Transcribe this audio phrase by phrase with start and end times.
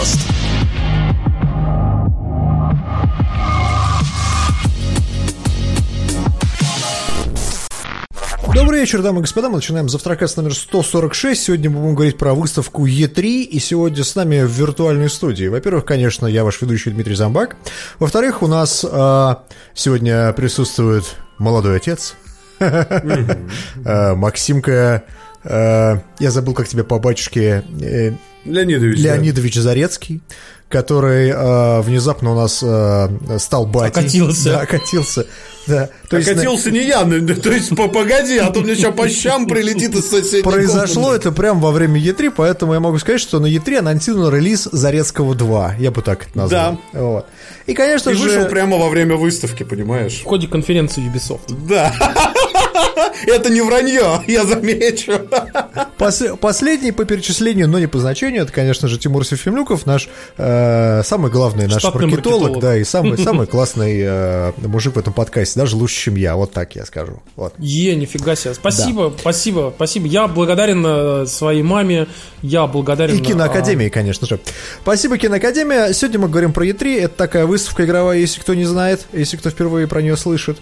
[0.00, 0.20] Подкаст.
[8.54, 9.50] Добрый вечер, дамы и господа.
[9.50, 11.42] Мы начинаем завтракаст номер 146.
[11.42, 13.42] Сегодня мы будем говорить про выставку Е3.
[13.42, 15.48] И сегодня с нами в виртуальной студии.
[15.48, 17.56] Во-первых, конечно, я ваш ведущий Дмитрий Замбак.
[17.98, 19.34] Во-вторых, у нас э,
[19.74, 21.04] сегодня присутствует
[21.36, 22.14] молодой отец.
[22.58, 25.04] Э, Максимка.
[25.44, 27.64] Э, Я забыл, как тебя по батюшке.
[27.80, 28.12] э,
[28.44, 29.02] Леонидович.
[29.02, 29.14] да.
[29.16, 30.20] Леонидович Зарецкий,
[30.70, 33.08] который э, внезапно у нас э,
[33.38, 34.00] стал батей.
[34.00, 34.44] Окатился.
[34.52, 35.26] Да, окатился.
[35.66, 35.90] Да.
[36.08, 39.08] То есть, Окатился не я, ну, то есть по- погоди, а то мне сейчас по
[39.08, 41.28] щам прилетит из соседней Произошло комнаты.
[41.28, 45.34] это прямо во время E3, поэтому я могу сказать, что на E3 анонсирован релиз Зарецкого
[45.34, 45.74] 2.
[45.78, 46.80] Я бы так это назвал.
[46.94, 47.26] Вот.
[47.66, 48.22] И, конечно И же...
[48.24, 50.20] вышел прямо во время выставки, понимаешь?
[50.20, 51.54] В ходе конференции Ubisoft.
[51.68, 51.92] Да.
[53.26, 55.12] Это не вранье, я замечу.
[55.98, 61.02] Пос- последний по перечислению, но не по значению, это, конечно же, Тимур Сефимлюков, наш э,
[61.04, 62.62] самый главный наш Штатный маркетолог, маркетолог.
[62.62, 66.52] да, и самый, самый классный э, мужик в этом подкасте, даже лучше, чем я, вот
[66.52, 67.22] так я скажу.
[67.36, 67.54] Вот.
[67.58, 68.54] Е, нифига себе.
[68.54, 70.06] Спасибо, спасибо, спасибо.
[70.06, 72.06] Я благодарен э, своей маме,
[72.42, 73.16] я благодарен...
[73.16, 74.40] И киноакадемии, конечно же.
[74.82, 75.92] Спасибо, киноакадемия.
[75.92, 77.00] Сегодня мы говорим про E3.
[77.00, 80.58] Это такая выставка игровая, если кто не знает, если кто впервые про нее слышит.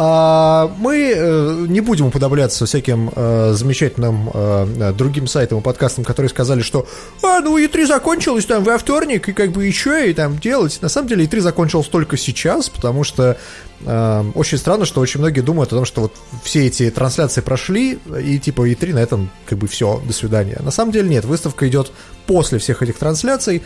[0.00, 6.30] А мы э, не будем уподобляться всяким э, замечательным э, другим сайтам и подкастам, которые
[6.30, 6.86] сказали, что
[7.20, 10.78] а, ну E3 закончилось там во вторник, и как бы еще и там делать.
[10.82, 13.36] На самом деле E3 закончилось только сейчас, потому что
[14.34, 16.12] очень странно, что очень многие думают о том, что вот
[16.42, 20.58] все эти трансляции прошли, и типа E3 на этом как бы все, до свидания.
[20.60, 21.92] На самом деле нет, выставка идет
[22.26, 23.62] после всех этих трансляций.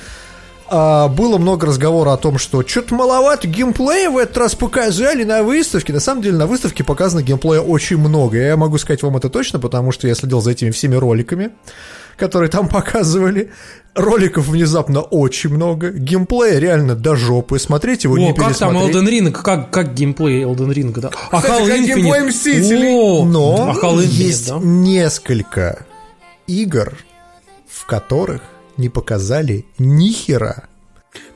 [0.75, 5.43] А, было много разговора о том, что что-то маловато геймплея в этот раз показали на
[5.43, 5.93] выставке.
[5.93, 8.39] На самом деле на выставке показано геймплея очень много.
[8.39, 11.51] Я могу сказать вам это точно, потому что я следил за этими всеми роликами,
[12.17, 13.51] которые там показывали.
[13.95, 15.91] Роликов внезапно очень много.
[15.91, 17.59] Геймплея реально до жопы.
[17.59, 18.75] Смотреть его не О, как там.
[18.75, 21.11] Elden Ring, как, как геймплей Elden Ring, да?
[21.31, 21.85] А Кстати, Halo как Infinite?
[21.85, 22.95] геймплей Мстителей.
[22.95, 24.59] О, Но а Halo Infinite, есть да?
[24.63, 25.85] несколько
[26.47, 26.97] игр,
[27.69, 28.41] в которых
[28.79, 30.65] не показали ни хера.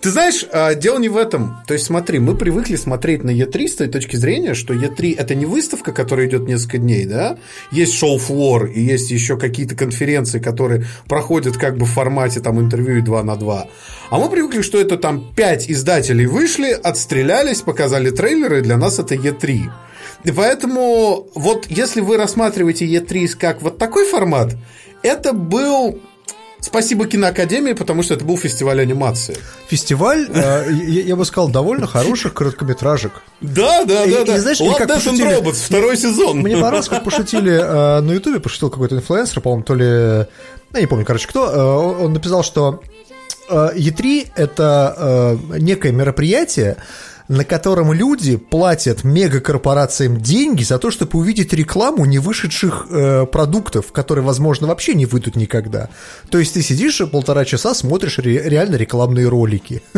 [0.00, 1.56] Ты знаешь, а, дело не в этом.
[1.66, 5.34] То есть смотри, мы привыкли смотреть на E3 с той точки зрения, что E3 это
[5.34, 7.38] не выставка, которая идет несколько дней, да?
[7.72, 13.03] Есть шоу-флор и есть еще какие-то конференции, которые проходят как бы в формате там интервью
[13.03, 13.69] 2 на 2.
[14.10, 18.98] А мы привыкли, что это там 5 издателей вышли, отстрелялись, показали трейлеры, и для нас
[18.98, 19.70] это E3.
[20.25, 24.56] И поэтому вот если вы рассматриваете E3 как вот такой формат,
[25.03, 26.00] это был...
[26.66, 29.37] Спасибо киноакадемии, потому что это был фестиваль анимации.
[29.69, 33.12] Фестиваль, э, я, я бы сказал, довольно хороших короткометражек.
[33.41, 34.41] Да, да, И- да, и да.
[34.41, 36.38] знаешь, Love, как Death and Robots, второй сезон.
[36.38, 40.27] Мне понравилось, как пошутили э, на Ютубе, пошутил какой-то инфлюенсер, по-моему, то ли...
[40.75, 41.47] Я не помню, короче, кто.
[41.49, 42.83] э, он написал, что
[43.48, 46.78] э, E3— это некое мероприятие,
[47.28, 53.92] на котором люди платят мегакорпорациям деньги за то, чтобы увидеть рекламу не вышедших э, продуктов,
[53.92, 55.88] которые, возможно, вообще не выйдут никогда.
[56.31, 59.82] То есть ты сидишь полтора часа смотришь ре- реально рекламные ролики.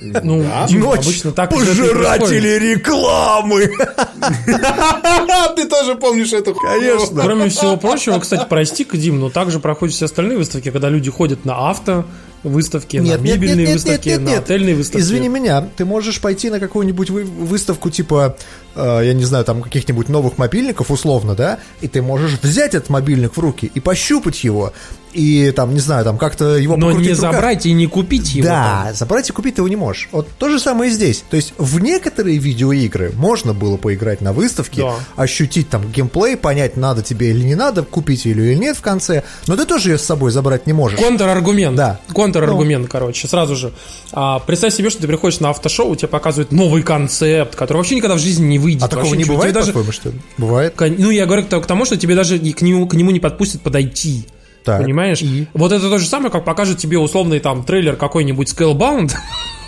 [0.00, 2.62] Ну, обычно так уже это и происходит.
[2.62, 3.70] рекламы!
[5.56, 7.22] Ты тоже помнишь эту Конечно.
[7.22, 11.44] Кроме всего прочего, кстати, прости-ка, Дим, но также проходят все остальные выставки, когда люди ходят
[11.44, 12.06] на авто
[12.42, 15.02] выставки, на мебельные выставки, на отельные выставки.
[15.02, 18.36] Извини меня, ты можешь пойти на какую-нибудь вы- выставку типа,
[18.74, 22.88] э, я не знаю, там каких-нибудь новых мобильников условно, да, и ты можешь взять этот
[22.88, 24.72] мобильник в руки и пощупать его,
[25.12, 28.46] и там, не знаю, там как-то его Но не забрать и не купить его.
[28.46, 28.94] Да, там.
[28.94, 30.08] забрать и купить ты его не можешь.
[30.12, 31.24] Вот то же самое и здесь.
[31.28, 34.94] То есть в некоторые видеоигры можно было поиграть на выставке, Да.
[35.16, 39.24] ощутить там геймплей, понять, надо тебе или не надо, купить ее или нет в конце,
[39.46, 40.98] но ты тоже ее с собой забрать не можешь.
[40.98, 41.76] Контраргумент.
[41.76, 42.00] Да.
[42.12, 43.72] Контраргумент, короче, сразу же.
[44.12, 48.16] А, представь себе, что ты приходишь на автошоу, тебе показывают новый концепт, который вообще никогда
[48.16, 48.82] в жизни не выйдет.
[48.82, 50.20] А такого не бывает, Тебе даже, что ли?
[50.38, 50.74] Бывает.
[50.78, 54.26] Ну, я говорю к тому, что тебе даже к нему, к нему не подпустят подойти.
[54.64, 55.22] Так, Понимаешь?
[55.22, 55.46] и?
[55.54, 59.12] Вот это то же самое, как покажет тебе условный там трейлер какой-нибудь Scalebound,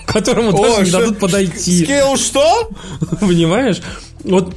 [0.07, 1.85] к которому О, даже не что- дадут подойти.
[1.85, 2.69] Скейл что?
[3.21, 3.81] Понимаешь?
[4.25, 4.55] Вот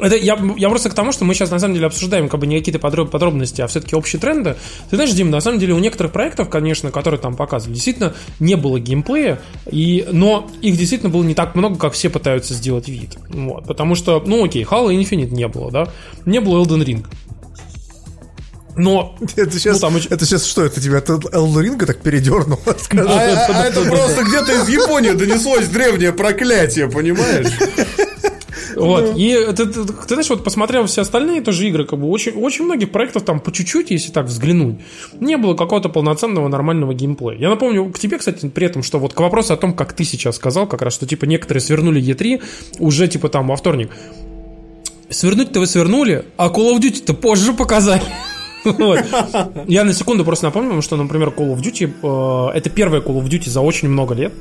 [0.00, 2.46] это я, я просто к тому, что мы сейчас на самом деле обсуждаем как бы
[2.46, 4.56] не какие-то подроб- подробности, а все-таки общие тренды.
[4.88, 8.54] Ты знаешь, Дим, на самом деле у некоторых проектов, конечно, которые там показывали, действительно не
[8.56, 9.40] было геймплея,
[9.70, 13.18] и, но их действительно было не так много, как все пытаются сделать вид.
[13.28, 15.88] Вот, потому что, ну окей, Halo Infinite не было, да?
[16.24, 17.04] Не было Elden Ring.
[18.76, 22.58] Но Это сейчас, Ну, там это сейчас что, это тебя Ring так передернуло?
[22.78, 23.08] Скажи.
[23.08, 27.52] А, а это просто где-то из Японии донеслось древнее проклятие, понимаешь?
[28.76, 29.16] Вот.
[29.16, 32.64] И ты, ты, ты знаешь, вот посмотрел все остальные тоже игры, как бы очень, очень
[32.64, 34.80] многих проектов там по чуть-чуть, если так взглянуть,
[35.20, 37.38] не было какого-то полноценного нормального геймплея.
[37.38, 40.02] Я напомню к тебе, кстати, при этом, что вот к вопросу о том, как ты
[40.04, 42.42] сейчас сказал, как раз, что типа некоторые свернули E3
[42.80, 43.90] уже типа там во вторник.
[45.08, 48.02] Свернуть-то вы свернули, а Call of Duty-то позже показали.
[49.66, 53.28] Я на секунду просто напомню что, например, Call of Duty э, это первая Call of
[53.28, 54.32] Duty за очень много лет,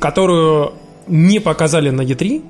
[0.00, 0.72] которую
[1.06, 2.42] не показали на E3,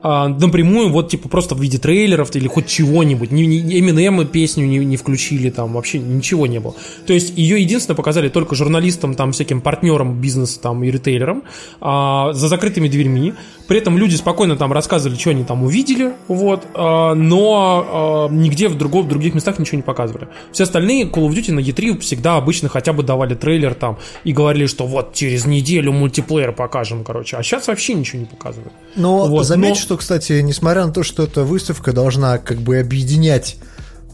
[0.00, 3.32] а, напрямую, вот типа просто в виде трейлеров или хоть чего-нибудь.
[3.32, 6.74] Не, не, Eminem песню не, не включили, там вообще ничего не было.
[7.06, 11.42] То есть ее единственное показали только журналистам, там всяким партнерам бизнеса там и ритейлерам
[11.80, 13.34] а, за закрытыми дверьми.
[13.68, 18.68] При этом люди спокойно там рассказывали, что они там увидели, вот, а, но а, нигде
[18.68, 20.28] в, другом, в других местах ничего не показывали.
[20.52, 24.32] Все остальные Call of Duty на E3 всегда обычно хотя бы давали трейлер там и
[24.32, 27.36] говорили, что вот через неделю мультиплеер покажем, короче.
[27.36, 28.72] А сейчас вообще ничего не показывают.
[28.96, 32.78] Но Вот, заметь, но- что, кстати, несмотря на то, что эта выставка должна как бы
[32.78, 33.58] объединять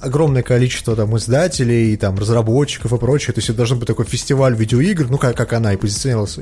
[0.00, 4.54] огромное количество там издателей, там разработчиков и прочее, то есть это должен быть такой фестиваль
[4.54, 6.38] видеоигр, ну как, как она и позиционировалась.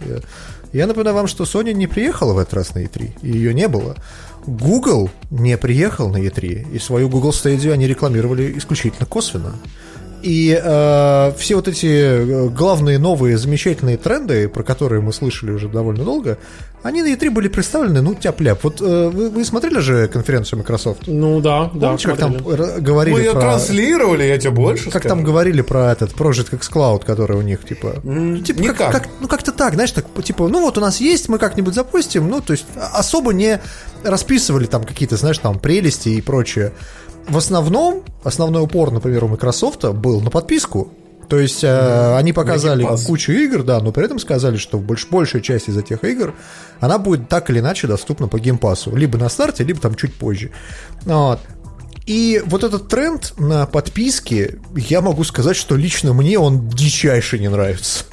[0.73, 3.69] Я- напоминаю вам, что Sony не приехала в этот раз на E3, и ее не
[3.69, 3.97] было.
[4.47, 9.55] Google не приехал на E3, и свою Google Stadia они рекламировали исключительно косвенно.
[10.23, 15.69] И э, все вот эти э, главные новые замечательные тренды, про которые мы слышали уже
[15.69, 16.39] довольно долго,
[16.85, 18.63] они на E3 были представлены, ну, тяп-ляп.
[18.65, 21.03] Вот э, вы, вы смотрели же конференцию Microsoft?
[21.07, 21.89] Ну да, да.
[21.89, 22.73] Помните, как там смотрели.
[22.75, 23.41] р- говорили Мы ее про...
[23.41, 25.09] транслировали, я тебе больше Как скажу.
[25.09, 28.01] там говорили про этот Project X Cloud, который у них, типа...
[28.05, 28.93] М, типа как, никак.
[28.93, 32.29] как- ну, как-то так, знаешь, так, типа, ну, вот у нас есть, мы как-нибудь запустим,
[32.29, 33.61] ну, то есть а- особо не
[34.03, 36.73] расписывали там какие-то, знаешь, там прелести и прочее.
[37.29, 40.93] В основном, основной упор, например, у Microsoft был на подписку.
[41.29, 45.41] То есть э, они показали кучу игр, да, но при этом сказали, что больш, большая
[45.41, 46.35] часть из этих игр,
[46.79, 48.95] она будет так или иначе доступна по геймпасу.
[48.95, 50.51] Либо на старте, либо там чуть позже.
[51.07, 51.41] Вот.
[52.07, 57.49] И вот этот тренд на подписки, я могу сказать, что лично мне он дичайше не
[57.49, 58.05] нравится.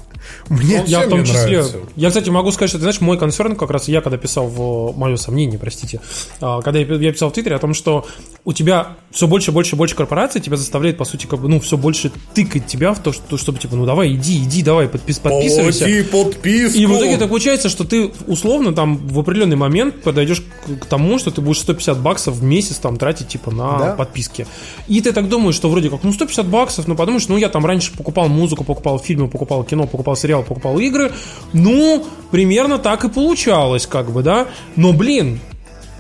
[0.49, 1.41] Мне, Я в том числе.
[1.59, 1.77] нравится.
[1.95, 4.97] Я, кстати, могу сказать, что, ты знаешь, мой концерн, как раз я когда писал в
[4.97, 6.01] мое сомнение, простите,
[6.41, 8.05] а, когда я, я писал в Твиттере о том, что
[8.45, 11.77] у тебя все больше, больше, больше корпораций тебя заставляет, по сути, как бы, ну, все
[11.77, 15.79] больше тыкать тебя в то, что, чтобы, типа, ну, давай, иди, иди, давай, подпис, подписывайся.
[15.85, 16.77] Плати подписку.
[16.79, 20.41] И в итоге так получается, что ты условно там в определенный момент подойдешь
[20.81, 23.93] к, тому, что ты будешь 150 баксов в месяц там тратить типа на Да.
[23.93, 24.47] подписки.
[24.87, 27.65] И ты так думаешь, что вроде как, ну 150 баксов, ну подумаешь, ну я там
[27.65, 31.11] раньше покупал музыку, покупал фильмы, покупал кино, покупал сериал, покупал игры.
[31.53, 34.47] Ну, примерно так и получалось, как бы, да.
[34.75, 35.39] Но, блин,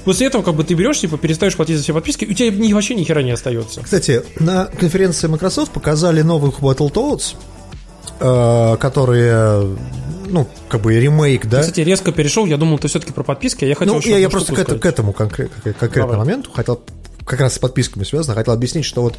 [0.05, 2.71] После этого, как бы, ты берешь, типа, перестаешь платить за все подписки, у тебя ни,
[2.71, 3.81] вообще ни хера не остается.
[3.83, 7.35] Кстати, на конференции Microsoft показали новых Battletoads,
[8.21, 9.75] э, которые,
[10.27, 11.59] ну, как бы ремейк, да?
[11.61, 14.29] Кстати, резко перешел, я думал, ты все-таки про подписки, а я хотел Ну, я, я
[14.29, 16.17] просто к, это- к этому конкрет- конкретному Давай.
[16.19, 16.79] моменту хотел
[17.29, 19.17] как раз с подписками связано, хотел объяснить, что вот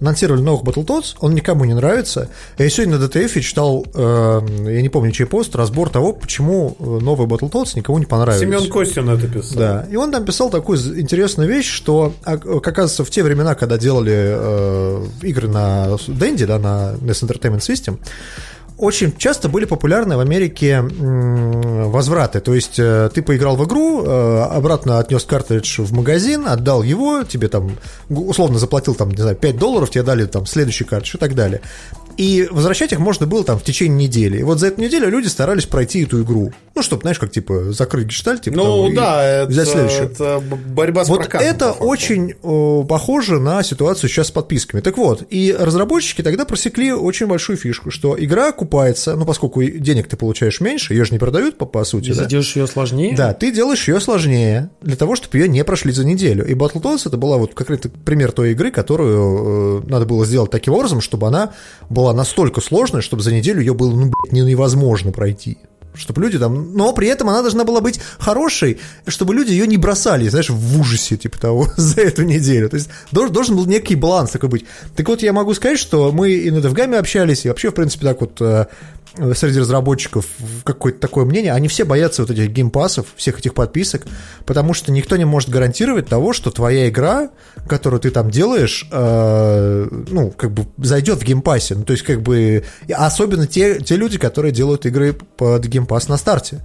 [0.00, 2.28] анонсировали новых Battletoads, он никому не нравится.
[2.58, 6.84] Я сегодня на DTF читал, э, я не помню, чей пост, разбор того, почему э,
[6.84, 8.40] новый Battletoads никому не понравились.
[8.42, 9.58] Семен Костин это писал.
[9.58, 13.78] Да, и он там писал такую интересную вещь, что, как оказывается, в те времена, когда
[13.78, 18.00] делали э, игры на Dendy, да, на NES Entertainment System,
[18.78, 22.40] очень часто были популярны в Америке возвраты.
[22.40, 27.22] То есть э, ты поиграл в игру, э, обратно отнес картридж в магазин, отдал его,
[27.24, 27.76] тебе там
[28.08, 31.60] условно заплатил там, не знаю, 5 долларов, тебе дали там следующий картридж и так далее.
[32.16, 34.38] И возвращать их можно было там в течение недели.
[34.38, 36.52] И вот за эту неделю люди старались пройти эту игру.
[36.74, 40.04] Ну, чтобы, знаешь, как типа закрыть гештальт, типа, Ну и да, это, взять следующую.
[40.04, 44.80] это борьба с Вот прокатом, это очень э, похоже на ситуацию сейчас с подписками.
[44.80, 50.08] Так вот, и разработчики тогда просекли очень большую фишку, что игра окупается, ну, поскольку денег
[50.08, 52.28] ты получаешь меньше, ее же не продают, по, по сути, Если да?
[52.28, 56.06] делаешь ее сложнее, Да, ты делаешь ее сложнее для того, чтобы ее не прошли за
[56.06, 56.46] неделю.
[56.46, 60.74] И Battletoads это была вот какой-то пример той игры, которую э, надо было сделать таким
[60.74, 61.52] образом, чтобы она
[61.90, 65.58] была настолько сложной, чтобы за неделю ее было ну, блядь, невозможно пройти.
[65.94, 66.74] Чтобы люди там...
[66.74, 70.80] Но при этом она должна была быть хорошей, чтобы люди ее не бросали, знаешь, в
[70.80, 72.70] ужасе, типа того, за эту неделю.
[72.70, 74.64] То есть должен, должен был некий баланс такой быть.
[74.96, 78.06] Так вот, я могу сказать, что мы и на DevGAM общались, и вообще, в принципе,
[78.06, 78.66] так вот э,
[79.34, 80.26] среди разработчиков
[80.64, 84.06] какое-то такое мнение, они все боятся вот этих Game Pass ов, всех этих подписок,
[84.46, 87.30] потому что никто не может гарантировать того, что твоя игра,
[87.68, 91.74] которую ты там делаешь, э, ну, как бы зайдет в Game Pass е.
[91.74, 96.16] Ну, то есть, как бы, особенно те, те люди, которые делают игры под геймпас на
[96.16, 96.60] старте.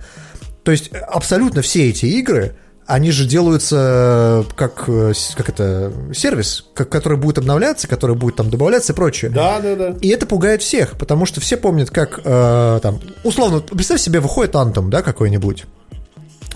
[0.64, 2.56] То есть, абсолютно все эти игры,
[2.88, 8.50] они же делаются как, э, как это, сервис, как, который будет обновляться, который будет там
[8.50, 9.30] добавляться и прочее.
[9.30, 9.96] Да, да, да.
[10.02, 14.56] И это пугает всех, потому что все помнят, как э, там, условно, представь себе, выходит
[14.56, 15.66] Антом, да, какой-нибудь.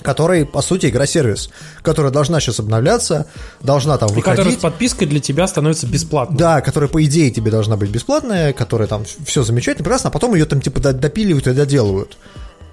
[0.02, 1.50] который, по сути, игра-сервис,
[1.82, 3.28] которая должна сейчас обновляться,
[3.62, 4.28] должна там выходить.
[4.28, 6.38] И которая с подпиской для тебя становится бесплатной.
[6.38, 10.34] Да, которая, по идее, тебе должна быть бесплатная, которая там все замечательно, прекрасно, а потом
[10.34, 12.18] ее там типа допиливают и доделывают.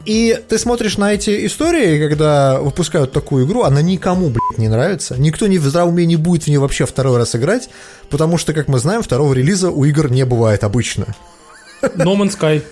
[0.08, 5.16] И ты смотришь на эти истории, когда выпускают такую игру, она никому, блядь, не нравится.
[5.18, 7.68] Никто не в здравом уме не будет в нее вообще второй раз играть,
[8.08, 11.14] потому что, как мы знаем, второго релиза у игр не бывает обычно.
[11.82, 12.62] No Man's Sky.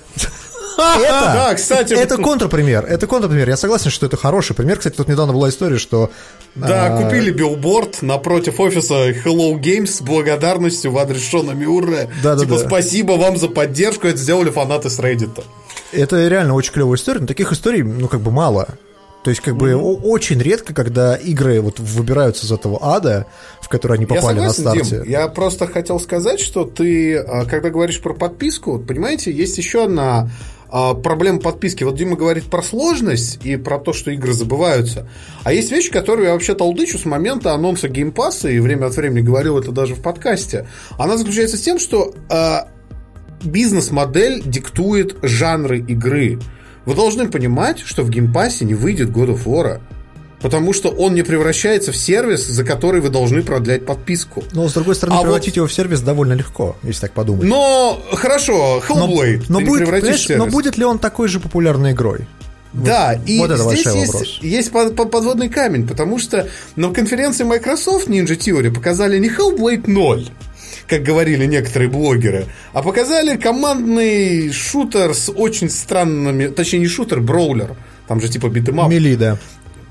[0.78, 2.86] Это, да, кстати, это контрпример.
[2.86, 3.50] Это контрпример.
[3.50, 4.78] Я согласен, что это хороший пример.
[4.78, 6.10] Кстати, тут недавно была история, что...
[6.54, 7.02] Да, а...
[7.02, 12.08] купили билборд напротив офиса Hello Games с благодарностью в адрес Шона Миурре.
[12.22, 15.44] Да, типа, да, спасибо вам за поддержку, это сделали фанаты с Reddit.
[15.92, 18.68] Это реально очень клевая история, но таких историй, ну, как бы мало.
[19.26, 20.02] То есть, как бы, mm-hmm.
[20.04, 23.26] очень редко, когда игры вот выбираются из этого ада,
[23.60, 25.02] в который они попали я согласен, на старте.
[25.02, 29.84] Дим, я просто хотел сказать, что ты, а, когда говоришь про подписку, понимаете, есть еще
[29.84, 30.30] одна
[30.68, 31.84] а, проблема подписки.
[31.84, 35.08] Вот Дима говорит про сложность и про то, что игры забываются.
[35.42, 38.86] А есть вещи, которые я вообще толдычу с момента анонса Game Pass а, и время
[38.86, 40.68] от времени говорил это даже в подкасте.
[40.98, 42.58] Она заключается с тем, что э,
[43.42, 46.38] бизнес-модель диктует жанры игры.
[46.84, 49.80] Вы должны понимать, что в Game Pass е не выйдет God of War.
[50.40, 54.44] Потому что он не превращается в сервис, за который вы должны продлять подписку.
[54.52, 55.56] Но, с другой стороны, а превратить вот...
[55.56, 57.48] его в сервис довольно легко, если так подумать.
[57.48, 62.26] Но, хорошо, Hellblade но, но, будет, но будет ли он такой же популярной игрой?
[62.72, 64.38] Да, вот, и вот это здесь есть, вопрос.
[64.42, 70.28] есть подводный камень, потому что на конференции Microsoft Ninja Theory показали не Hellblade 0,
[70.88, 77.76] как говорили некоторые блогеры, а показали командный шутер с очень странными, точнее не шутер, броулер,
[78.06, 78.88] там же типа beat 'em up.
[78.88, 79.38] Melee, да.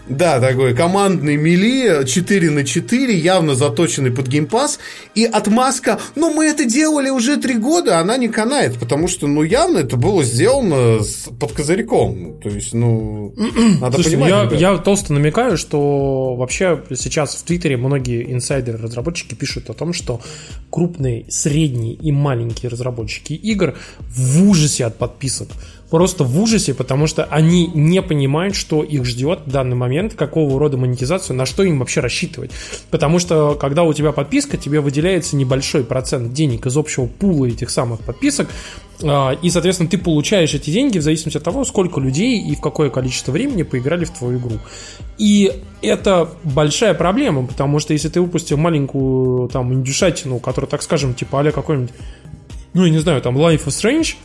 [0.07, 4.79] Да, такой командный melee 4 на 4, явно заточенный под Game Pass.
[5.15, 9.41] И отмазка, ну мы это делали уже 3 года, она не канает, потому что, ну
[9.41, 12.39] явно это было сделано с, под козырьком.
[12.41, 13.33] То есть, ну,
[13.81, 14.51] надо Слушай, понимать.
[14.51, 20.21] Я, я толсто намекаю, что вообще сейчас в Твиттере многие инсайдеры-разработчики пишут о том, что
[20.69, 25.50] крупные, средние и маленькие разработчики игр в ужасе от подписок
[25.89, 30.59] просто в ужасе, потому что они не понимают, что их ждет в данный момент, какого
[30.59, 32.51] рода монетизацию, на что им вообще рассчитывать.
[32.89, 37.69] Потому что, когда у тебя подписка, тебе выделяется небольшой процент денег из общего пула этих
[37.69, 38.49] самых подписок,
[39.03, 42.61] а, и, соответственно, ты получаешь эти деньги в зависимости от того, сколько людей и в
[42.61, 44.57] какое количество времени поиграли в твою игру.
[45.17, 45.51] И
[45.81, 51.41] это большая проблема, потому что если ты выпустил маленькую там индюшатину, которая, так скажем, типа
[51.41, 51.91] а какой-нибудь,
[52.73, 54.15] ну, я не знаю, там Life is Strange,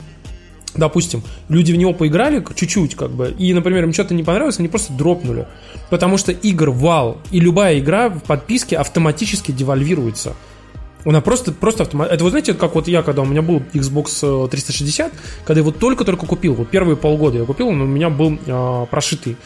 [0.74, 4.68] допустим, люди в него поиграли чуть-чуть, как бы, и, например, им что-то не понравилось, они
[4.68, 5.46] просто дропнули.
[5.88, 10.34] Потому что игр вал, и любая игра в подписке автоматически девальвируется.
[11.04, 12.10] Она просто, просто автомат...
[12.10, 15.12] Это вы знаете, как вот я, когда у меня был Xbox 360,
[15.44, 18.86] когда я его только-только купил, вот первые полгода я купил, он у меня был э,
[18.90, 19.36] прошитый.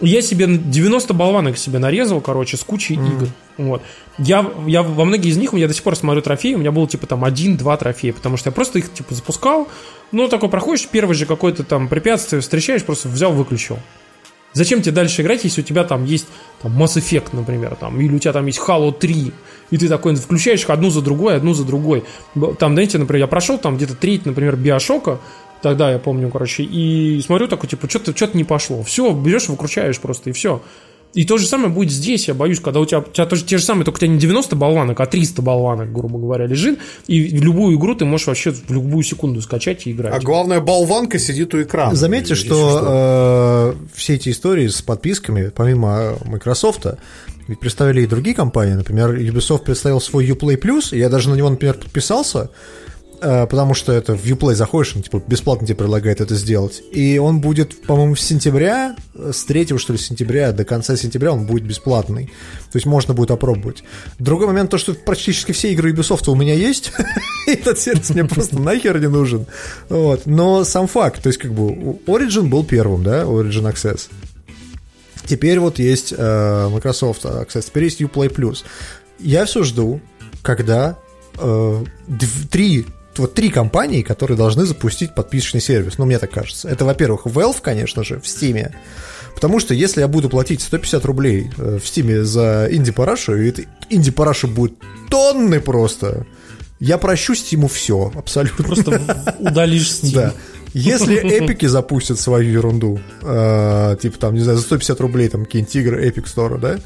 [0.00, 3.08] Я себе 90 болванок себе нарезал, короче, с кучей mm.
[3.08, 3.28] игр.
[3.58, 3.82] Вот.
[4.18, 6.88] Я, я во многие из них, я до сих пор смотрю трофеи, у меня было
[6.88, 9.68] типа там один-два трофея, потому что я просто их типа запускал,
[10.12, 13.78] ну такой проходишь, первый же какое-то там препятствие встречаешь, просто взял, выключил.
[14.52, 16.26] Зачем тебе дальше играть, если у тебя там есть
[16.60, 19.32] там, Mass Effect, например, там, или у тебя там есть Halo 3,
[19.70, 22.02] и ты такой включаешь их одну за другой, одну за другой.
[22.58, 25.20] Там, знаете, например, я прошел там где-то треть, например, Биошока,
[25.62, 28.82] Тогда я помню, короче, и смотрю такой, типа, что-то что не пошло.
[28.82, 30.62] Все, берешь, выкручаешь просто, и все.
[31.12, 33.58] И то же самое будет здесь, я боюсь, когда у тебя, у тебя тоже те
[33.58, 37.36] же самые, только у тебя не 90 болванок, а 300 болванок, грубо говоря, лежит, и
[37.36, 40.14] в любую игру ты можешь вообще в любую секунду скачать и играть.
[40.14, 41.96] А главное, болванка сидит у экрана.
[41.96, 43.74] Заметьте, что, что.
[43.76, 46.86] Э, все эти истории с подписками, помимо Microsoft,
[47.48, 51.50] ведь представили и другие компании, например, Ubisoft представил свой Uplay Plus, я даже на него,
[51.50, 52.50] например, подписался,
[52.99, 56.82] Э, потому что это в Uplay заходишь, он типа бесплатно тебе предлагает это сделать.
[56.92, 61.46] И он будет, по-моему, с сентября, с 3 что ли сентября до конца сентября он
[61.46, 62.26] будет бесплатный.
[62.72, 63.84] То есть можно будет опробовать.
[64.18, 66.92] Другой момент, то, что практически все игры Ubisoft у меня есть,
[67.46, 69.46] этот сервис мне просто нахер не нужен.
[69.88, 70.26] Вот.
[70.26, 74.08] Но сам факт, то есть как бы Origin был первым, да, Origin Access.
[75.26, 78.56] Теперь вот есть э, Microsoft Access, теперь есть Uplay.
[79.18, 80.00] Я все жду,
[80.42, 80.98] когда
[81.38, 81.84] э,
[82.50, 82.86] три
[83.18, 86.68] вот три компании, которые должны запустить подписочный сервис, ну, мне так кажется.
[86.68, 88.72] Это, во-первых, Valve, конечно же, в Steam,
[89.34, 94.46] потому что если я буду платить 150 рублей э, в Steam за инди-парашу, и инди-параша
[94.46, 94.74] будет
[95.08, 96.26] тонны просто,
[96.78, 98.64] я прощу Steam все, абсолютно.
[98.64, 100.14] Просто удалишь Steam.
[100.14, 100.32] Да.
[100.72, 105.76] Если эпики запустят свою ерунду, э, типа там, не знаю, за 150 рублей там какие-нибудь
[105.76, 106.78] игры Epic Store, да,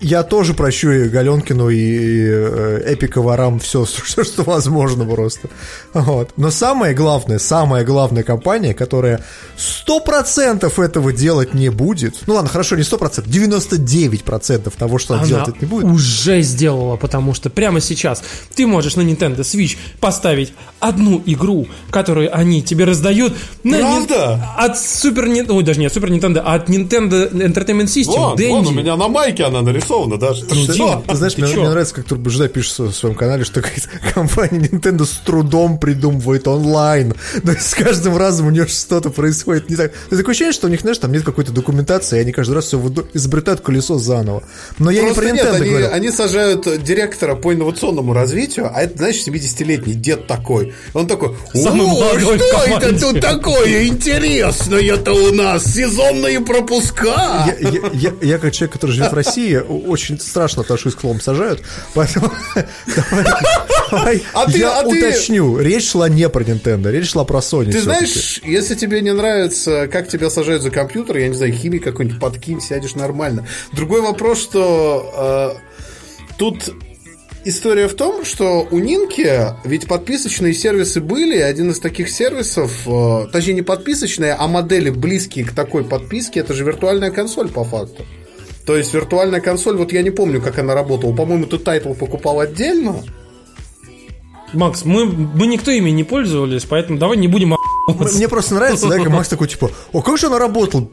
[0.00, 5.48] я тоже прощу и Галенкину, и, и э, Эпика ворам все, что, что возможно просто.
[5.94, 6.30] Вот.
[6.36, 9.24] Но самое главное, самая главная компания, которая
[9.56, 15.28] 100% этого делать не будет, ну ладно, хорошо, не 100%, 99% того, что она, Она
[15.28, 15.84] делать это не будет.
[15.84, 18.22] уже сделала, потому что прямо сейчас
[18.54, 24.14] ты можешь на Nintendo Switch поставить одну игру, которую они тебе раздают на Правда?
[24.58, 28.16] Нин- от Super Nintendo, ой, даже не от Super Nintendo, а от Nintendo Entertainment System.
[28.16, 29.83] Вон, вон, у меня на майке она нарисована
[30.18, 30.44] даже.
[30.46, 30.72] Ты Ну, что?
[30.72, 33.62] Дима, Ты знаешь, ты мне, мне нравится, как Турбожда пишет в своем канале, что
[34.14, 37.14] компания Nintendo с трудом придумывает онлайн.
[37.44, 39.92] То есть с каждым разом у нее что-то происходит не так.
[40.10, 42.66] То такое ощущение, что у них, знаешь, там нет какой-то документации, и они каждый раз
[42.66, 42.80] все
[43.12, 44.42] изобретают колесо заново.
[44.78, 45.88] Но я Просто не про нет, Nintendo они, говорю.
[45.92, 50.74] они сажают директора по инновационному развитию, а это, знаешь, 70-летний дед такой.
[50.94, 52.98] Он такой, Самый о, что это команде».
[53.00, 55.64] тут такое интересное-то у нас?
[55.64, 57.46] Сезонные пропуска.
[57.60, 61.20] Я, я- я- я как человек, который живет в России, очень страшно отношусь к словам
[61.20, 61.62] сажают,
[61.94, 62.30] поэтому
[63.90, 65.58] А я а уточню.
[65.58, 67.72] Речь шла не про Nintendo, речь шла про Sony.
[67.72, 71.78] Ты знаешь, если тебе не нравится, как тебя сажают за компьютер, я не знаю, химии
[71.78, 73.46] какой-нибудь подкинь, сядешь нормально.
[73.72, 76.74] Другой вопрос, что э, тут
[77.44, 83.26] история в том, что у Нинки ведь подписочные сервисы были, один из таких сервисов, э,
[83.32, 88.04] точнее не подписочные, а модели близкие к такой подписке, это же виртуальная консоль по факту.
[88.66, 91.14] То есть виртуальная консоль, вот я не помню, как она работала.
[91.14, 92.96] По-моему, ты title покупал отдельно.
[94.54, 97.56] Макс, мы, мы никто ими не пользовались, поэтому давай не будем.
[97.88, 100.88] Мне просто нравится, да, как Макс такой, типа, о, как же она работала?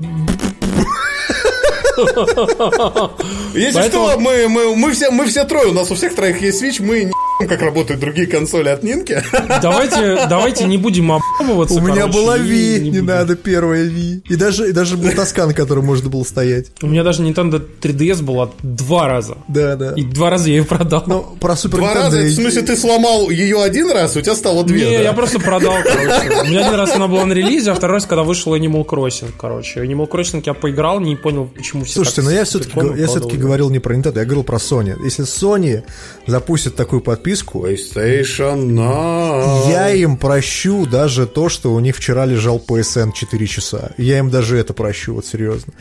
[3.53, 6.41] Если Поэтому- что, мы, мы, мы, все, мы все трое, у нас у всех троих
[6.41, 7.11] есть Switch, мы не
[7.47, 9.21] как работают другие консоли от Нинки.
[9.61, 11.75] Давайте, давайте не будем обманываться.
[11.75, 13.05] У меня короче, была и Ви, не, будем.
[13.07, 14.21] надо первая Ви.
[14.29, 16.67] И даже, и даже был Тоскан, на котором можно было стоять.
[16.81, 19.37] У меня даже Nintendo 3DS была два раза.
[19.47, 19.93] Да, да.
[19.95, 21.03] И два раза я ее продал.
[21.07, 24.35] Ну, про Супер Два раза, Nintendo в смысле, ты сломал ее один раз, у тебя
[24.35, 25.03] стало две, Не, да?
[25.03, 26.41] я просто продал, короче.
[26.41, 29.31] У меня один раз она была на релизе, а второй раз, когда вышел Animal Crossing,
[29.39, 29.83] короче.
[29.83, 33.37] Animal Crossing я поиграл, не понял, почему все Слушайте, но я с все-таки я все-таки
[33.37, 34.95] говорил не про Nintendo, я говорил про Sony.
[35.03, 35.83] Если Sony
[36.27, 39.69] запустит такую подписку, PlayStation Now.
[39.69, 43.91] я им прощу даже то, что у них вчера лежал PSN 4 часа.
[43.97, 45.73] Я им даже это прощу, вот серьезно.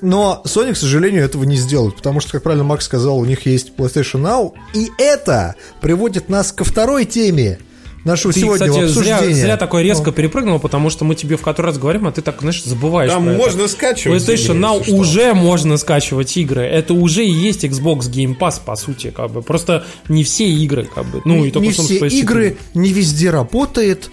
[0.00, 3.46] Но Sony, к сожалению, этого не сделают, потому что, как правильно Макс сказал, у них
[3.46, 7.58] есть PlayStation Now, и это приводит нас ко второй теме
[8.04, 9.42] нашего Ты, сегодняшнего кстати, зря, обсуждения.
[9.42, 12.40] зря такой резко перепрыгнул, потому что мы тебе в который раз говорим, а ты так,
[12.40, 13.42] знаешь, забываешь Там про это.
[13.42, 14.22] можно скачивать.
[14.22, 14.96] PlayStation игры, Now если что.
[15.00, 16.62] уже можно скачивать игры.
[16.62, 19.42] Это уже и есть Xbox Game Pass, по сути, как бы.
[19.42, 21.20] Просто не все игры, как бы.
[21.24, 22.08] Ну, и только не все что PS4.
[22.10, 24.10] игры, не везде работает.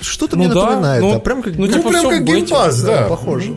[0.00, 2.48] Что-то Ну мне да, напоминает, ну- да, прям как ну, Ну, типа, прям как Game.
[2.48, 3.06] Pass, да.
[3.08, 3.56] похоже.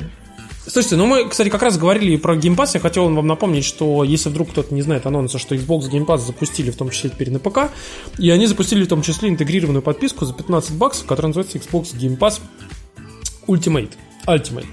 [0.71, 2.71] Слушайте, ну мы, кстати, как раз говорили про Game Pass.
[2.75, 6.19] Я хотел вам напомнить, что если вдруг кто-то не знает анонса, что Xbox Game Pass
[6.19, 7.71] запустили в том числе теперь на ПК,
[8.19, 12.19] и они запустили в том числе интегрированную подписку за 15 баксов, которая называется Xbox Game
[12.19, 12.39] Pass
[13.47, 13.93] Ultimate.
[14.27, 14.65] Ultimate.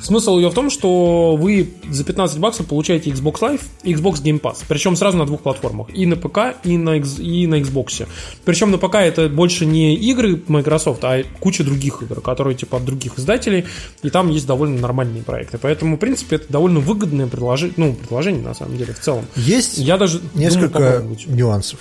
[0.00, 4.40] Смысл ее в том, что вы за 15 баксов получаете Xbox Live и Xbox Game
[4.40, 4.58] Pass.
[4.66, 5.88] Причем сразу на двух платформах.
[5.94, 8.06] И на ПК, и на, и на Xbox.
[8.44, 12.84] Причем на ПК это больше не игры Microsoft, а куча других игр, которые типа от
[12.84, 13.66] других издателей.
[14.02, 15.58] И там есть довольно нормальные проекты.
[15.58, 19.26] Поэтому, в принципе, это довольно выгодное предложение, ну, предложение на самом деле в целом.
[19.36, 21.80] Есть Я даже несколько нюансов.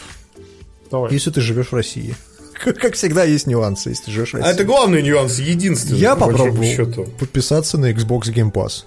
[0.90, 1.12] Давай.
[1.12, 2.16] Если ты живешь в России.
[2.82, 6.00] Как всегда, есть нюансы, если живешь в А это главный нюанс, единственный.
[6.00, 7.06] Я по попробовал счету.
[7.20, 8.84] подписаться на Xbox Game Pass.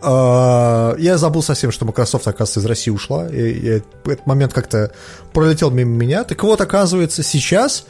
[0.00, 3.28] А, Я забыл совсем, что Microsoft, оказывается, из России ушла.
[3.28, 3.66] И, и
[4.04, 4.92] этот момент как-то
[5.32, 6.24] пролетел мимо меня.
[6.24, 7.86] Так вот, оказывается, сейчас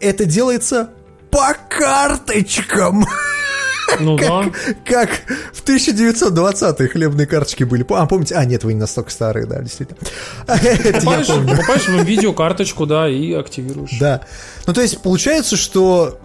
[0.00, 0.90] это делается
[1.30, 3.04] по карточкам.
[4.00, 4.50] Ну да.
[4.84, 5.10] Как
[5.52, 7.86] в 1920-е хлебные карточки были.
[7.90, 8.34] А, помните?
[8.34, 9.98] А, нет, вы не настолько старые, да, действительно.
[10.46, 13.98] Покупаешь, покупаешь в видеокарточку, да, и активируешь.
[13.98, 14.22] Да.
[14.66, 16.20] Ну, то есть, получается, что...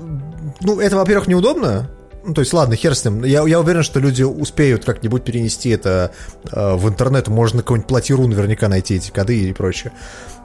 [0.62, 1.90] Ну, это, во-первых, неудобно.
[2.24, 3.24] Ну, то есть, ладно, хер с ним.
[3.24, 6.12] Я, я уверен, что люди успеют как-нибудь перенести это
[6.52, 7.28] э, в интернет.
[7.28, 9.92] Можно какую-нибудь платиру наверняка найти, эти коды и прочее.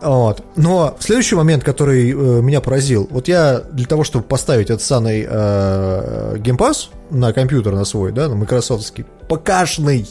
[0.01, 0.43] Вот.
[0.57, 3.07] Но следующий момент, который э, меня поразил.
[3.11, 8.29] Вот я для того, чтобы поставить этот самый э, Pass на компьютер на свой, да,
[8.29, 10.09] на майкрософтский, покашный.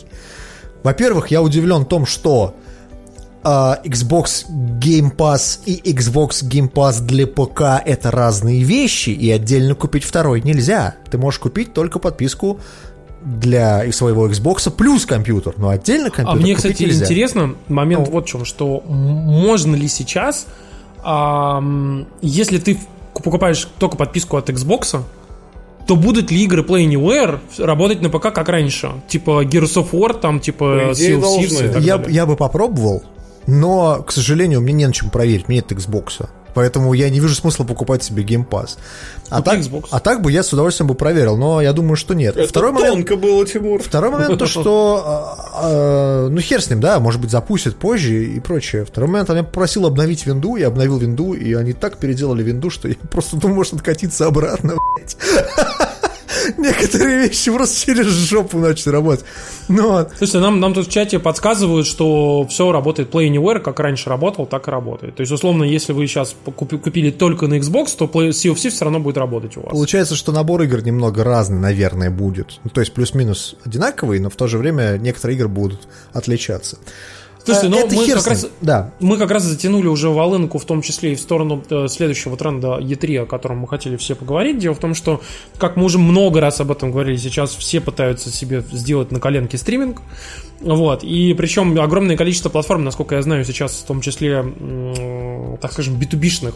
[0.84, 2.56] Во-первых, я удивлен том, что
[3.48, 9.76] а, Xbox Game Pass и Xbox Game Pass для ПК это разные вещи, и отдельно
[9.76, 10.96] купить второй нельзя.
[11.12, 12.60] Ты можешь купить только подписку
[13.24, 17.06] для своего Xbox плюс компьютер, но отдельно компьютер А мне, купить кстати, нельзя.
[17.06, 18.14] интересно момент Ну.
[18.14, 20.48] вот в чем, что можно ли сейчас,
[21.04, 22.80] ам, если ты
[23.14, 25.02] покупаешь только подписку от Xbox,
[25.88, 28.92] то будут ли игры Play Anywhere работать на ПК как раньше?
[29.08, 32.16] Типа Gears of War, там, типа Sea of Thieves и так Я, далее.
[32.16, 33.04] я бы попробовал,
[33.48, 36.28] но, к сожалению, мне не на чем проверить, мне нет Xbox.
[36.56, 38.78] Поэтому я не вижу смысла покупать себе Game Pass.
[39.30, 39.88] А Купи так, Xbox.
[39.92, 42.38] а так бы я с удовольствием бы проверил, но я думаю, что нет.
[42.38, 43.84] Это Второй момент, было, Тимур.
[43.84, 48.40] Второй момент то, что а, ну хер с ним, да, может быть запустят позже и
[48.40, 48.86] прочее.
[48.86, 52.88] Второй момент, меня попросил обновить винду, я обновил винду, и они так переделали винду, что
[52.88, 55.18] я просто думаю, может откатиться обратно, блядь.
[56.58, 59.26] Некоторые вещи просто через жопу начали работать.
[59.68, 60.10] Ну, вот.
[60.18, 64.46] Слушайте, нам, нам тут в чате подсказывают, что все работает Play Anywhere, как раньше работал,
[64.46, 65.16] так и работает.
[65.16, 68.86] То есть, условно, если вы сейчас покупи- купили только на Xbox, то Play Thieves все
[68.86, 69.72] равно будет работать у вас.
[69.72, 72.60] Получается, что набор игр немного разный, наверное, будет.
[72.64, 76.78] Ну, то есть плюс-минус одинаковый, но в то же время некоторые игры будут отличаться.
[77.46, 78.92] Слушайте, А, ну это мы как раз, Да.
[79.00, 82.80] мы как раз затянули уже волынку, в том числе и в сторону э, следующего тренда
[82.80, 84.58] E3, о котором мы хотели все поговорить.
[84.58, 85.22] Дело в том, что,
[85.60, 89.58] как мы уже много раз об этом говорили, сейчас все пытаются себе сделать на коленке
[89.58, 90.02] стриминг.
[90.62, 91.04] Вот.
[91.04, 96.00] И причем огромное количество платформ, насколько я знаю, сейчас в том числе, м, так скажем,
[96.00, 96.54] B2B-шных,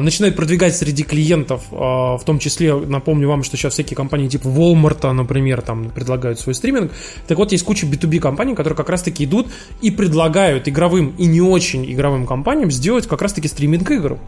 [0.00, 4.48] начинает продвигать среди клиентов, а, в том числе, напомню вам, что сейчас всякие компании типа
[4.48, 6.92] Walmart, например, там предлагают свой стриминг.
[7.28, 9.46] Так вот, есть куча B2B компаний, которые как раз-таки идут
[9.80, 14.18] и предлагают игровым и не очень игровым компаниям сделать как раз-таки стриминг игр.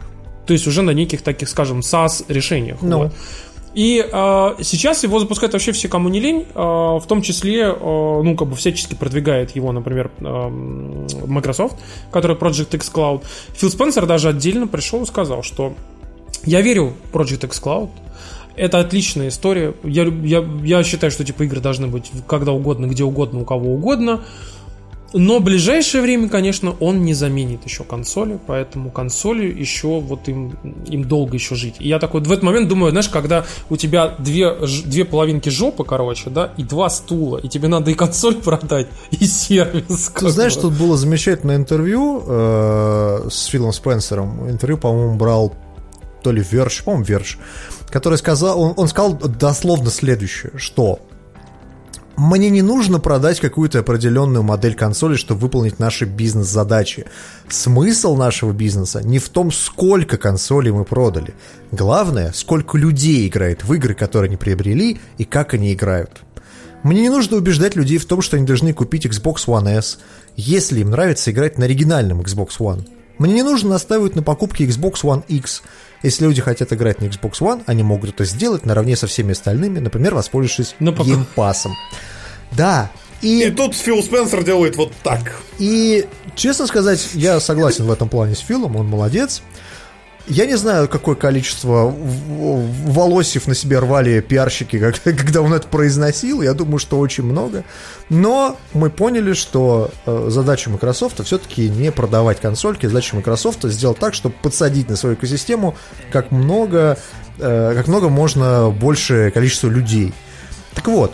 [0.45, 2.81] То есть уже на неких таких, скажем, SaaS решениях.
[2.81, 2.97] Ну.
[2.97, 3.13] Вот.
[3.73, 7.73] И э, сейчас его запускают вообще все, кому не лень, э, в том числе, э,
[7.75, 10.49] ну, как бы всячески продвигает его, например, э,
[11.27, 11.77] Microsoft,
[12.11, 13.23] который Project X Cloud.
[13.55, 15.73] Фил Спенсер даже отдельно пришел и сказал, что
[16.45, 17.89] я верю в Project X Cloud,
[18.55, 19.73] это отличная история.
[19.83, 23.73] Я, я, я считаю, что типа игры должны быть когда угодно, где угодно, у кого
[23.73, 24.21] угодно.
[25.13, 30.57] Но в ближайшее время, конечно, он не заменит еще консоли, поэтому консоли еще вот им,
[30.87, 31.75] им долго еще жить.
[31.79, 35.83] И я такой в этот момент думаю, знаешь, когда у тебя две, две половинки жопы,
[35.83, 40.11] короче, да, и два стула, и тебе надо и консоль продать, и сервис.
[40.15, 44.49] Ты знаешь, тут было замечательное интервью э, с Филом Спенсером.
[44.49, 45.53] Интервью, по-моему, брал
[46.23, 47.37] то ли Верш, по-моему, Верш,
[47.89, 50.99] который сказал, он, он сказал дословно следующее, что
[52.15, 57.05] мне не нужно продать какую-то определенную модель консоли, чтобы выполнить наши бизнес-задачи.
[57.49, 61.33] Смысл нашего бизнеса не в том, сколько консолей мы продали.
[61.71, 66.23] Главное, сколько людей играет в игры, которые они приобрели, и как они играют.
[66.83, 69.99] Мне не нужно убеждать людей в том, что они должны купить Xbox One S,
[70.35, 72.87] если им нравится играть на оригинальном Xbox One.
[73.17, 75.63] Мне не нужно настаивать на покупке Xbox One X.
[76.03, 79.79] Если люди хотят играть на Xbox One, они могут это сделать наравне со всеми остальными,
[79.79, 81.03] например, воспользовавшись На ПК.
[81.05, 81.73] геймпасом.
[82.51, 85.39] Да, И и, тут Фил Спенсер делает вот так.
[85.57, 89.41] и, честно сказать, я согласен в этом плане с Филом, он молодец.
[90.25, 95.67] Я не знаю, какое количество в- в- волосьев на себе рвали пиарщики, когда он это
[95.67, 96.41] произносил.
[96.41, 97.65] Я думаю, что очень много.
[98.09, 102.85] Но мы поняли, что э, задача Microsoft все-таки не продавать консольки.
[102.85, 105.75] Задача Microsoft сделать так, чтобы подсадить на свою экосистему
[106.11, 106.97] как много,
[107.39, 110.13] э, как много можно больше количество людей.
[110.73, 111.13] Так вот,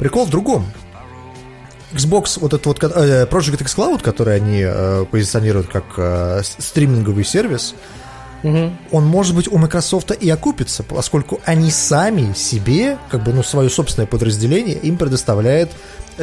[0.00, 0.66] прикол в другом.
[1.92, 7.24] Xbox, вот этот вот э, Project X Cloud, который они э, позиционируют как э, стриминговый
[7.24, 7.74] сервис,
[8.42, 13.68] он, может быть, у Microsoft и окупится, поскольку они сами себе, как бы, ну, свое
[13.70, 15.70] собственное подразделение им предоставляет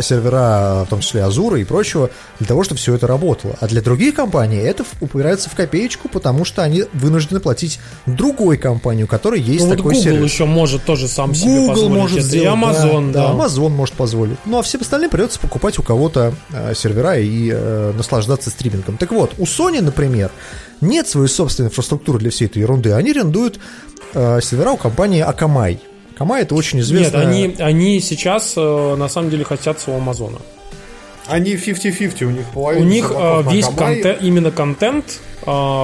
[0.01, 3.55] сервера, в том числе Azure и прочего, для того, чтобы все это работало.
[3.59, 9.03] А для других компаний это упирается в копеечку, потому что они вынуждены платить другой компании,
[9.03, 10.31] у которой есть Ну вот такой Google сервис.
[10.31, 13.31] еще может тоже сам себе Google позволить может это, сделать, и Amazon, да.
[13.31, 14.37] Amazon может позволить.
[14.45, 18.97] Ну, а всем остальным придется покупать у кого-то э, сервера и э, наслаждаться стримингом.
[18.97, 20.31] Так вот, у Sony, например,
[20.81, 22.91] нет своей собственной инфраструктуры для всей этой ерунды.
[22.91, 23.59] Они арендуют
[24.13, 25.79] э, сервера у компании Akamai.
[26.15, 27.21] Akamai это очень Нет, известная...
[27.21, 30.39] они, они сейчас э, на самом деле хотят у Амазона.
[31.27, 35.21] Они 50-50, у них У половина них э, весь контент, именно контент,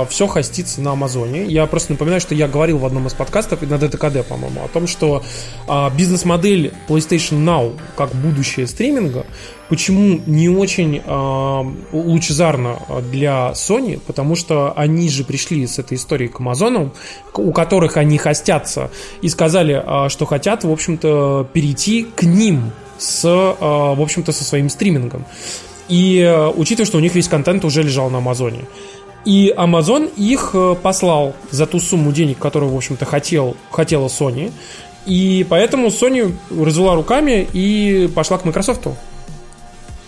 [0.10, 1.46] все хостится на Амазоне.
[1.46, 4.88] Я просто напоминаю, что я говорил в одном из подкастов, на ДТКД, по-моему, о том,
[4.88, 5.24] что
[5.68, 9.26] а, бизнес-модель PlayStation Now как будущее стриминга,
[9.70, 12.80] почему не очень а, лучезарно
[13.12, 16.94] для Sony, потому что они же пришли с этой историей к Амазону,
[17.34, 18.90] у которых они хостятся,
[19.22, 24.44] и сказали, а, что хотят, в общем-то, перейти к ним с, а, в общем-то, со
[24.44, 25.26] своим стримингом.
[25.88, 26.22] И
[26.56, 28.66] учитывая, что у них весь контент уже лежал на Амазоне.
[29.26, 34.52] И Amazon их э, послал за ту сумму денег, которую, в общем-то, хотел, хотела Sony.
[35.06, 38.88] И поэтому Sony развела руками и пошла к Microsoft.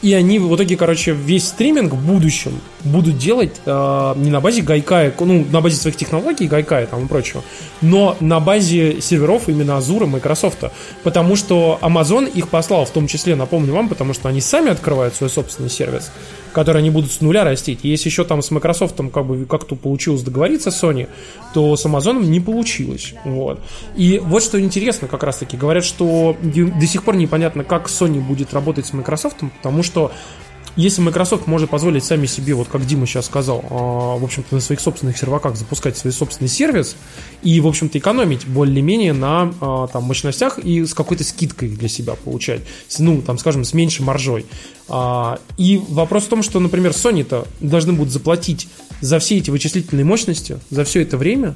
[0.02, 4.64] И они в итоге, короче, весь стриминг в будущем будут делать э, не на базе
[4.64, 7.44] Гайкая, ну, на базе своих технологий Гайкая там и прочего,
[7.82, 10.64] но на базе серверов именно и Microsoft.
[11.04, 15.14] Потому что Amazon их послал, в том числе, напомню вам, потому что они сами открывают
[15.14, 16.12] свой собственный сервис,
[16.54, 17.80] который они будут с нуля растить.
[17.84, 21.08] Если еще там с Microsoft как бы как-то получилось договориться с Sony,
[21.54, 23.14] то с Amazon не получилось.
[23.26, 23.60] Вот.
[23.96, 25.58] И вот что интересно как раз-таки.
[25.58, 30.12] Говорят, что до сих пор непонятно, как Sony будет работать с Microsoft, потому что
[30.76, 34.62] если Microsoft может позволить сами себе, вот как Дима сейчас сказал, а, в общем-то, на
[34.62, 36.96] своих собственных серваках запускать свой собственный сервис
[37.44, 42.14] и, в общем-то, экономить более-менее на а, там, мощностях и с какой-то скидкой для себя
[42.14, 42.62] получать,
[43.00, 44.46] ну, там, скажем, с меньшей маржой.
[44.88, 48.68] А, и вопрос в том, что, например, Sony-то должны будут заплатить
[49.02, 51.56] за все эти вычислительные мощности, за все это время,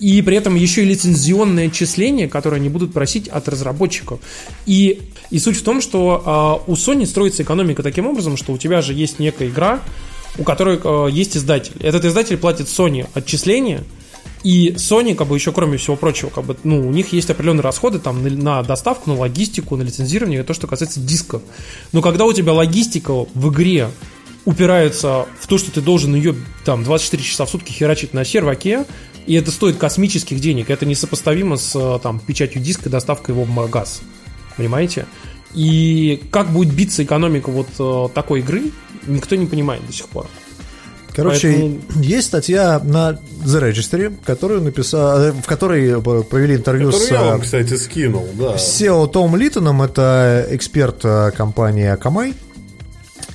[0.00, 4.20] и при этом еще и лицензионное отчисление, которое они будут просить от разработчиков.
[4.66, 8.58] И, и суть в том, что э, у Sony строится экономика таким образом, что у
[8.58, 9.80] тебя же есть некая игра,
[10.38, 11.74] у которой э, есть издатель.
[11.80, 13.84] Этот издатель платит Sony отчисления,
[14.42, 17.62] и Sony, как бы еще кроме всего прочего, как бы, ну, у них есть определенные
[17.62, 21.42] расходы там на, на доставку, на логистику, на лицензирование, то, что касается дисков.
[21.92, 23.90] Но когда у тебя логистика в игре
[24.46, 28.86] упирается в то, что ты должен ее там 24 часа в сутки херачить на серваке,
[29.26, 30.70] и это стоит космических денег.
[30.70, 34.00] Это несопоставимо с э, там, печатью диска и доставкой его в магаз.
[34.60, 35.06] Понимаете?
[35.54, 38.72] И как будет биться экономика вот э, такой игры,
[39.06, 40.26] никто не понимает до сих пор.
[41.16, 42.02] Короче, Поэтому...
[42.04, 47.10] есть статья на The Register, которую написал, э, в которой провели интервью Которую с...
[47.10, 48.56] я вам, кстати, скинул, да.
[48.56, 51.02] SEO Том Литтоном, это эксперт
[51.34, 52.34] компании Akamai,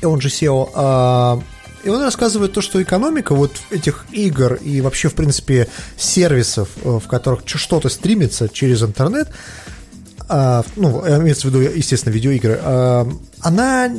[0.03, 1.41] он же SEO.
[1.85, 6.99] И он рассказывает то, что экономика вот этих игр и вообще, в принципе, сервисов, э,
[7.01, 9.29] в которых что-то стримится через интернет,
[10.27, 13.07] ну, имеется в виду, естественно, видеоигры, а,
[13.41, 13.91] она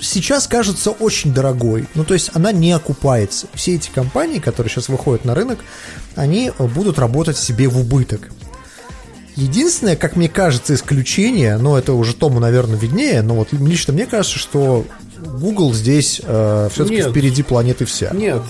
[0.00, 1.86] сейчас кажется очень дорогой.
[1.94, 3.46] Ну, то есть она не окупается.
[3.54, 5.60] Все эти компании, которые сейчас выходят на рынок,
[6.16, 8.30] они будут работать себе в убыток.
[9.36, 14.04] Единственное, как мне кажется, исключение, но это уже Тому, наверное, виднее, но вот лично мне
[14.04, 14.84] кажется, что
[15.18, 18.10] Google здесь э, все-таки впереди планеты вся.
[18.12, 18.42] Нет,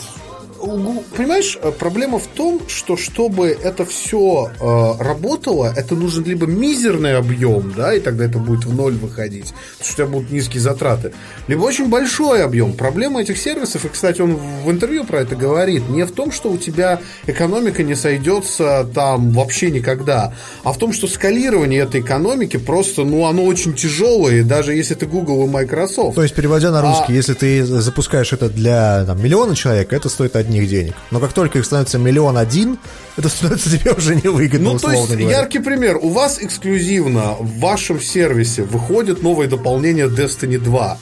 [0.61, 1.05] Угу.
[1.17, 7.17] понимаешь, э, проблема в том, что чтобы это все э, работало, это нужен либо мизерный
[7.17, 10.61] объем, да, и тогда это будет в ноль выходить, потому что у тебя будут низкие
[10.61, 11.13] затраты,
[11.49, 12.75] либо очень большой объем.
[12.75, 16.51] Проблема этих сервисов, и, кстати, он в интервью про это говорит, не в том, что
[16.51, 22.59] у тебя экономика не сойдется там вообще никогда, а в том, что скалирование этой экономики
[22.59, 26.17] просто, ну, оно очень тяжелое, даже если ты Google и Microsoft.
[26.17, 27.17] То есть, переводя на русский, а...
[27.17, 30.95] если ты запускаешь это для там, миллиона человек, это стоит 1 них денег.
[31.11, 32.79] Но как только их становится миллион один,
[33.17, 34.73] это становится тебе уже невыгодно.
[34.73, 35.31] Ну, то есть, говоря.
[35.31, 35.99] яркий пример.
[36.01, 40.99] У вас эксклюзивно в вашем сервисе выходит новое дополнение Destiny 2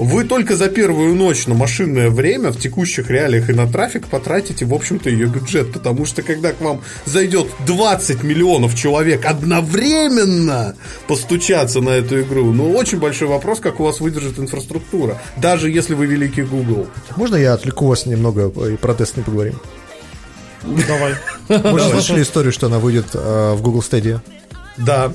[0.00, 4.64] вы только за первую ночь на машинное время в текущих реалиях и на трафик потратите,
[4.64, 5.74] в общем-то, ее бюджет.
[5.74, 10.74] Потому что когда к вам зайдет 20 миллионов человек одновременно
[11.06, 15.20] постучаться на эту игру, ну, очень большой вопрос, как у вас выдержит инфраструктура.
[15.36, 16.86] Даже если вы великий Google.
[17.16, 19.60] Можно я отвлеку вас немного и про Destiny поговорим?
[20.88, 21.14] Давай.
[21.48, 24.20] Вы же слышали историю, что она выйдет э, в Google Stadia?
[24.78, 25.12] Да.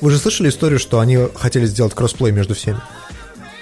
[0.00, 2.78] Вы же слышали историю, что они хотели сделать кроссплей между всеми?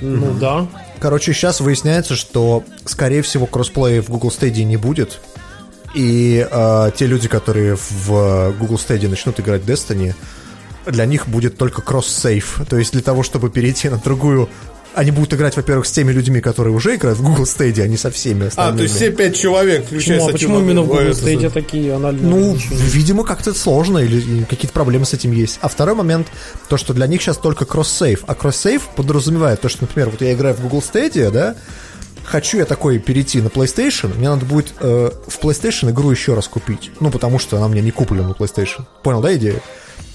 [0.00, 0.66] Ну да.
[0.98, 5.20] Короче, сейчас выясняется, что, скорее всего, кроссплея в Google Stadia не будет.
[5.94, 10.14] И э, те люди, которые в Google Stadia начнут играть Destiny,
[10.86, 12.62] для них будет только кросс-сейф.
[12.68, 14.48] То есть для того, чтобы перейти на другую
[14.94, 17.96] они будут играть, во-первых, с теми людьми, которые уже играют в Google Stadia, а не
[17.96, 18.74] со всеми остальными.
[18.74, 21.54] А, то есть все пять человек, включая Почему, а почему именно в Google Stadia это...
[21.54, 22.24] такие анализы?
[22.24, 25.58] Ну, видимо, как-то это сложно, или какие-то проблемы с этим есть.
[25.62, 26.28] А второй момент,
[26.68, 28.24] то, что для них сейчас только кросс-сейф.
[28.26, 31.56] А кросс-сейф подразумевает то, что, например, вот я играю в Google Stadia, да,
[32.24, 36.48] хочу я такой перейти на PlayStation, мне надо будет э, в PlayStation игру еще раз
[36.48, 36.90] купить.
[37.00, 38.84] Ну, потому что она мне не куплена на PlayStation.
[39.02, 39.60] Понял, да, идею?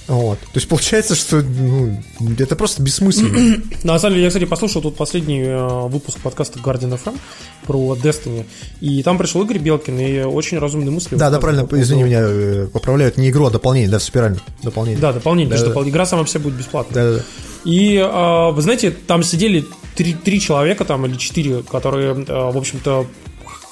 [0.08, 0.39] Вот.
[0.39, 2.00] То есть получается, что ну,
[2.38, 3.62] это просто бессмысленно.
[3.84, 7.18] На самом деле, я, кстати, послушал тут последний э, выпуск подкаста Guardian FM
[7.65, 8.46] про Destiny,
[8.82, 11.15] и там пришел Игорь Белкин, и очень разумные мысли.
[11.15, 15.02] Да, да, правильно, по извини, меня э, поправляют, не игру, а дополнение, да, спирально, дополнение.
[15.02, 15.89] Да, дополнение, да, да.
[15.89, 17.04] игра сама все будет бесплатная.
[17.04, 17.24] Да, да, да.
[17.65, 19.65] И, э, вы знаете, там сидели
[19.96, 23.08] три, три человека там или четыре, которые, э, в общем-то,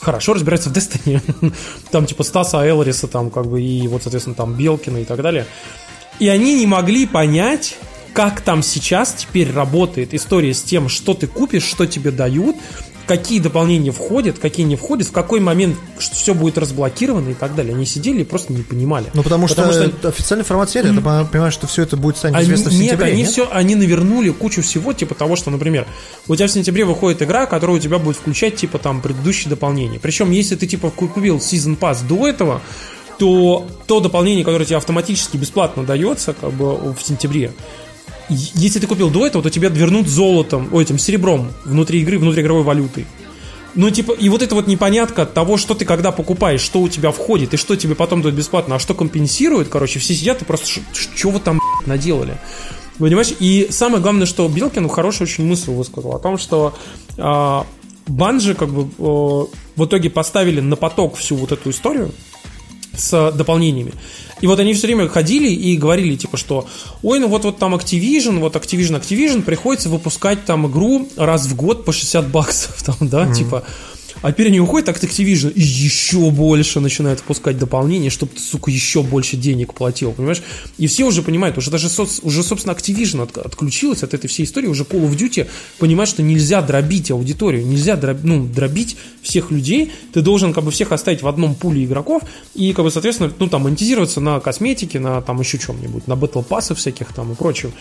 [0.03, 1.21] хорошо разбираются в Destiny.
[1.91, 5.45] там типа Стаса Элриса, там как бы и вот, соответственно, там Белкина и так далее.
[6.19, 7.77] И они не могли понять,
[8.13, 12.55] как там сейчас теперь работает история с тем, что ты купишь, что тебе дают,
[13.05, 17.75] какие дополнения входят, какие не входят, в какой момент все будет разблокировано и так далее.
[17.75, 19.07] Они сидели и просто не понимали.
[19.13, 21.19] Ну, потому, потому что, что официальной информации нет, mm.
[21.19, 23.13] я понимаю, что все это будет станет известно они, в сентябре, нет?
[23.13, 23.31] Они нет?
[23.31, 25.85] все, они навернули кучу всего, типа того, что, например,
[26.27, 29.99] у тебя в сентябре выходит игра, которая у тебя будет включать, типа, там, предыдущие дополнения.
[29.99, 32.61] Причем, если ты, типа, купил Season Pass до этого,
[33.17, 37.51] то то дополнение, которое тебе автоматически бесплатно дается, как бы, в сентябре,
[38.29, 42.63] если ты купил до этого, то тебе вернут золотом, о, этим серебром внутри игры, внутриигровой
[42.63, 43.05] валютой.
[43.75, 47.11] Ну, типа, и вот эта вот непонятка того, что ты когда покупаешь, что у тебя
[47.11, 50.81] входит, и что тебе потом дают бесплатно, а что компенсирует, короче, все сидят и просто,
[50.93, 52.37] что вы там наделали?
[52.99, 53.33] Понимаешь?
[53.39, 56.75] И самое главное, что Билкин хорошую очень мысль высказал о том, что
[57.17, 57.61] э,
[58.05, 59.45] Банжи как бы э,
[59.75, 62.11] в итоге поставили на поток всю вот эту историю
[62.95, 63.93] с дополнениями.
[64.41, 66.67] И вот они все время ходили и говорили, типа, что
[67.01, 71.55] ой, ну вот, вот там Activision, вот Activision, Activision, приходится выпускать там игру раз в
[71.55, 73.35] год по 60 баксов, там, да, mm-hmm.
[73.35, 73.63] типа,
[74.23, 78.71] а теперь они уходят так Activision и еще больше начинают выпускать дополнения, чтобы ты, сука,
[78.71, 80.41] еще больше денег платил, понимаешь?
[80.77, 81.89] И все уже понимают, уже даже,
[82.21, 86.23] уже, собственно, Activision от, отключилась от этой всей истории, уже Call of Duty понимает, что
[86.23, 91.21] нельзя дробить аудиторию, нельзя дроб, ну, дробить всех людей, ты должен как бы всех оставить
[91.21, 92.23] в одном пуле игроков
[92.55, 96.41] и, как бы, соответственно, ну, там, монетизироваться на косметике, на там еще чем-нибудь, на батл
[96.43, 97.73] пассах всяких там и прочего.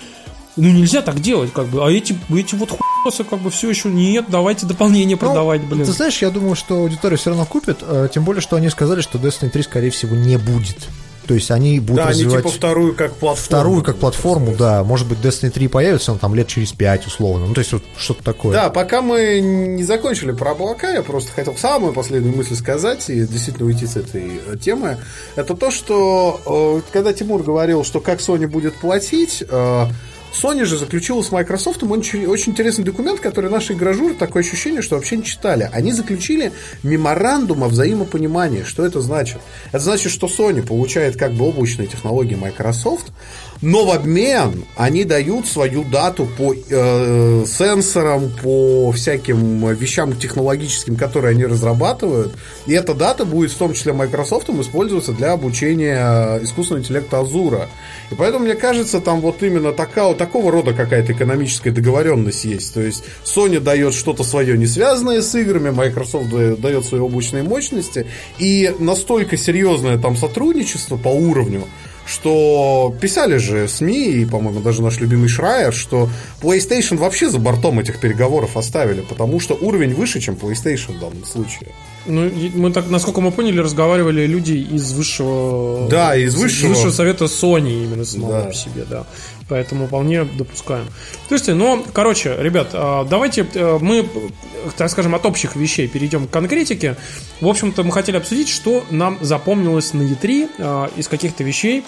[0.57, 1.85] Ну, нельзя так делать, как бы.
[1.85, 5.85] А эти, эти вот хуйосы, как бы, все еще нет, давайте дополнение ну, продавать, блин.
[5.85, 9.01] Ты знаешь, я думаю, что аудитория все равно купит, э, тем более, что они сказали,
[9.01, 10.89] что Destiny 3, скорее всего, не будет.
[11.27, 12.35] То есть они будут да, развивать...
[12.35, 13.47] они типа вторую как платформу.
[13.47, 14.83] Вторую как платформу, да.
[14.83, 17.47] Может быть, Destiny 3 появится, он там лет через 5, условно.
[17.47, 18.53] Ну, то есть вот что-то такое.
[18.53, 23.27] Да, пока мы не закончили про облака, я просто хотел самую последнюю мысль сказать и
[23.27, 24.99] действительно уйти с этой э, темы.
[25.37, 29.45] Это то, что э, когда Тимур говорил, что как Sony будет платить
[30.33, 34.97] Sony же заключила с Microsoft очень, очень интересный документ, который наши игражуры, такое ощущение, что
[34.97, 35.69] вообще не читали.
[35.73, 38.63] Они заключили меморандум о взаимопонимании.
[38.63, 39.41] Что это значит?
[39.69, 43.13] Это значит, что Sony получает как бы облачные технологии Microsoft,
[43.63, 51.31] но в обмен они дают свою дату по э, сенсорам, по всяким вещам технологическим, которые
[51.31, 52.35] они разрабатывают.
[52.67, 57.69] И эта дата будет в том числе Microsoft использоваться для обучения искусственного интеллекта Азура.
[58.11, 62.75] И поэтому, мне кажется, там вот именно такая, такого рода какая-то экономическая договоренность есть.
[62.75, 68.07] То есть Sony дает что-то свое, не связанное с играми, Microsoft дает свои облачные мощности.
[68.39, 71.65] И настолько серьезное там сотрудничество по уровню,
[72.13, 76.11] что писали же СМИ, и, по-моему, даже наш любимый Шрайер, что
[76.43, 81.25] PlayStation вообще за бортом этих переговоров оставили, потому что уровень выше, чем PlayStation в данном
[81.25, 81.71] случае.
[82.05, 85.89] Ну, мы так, насколько мы поняли, разговаривали люди из высшего...
[85.89, 86.73] Да, из высшего...
[86.73, 88.45] Из высшего совета Sony именно самого да.
[88.49, 89.07] по себе, да.
[89.49, 90.87] Поэтому вполне допускаем.
[91.31, 94.09] Есть, ну, короче, ребят, а, давайте э, мы,
[94.77, 96.97] так скажем, от общих вещей перейдем к конкретике.
[97.41, 101.85] В общем-то, мы хотели обсудить, что нам запомнилось на E3 а, из каких-то вещей,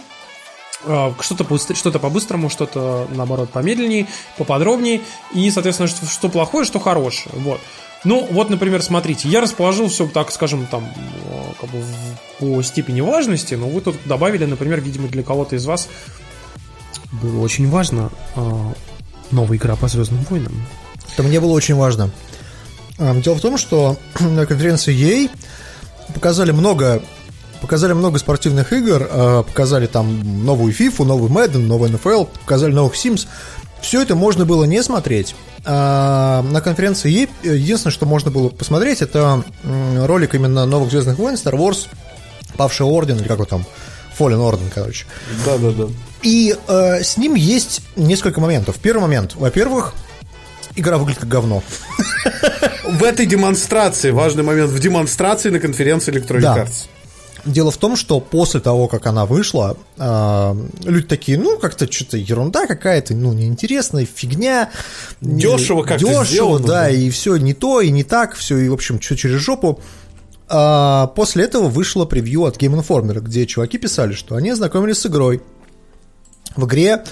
[0.87, 5.01] а, что-то что по-быстрому, что-то, наоборот, помедленнее, поподробнее,
[5.35, 7.35] и, соответственно, что, что плохое, что хорошее.
[7.39, 7.61] Вот.
[8.05, 10.87] Ну, вот, например, смотрите, я расположил все, так скажем, там,
[11.59, 11.83] как бы
[12.39, 15.89] по степени важности, но вы тут добавили, например, видимо, для кого-то из вас
[17.13, 18.11] было очень важно
[19.31, 20.53] новая игра по Звездным войнам.
[21.13, 22.11] Это мне было очень важно.
[22.99, 25.31] Дело в том, что на конференции EA
[26.13, 27.03] показали много
[27.65, 33.27] показали много спортивных игр, показали там новую FIFA, новый Madden, новый NFL, показали новых Sims.
[33.81, 35.35] Все это можно было не смотреть.
[35.65, 41.55] А на конференции единственное, что можно было посмотреть, это ролик именно новых Звездных войн, Star
[41.55, 41.89] Wars,
[42.57, 43.65] Павший Орден, или как его там,
[44.19, 45.07] Fallen Order, короче.
[45.45, 45.89] Да-да-да.
[46.23, 48.77] И э, с ним есть несколько моментов.
[48.77, 49.35] Первый момент.
[49.35, 49.95] Во-первых,
[50.77, 51.63] игра выглядит как говно.
[52.85, 56.59] В этой демонстрации, важный момент, в демонстрации на конференции Electronic да.
[56.59, 56.89] Arts.
[57.45, 60.55] Дело в том, что после того, как она вышла, э,
[60.85, 64.71] люди такие, ну, как-то что-то ерунда какая-то, ну, неинтересная, фигня.
[65.21, 68.73] Дешево как-то Дешево, сделано, да, и все не то, и не так, все, и, в
[68.73, 69.81] общем, все через жопу.
[70.49, 75.07] А после этого вышло превью от Game Informer, где чуваки писали, что они ознакомились с
[75.07, 75.43] игрой.
[76.57, 77.05] В игре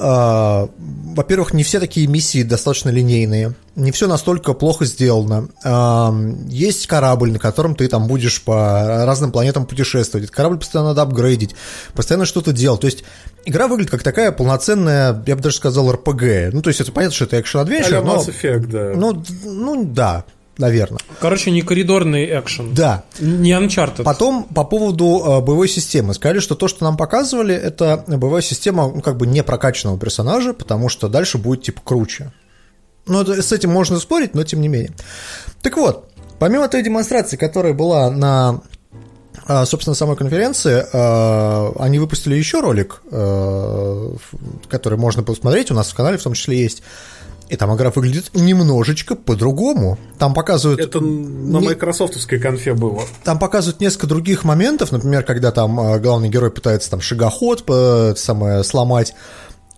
[0.00, 5.48] во-первых, не все такие миссии достаточно линейные, не все настолько плохо сделано.
[5.64, 10.24] Uh, есть корабль, на котором ты там будешь по разным планетам путешествовать.
[10.24, 11.54] Этот корабль постоянно надо апгрейдить,
[11.94, 12.80] постоянно что-то делать.
[12.80, 13.04] То есть
[13.44, 16.50] игра выглядит как такая полноценная, я бы даже сказал, RPG.
[16.52, 18.16] Ну, то есть это понятно, что это экшен-адвенчер, но...
[18.16, 18.92] Mass Effect, да.
[18.96, 20.24] Ну, ну, да.
[20.60, 21.00] Наверное.
[21.18, 22.74] Короче, не коридорный экшен.
[22.74, 23.04] Да.
[23.18, 24.04] Не Uncharted.
[24.04, 26.14] Потом по поводу э, боевой системы.
[26.14, 30.52] Сказали, что то, что нам показывали, это боевая система ну, как бы не прокачанного персонажа,
[30.52, 32.32] потому что дальше будет типа круче.
[33.06, 34.92] Ну, это- с этим можно спорить, но тем не менее.
[35.62, 36.08] Так вот,
[36.38, 38.60] помимо той демонстрации, которая была на
[39.46, 43.02] а, собственно, самой конференции, а, они выпустили еще ролик,
[44.68, 46.82] который можно посмотреть, у нас в канале в том числе есть.
[47.50, 49.98] И там игра выглядит немножечко по-другому.
[50.18, 53.02] Там показывают Это на майкрософтовской конфе было.
[53.24, 58.14] там показывают несколько других моментов, например, когда там э, главный герой пытается там шагоход э,
[58.16, 59.14] самое, сломать.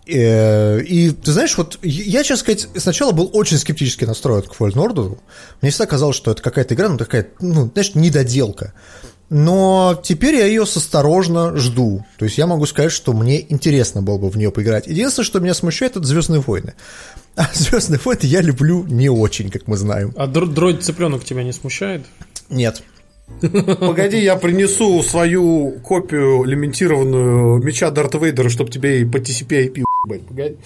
[0.06, 4.74] Э, И ты знаешь, вот я, честно сказать, сначала был очень скептически настроен к Fallen
[4.74, 5.18] Order.
[5.62, 8.74] Мне всегда казалось, что это какая-то игра, ну такая, ну, знаешь, недоделка.
[9.30, 12.04] Но теперь я ее осторожно жду.
[12.18, 14.86] То есть я могу сказать, что мне интересно было бы в нее поиграть.
[14.86, 16.74] Единственное, что меня смущает, это Звездные войны.
[17.36, 20.12] А Звездные войны я люблю не очень, как мы знаем.
[20.16, 22.04] А др- дроид цыпленок тебя не смущает?
[22.50, 22.82] Нет.
[23.40, 29.84] Погоди, я принесу свою копию лимитированную меча Дарта Вейдера, чтобы тебе и по TCP IP.
[30.28, 30.56] Погоди.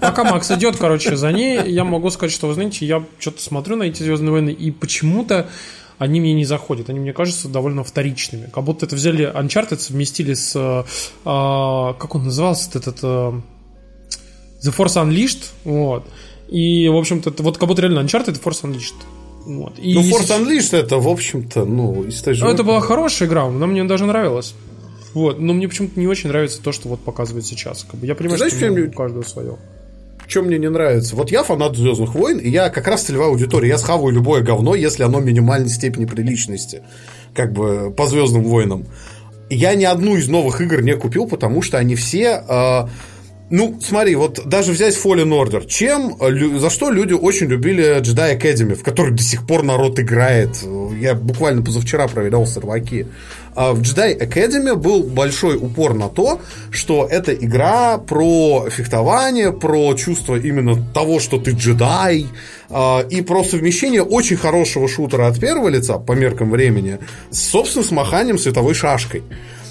[0.00, 3.76] Пока Макс идет, короче, за ней, я могу сказать, что, вы знаете, я что-то смотрю
[3.76, 5.48] на эти Звездные войны, и почему-то
[5.98, 6.90] они мне не заходят.
[6.90, 8.50] Они мне кажутся довольно вторичными.
[8.52, 10.56] Как будто это взяли Uncharted, совместили с...
[10.56, 10.84] э,
[11.24, 12.98] а, как он назывался этот...
[13.02, 13.32] э,
[14.64, 15.44] The Force Unleashed.
[15.64, 16.04] Вот.
[16.48, 18.94] И, в общем-то, это вот как будто реально Uncharted и Force Unleashed.
[19.46, 19.78] Вот.
[19.78, 22.44] И Ну, Force Unleashed это, в общем-то, ну, из той же...
[22.44, 24.54] Ну, это была хорошая игра, она мне даже нравилась.
[25.12, 27.86] Вот, но мне почему-то не очень нравится то, что вот показывает сейчас.
[27.88, 29.56] Как бы я понимаю, знаешь, что чем мне- у каждого свое.
[30.26, 31.14] Что мне не нравится?
[31.16, 33.68] Вот я фанат Звездных войн, и я как раз целевая аудитория.
[33.68, 36.82] Я схаваю любое говно, если оно минимальной степени приличности.
[37.34, 38.86] Как бы по Звездным войнам.
[39.50, 42.42] Я ни одну из новых игр не купил, потому что они все.
[42.48, 42.86] э,
[43.50, 45.66] ну, смотри, вот даже взять Fallen Order.
[45.66, 50.00] Чем, э, за что люди очень любили Jedi Academy, в который до сих пор народ
[50.00, 50.50] играет.
[50.98, 53.06] Я буквально позавчера проверял серваки.
[53.54, 56.40] А В Jedi Academy был большой упор на то,
[56.70, 62.26] что это игра про фехтование, про чувство именно того, что ты джедай,
[62.70, 66.98] а, и про совмещение очень хорошего шутера от первого лица, по меркам времени,
[67.30, 69.22] собственно, с маханием световой шашкой.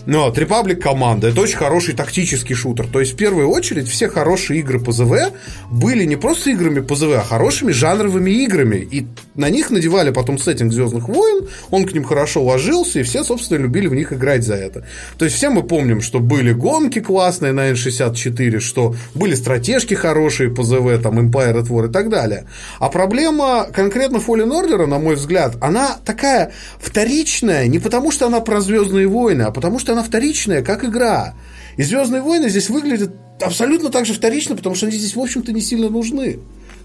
[0.06, 2.88] Но вот Republic команда это очень хороший тактический шутер.
[2.88, 5.32] То есть, в первую очередь, все хорошие игры по ЗВ
[5.72, 8.78] были не просто играми по ЗВ, а хорошими жанровыми играми.
[8.78, 13.24] И на них надевали потом сеттинг Звездных войн, он к ним хорошо ложился, и все,
[13.24, 14.86] собственно, любили в них играть за это.
[15.18, 20.50] То есть, все мы помним, что были гонки классные на N64, что были стратежки хорошие
[20.50, 22.46] по ЗВ, там, Empire at War и так далее.
[22.80, 28.42] А проблема конкретно Fallen Order, на мой взгляд, она такая вторичная не потому, что она
[28.42, 31.34] про Звездные войны, а потому что она вторичная, как игра.
[31.78, 35.52] И Звездные войны здесь выглядят абсолютно так же вторично, потому что они здесь, в общем-то,
[35.52, 36.40] не сильно нужны.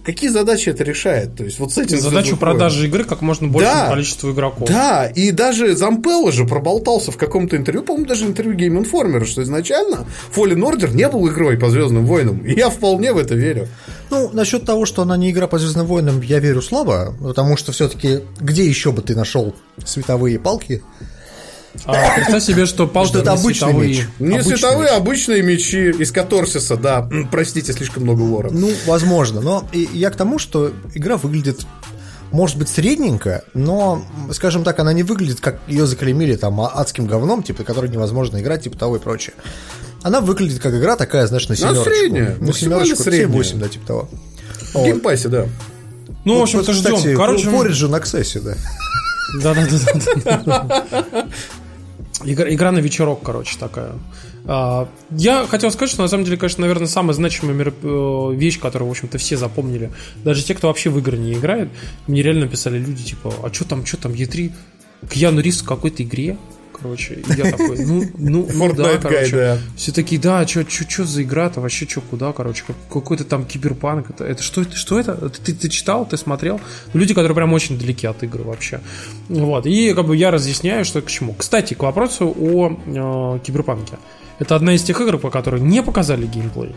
[0.05, 1.37] Какие задачи это решает?
[1.37, 3.89] То есть, вот с этим Задачу продажи игры как можно большему Да.
[3.89, 4.67] количеству игроков.
[4.69, 9.43] Да, и даже Зампелло же проболтался в каком-то интервью, по-моему, даже интервью Game Informer, что
[9.43, 12.39] изначально Fallen Order не был игрой по Звездным войнам.
[12.47, 13.69] И я вполне в это верю.
[14.11, 17.73] Ну, насчет того, что она не игра по Звездным войнам, я верю слабо, потому что
[17.73, 19.55] все-таки где еще бы ты нашел
[19.85, 20.83] световые палки?
[21.85, 23.89] А, представь себе, что палки Что это обычный световые.
[23.89, 24.07] меч.
[24.19, 27.09] Не Обычный световые, обычные мечи из катарсиса, да.
[27.31, 28.51] Простите, слишком много лора.
[28.53, 31.61] Ну, возможно, но я к тому, что игра выглядит,
[32.33, 34.03] может быть, средненько, но,
[34.33, 38.65] скажем так, она не выглядит, как ее заклеймили там адским говном, типа, который невозможно играть,
[38.65, 39.35] типа того и прочее.
[40.03, 41.85] Она выглядит как игра такая, знаешь, на семерочку.
[41.85, 43.43] средняя, На семерочку, средняя.
[43.43, 44.09] 7-8, да, типа того.
[44.75, 45.47] В Game Pass е, да.
[46.25, 47.17] Ну, в общем, Вот, то кстати, ждем.
[47.17, 48.55] Короче, в Origin Access, да.
[49.35, 51.27] Да-да-да.
[52.25, 53.93] Игра, игра на вечерок, короче, такая.
[54.45, 58.89] А, Я хотел сказать, что на самом деле, конечно, наверное, самая значимая э, вещь, которую,
[58.89, 59.93] в общем-то, все запомнили,
[60.25, 61.69] даже те, кто вообще в игры не играет,
[62.07, 64.53] мне реально писали люди, типа, а что там, что там, Е3,
[65.11, 66.39] Кьяну Ривз в какой-то игре,
[66.81, 69.27] короче, и я такой, ну, ну, ну да, Fortnite короче.
[69.27, 69.59] guy, да.
[69.77, 74.25] Все такие, да, что за игра-то, вообще что, куда, короче, как- какой-то там киберпанк, это,
[74.25, 75.29] это что это, что это?
[75.31, 76.61] Ты, ты читал, ты смотрел?
[76.95, 78.81] Люди, которые прям очень далеки от игр вообще.
[79.29, 81.35] Вот, и как бы я разъясняю, что к чему.
[81.35, 83.99] Кстати, к вопросу о э, киберпанке.
[84.39, 86.75] Это одна из тех игр, по которой не показали геймплей.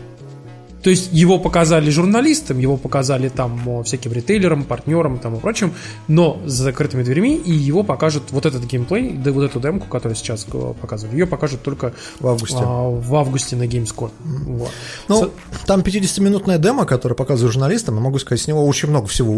[0.82, 5.74] То есть его показали журналистам, его показали там всяким ритейлерам, партнерам там и прочим,
[6.08, 10.16] но за закрытыми дверьми, и его покажут вот этот геймплей, да вот эту демку, которую
[10.16, 12.58] сейчас э, показывали, ее покажут только В августе.
[12.60, 14.10] а, в августе на Gamescom.
[14.20, 14.70] Вот.
[15.08, 15.30] Ну,
[15.66, 19.32] там 50-минутная демо, которую показываю журналистам, я могу сказать, с него очень много всего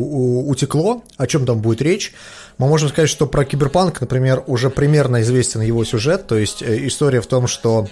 [0.48, 2.12] утекло, о чем там будет речь.
[2.58, 6.86] Мы можем сказать, что про Киберпанк, например, уже примерно известен его сюжет, то есть э,
[6.86, 7.86] история в том, что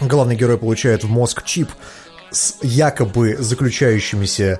[0.00, 1.68] главный герой получает в мозг чип
[2.30, 4.58] с якобы заключающимися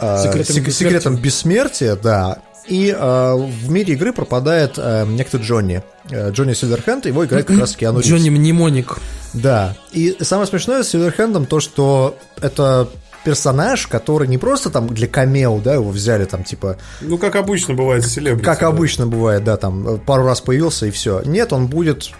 [0.00, 0.72] э, Секретом сек- бессмертия.
[0.72, 2.38] секретом бессмертия, да.
[2.66, 5.82] И э, в мире игры пропадает э, некто Джонни.
[6.10, 8.08] Э, Джонни Сильверхенд, его играет как раз Киану Ривз.
[8.08, 8.98] Джонни Мнемоник.
[9.32, 9.74] Да.
[9.92, 12.88] И самое смешное с Сильверхендом то, что это
[13.24, 17.74] персонаж, который не просто там для камео, да, его взяли там, типа, Ну, как обычно
[17.74, 18.44] бывает с селебрити.
[18.44, 18.68] как да.
[18.68, 21.22] обычно бывает, да, там, э, пару раз появился и все.
[21.24, 22.10] Нет, он будет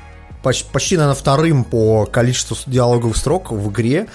[0.42, 4.06] поч- почти, наверное, вторым по количеству диалоговых строк в игре.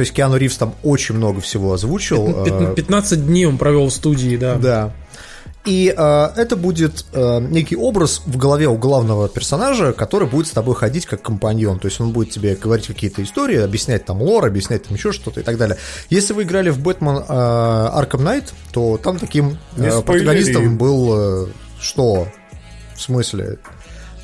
[0.00, 2.46] То есть Киану Ривз там очень много всего озвучил.
[2.46, 4.54] э, 15 дней он провел в студии, да.
[4.54, 4.94] Да.
[5.66, 10.52] И э, это будет э, некий образ в голове у главного персонажа, который будет с
[10.52, 11.78] тобой ходить как компаньон.
[11.78, 15.40] То есть он будет тебе говорить какие-то истории, объяснять там лор, объяснять там еще что-то
[15.40, 15.76] и так далее.
[16.08, 21.46] Если вы играли в Бэтмен э, Arkham Knight, то там таким э, протагонистом был э,
[21.78, 22.26] что?
[22.96, 23.58] В смысле?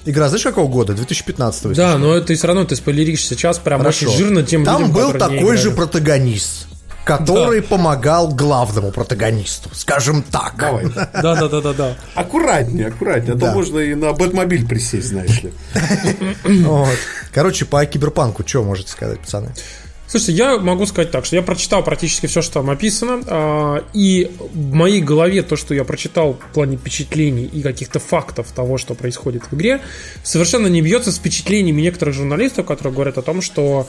[0.06, 0.94] Игра, знаешь, какого года?
[0.94, 4.06] 2015 Да, но ты все равно ты спойлеришь сейчас прям Хорошо.
[4.06, 6.68] очень жирно тем Там людям, был такой же протагонист,
[7.04, 10.54] который помогал главному протагонисту, скажем так.
[10.58, 10.86] Давай.
[10.86, 11.94] Да, да, да, да, да.
[12.14, 13.34] Аккуратнее, аккуратнее.
[13.34, 13.48] А Да.
[13.48, 15.52] то можно и на Бэтмобиль присесть, знаешь ли.
[17.32, 19.50] Короче, по киберпанку что можете сказать, пацаны?
[20.08, 24.30] Слушайте, я могу сказать так, что я прочитал практически все, что там описано, а, и
[24.38, 28.94] в моей голове то, что я прочитал в плане впечатлений и каких-то фактов того, что
[28.94, 29.80] происходит в игре,
[30.22, 33.88] совершенно не бьется с впечатлениями некоторых журналистов, которые говорят о том, что,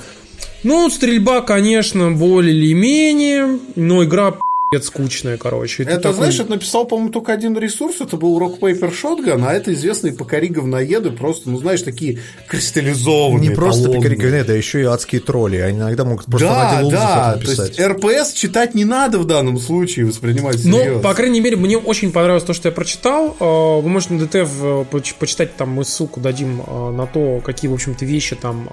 [0.64, 4.38] ну, стрельба, конечно, более или менее, но игра
[4.70, 5.84] пи***ц скучная, короче.
[5.84, 8.02] Это, такой, знаешь, это написал, по-моему, только один ресурс.
[8.02, 13.50] Это был Rock Paper Shotgun, а это известные покори говноеды, просто, ну, знаешь, такие кристаллизованные.
[13.50, 14.16] Не просто эталонные.
[14.16, 15.58] пикарик да еще и адские тролли.
[15.58, 17.88] Они иногда могут просто Да, лузов да, это то есть написать.
[18.26, 21.02] РПС читать не надо в данном случае, воспринимать Ну, серьезно.
[21.02, 23.36] по крайней мере, мне очень понравилось то, что я прочитал.
[23.40, 27.42] Э, Вы можете на ДТФ э, поч- почитать, там мы ссылку дадим э, на то,
[27.44, 28.68] какие, в общем-то, вещи там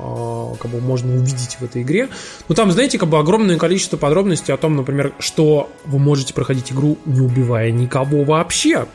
[0.60, 2.08] как бы можно увидеть в этой игре.
[2.48, 6.72] Но там, знаете, как бы огромное количество подробностей о том, например, что вы можете проходить
[6.72, 8.86] игру, не убивая никого вообще.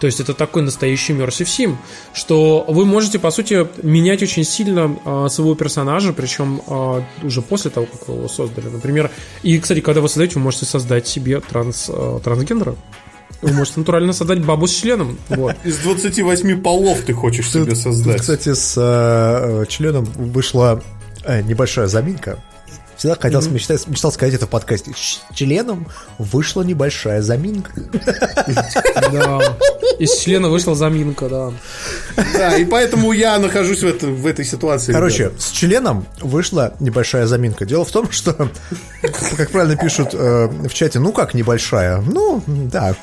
[0.00, 1.76] То есть это такой настоящий Mercy Sim,
[2.14, 7.70] что вы можете, по сути, менять очень сильно э, своего персонажа, причем э, уже после
[7.70, 8.68] того, как вы его создали.
[8.68, 9.10] Например,
[9.42, 12.76] и, кстати, когда вы создаете, вы можете создать себе транс, э, трансгендера.
[13.40, 15.18] Вы можете натурально создать бабу с членом.
[15.28, 15.54] Вот.
[15.64, 18.20] Из 28 полов ты хочешь себе Тут, создать.
[18.20, 20.82] кстати, с э, членом вышла
[21.24, 22.42] э, небольшая заминка.
[22.98, 24.92] Всегда хотел мечтать- мечтал сказать это в подкасте.
[24.96, 25.86] С членом
[26.18, 27.70] вышла небольшая заминка.
[29.12, 29.56] Да.
[29.98, 31.52] Из члена вышла заминка, да.
[32.34, 34.92] Да, и поэтому я нахожусь в, это- в этой ситуации.
[34.92, 35.40] Короче, ребята.
[35.42, 37.64] с членом вышла небольшая заминка.
[37.66, 38.50] Дело в том, что,
[39.36, 42.00] как правильно пишут э, в чате, ну как небольшая?
[42.00, 42.94] Ну, да.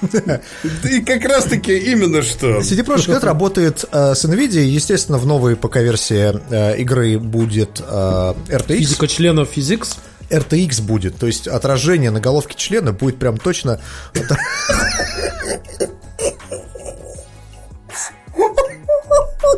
[0.84, 2.60] И как раз-таки именно что.
[2.60, 4.64] CD Projekt Red работает э, с NVIDIA.
[4.66, 8.78] Естественно, в новой ПК-версии э, игры будет э, RTX.
[8.78, 9.85] Физика члена физикс.
[10.30, 13.80] RTX будет, то есть отражение на головке члена будет прям точно...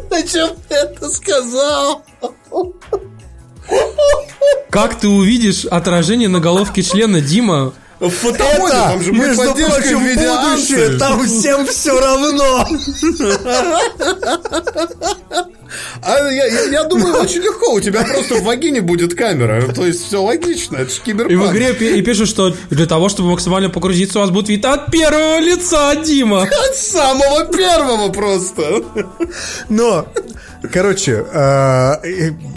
[0.10, 2.04] Зачем ты это сказал?
[4.70, 7.74] Как ты увидишь отражение на головке члена, Дима?
[8.00, 12.68] В фотомоде там же будет между прочим, будущее, там всем все равно.
[16.02, 17.74] А я, я- я думаю, очень легко.
[17.74, 19.62] У тебя просто в вагине будет камера.
[19.74, 20.78] То есть все логично.
[20.78, 21.32] Это же киберпанк.
[21.32, 24.50] И в игре пи- и пишут, что для того, чтобы максимально погрузиться, у вас будет
[24.50, 26.44] вид от первого лица, Дима.
[26.70, 28.84] От самого первого просто.
[29.70, 30.08] Но,
[30.72, 32.02] короче, а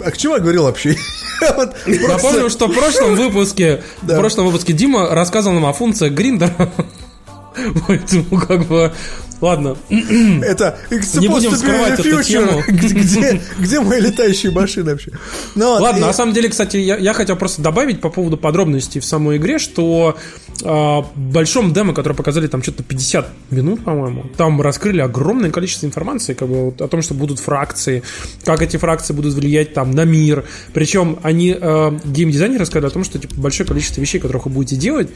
[0.05, 0.95] а к чему я говорил вообще?
[1.41, 6.13] Вот просто- Напомню, что в прошлом выпуске, в прошлом выпуске Дима рассказывал нам о функциях
[6.13, 6.71] Гриндера.
[7.87, 8.91] Поэтому как бы...
[9.41, 9.75] Ладно.
[9.89, 10.77] Это
[11.15, 12.61] Не будем the эту тему.
[12.67, 15.11] Где, где- мои летающие машины вообще?
[15.55, 18.37] Ну, вот, Ладно, и- на самом деле, кстати, я, я хотел просто добавить по поводу
[18.37, 20.15] подробностей в самой игре, что
[20.61, 25.87] э, в большом демо, которое показали там что-то 50 минут, по-моему, там раскрыли огромное количество
[25.87, 28.03] информации как бы, вот о том, что будут фракции,
[28.45, 30.45] как эти фракции будут влиять там на мир.
[30.71, 34.75] Причем они, э, геймдизайнеры сказали о том, что типа, большое количество вещей, которых вы будете
[34.75, 35.09] делать,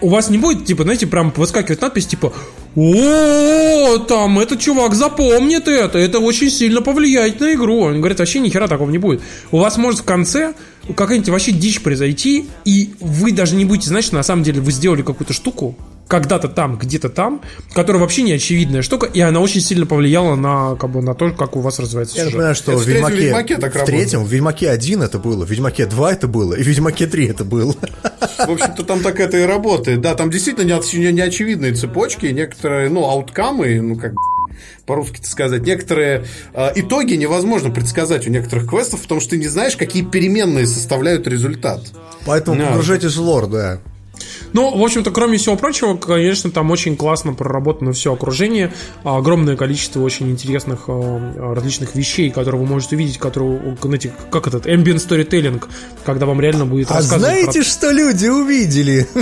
[0.00, 2.32] у вас не будет, типа, знаете, прям выскакивать надпись, типа,
[2.76, 7.80] о, там этот чувак запомнит это, это очень сильно повлияет на игру.
[7.80, 9.22] Он говорит, вообще ни хера такого не будет.
[9.52, 10.54] У вас может в конце
[10.94, 14.72] какая-нибудь вообще дичь произойти, и вы даже не будете знать, что на самом деле вы
[14.72, 15.76] сделали какую-то штуку,
[16.08, 17.40] когда-то там, где-то там,
[17.72, 21.30] которая вообще не очевидная штука, и она очень сильно повлияла на, как бы, на то,
[21.30, 22.32] как у вас развивается Я сюжет.
[22.34, 25.18] напоминаю, что Это в в третьем Ведьмаке, Ведьмаке так в третьем, в Ведьмаке 1 это
[25.18, 27.74] было, в Ведьмаке 2 это было, и в Ведьмаке 3 это было.
[28.38, 30.00] В общем-то, там так это и работает.
[30.00, 34.12] Да, там действительно неоч- неочевидные цепочки, некоторые, ну, ауткамы, ну, как
[34.86, 39.76] по-русски сказать, некоторые э, итоги невозможно предсказать у некоторых квестов, потому что ты не знаешь,
[39.76, 41.80] какие переменные составляют результат.
[42.26, 42.68] Поэтому Да.
[42.68, 43.80] погружайтесь в лор, да.
[44.52, 48.72] Ну, в общем-то, кроме всего прочего, конечно, там очень классно проработано все окружение,
[49.02, 54.66] огромное количество очень интересных э, различных вещей, которые вы можете увидеть, которые, знаете, как этот
[54.66, 55.62] ambient storytelling,
[56.04, 59.08] когда вам реально будет А рассказывать знаете, про- что люди увидели?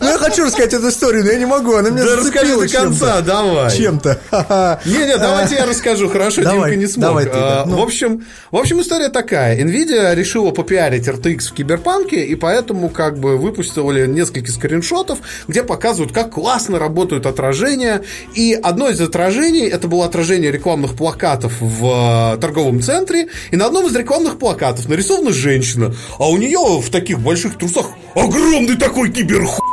[0.00, 2.68] Ну, я хочу рассказать эту историю, но я не могу, она меня Да расскажи до
[2.68, 3.76] конца, давай.
[3.76, 4.20] Чем-то.
[4.84, 7.08] Не-не, давайте я расскажу, хорошо, Димка не смог.
[7.08, 7.30] давай ты.
[7.34, 7.76] А, Ну.
[7.76, 9.58] В общем, в общем, история такая.
[9.58, 16.12] Nvidia решила попиарить RTX в Киберпанке, и поэтому как бы выпустили несколько скриншотов, где показывают,
[16.12, 18.02] как классно работают отражения.
[18.34, 23.66] И одно из отражений, это было отражение рекламных плакатов в э, торговом центре, и на
[23.66, 28.37] одном из рекламных плакатов нарисована женщина, а у нее в таких больших трусах огромный
[28.78, 29.64] такой киберхуй.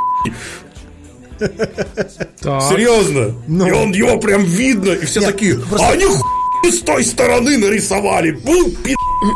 [2.42, 2.64] Так.
[2.70, 3.34] Серьезно.
[3.48, 3.68] Ну.
[3.68, 7.04] И он его прям видно, и все Нет, такие, просто- а они хуй с той
[7.04, 8.32] стороны нарисовали.
[8.32, 8.54] Бу,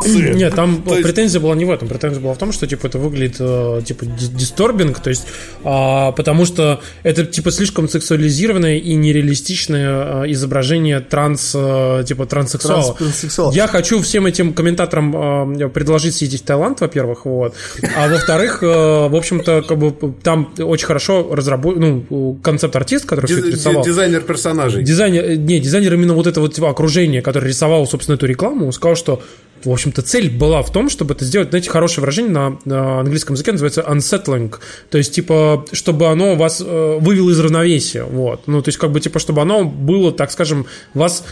[0.02, 0.34] пи***цы».
[0.34, 1.88] Нет, там То есть- претензия была не в этом.
[1.88, 5.26] Претензия была в том, что типа это выглядит э, типа ди- дисторбинг, то есть
[5.64, 12.82] а, потому что это типа слишком сексуализированное и нереалистичное э, изображение транс э, типа транссексуала.
[12.82, 13.52] Транс- транссексуала.
[13.52, 17.54] Я хочу всем этим комментаторам э, предложить съездить в Таиланд, во-первых, вот,
[17.96, 23.38] а во-вторых, э, в общем-то, как бы там очень хорошо разработан, ну, концепт-артист, который все
[23.38, 23.84] это Диз- рисовал.
[23.84, 24.82] Дизайнер персонажей.
[24.84, 28.72] Дизайнер, э, не, дизайнер именно вот этого типа окружения, который рисовал, собственно, эту рекламу, он
[28.72, 29.22] сказал, что,
[29.64, 33.34] в общем-то, цель была в том, чтобы это сделать, знаете, хорошее выражение на, на английском
[33.34, 34.54] языке называется unsettling,
[34.90, 38.90] то есть, типа, чтобы оно вас э, вывело из равновесия, вот, ну, то есть, как
[38.92, 41.24] бы, типа, чтобы оно было, так скажем, вас,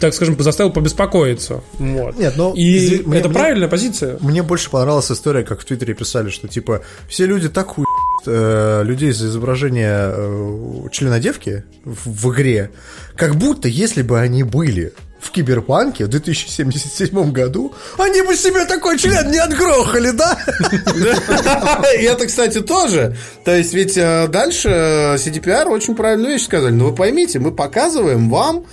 [0.00, 2.16] так скажем, заставило побеспокоиться, вот.
[2.18, 4.18] Нет, ну, И мне- это мне- правильная позиция.
[4.20, 7.84] Мне больше понравилась история, как в Твиттере писали, что типа все люди так хуй
[8.26, 12.70] э, людей за изображение э, члена девки в, в игре,
[13.16, 14.92] как будто если бы они были
[15.24, 20.38] в Киберпанке в 2077 году, они бы себе такой член не отгрохали, да?
[21.98, 23.16] И это, кстати, тоже.
[23.44, 26.72] То есть, ведь э, дальше э, CDPR очень правильную вещь сказали.
[26.72, 28.64] Но вы поймите, мы показываем вам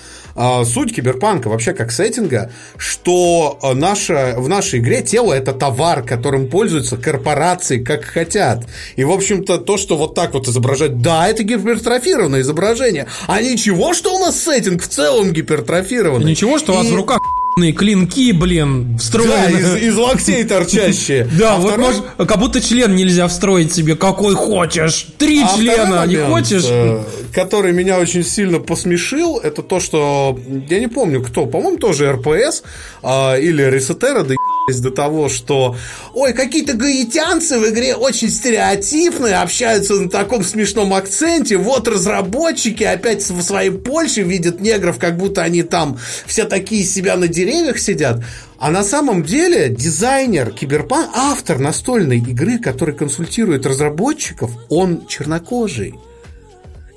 [0.66, 6.48] суть киберпанка вообще как сеттинга, что э, наша, в нашей игре тело это товар, которым
[6.48, 8.66] пользуются корпорации как хотят.
[8.96, 13.08] И, в общем-то, то, что вот так вот изображать, да, это гипертрофированное изображение.
[13.28, 16.32] А ничего, что у нас сеттинг в целом гипертрофированный.
[16.32, 17.20] Ничего, что у вас И- в руках
[17.56, 19.58] клинки, блин, Да, встроены.
[19.58, 21.28] из, из локтей торчащие.
[21.38, 25.08] Да, А вот второй- может, как будто член нельзя встроить себе, какой хочешь.
[25.18, 26.64] Три А члена, не хочешь?
[26.66, 30.40] э, который меня очень сильно посмешил, это то, что
[30.70, 32.64] я не помню кто, по-моему, тоже РПС
[33.04, 34.38] а, или Ресетера доебались
[34.70, 35.76] до того, что
[36.14, 43.28] ой, какие-то гаитянцы в игре очень стереотипные, общаются на таком смешном акценте, вот разработчики опять
[43.28, 48.24] в своей Польше видят негров, как будто они там все такие себя на деревьях сидят.
[48.58, 55.96] А на самом деле дизайнер Киберпан, автор настольной игры, который консультирует разработчиков, он чернокожий.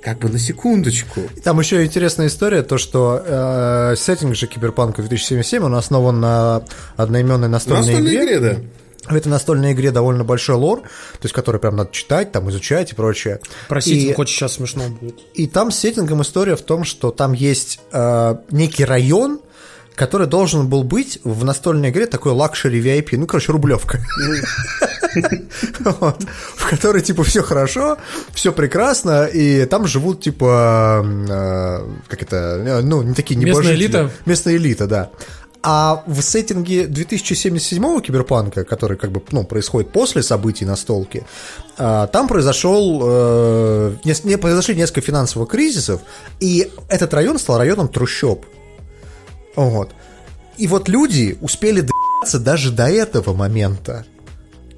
[0.04, 1.22] Как бы на секундочку.
[1.42, 6.62] Там еще интересная история, то что э, сеттинг же Киберпанка 2077, он основан на
[6.96, 8.24] одноименной В настольной, настольной игре.
[8.24, 8.56] игре, да.
[9.10, 12.92] В этой настольной игре довольно большой лор, то есть который прям надо читать, там изучать
[12.92, 13.40] и прочее.
[13.68, 15.20] Простите, и, хоть сейчас смешно будет.
[15.34, 19.40] и там с сеттингом история в том, что там есть э, некий район,
[19.94, 24.00] который должен был быть в настольной игре такой luxury VIP, ну, короче, рублевка.
[26.56, 27.98] В которой, типа, все хорошо,
[28.32, 33.84] все прекрасно, и там живут, типа, э, как это, э, ну, не такие Местная небожители.
[33.84, 34.10] элита?
[34.26, 35.10] Местная элита, да.
[35.66, 41.24] А в сеттинге 2077 киберпанка, который как бы ну, происходит после событий настолки,
[41.78, 46.02] а, там произошел, э, не, произошли несколько финансовых кризисов,
[46.38, 48.44] и этот район стал районом трущоб.
[49.56, 49.88] Вот.
[50.58, 54.04] И вот люди успели доебаться даже до этого момента.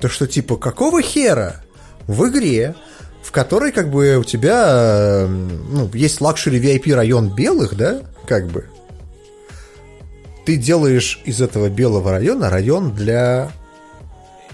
[0.00, 1.62] То, что типа, какого хера
[2.06, 2.74] в игре,
[3.22, 8.48] в которой как бы у тебя э, ну, есть luxury VIP район белых, да, как
[8.48, 8.66] бы,
[10.44, 13.50] ты делаешь из этого белого района район для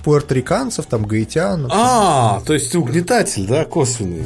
[0.05, 1.68] пуэрториканцев, там, гаитян.
[1.70, 4.24] А, то есть ты угнетатель, да, косвенный.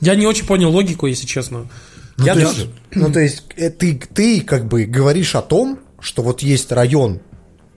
[0.00, 1.68] Я не очень понял логику, если честно.
[2.16, 2.60] Ну, Я то тоже.
[2.60, 6.70] есть, ну, то есть э, ты, ты как бы говоришь о том, что вот есть
[6.70, 7.20] район,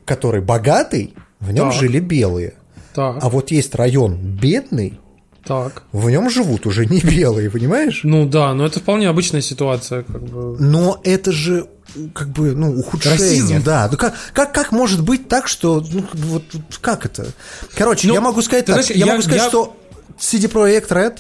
[0.06, 1.80] который богатый, в нем Так.
[1.80, 2.54] жили белые.
[2.94, 5.00] Так, А вот есть район бедный,
[5.46, 5.84] так.
[5.92, 8.02] в нем живут уже не белые, понимаешь?
[8.04, 10.58] Ну да, но это вполне обычная ситуация, как бы.
[10.60, 11.68] Но это же
[12.14, 13.18] как бы, ну, ухудшение.
[13.18, 13.64] Расизм.
[13.64, 16.44] Да, ну как, как, как может быть так, что, ну, вот,
[16.82, 17.28] как это?
[17.76, 19.78] Короче, Ну, я могу сказать так, знаешь, я, я- могу сказать, я- что
[20.20, 21.20] CD Projekt Red,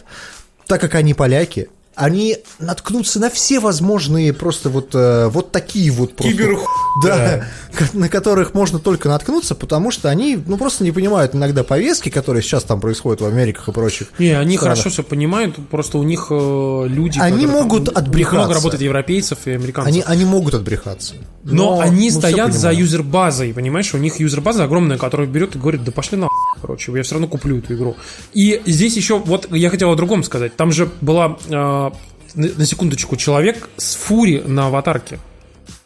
[0.65, 6.15] так как они поляки, они наткнутся на все возможные просто вот, э, вот такие вот
[6.15, 6.31] просто...
[6.31, 6.57] Кибер...
[7.03, 7.45] Да,
[7.93, 12.41] на которых можно только наткнуться, потому что они, ну, просто не понимают иногда повестки, которые
[12.41, 14.07] сейчас там происходят в Америках и прочих.
[14.17, 14.77] Не, они странах.
[14.77, 17.19] хорошо все понимают, просто у них э, люди...
[17.19, 18.37] Они которые там- могут них отбрехаться.
[18.37, 19.93] много работает европейцев и американцев.
[19.93, 21.15] Они, они могут отбрехаться.
[21.43, 23.93] Но, они мы всё стоят за юзер-базой, понимаешь?
[23.93, 26.27] У них юзер-база огромная, которая берет и говорит, да пошли на
[26.61, 27.95] короче, я все равно куплю эту игру.
[28.33, 30.55] И здесь еще, вот я хотел о другом сказать.
[30.55, 31.86] Там же была, э,
[32.35, 35.19] на секундочку, человек с фури на аватарке.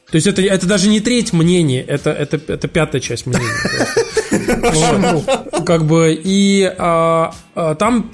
[0.09, 3.47] То есть это, это даже не треть мнения, это, это, это пятая часть мнения.
[5.65, 8.11] Как бы, и а, а, там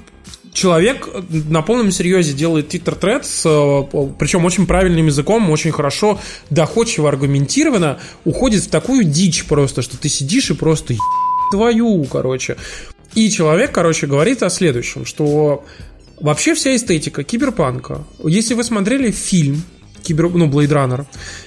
[0.52, 3.82] человек на полном серьезе делает твиттер-тред, с, э,
[4.18, 6.20] причем очень правильным языком, очень хорошо,
[6.50, 11.00] доходчиво, аргументированно, уходит в такую дичь просто, что ты сидишь и просто «Еб
[11.50, 12.56] твою, короче.
[13.14, 15.64] И человек, короче, говорит о следующем, что
[16.20, 19.62] вообще вся эстетика киберпанка, если вы смотрели фильм,
[20.02, 21.06] Кибер, ну, Blade Runner.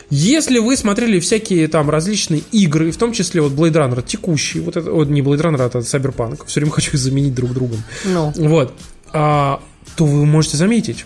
[0.09, 4.78] Если вы смотрели всякие там различные игры, в том числе вот Blade Runner текущий, вот
[4.78, 7.84] это, вот не Blade Runner, а это Cyberpunk, все время хочу их заменить друг другом.
[8.05, 8.32] Ну.
[8.36, 8.74] Вот.
[9.13, 9.61] А,
[9.95, 11.05] то вы можете заметить,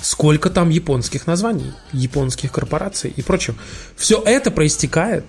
[0.00, 3.56] сколько там японских названий, японских корпораций и прочего.
[3.96, 5.24] Все это проистекает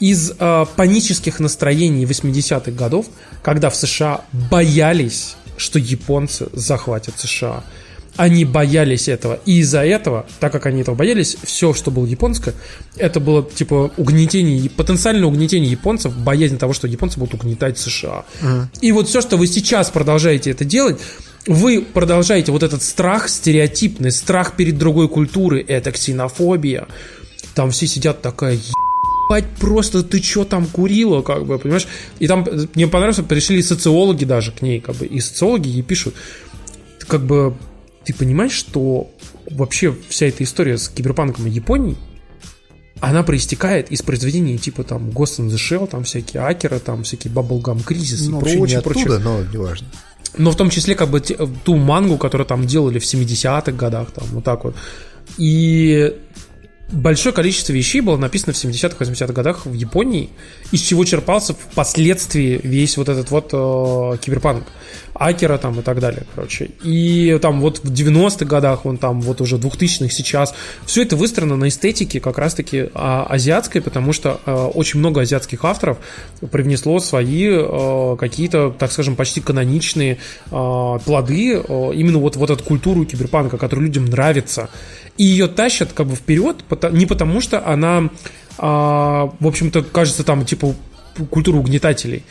[0.00, 3.06] из э, панических настроений 80-х годов,
[3.42, 7.64] когда в США боялись, что японцы захватят США.
[8.16, 9.40] Они боялись этого.
[9.46, 12.52] И из-за этого, так как они этого боялись, все, что было японское,
[12.98, 18.24] это было типа угнетение, потенциальное угнетение японцев, боязнь того, что японцы будут угнетать США.
[18.82, 21.00] И вот все, что вы сейчас продолжаете это делать,
[21.46, 26.86] вы продолжаете вот этот страх стереотипный, страх перед другой культурой, это ксенофобия.
[27.54, 28.58] Там все сидят такая
[29.28, 31.86] ебать, просто ты что там курила, как бы, понимаешь?
[32.18, 35.82] И там э, мне понравилось, пришли социологи даже к ней, как бы, и социологи ей
[35.82, 36.14] пишут,
[37.06, 37.54] как бы,
[38.04, 39.10] ты понимаешь, что
[39.50, 41.96] вообще вся эта история с киберпанком и Японией,
[43.00, 47.32] она проистекает из произведений типа там Ghost in the Shell, там всякие акеры, там всякие
[47.32, 49.18] Bubblegum Crisis Ну, и вообще не прочее, оттуда, прочее.
[49.18, 49.86] но неважно.
[50.38, 54.12] Но в том числе как бы те- ту мангу, которую там делали в 70-х годах,
[54.12, 54.76] там вот так вот.
[55.36, 56.14] И
[56.92, 60.30] большое количество вещей было написано в 70-х, 80-х годах в Японии,
[60.70, 64.64] из чего черпался впоследствии весь вот этот вот э, киберпанк.
[65.14, 66.70] Акера там и так далее, короче.
[66.82, 70.54] И там вот в 90-х годах, вон там вот уже 2000-х сейчас,
[70.86, 75.64] все это выстроено на эстетике как раз-таки а, азиатской, потому что э, очень много азиатских
[75.64, 75.98] авторов
[76.50, 80.18] привнесло свои э, какие-то, так скажем, почти каноничные
[80.50, 84.70] э, плоды, э, именно вот, вот эту культуру киберпанка, которая людям нравится.
[85.16, 88.10] И ее тащат как бы вперед, не потому что она,
[88.58, 90.74] а, в общем-то, кажется там типа
[91.30, 92.24] культура угнетателей,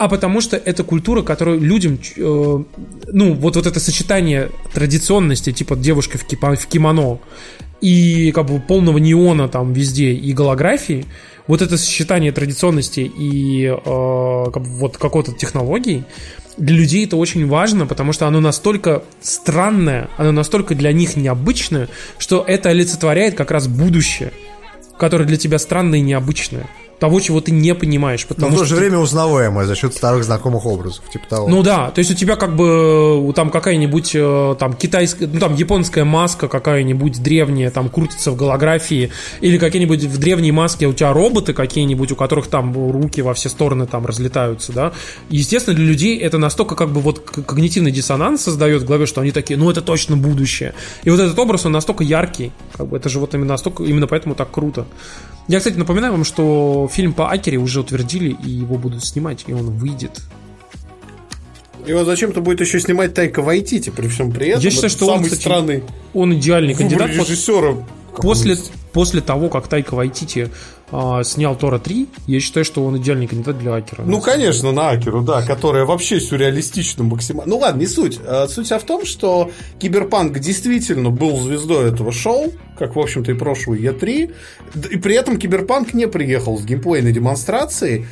[0.00, 5.76] а потому что это культура, которую людям, э, ну, вот, вот это сочетание традиционности, типа
[5.76, 7.18] девушка в кимоно
[7.80, 11.06] и как бы полного неона там везде и голографии,
[11.46, 16.04] вот это сочетание традиционности и э, как бы вот какой-то технологии,
[16.56, 21.88] для людей это очень важно, потому что оно настолько странное, оно настолько для них необычное,
[22.18, 24.32] что это олицетворяет как раз будущее,
[24.98, 26.66] которое для тебя странное и необычное.
[27.00, 28.26] Того, чего ты не понимаешь.
[28.28, 31.48] Но Потому в то же ты- время узнаваемое за счет старых знакомых образов, типа того.
[31.48, 35.40] ну да, то есть у тебя как бы э, там какая-нибудь э, там китайская, ну
[35.40, 40.92] там японская маска какая-нибудь древняя, там крутится в голографии, или какие-нибудь в древней маске у
[40.92, 44.92] тебя роботы какие-нибудь, у которых там руки во все стороны там разлетаются, да.
[45.30, 49.22] И, естественно, для людей это настолько как бы вот когнитивный диссонанс создает в голове, что
[49.22, 50.74] они такие, ну это точно будущее.
[51.04, 54.06] И вот этот образ, он настолько яркий, как бы это же вот именно настолько, именно
[54.06, 54.86] поэтому так круто.
[55.48, 59.52] Я, кстати, напоминаю вам, что фильм по Акере уже утвердили, и его будут снимать, и
[59.52, 60.20] он выйдет.
[61.86, 64.62] Его зачем-то будет еще снимать Тайка Вайтити при всем при этом.
[64.62, 65.84] Я считаю, что он, самый кстати, странный
[66.14, 67.10] Он идеальный кандидат.
[67.10, 67.76] режиссера.
[68.16, 68.58] После,
[68.92, 70.50] после того, как Тайка Вайтити
[70.92, 74.02] а, снял Тора 3, я считаю, что он идеальный кандидат для Акиры.
[74.04, 77.50] Ну, конечно, на Акиру, да, которая вообще сюрреалистична максимально.
[77.54, 78.18] Ну ладно, не суть.
[78.26, 83.34] А, Суть в том, что Киберпанк действительно был звездой этого шоу, как, в общем-то, и
[83.34, 84.34] прошлый Е3.
[84.74, 88.06] Д- И при этом Киберпанк не приехал с геймплейной демонстрацией.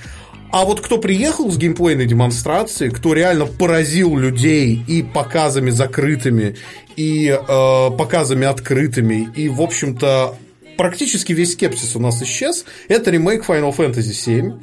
[0.51, 6.57] А вот кто приехал с геймплейной демонстрацией, кто реально поразил людей и показами закрытыми,
[6.97, 10.37] и э, показами открытыми, и, в общем-то,
[10.79, 14.55] практически весь скепсис у нас исчез, это ремейк Final Fantasy VII.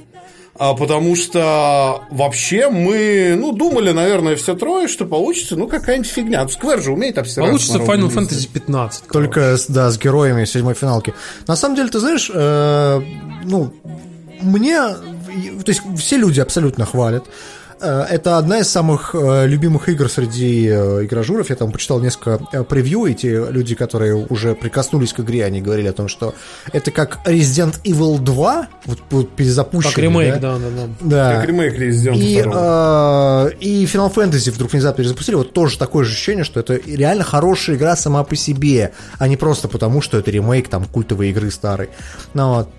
[0.58, 6.44] А, потому что вообще мы, ну, думали, наверное, все трое, что получится, ну, какая-нибудь фигня.
[6.46, 7.42] Square же умеет обсираться.
[7.42, 8.10] Получится Final.
[8.10, 9.04] Fantasy 15.
[9.06, 9.28] короче.
[9.34, 11.14] Только, с- да, с героями седьмой финалки.
[11.46, 13.02] На самом деле, ты знаешь, э,
[13.44, 13.74] ну,
[14.42, 17.26] мне, то есть все люди абсолютно хвалят.
[17.82, 21.50] Э, это одна из самых э, любимых игр среди э, игражуров.
[21.50, 25.88] Я там почитал несколько превью, и те люди, которые уже прикоснулись к игре, они говорили
[25.88, 26.34] о том, что
[26.72, 29.94] это как Resident Evil 2, вот, вот перезапущенный.
[29.94, 30.88] Как ремейк, да, да, да.
[31.02, 31.36] да.
[31.36, 35.36] Как ремейк Resident и, э, и Final Fantasy вдруг внезапно перезапустили.
[35.36, 39.38] Вот тоже такое же ощущение, что это реально хорошая игра сама по себе, а не
[39.38, 41.90] просто потому, что это ремейк там культовой игры старой.
[42.34, 42.70] Ну, вот.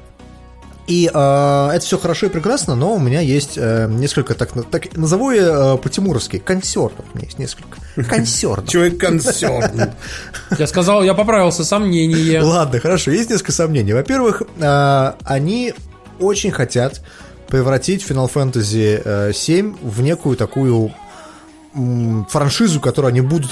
[0.87, 4.97] И э, это все хорошо и прекрасно, но у меня есть э, несколько, так, так
[4.97, 7.05] назову я э, по-тимуровски, консернов.
[7.13, 7.79] У меня есть несколько.
[8.09, 8.69] Консернов.
[8.69, 9.93] Человек консерн.
[10.57, 12.41] Я сказал, я поправился, сомнение.
[12.41, 13.95] Ладно, хорошо, есть несколько сомнений.
[13.95, 15.75] Во-первых, э, они
[16.21, 17.03] очень хотят
[17.49, 20.93] превратить Final Fantasy 7 в некую такую
[22.29, 23.51] франшизу, которую они будут,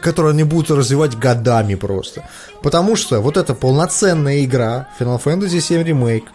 [0.00, 2.28] которую они будут развивать годами просто.
[2.62, 6.26] Потому что вот эта полноценная игра Final Fantasy VII Remake,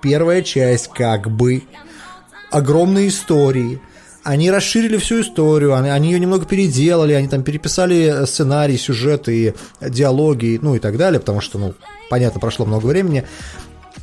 [0.00, 1.62] первая часть как бы,
[2.50, 3.80] огромные истории,
[4.22, 9.54] они расширили всю историю, они, они ее немного переделали, они там переписали сценарий, сюжет и
[9.82, 11.74] диалоги, ну и так далее, потому что, ну,
[12.08, 13.26] понятно, прошло много времени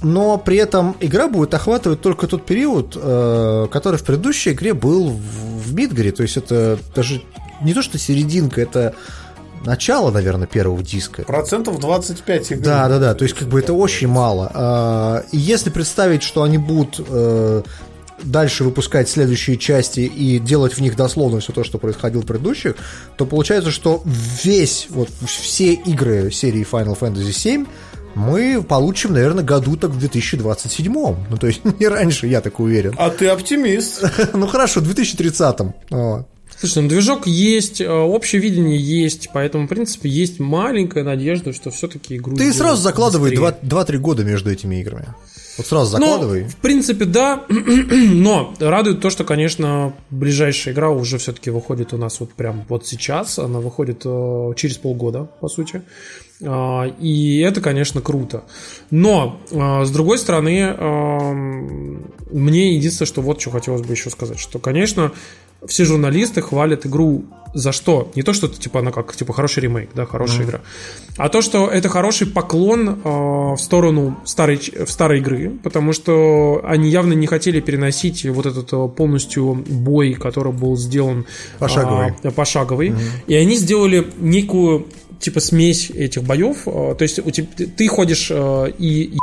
[0.02, 5.10] но при этом игра будет охватывать только тот период, э, который в предыдущей игре был
[5.10, 6.12] в, Мидгаре.
[6.12, 7.22] То есть это даже
[7.62, 8.94] не то, что серединка, это
[9.66, 11.24] начало, наверное, первого диска.
[11.24, 12.64] Процентов 25 игры.
[12.64, 13.14] Да, да, да.
[13.14, 14.52] То есть, как бы это очень мало.
[14.54, 17.62] А, и если представить, что они будут э,
[18.24, 22.76] дальше выпускать следующие части и делать в них дословно все то, что происходило в предыдущих,
[23.18, 24.02] то получается, что
[24.44, 27.68] весь, вот все игры серии Final Fantasy VII
[28.16, 30.94] мы получим, наверное, году так в 2027.
[30.94, 32.96] Ну, то есть не раньше, я так уверен.
[32.98, 34.04] А ты оптимист.
[34.34, 35.60] ну, хорошо, в 2030.
[36.60, 41.72] Слушай, ну движок есть, э, общее видение есть, поэтому, в принципе, есть маленькая надежда, что
[41.72, 45.08] все-таки игру Ты сразу закладывай 2-3 года между этими играми.
[45.58, 46.44] Вот сразу ну, закладывай.
[46.44, 47.46] Ну, в принципе, да.
[47.50, 52.86] Но радует то, что, конечно, ближайшая игра уже все-таки выходит у нас вот прям вот
[52.86, 53.40] сейчас.
[53.40, 55.82] Она выходит э, через полгода, по сути.
[56.44, 58.44] А, и это, конечно, круто.
[58.90, 60.76] Но, а, с другой стороны,
[62.32, 65.12] мне единственное, что вот что хотелось бы еще сказать, что, конечно,
[65.66, 68.12] все журналисты хвалят игру за что?
[68.16, 70.44] Не то, что это, типа она как типа хороший ремейк, да, хорошая mm.
[70.46, 70.62] игра,
[71.18, 76.62] а то, что это хороший поклон э, в сторону старой, в старой игры, потому что
[76.64, 81.26] они явно не хотели переносить вот этот э, полностью бой, который был сделан
[81.60, 83.00] пошаговый, э, пошаговый mm.
[83.28, 84.88] и они сделали некую
[85.22, 86.68] типа смесь этих боев.
[86.68, 87.48] Э, то есть у тебя,
[87.78, 89.14] ты ходишь э, и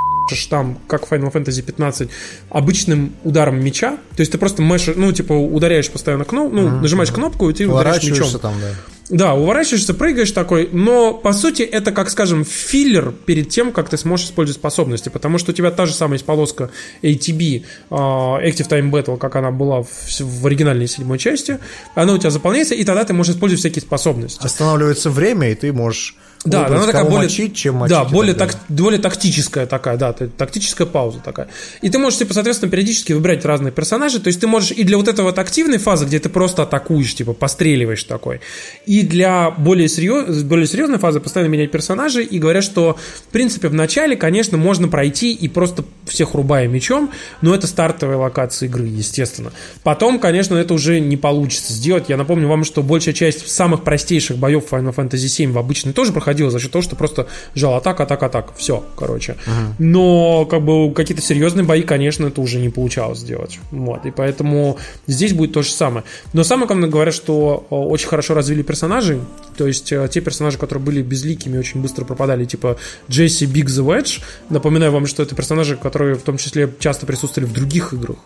[0.50, 2.10] там, как Final Fantasy 15,
[2.50, 3.96] обычным ударом меча.
[4.16, 6.80] То есть ты просто мэшешь, ну, типа, ударяешь постоянно кнопку, ну, mm-hmm.
[6.80, 8.30] нажимаешь кнопку, и ты ударяешь мечом.
[8.38, 8.68] там, да.
[9.10, 13.96] Да, уворачиваешься, прыгаешь такой, но по сути это как, скажем, филлер перед тем, как ты
[13.96, 16.70] сможешь использовать способности, потому что у тебя та же самая есть полоска
[17.02, 21.58] ATB, uh, Active Time Battle, как она была в, в оригинальной седьмой части,
[21.94, 24.40] она у тебя заполняется, и тогда ты можешь использовать всякие способности.
[24.44, 28.54] Останавливается время, и ты можешь да, она такая более, мочить, чем мочить да, более, так,
[28.68, 31.48] более тактическая такая, да, тактическая пауза такая.
[31.82, 34.96] И ты можешь, типа, соответственно, периодически выбирать разные персонажи, то есть ты можешь и для
[34.96, 38.40] вот этой вот активной фазы, где ты просто атакуешь, типа, постреливаешь такой,
[38.86, 42.96] и для более, серьез, более серьезной фазы постоянно менять персонажей, и говорят, что,
[43.28, 47.10] в принципе, в начале, конечно, можно пройти и просто всех рубая мечом,
[47.42, 49.52] но это стартовая локация игры, естественно.
[49.82, 52.08] Потом, конечно, это уже не получится сделать.
[52.08, 56.12] Я напомню вам, что большая часть самых простейших боев Final Fantasy VII в обычной тоже
[56.28, 58.52] проходила за счет того, что просто жал атака, атака, атака.
[58.54, 59.32] Все, короче.
[59.32, 59.72] Uh-huh.
[59.78, 63.58] Но как бы какие-то серьезные бои, конечно, это уже не получалось сделать.
[63.70, 64.04] Вот.
[64.04, 64.76] И поэтому
[65.06, 66.04] здесь будет то же самое.
[66.34, 69.20] Но самое главное говорят, что очень хорошо развили персонажей.
[69.56, 72.76] То есть э, те персонажи, которые были безликими, очень быстро пропадали, типа
[73.10, 74.20] Джесси, Бигс, Ведж.
[74.50, 78.16] Напоминаю вам, что это персонажи, которые в том числе часто присутствовали в других играх.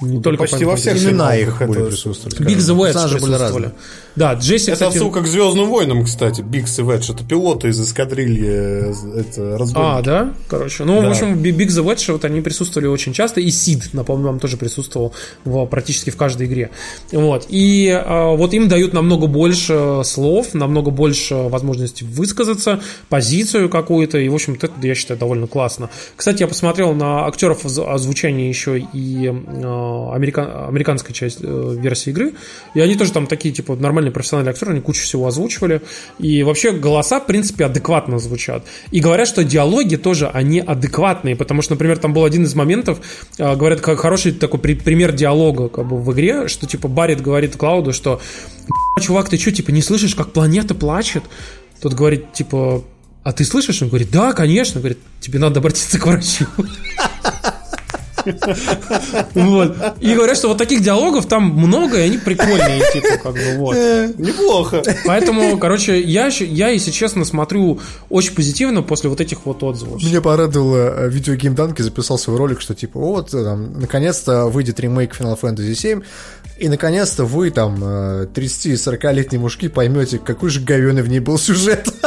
[0.00, 2.48] Не только почти во всех имена их были присутствовали.
[2.48, 3.72] Биг The Wedge присутствовали.
[4.16, 4.96] Да, Джесси, Это кстати...
[4.96, 6.40] отсылка к Звездным войнам, кстати.
[6.40, 7.10] Бигс и Ведж.
[7.10, 10.32] Это пилоты из эскадрильи э, это, А, да?
[10.48, 10.84] Короче.
[10.84, 11.08] Ну, да.
[11.08, 13.42] в общем, Биг the Wedge, вот они присутствовали очень часто.
[13.42, 15.12] И Сид, напомню, вам тоже присутствовал
[15.44, 16.70] в, практически в каждой игре.
[17.12, 17.46] Вот.
[17.50, 22.80] И а, вот им дают намного больше слов, намного больше возможностей высказаться,
[23.10, 24.16] позицию какую-то.
[24.16, 25.90] И, в общем-то, это, я считаю, довольно классно.
[26.16, 29.30] Кстати, я посмотрел на актеров озвучания еще и
[29.86, 32.34] а, американ, американской части э, версии игры.
[32.74, 35.82] И они тоже там такие, типа, нормальные профессиональные актеры, они кучу всего озвучивали.
[36.18, 38.64] И вообще голоса, в принципе, адекватно звучат.
[38.90, 43.00] И говорят, что диалоги тоже, они адекватные, потому что, например, там был один из моментов,
[43.38, 47.56] а, говорят, как хороший такой пример диалога как бы в игре, что, типа, Барит говорит
[47.56, 48.20] Клауду, что
[49.00, 51.24] чувак, ты что, типа, не слышишь, как планета плачет?
[51.80, 52.82] Тот говорит, типа,
[53.26, 53.82] а ты слышишь?
[53.82, 54.78] Он говорит, да, конечно.
[54.80, 56.46] Говорит, тебе надо обратиться к врачу.
[59.34, 59.76] Вот.
[60.00, 63.76] И говорят, что вот таких диалогов там много, и они прикольные, типа, как бы, вот.
[64.18, 64.82] Неплохо.
[65.06, 70.02] Поэтому, короче, я, я, если честно, смотрю очень позитивно после вот этих вот отзывов.
[70.02, 74.80] Меня порадовало, э, видео Данки записал свой ролик, что типа, вот, э, там, наконец-то выйдет
[74.80, 76.02] ремейк Final Fantasy VII,
[76.58, 81.88] и наконец-то вы, там, э, 30-40-летние мужики, поймете, какой же говёный в ней был сюжет.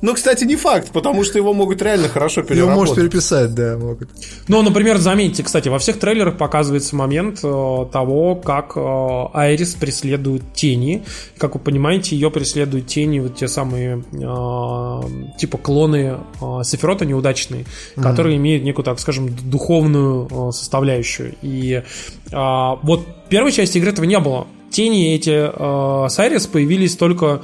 [0.00, 2.99] Ну, кстати, не факт, потому что его могут реально хорошо Его может переработать.
[3.00, 4.08] Переписать, да, могут.
[4.48, 8.80] Ну, например, заметьте, кстати, во всех трейлерах показывается момент э, того, как э,
[9.32, 11.02] Айрис преследует тени.
[11.38, 17.64] Как вы понимаете, ее преследуют тени, вот те самые э, типа клоны э, Сефирота неудачные,
[17.96, 21.34] которые имеют некую, так скажем, духовную э, составляющую.
[21.40, 21.82] И э,
[22.32, 24.46] вот в первой части игры этого не было.
[24.70, 27.42] Тени эти э, с Айрис появились только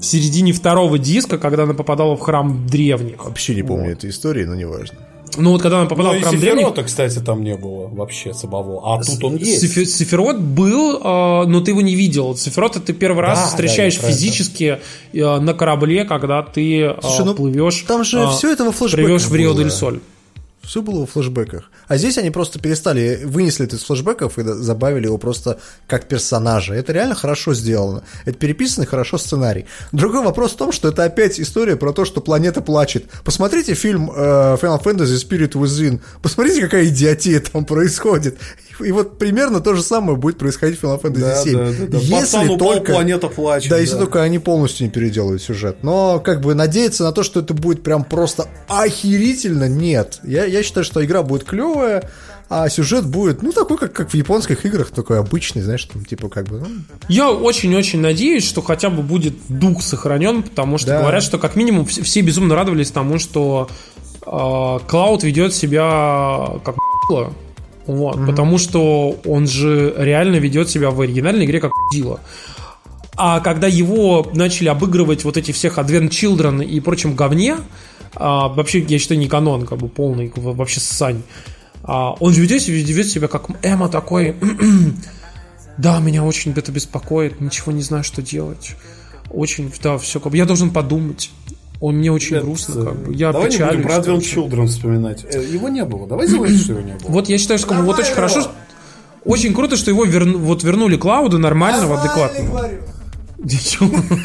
[0.00, 3.24] в середине второго диска, когда она попадала в храм древних.
[3.24, 4.98] Вообще не помню этой истории, но неважно.
[5.36, 8.34] Ну вот когда она попадала Ну, в храм древних, Сефирота, кстати, там не было вообще
[8.34, 8.82] самого.
[8.94, 9.62] А тут он есть.
[9.62, 12.36] Сефи- Сефирот был, э, но ты его не видел.
[12.36, 14.80] Сефирота ты первый раз Да, встречаешь да, физически
[15.12, 17.84] э, на корабле, когда ты э, Слушай, ну, плывешь.
[17.86, 19.62] там же э, всё это во флешбеках Плывешь в Рио было.
[19.62, 20.00] дель Соль.
[20.70, 21.64] Все было во флешбеках.
[21.88, 25.58] А здесь они просто перестали, вынесли это из флешбеков и забавили его просто
[25.88, 26.74] как персонажа.
[26.74, 28.04] Это реально хорошо сделано.
[28.24, 29.66] Это переписанный хорошо сценарий.
[29.90, 33.06] Другой вопрос в том, что это опять история про то, что планета плачет.
[33.24, 34.14] Посмотрите фильм э,
[34.62, 36.00] Final Fantasy Spirit Within.
[36.22, 38.38] Посмотрите, какая идиотия там происходит.
[38.84, 41.52] И вот примерно то же самое будет происходить в Final Fantasy Да, 7.
[41.58, 42.16] да, да, да.
[42.20, 44.00] Пацан упал, планета плачет, Да, если да.
[44.00, 45.78] только они полностью не переделают сюжет.
[45.82, 50.20] Но как бы надеяться на то, что это будет прям просто охерительно, нет.
[50.24, 52.08] Я, я считаю, что игра будет клевая,
[52.48, 56.28] а сюжет будет, ну, такой, как, как в японских играх, такой обычный, знаешь, там, типа,
[56.28, 56.66] как бы, ну,
[57.08, 61.00] Я очень-очень надеюсь, что хотя бы будет дух сохранен, потому что Да.
[61.00, 63.68] говорят, что как минимум все, все безумно радовались тому, что
[64.26, 66.74] э, Клауд ведет себя как
[67.90, 72.20] вот, потому что он же реально ведет себя в оригинальной игре как дило.
[73.16, 77.56] А когда его начали обыгрывать вот эти всех Advent Children и прочим говне,
[78.14, 81.22] а, вообще, я считаю, не канон, как бы полный, вообще сань.
[81.82, 84.36] А, он же ведет, себя- ведет себя как Эма такой,
[85.78, 88.76] да, меня очень это беспокоит, ничего не знаю, что делать.
[89.30, 91.30] Очень, да, все как бы, я должен подумать.
[91.80, 93.14] Он мне очень Ребят, грустно, как бы.
[93.14, 93.76] Я Давай не печалюсь.
[93.76, 94.18] будем про Advent.
[94.20, 95.24] Children вспоминать.
[95.32, 96.06] Э, Его не было.
[96.06, 97.08] Давай сделаем, что его не было.
[97.10, 98.50] Вот я считаю, что вот очень хорошо,
[99.24, 102.70] очень круто, что его верну- вот вернули Клауду нормального, адекватного.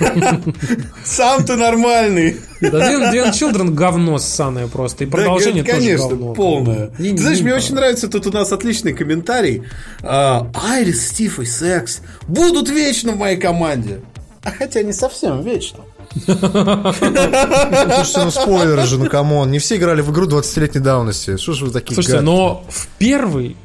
[1.06, 2.38] Сам ты нормальный.
[2.62, 5.06] Да, Advent Children говно ссаное просто.
[5.06, 6.34] И продолжение Да, тоже конечно, говно.
[6.34, 6.92] полное.
[7.00, 9.64] Не- Ты знаешь, не мне очень нравится, тут у нас отличный комментарий.
[10.04, 14.02] А, Айрис, Стив и Секс будут вечно в моей команде.
[14.44, 15.80] А хотя не совсем вечно.
[16.24, 21.54] Слушайте, ну, спойлеры же, ну, come on, не все играли в игру 20-летней давности, что
[21.54, 23.56] ж вы такие Слушайте, но в первой,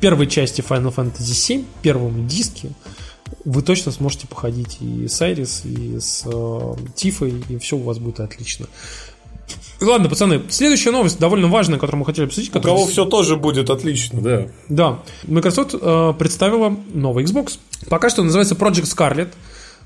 [0.00, 2.70] первой части Final Fantasy VII, первом диске,
[3.44, 7.98] вы точно сможете походить и с Айрис, и с э, Тифой, и все у вас
[7.98, 8.66] будет отлично.
[9.80, 12.54] Ладно, пацаны, следующая новость довольно важная, которую мы хотели обсудить.
[12.54, 14.46] У кого все тоже будет отлично, да.
[14.68, 17.58] Да, Microsoft э, представила новый Xbox.
[17.88, 19.28] Пока что называется Project Scarlet.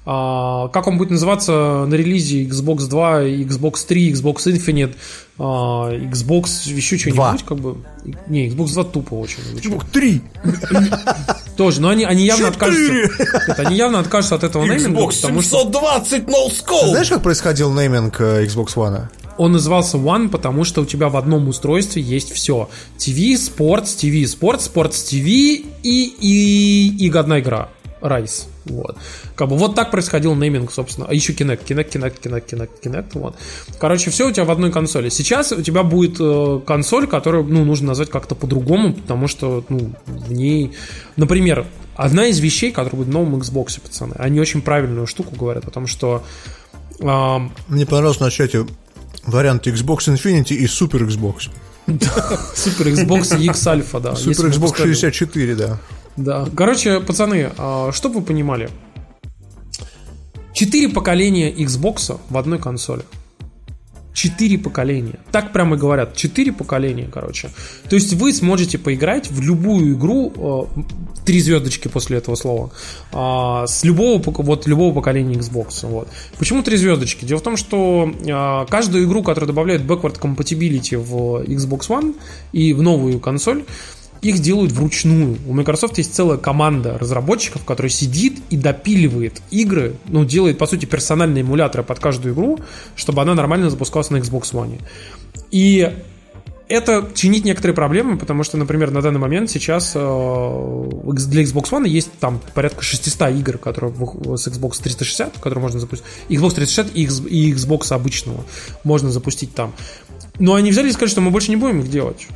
[0.09, 4.95] А, как он будет называться на релизе Xbox 2, Xbox 3, Xbox Infinite,
[5.37, 7.79] а, Xbox еще что-нибудь, как бы.
[8.29, 9.43] Не, Xbox 2 тупо очень.
[9.75, 10.21] Ух, Три!
[11.57, 12.93] Тоже, но они, они явно откажутся.
[13.49, 16.89] Нет, они явно откажутся от этого нейминга, Xbox потому что 720 no scope.
[16.91, 19.09] Знаешь, как происходил нейминг э, Xbox One?
[19.39, 22.69] он назывался One, потому что у тебя в одном устройстве есть все.
[22.99, 27.69] TV, Sports, TV, Sports, Sports TV и, и, и одна игра.
[28.01, 28.47] Rise.
[28.67, 28.97] Вот.
[29.35, 31.07] Как бы вот так происходил нейминг, собственно.
[31.09, 33.11] А еще Kinect, Kinect, Kinect, Kinect, Kinect, Kinect.
[33.15, 33.37] Вот.
[33.79, 35.09] Короче, все у тебя в одной консоли.
[35.09, 39.93] Сейчас у тебя будет э, консоль, которую ну, нужно назвать как-то по-другому, потому что ну,
[40.07, 40.73] в ней...
[41.17, 45.65] Например, одна из вещей, которая будет в новом Xbox, пацаны, они очень правильную штуку говорят,
[45.65, 46.23] потому что
[47.01, 48.67] ам, Мне понравился на чате
[49.25, 51.51] вариант Xbox Infinity и Super Xbox.
[52.55, 54.13] Супер Xbox X Alpha, да.
[54.13, 54.93] Super Xbox выпускали.
[54.93, 55.79] 64, да.
[56.17, 56.49] Да.
[56.57, 58.71] Короче, пацаны, а, чтобы вы понимали,
[60.53, 63.03] четыре поколения Xbox в одной консоли.
[64.17, 65.19] Четыре поколения.
[65.31, 66.17] Так прямо и говорят.
[66.17, 67.51] Четыре поколения, короче.
[67.91, 70.81] То есть вы сможете поиграть в любую игру, э,
[71.27, 72.71] три звездочки после этого слова,
[73.13, 75.87] а, с любого, вот, любого поколения Xbox.
[75.87, 76.09] Вот.
[76.39, 77.27] Почему три звездочки?
[77.27, 82.15] Дело в том, что а, каждую игру, которая добавляет backward compatibility в Xbox One
[82.53, 83.67] и в новую консоль,
[84.29, 85.39] их делают вручную.
[85.47, 90.87] У Microsoft есть целая команда разработчиков, которая сидит и допиливает игры, ну, делает, по сути,
[90.87, 92.59] персональные эмуляторы под каждую игру,
[92.95, 94.81] чтобы она нормально запускалась на Xbox One.
[95.51, 95.93] И
[96.69, 101.87] это чинит некоторые проблемы, потому что, например, на данный момент сейчас э, для Xbox One
[101.87, 103.95] есть там порядка 600 игр, которые
[104.37, 108.45] с Xbox 360, которые можно запустить, Xbox 360 и Xbox обычного
[108.83, 109.75] можно запустить там.
[110.39, 112.27] Но они взяли и сказали, что мы больше не будем их делать.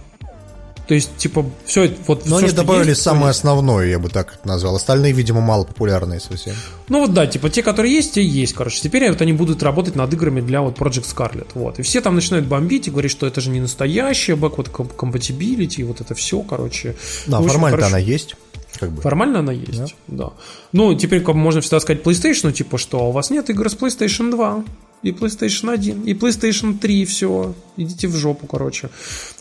[0.90, 2.26] То есть, типа, все вот.
[2.26, 4.74] Но все, они добавили есть, самое основное, я бы так назвал.
[4.74, 6.56] Остальные, видимо, мало популярные совсем.
[6.88, 8.80] Ну вот да, типа те, которые есть, те есть, короче.
[8.80, 11.46] Теперь вот они будут работать над играми для вот Project Scarlet.
[11.54, 11.78] Вот.
[11.78, 16.00] И все там начинают бомбить и говорить, что это же не настоящая backward compatibility, вот
[16.00, 16.96] это все, короче.
[17.28, 18.34] Да, ну, формально она есть.
[18.80, 19.00] Как бы.
[19.00, 20.24] Формально она есть, да.
[20.24, 20.32] да.
[20.72, 24.32] Ну, теперь как можно всегда сказать PlayStation, типа, что у вас нет игр с PlayStation
[24.32, 24.64] 2
[25.02, 28.90] и PlayStation 1, и PlayStation 3, все, идите в жопу, короче.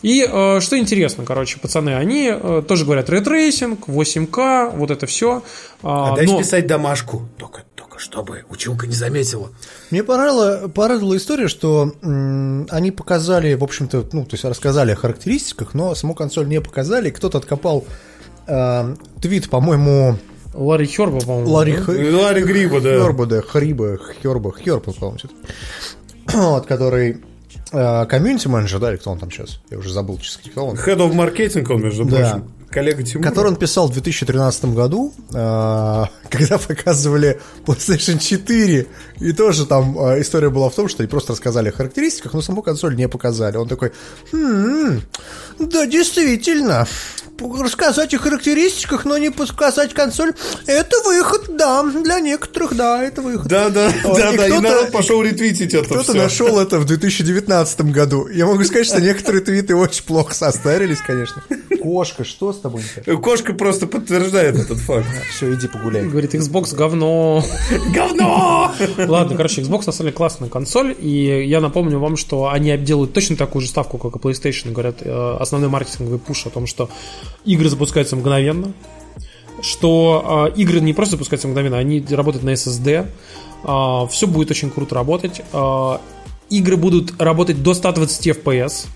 [0.02, 5.06] И э, что интересно, короче, пацаны, они э, тоже говорят ray tracing, 8К, вот это
[5.06, 5.42] все.
[5.82, 6.38] А, а дай но...
[6.38, 9.50] писать домашку, только, только чтобы училка не заметила.
[9.90, 14.96] Мне порадовала, порадовала история, что м, они показали, в общем-то, ну, то есть рассказали о
[14.96, 17.84] характеристиках, но саму консоль не показали, кто-то откопал
[18.46, 20.16] э, твит, по-моему,
[20.54, 21.50] Ларри Херба, по-моему.
[21.50, 21.82] Ларри, да?
[21.82, 21.92] Х...
[21.92, 23.00] Ларри Гриба, да.
[23.00, 25.18] Херба, да, Хриба, Херба, Херба, по-моему,
[26.32, 27.22] вот, который
[27.70, 29.60] комьюнити менеджер, да, или кто он там сейчас?
[29.70, 30.76] Я уже забыл, честно, кто он.
[30.76, 32.16] Head of Marketing он, между да.
[32.16, 32.52] прочим.
[32.70, 33.26] Коллега Тимур.
[33.26, 38.86] Который он писал в 2013 году, когда показывали PlayStation 4.
[39.18, 42.62] И тоже там история была в том, что они просто рассказали о характеристиках, но саму
[42.62, 43.56] консоль не показали.
[43.56, 43.92] Он такой,
[44.32, 45.00] хм,
[45.58, 46.86] да, действительно,
[47.40, 50.32] рассказать о характеристиках, но не показать консоль,
[50.66, 53.46] это выход, да, для некоторых, да, это выход.
[53.46, 54.16] Да, да, вот.
[54.16, 58.28] да, и да, и народ пошел ретвитить это Кто-то нашел это в 2019 году.
[58.28, 61.42] Я могу сказать, что некоторые твиты очень плохо состарились, конечно.
[61.82, 62.82] Кошка, что с тобой?
[63.22, 65.06] Кошка просто подтверждает этот факт.
[65.34, 66.06] Все, иди погуляй.
[66.06, 67.44] Говорит, Xbox говно.
[67.94, 68.72] Говно!
[68.98, 73.12] Ладно, короче, Xbox на самом деле классная консоль, и я напомню вам, что они делают
[73.12, 76.90] точно такую же ставку, как и PlayStation, говорят, э, основной маркетинговый пуш о том, что
[77.44, 78.72] игры запускаются мгновенно,
[79.62, 83.06] что э, игры не просто запускаются мгновенно, они работают на SSD, э,
[83.64, 85.98] а, все будет очень круто работать, э,
[86.50, 88.86] игры будут работать до 120 FPS,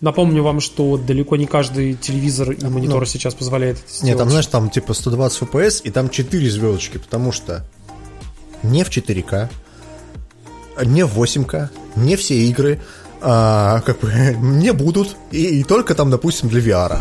[0.00, 4.04] Напомню вам, что далеко не каждый телевизор и монитор ну, сейчас позволяет это сделать.
[4.04, 7.64] Нет, там, знаешь, там типа 120 FPS и там 4 звездочки, потому что
[8.62, 9.48] не в 4К,
[10.84, 12.80] не в 8К, не все игры
[13.22, 16.98] а, как бы не будут, и, и только там, допустим, для VR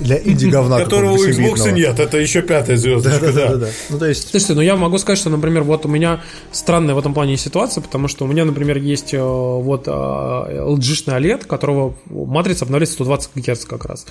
[0.00, 0.78] для инди-говна.
[0.84, 3.48] Которого у Xbox нет, это еще пятая звездочка, да.
[3.48, 4.30] да, да, Ну, то есть...
[4.30, 6.22] Слушайте, ну я могу сказать, что, например, вот у меня
[6.52, 11.20] странная в этом плане ситуация, потому что у меня, например, есть э, вот LG-шный э,
[11.20, 14.06] OLED, которого матрица обновляется 120 Гц как раз.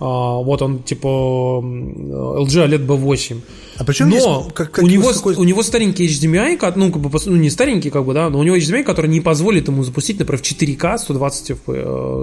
[0.00, 3.40] А, вот он, типа, LG OLED B8.
[3.76, 5.34] А почему но здесь, как, как у, него, какой...
[5.34, 8.42] у него старенький HDMI, ну, как бы, ну, не старенький, как бы, да, но у
[8.42, 11.56] него HDMI, который не позволит ему запустить, например, в 4К 120,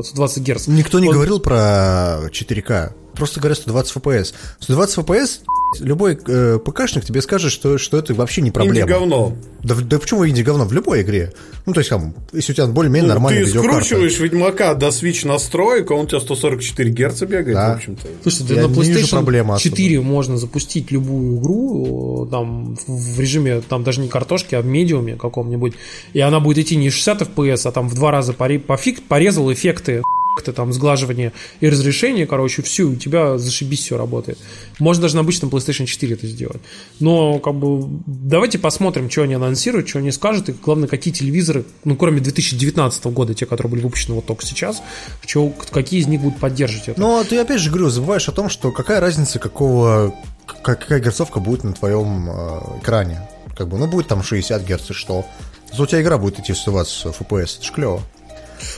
[0.05, 0.67] 120 Гц.
[0.67, 1.15] Никто не вот.
[1.15, 4.33] говорил про 4К просто говорят 120 FPS.
[4.59, 5.41] 120 FPS
[5.79, 8.79] любой э, ПКшник тебе скажет, что, что это вообще не проблема.
[8.79, 9.33] Инди-говно.
[9.63, 10.65] Да, да почему инди-говно?
[10.65, 11.33] В любой игре.
[11.65, 15.25] Ну, то есть, там, если у тебя более-менее ну, нормальная Ты скручиваешь Ведьмака до Switch
[15.25, 17.73] настроек, а он у тебя 144 Гц бегает, да.
[17.73, 18.07] в общем-то.
[18.23, 20.07] Слушайте, да на PlayStation 4 особо.
[20.07, 25.73] можно запустить любую игру там, в режиме, там даже не картошки, а в медиуме каком-нибудь,
[26.13, 30.01] и она будет идти не 60 FPS, а там в два раза пофиг, порезал эффекты
[30.35, 34.37] как-то там сглаживание и разрешение, короче, все, у тебя зашибись все работает.
[34.79, 36.61] Можно даже на обычном PlayStation 4 это сделать.
[36.99, 41.65] Но, как бы, давайте посмотрим, что они анонсируют, что они скажут, и, главное, какие телевизоры,
[41.83, 44.81] ну, кроме 2019 года, те, которые были выпущены вот только сейчас,
[45.25, 46.99] что, какие из них будут поддерживать это.
[47.01, 50.15] Ну, ты опять же говорю, забываешь о том, что какая разница, какого,
[50.63, 53.27] какая герцовка будет на твоем э, экране.
[53.57, 55.25] Как бы, ну, будет там 60 Гц, и что?
[55.71, 58.01] Зато у тебя игра будет идти 120 FPS, это ж клево.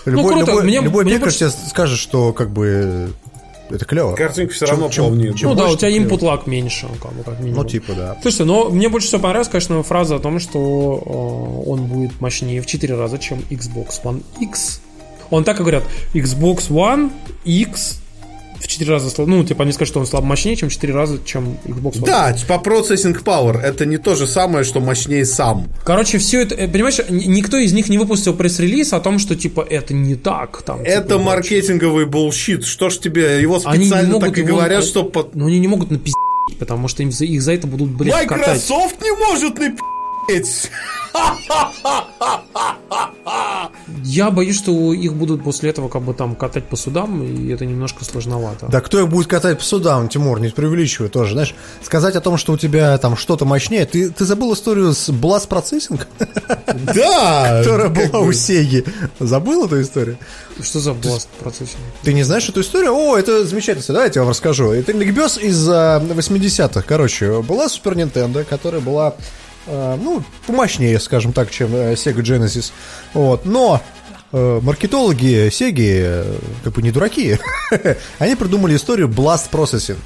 [0.05, 0.51] Любой, ну, круто.
[0.51, 1.39] любой, мне, любой мне пекарь больше...
[1.39, 3.13] тебе скажет, что как бы
[3.69, 4.15] это клево.
[4.15, 5.33] Картинка все равно чем, полнее.
[5.33, 7.63] Чем, ну да, у тебя input lag меньше, как бы, как минимум.
[7.63, 8.17] Ну, типа, да.
[8.21, 12.61] Слушайте, но мне больше всего понравилась, конечно, фраза о том, что э, он будет мощнее
[12.61, 14.81] в 4 раза, чем Xbox One X.
[15.29, 17.11] Он так и говорят, Xbox One
[17.45, 18.02] X
[18.63, 21.19] в 4 раза, ну, типа, они скажут, что он слабо мощнее, чем в 4 раза,
[21.25, 22.05] чем Xbox One.
[22.05, 25.67] Да, по processing power, это не то же самое, что мощнее сам.
[25.83, 29.65] Короче, все это, э, понимаешь, никто из них не выпустил пресс-релиз о том, что, типа,
[29.69, 30.61] это не так.
[30.63, 32.65] Там, это типа, маркетинговый bullshit.
[32.65, 35.11] Что ж тебе, его специально так и его, говорят, что...
[35.33, 36.15] Ну, они не могут напиздить,
[36.57, 39.01] потому что им за, их за это будут, блядь, Microsoft катать.
[39.01, 39.79] не может напиздить!
[40.23, 40.71] Охуеть.
[44.03, 47.65] Я боюсь, что их будут после этого как бы там катать по судам, и это
[47.65, 48.67] немножко сложновато.
[48.67, 52.37] Да кто их будет катать по судам, Тимур, не преувеличивай тоже, знаешь, сказать о том,
[52.37, 56.01] что у тебя там что-то мощнее, ты, ты забыл историю с Blast Processing,
[56.95, 57.61] Да.
[57.63, 58.27] которая была бы.
[58.27, 58.83] у Сеги,
[59.19, 60.17] забыл эту историю?
[60.61, 61.79] Что за бласт процессинг?
[62.03, 62.93] Ты не знаешь эту историю?
[62.93, 64.71] О, это замечательно, давайте я вам расскажу.
[64.71, 69.15] Это ликбез из а, 80-х, короче, была Супер Nintendo, которая была, а,
[69.67, 72.71] ну, помощнее, скажем так, чем э, Sega Genesis,
[73.13, 73.81] вот, но
[74.31, 77.37] э, маркетологи Sega, э, как бы не дураки,
[78.19, 79.97] они придумали историю Blast Processing.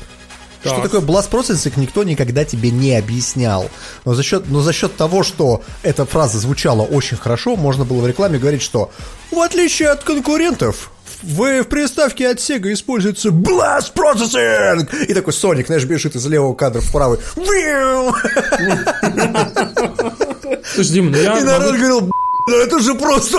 [0.62, 0.84] Что Так.
[0.84, 3.70] такое Blast Processing, никто никогда тебе не объяснял.
[4.06, 8.02] Но за, счет, но за счет того, что эта фраза звучала очень хорошо, можно было
[8.02, 8.92] в рекламе говорить, что
[9.32, 10.92] в отличие от конкурентов,
[11.24, 15.06] в, в приставке от Sega используется Blast Processing!
[15.08, 17.20] И такой Соник, знаешь, бежит из левого кадра в правый.
[20.74, 22.02] Слушай, Дим, ну я И народ могу- говорил,
[22.50, 23.38] «Да это же просто...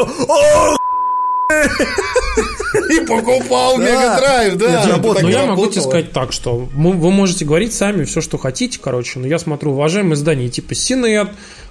[2.90, 3.82] И покупал Да.
[3.84, 4.98] Мега Драйв, да.
[5.22, 9.18] Ну, я могу тебе сказать так, что вы можете говорить сами все, что хотите, короче,
[9.18, 11.28] но я смотрю уважаемые издания типа Синет,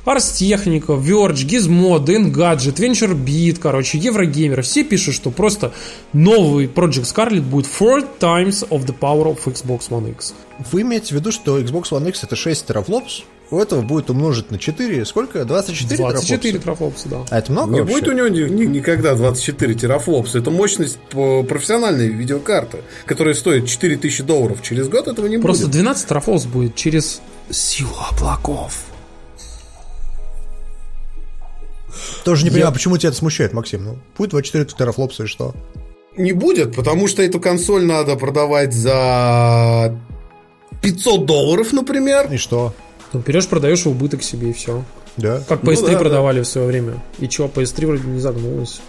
[0.08, 5.74] Ars Technica, Verge, Gizmodo, Engadget, VentureBeat, короче, Еврогеймер, все пишут, что просто
[6.14, 10.34] новый Project Scarlet будет four times of the power of Xbox One X.
[10.72, 13.24] Вы имеете в виду, что Xbox One X это 6 терафлопс?
[13.52, 15.44] У этого будет умножить на 4, сколько?
[15.46, 16.64] 24 24 терафлопса?
[16.64, 17.18] трафлопса, да.
[17.30, 17.96] А это много Не вообще?
[17.96, 20.40] будет у него ни- ни- никогда 24 терафлопса.
[20.40, 24.62] Это мощность по- профессиональной видеокарты, которая стоит 4000 долларов.
[24.64, 25.74] Через год этого не Просто будет.
[25.74, 28.74] 12 трафлопс будет через силу облаков.
[32.24, 33.84] Тоже не понимаю, почему тебя это смущает, Максим?
[33.84, 35.54] Ну, будет 24 терафлопса и что?
[36.16, 39.96] Не будет, потому что эту консоль надо продавать за
[40.82, 42.32] 500 долларов, например.
[42.32, 42.74] И что?
[43.14, 44.84] Ну, берешь, продаешь в убыток себе и все.
[45.16, 45.42] Да.
[45.48, 45.98] Как Ну PS3 да, да.
[46.00, 47.02] продавали в свое время.
[47.20, 48.82] И чё, PS3 вроде не загнулась.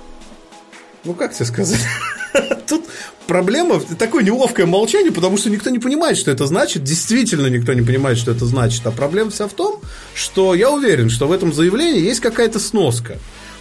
[1.04, 1.80] Ну, как тебе сказать?
[2.66, 2.84] Тут
[3.28, 6.82] проблема, такое неловкое молчание, потому что никто не понимает, что это значит.
[6.82, 8.84] Действительно никто не понимает, что это значит.
[8.86, 9.80] А проблема вся в том,
[10.14, 13.18] что я уверен, что в этом заявлении есть какая-то сноска.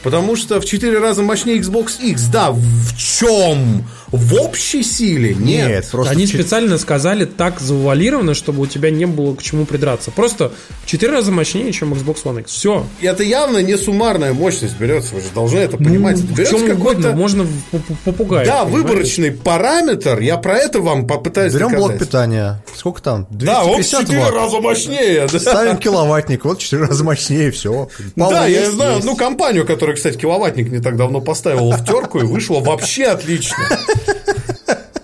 [0.08, 2.28] Потому что в 4 раза мощнее Xbox X.
[2.32, 3.86] Да, в чем?
[4.10, 5.36] В общей силе?
[5.36, 5.68] Нет.
[5.68, 6.14] Нет, просто...
[6.14, 10.12] Они в чет- специально сказали так завуалированно, чтобы у тебя не было к чему придраться.
[10.12, 10.54] Просто
[10.86, 12.52] в 4 раза мощнее, чем Xbox One X.
[12.54, 12.86] Все.
[13.02, 15.14] И это явно не суммарная мощность берется.
[15.14, 16.20] Вы же должны это понимать.
[16.20, 17.18] Это Ну, в берется чем угодно, какой-то...
[17.18, 18.46] можно в- по- по- попугай.
[18.46, 18.86] Да, понимаешь?
[18.86, 20.20] выборочный параметр.
[20.22, 22.08] Я про это вам попытаюсь Берем блок доказать.
[22.08, 22.64] питания.
[22.78, 23.28] Сколько там?
[23.30, 24.34] Да, он в 250 4 ватт.
[24.34, 25.28] раза мощнее.
[25.30, 25.38] да.
[25.40, 27.90] Ставим киловаттник, вот 4 раза мощнее, все.
[28.16, 32.24] Да, я знаю одну компанию, которая, кстати, киловаттник не так давно поставила в терку и
[32.24, 33.58] вышла вообще отлично.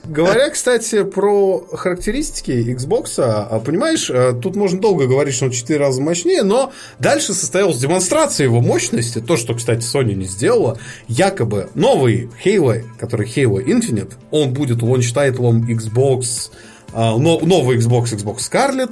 [0.05, 5.55] Говоря, кстати, про характеристики Xbox, а, понимаешь, а, тут можно долго говорить, что он в
[5.55, 10.77] 4 раза мощнее, но дальше состоялась демонстрация его мощности, то, что, кстати, Sony не сделала.
[11.07, 16.51] Якобы новый Halo, который Halo Infinite, он будет launch title ом Xbox,
[16.93, 18.91] а, но- новый Xbox, Xbox Scarlet,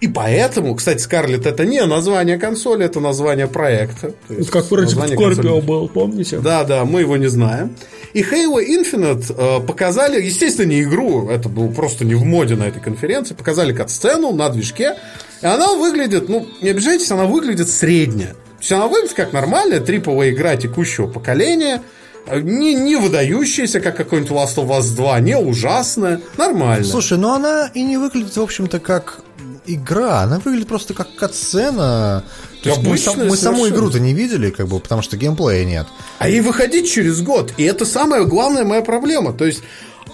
[0.00, 4.14] и поэтому, кстати, Scarlet это не название консоли, это название проекта.
[4.28, 6.38] Есть Как Scorpio консоли- был, помните?
[6.38, 7.74] да, да, мы его не знаем.
[8.14, 12.64] И Halo Infinite э, показали, естественно, не игру, это было просто не в моде на
[12.64, 14.96] этой конференции, показали кат-сцену на движке,
[15.42, 18.30] и она выглядит, ну, не обижайтесь, она выглядит средняя.
[18.32, 21.82] То есть она выглядит как нормальная AAA игра текущего поколения,
[22.26, 26.84] э, не, не выдающаяся, как какой-нибудь Last of Us 2, не ужасная, нормально.
[26.84, 29.20] Слушай, ну она и не выглядит, в общем-то, как
[29.66, 30.20] игра.
[30.22, 32.24] Она выглядит просто как катсцена.
[32.62, 35.86] То есть мы, сам- мы саму игру-то не видели, как бы, потому что геймплея нет.
[36.18, 37.52] А ей выходить через год.
[37.56, 39.32] И это самая главная моя проблема.
[39.32, 39.62] То есть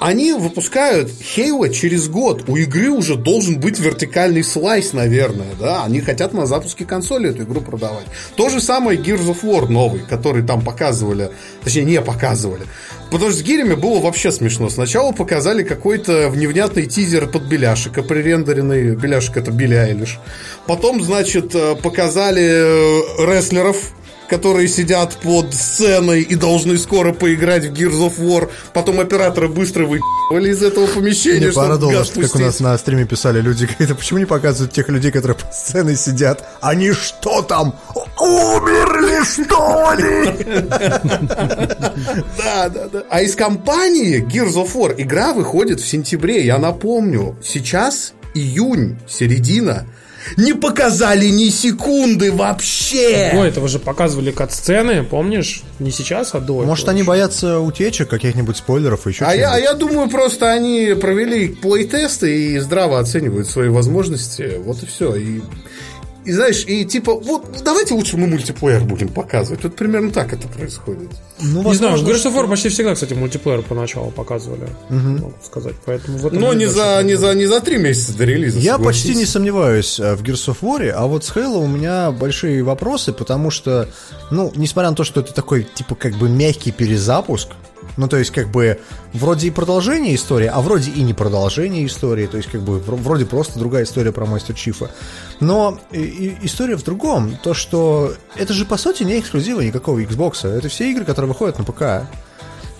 [0.00, 2.48] они выпускают Halo через год.
[2.48, 5.84] У игры уже должен быть вертикальный слайс, наверное, да.
[5.84, 8.06] Они хотят на запуске консоли эту игру продавать.
[8.36, 11.30] То же самое Gears of War новый, который там показывали,
[11.64, 12.62] точнее не показывали.
[13.10, 14.68] Потому что с гирями было вообще смешно.
[14.68, 18.96] Сначала показали какой-то невнятный тизер под Беляшика, пререндеренный.
[18.96, 20.18] Беляшек это Билли Айлиш.
[20.66, 23.92] Потом, значит, э, показали э, рестлеров,
[24.28, 28.48] которые сидят под сценой и должны скоро поиграть в Gears of War.
[28.72, 32.60] Потом операторы быстро выебывали из этого помещения, Мне чтобы газ что как у нас пустить.
[32.60, 36.46] на стриме писали люди, это почему не показывают тех людей, которые под сценой сидят?
[36.60, 37.74] Они что там?
[38.20, 40.46] Умерли, что ли?
[42.38, 43.02] Да, да, да.
[43.10, 46.44] А из компании Gears of War игра выходит в сентябре.
[46.44, 49.86] Я напомню, сейчас июнь, середина.
[50.36, 53.30] Не показали ни секунды вообще.
[53.32, 55.62] До этого же показывали кат-сцены, помнишь?
[55.78, 59.58] Не сейчас, а до Может, они боятся утечек, каких-нибудь спойлеров и еще А я, а
[59.58, 64.58] я думаю, просто они провели плейтесты и здраво оценивают свои возможности.
[64.58, 65.14] Вот и все.
[65.14, 65.40] И
[66.26, 69.62] И знаешь, и типа, вот давайте лучше мы мультиплеер будем показывать.
[69.62, 71.10] Вот примерно так это происходит.
[71.40, 74.98] Ну, не знаю, в Gears of War почти всегда, кстати, мультиплеер поначалу показывали, угу.
[74.98, 75.76] могу сказать.
[75.84, 78.58] Поэтому Но не за, не, за, не за три месяца до релиза.
[78.58, 79.02] Я согласись.
[79.02, 82.64] почти не сомневаюсь э, в Gears of War, а вот с Halo у меня большие
[82.64, 83.88] вопросы, потому что,
[84.32, 87.50] ну, несмотря на то, что это такой, типа, как бы мягкий перезапуск,
[87.96, 88.78] ну, то есть, как бы,
[89.12, 93.26] вроде и продолжение истории, а вроде и не продолжение истории, то есть, как бы, вроде
[93.26, 94.90] просто другая история про Мастер Чифа.
[95.40, 100.68] Но история в другом, то, что это же, по сути, не эксклюзивы никакого Xbox, это
[100.68, 102.08] все игры, которые выходят на ПК.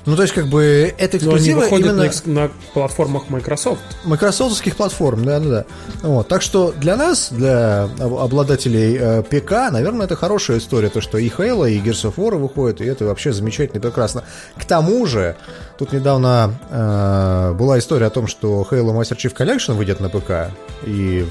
[0.07, 2.11] Ну, то есть, как бы, это эксклюзивы Но они именно...
[2.25, 3.81] на, на платформах Microsoft.
[4.05, 5.65] Майкрософтовских платформ, да-да-да.
[6.03, 11.19] Вот, так что для нас, для обладателей э, ПК, наверное, это хорошая история, то, что
[11.19, 14.23] и Halo, и Gears of War выходят, и это вообще замечательно и прекрасно.
[14.57, 15.37] К тому же,
[15.77, 20.53] тут недавно э, была история о том, что Halo Master Chief Collection выйдет на ПК,
[20.85, 21.27] и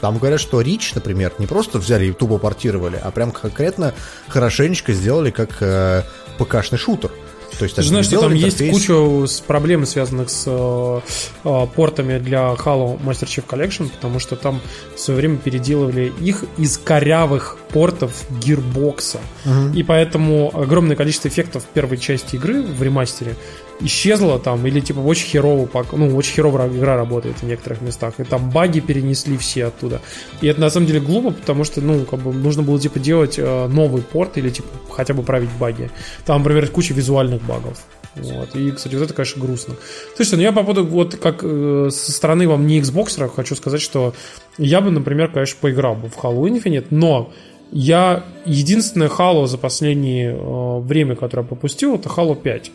[0.00, 3.94] там говорят, что Рич, например, не просто взяли и тубо портировали, а прям конкретно
[4.26, 6.02] хорошенечко сделали как э,
[6.38, 7.12] ПК-шный шутер.
[7.58, 8.60] То есть, Ты же знаешь, что там интерфейс...
[8.60, 11.00] есть куча проблем, связанных с э,
[11.44, 14.60] э, портами для Halo Master Chief Collection, потому что там
[14.94, 19.20] в свое время переделывали их из корявых портов гирбокса.
[19.44, 19.74] Угу.
[19.74, 23.36] И поэтому огромное количество эффектов первой части игры в ремастере
[23.80, 28.24] исчезла там, или типа очень херово, ну, очень херово игра работает в некоторых местах, и
[28.24, 30.00] там баги перенесли все оттуда.
[30.40, 33.38] И это на самом деле глупо, потому что, ну, как бы нужно было типа делать
[33.38, 35.90] э, новый порт или типа хотя бы править баги.
[36.24, 37.84] Там, например, куча визуальных багов.
[38.16, 38.54] Вот.
[38.56, 39.74] И, кстати, вот это, конечно, грустно.
[40.14, 43.80] Слушайте, ну я по поводу, вот как э, со стороны вам не Xbox, хочу сказать,
[43.82, 44.14] что
[44.58, 47.30] я бы, например, конечно, поиграл бы в Halo Infinite, но
[47.72, 52.70] я единственное Halo за последнее э, время, которое я пропустил, это Halo 5.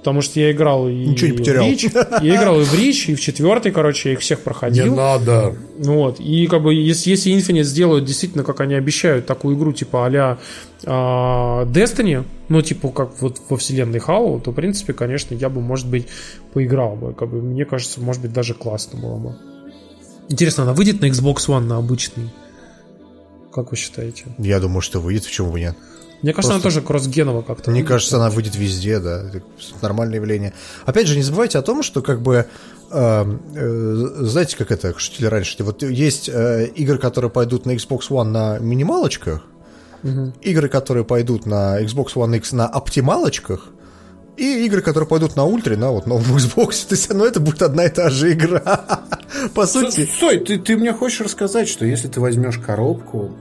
[0.00, 1.62] Потому что я играл и Ничего не потерял.
[1.62, 1.84] в Рич,
[2.22, 4.86] я играл и в Рич, и в четвертый, короче, я их всех проходил.
[4.86, 5.54] Не надо.
[5.78, 6.20] Вот.
[6.20, 10.38] И как бы если, если Infinite сделают действительно, как они обещают, такую игру типа а-ля
[10.86, 15.60] а, Destiny, ну, типа, как вот во вселенной Halo, то, в принципе, конечно, я бы,
[15.60, 16.08] может быть,
[16.52, 17.12] поиграл бы.
[17.12, 19.36] Как бы, мне кажется, может быть, даже классно было бы.
[20.28, 22.30] Интересно, она выйдет на Xbox One, на обычный?
[23.52, 24.24] Как вы считаете?
[24.38, 25.76] Я думаю, что выйдет, почему бы нет.
[26.22, 26.54] Мне кажется, Просто...
[26.54, 27.70] она тоже кроссгенова как-то.
[27.70, 29.24] Мне кажется, она выйдет везде, да.
[29.32, 29.42] Это
[29.80, 30.52] нормальное явление.
[30.84, 32.46] Опять же, не забывайте о том, что как бы
[32.90, 33.24] э,
[33.54, 35.62] э, знаете, как это шутили раньше?
[35.64, 39.42] Вот есть э, игры, которые пойдут на Xbox One на минималочках,
[40.02, 40.32] угу.
[40.42, 43.68] игры, которые пойдут на Xbox One X на оптималочках,
[44.36, 46.86] и игры, которые пойдут на ультре, на вот новом Xbox.
[46.88, 49.00] То есть, ну, это будет одна и та же игра.
[49.54, 50.06] По сути.
[50.06, 53.32] Стой, ты, ты мне хочешь рассказать, что если ты возьмешь коробку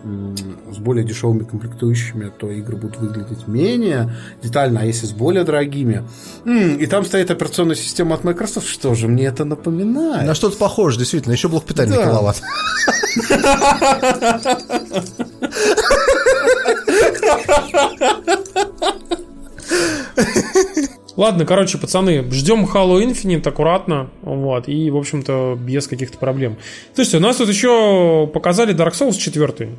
[0.72, 6.04] с более дешевыми комплектующими, то игры будут выглядеть менее детально, а если с более дорогими.
[6.46, 10.28] И там стоит операционная система от Microsoft, что же мне это напоминает?
[10.28, 11.34] На что-то похоже, действительно.
[11.34, 12.04] Еще блок питания да.
[12.06, 12.42] киловатт.
[21.16, 26.58] Ладно, короче, пацаны, ждем Halo Infinite аккуратно, вот, и, в общем-то, без каких-то проблем.
[26.96, 29.70] Слушайте, у нас тут еще показали Dark Souls 4.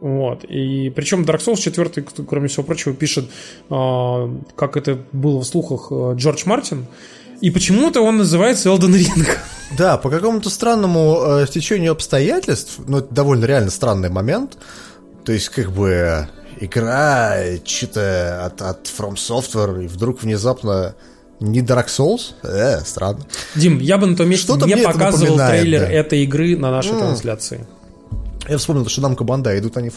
[0.00, 0.44] Вот.
[0.44, 3.26] И причем Dark Souls 4, кроме всего прочего, пишет,
[3.70, 6.86] э, как это было в слухах, э, Джордж Мартин.
[7.40, 9.28] И почему-то он называется Elden Ring.
[9.76, 14.56] Да, по какому-то странному э, течению обстоятельств, ну, это довольно реально странный момент.
[15.24, 16.28] То есть, как бы,
[16.60, 20.94] игра что-то от, от From Software, и вдруг внезапно
[21.40, 22.34] не Dark Souls?
[22.42, 23.20] Э, странно.
[23.54, 25.90] Дим, я бы на том месте Что-то не показывал трейлер да.
[25.90, 26.98] этой игры на нашей mm.
[26.98, 27.66] трансляции.
[28.48, 29.96] Я вспомнил, что нам Банда, идут они в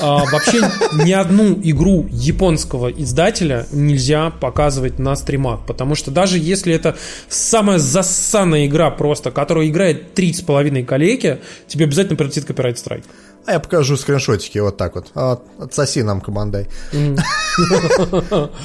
[0.00, 0.60] а, вообще
[1.04, 6.96] ни одну игру японского издателя нельзя показывать на стримах, потому что даже если это
[7.28, 13.04] самая засанная игра просто, которую играет 3,5 коллеги, тебе обязательно прилетит копирайт страйк.
[13.46, 15.08] А я покажу скриншотики вот так вот.
[15.14, 16.66] А, отсоси нам командой.
[16.92, 17.20] Elden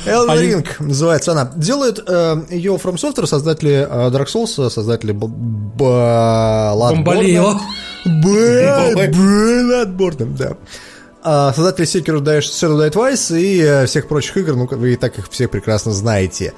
[0.06, 1.52] Ring называется она.
[1.56, 7.60] Делают э, ее From Software, создатели э, Dark Souls, создатели Бомбалео.
[8.06, 10.56] Bloodborne, да.
[11.24, 15.20] А, создатели Sekiro Shadow Die Twice и э, всех прочих игр, ну, вы и так
[15.20, 16.54] их всех прекрасно знаете.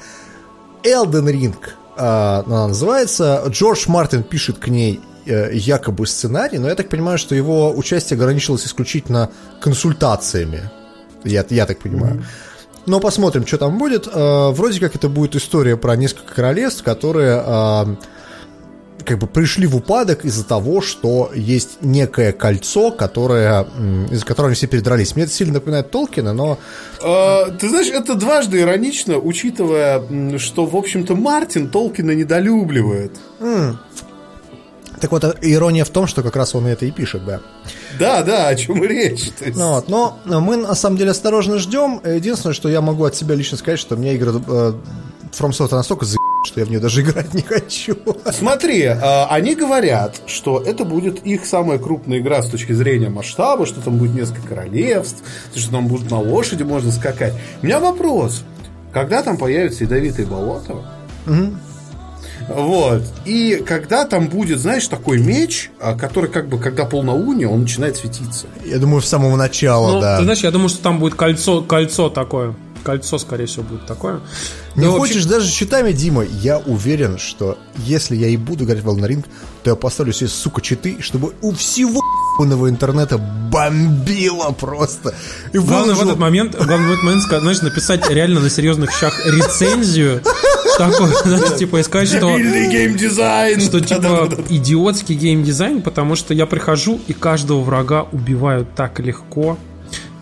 [0.83, 1.55] Elden Ring
[1.97, 3.43] она называется.
[3.47, 8.65] Джордж Мартин пишет к ней якобы сценарий, но я так понимаю, что его участие ограничилось
[8.65, 9.29] исключительно
[9.59, 10.69] консультациями.
[11.23, 12.15] Я, я так понимаю.
[12.15, 12.51] Mm-hmm.
[12.87, 14.07] Но посмотрим, что там будет.
[14.07, 17.95] Э, вроде как это будет история про несколько королевств, которые э,
[19.05, 23.67] как бы пришли в упадок из-за того, что есть некое кольцо, которое,
[24.11, 25.15] из-за которого они все передрались.
[25.15, 26.59] Мне это сильно напоминает Толкина, но...
[26.99, 33.13] ты знаешь, это дважды иронично, учитывая, что, в общем-то, Мартин Толкина недолюбливает.
[35.01, 37.41] Так вот, ирония в том, что как раз он это и пишет, да.
[37.99, 39.31] Да, да, о чем и речь.
[39.41, 39.57] Есть...
[39.57, 41.99] Ну, вот, но мы на самом деле осторожно ждем.
[42.05, 44.73] Единственное, что я могу от себя лично сказать, что мне игры э,
[45.31, 47.97] From Software настолько за что я в нее даже играть не хочу.
[48.31, 53.65] Смотри, э, они говорят, что это будет их самая крупная игра с точки зрения масштаба,
[53.65, 55.23] что там будет несколько королевств,
[55.55, 57.33] что там будет на лошади можно скакать.
[57.61, 58.43] У меня вопрос.
[58.91, 60.75] Когда там появится ядовитые болота?
[61.25, 61.59] Мгм.
[62.49, 63.01] Вот.
[63.25, 67.97] И когда там будет, знаешь, такой меч, а, который как бы, когда полнолуние, он начинает
[67.97, 68.47] светиться.
[68.65, 70.17] Я думаю, с самого начала, Ну, да.
[70.17, 72.55] ты знаешь, я думаю, что там будет кольцо, кольцо такое.
[72.83, 74.21] Кольцо, скорее всего, будет такое.
[74.75, 78.63] Не Ну, вообще- хочешь даже с читами, Дима, я уверен, что если я и буду
[78.63, 79.25] играть в Elden Ring,
[79.63, 82.01] то я поставлю себе, сука, читы, чтобы у всего
[82.39, 85.13] ебаного интернета бомбило просто.
[85.53, 88.91] И Главное в выложу- этот момент, главное в этот момент, знаешь, написать реально на серьезных
[88.91, 90.21] щах рецензию,
[90.89, 93.59] такой, знаешь, типа, и сказать, что геймдизайн!
[93.61, 99.57] что типа идиотский геймдизайн, потому что я прихожу и каждого врага убиваю так легко.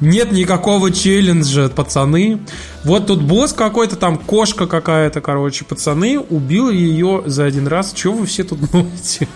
[0.02, 2.40] Нет никакого челленджа, пацаны.
[2.86, 7.91] Вот тут босс какой-то, там кошка какая-то, короче, пацаны, убил ее за один раз.
[7.94, 9.27] Чего вы все тут ноете?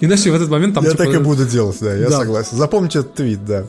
[0.00, 2.18] Иначе в этот момент там Я типа, так и буду делать, да, я Да.
[2.18, 2.56] согласен.
[2.58, 3.64] Запомните этот твит, да.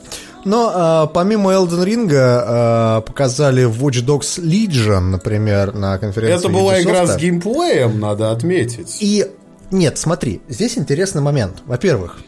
[0.46, 6.82] Но а, помимо Elden Ring а, показали Watch Dogs Legion, например, на конференции Это была
[6.82, 7.18] игра Ubisoft.
[7.18, 8.98] с геймплеем, надо отметить.
[9.00, 9.26] И
[9.72, 11.64] нет, смотри, здесь интересный момент.
[11.66, 12.20] Во-первых,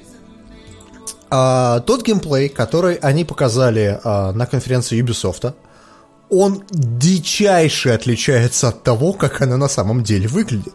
[1.30, 5.54] а, тот геймплей, который они показали а, на конференции Ubisoft,
[6.30, 10.74] он дичайше отличается от того, как она на самом деле выглядит.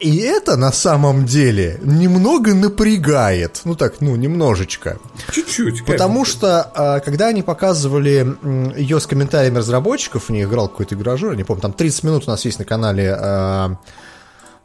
[0.00, 3.60] И это на самом деле немного напрягает.
[3.64, 4.98] Ну так, ну, немножечко.
[5.32, 5.84] Чуть-чуть.
[5.84, 8.36] Потому что, а, когда они показывали
[8.76, 12.24] ее с комментариями разработчиков, в ней играл какой-то игражур, я не помню, там 30 минут
[12.26, 13.76] у нас есть на канале а,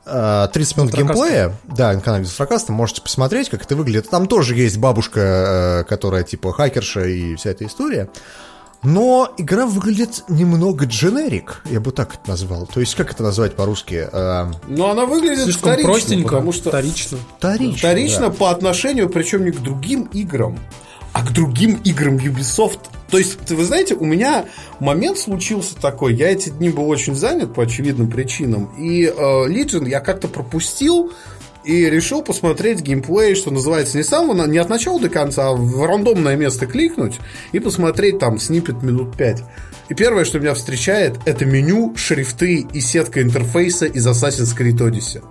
[0.06, 4.10] а, 30 минут геймплея, да, на канале Фракаста, можете посмотреть, как это выглядит.
[4.10, 8.10] Там тоже есть бабушка, э, которая типа хакерша и вся эта история.
[8.81, 12.65] Но игра выглядит немного дженерик, я бы так это назвал.
[12.65, 14.07] То есть, как это назвать по-русски?
[14.68, 17.18] Но она выглядит слишком вторично, простенько, потому что вторично.
[17.38, 17.77] вторично.
[17.77, 18.31] вторично да.
[18.31, 20.57] по отношению, причем не к другим играм,
[21.11, 22.80] а к другим играм Ubisoft.
[23.10, 24.45] То есть, вы знаете, у меня
[24.80, 29.89] момент случился такой, я эти дни был очень занят по очевидным причинам, и э, Legion
[29.89, 31.11] я как-то пропустил,
[31.64, 35.86] и решил посмотреть геймплей, что называется, не самого, не от начала до конца, а в
[35.86, 37.19] рандомное место кликнуть
[37.52, 39.44] и посмотреть там снипет минут 5.
[39.90, 45.23] И первое, что меня встречает, это меню, шрифты и сетка интерфейса из Assassin's Creed Odyssey.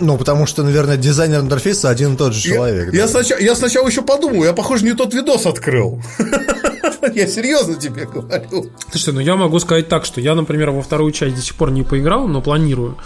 [0.00, 2.86] Ну, потому что, наверное, дизайнер интерфейса один и тот же человек.
[2.86, 2.96] Я, да.
[2.98, 6.00] я сначала, я сначала еще подумал, я, похоже, не тот видос открыл.
[7.14, 8.70] Я серьезно тебе говорю.
[8.90, 11.70] Слушай, ну я могу сказать так, что я, например, во вторую часть до сих пор
[11.70, 12.98] не поиграл, но планирую.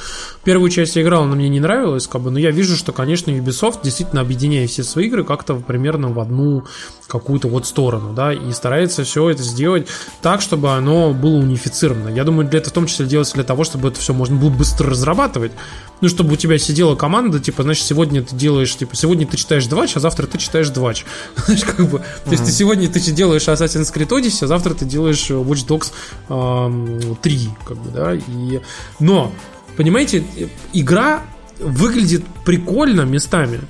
[0.44, 3.30] Первую часть я играл, она мне не нравилась, как бы, но я вижу, что, конечно,
[3.30, 6.64] Ubisoft действительно объединяет все свои игры как-то примерно в одну
[7.06, 9.88] какую-то вот сторону, да, и старается все это сделать
[10.20, 12.08] так, чтобы оно было унифицировано.
[12.08, 14.50] Я думаю, для этого в том числе делается для того, чтобы это все можно было
[14.50, 15.52] быстро разрабатывать.
[16.00, 19.66] Ну, чтобы у тебя сидела команда, типа, значит, сегодня ты делаешь, типа, сегодня ты читаешь
[19.66, 21.06] двач, а завтра ты читаешь двач.
[21.46, 24.84] Знаешь, как бы, то есть ты сегодня ты делаешь Assassin's Creed Odyssey, а завтра ты
[24.84, 25.92] делаешь э, Watch Dogs
[26.28, 28.60] эм, 3, как бы, да, и...
[28.98, 29.32] Но,
[29.76, 30.24] понимаете,
[30.72, 31.22] игра
[31.58, 33.60] выглядит прикольно местами,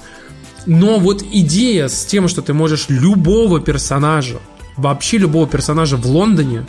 [0.66, 4.38] но вот идея с тем, что ты можешь любого персонажа,
[4.76, 6.66] вообще любого персонажа в Лондоне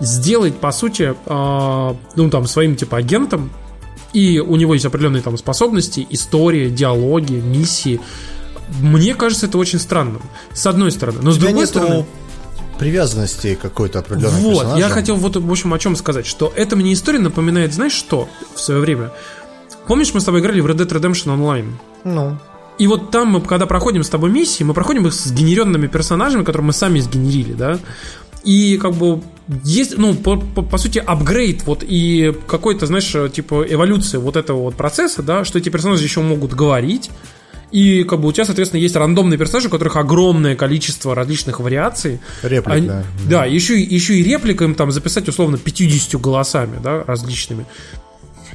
[0.00, 3.50] сделать, по сути, э, ну, там, своим, типа, агентом,
[4.12, 8.00] и у него есть определенные там способности, история, диалоги, миссии.
[8.80, 10.22] Мне кажется, это очень странным.
[10.52, 11.20] С одной стороны.
[11.22, 12.06] Но с другой стороны...
[12.78, 14.78] привязанности какой-то определенной Вот, персонажа.
[14.80, 18.28] я хотел вот, в общем, о чем сказать, что эта мне история напоминает, знаешь что,
[18.54, 19.10] в свое время?
[19.86, 21.72] Помнишь, мы с тобой играли в Red Dead Redemption Online?
[22.04, 22.38] Ну,
[22.78, 26.44] И вот там мы, когда проходим с тобой миссии, мы проходим их с генеренными персонажами,
[26.44, 27.78] которые мы сами сгенерили, да?
[28.44, 29.20] И как бы
[29.64, 34.62] есть, ну, по, по- по сути, апгрейд вот и какой-то, знаешь, типа эволюция вот этого
[34.62, 37.10] вот процесса, да, что эти персонажи еще могут говорить,
[37.70, 42.20] и как бы у тебя, соответственно, есть рандомные персонажи, у которых огромное количество различных вариаций.
[42.42, 43.04] Реплик, Они- да.
[43.28, 47.66] Да, еще, еще и реплика им там записать условно 50 голосами, да, различными.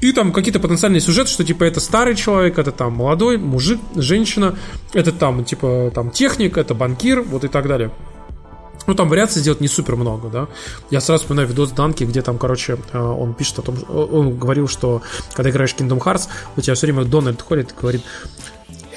[0.02, 4.58] И там какие-то потенциальные сюжеты, что типа это старый человек, это там молодой, мужик, женщина,
[4.94, 7.92] это там типа там техник, это банкир, вот и так далее.
[8.86, 10.48] Ну, там вариаций сделать не супер много, да.
[10.92, 14.38] Я сразу вспоминаю видос Данки, где там, короче, э, он пишет о том, что- он
[14.38, 15.02] говорил, что
[15.34, 16.28] когда играешь в Kingdom Hearts,
[16.58, 18.02] у тебя все время Дональд ходит и говорит,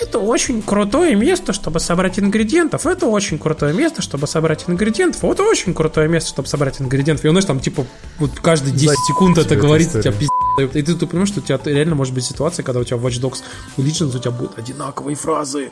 [0.01, 2.87] это очень крутое место, чтобы собрать ингредиентов.
[2.87, 5.23] Это очень крутое место, чтобы собрать ингредиентов.
[5.23, 7.25] Вот очень крутое место, чтобы собрать ингредиентов.
[7.25, 7.87] И он, знаешь, там, типа,
[8.19, 11.43] вот каждые 10 За- секунд это говорит, тебя пиздец И ты, ты понимаешь, что у
[11.43, 13.43] тебя реально может быть ситуация, когда у тебя в Watch Dogs
[13.77, 15.71] Legends у тебя будут одинаковые фразы.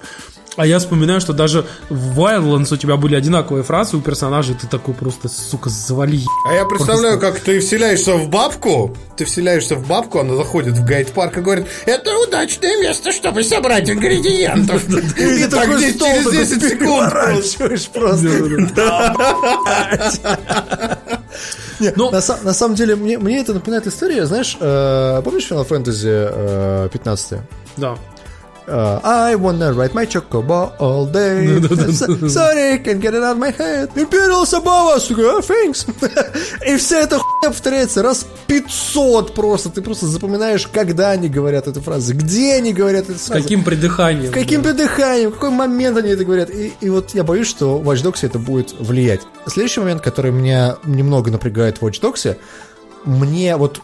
[0.57, 4.67] А я вспоминаю, что даже в Wildlands у тебя были одинаковые фразы у персонажей, ты
[4.69, 6.21] такой просто, сука, завали.
[6.49, 10.85] А я представляю, как ты вселяешься в бабку, ты вселяешься в бабку, она заходит в
[10.85, 14.89] гайд-парк и говорит, это удачное место, чтобы собрать ингредиентов.
[15.19, 17.13] И так через 10 секунд.
[17.93, 18.29] просто.
[21.97, 26.85] Ну, на, на самом деле, мне, мне это напоминает история, знаешь, э, помнишь Final Fantasy
[26.87, 27.41] э, 15?
[27.77, 27.99] Да.
[28.67, 31.61] Uh, I wanna ride my chocobo all day.
[32.29, 33.91] Sorry, can't get it out of my head.
[33.95, 34.55] Imperial us.
[34.55, 35.87] Oh, thanks.
[36.67, 39.69] И вся эта хуйня повторяется раз 500 просто.
[39.69, 43.41] Ты просто запоминаешь, когда они говорят эту фразу, где они говорят эту фразу.
[43.41, 44.33] С каким придыханием.
[44.33, 44.71] Каким да.
[44.71, 46.49] придыханием, в какой момент они это говорят.
[46.49, 49.21] И, и вот я боюсь, что в Watch Dogs это будет влиять.
[49.47, 52.37] Следующий момент, который меня немного напрягает в Watch Dogs,
[53.05, 53.83] мне вот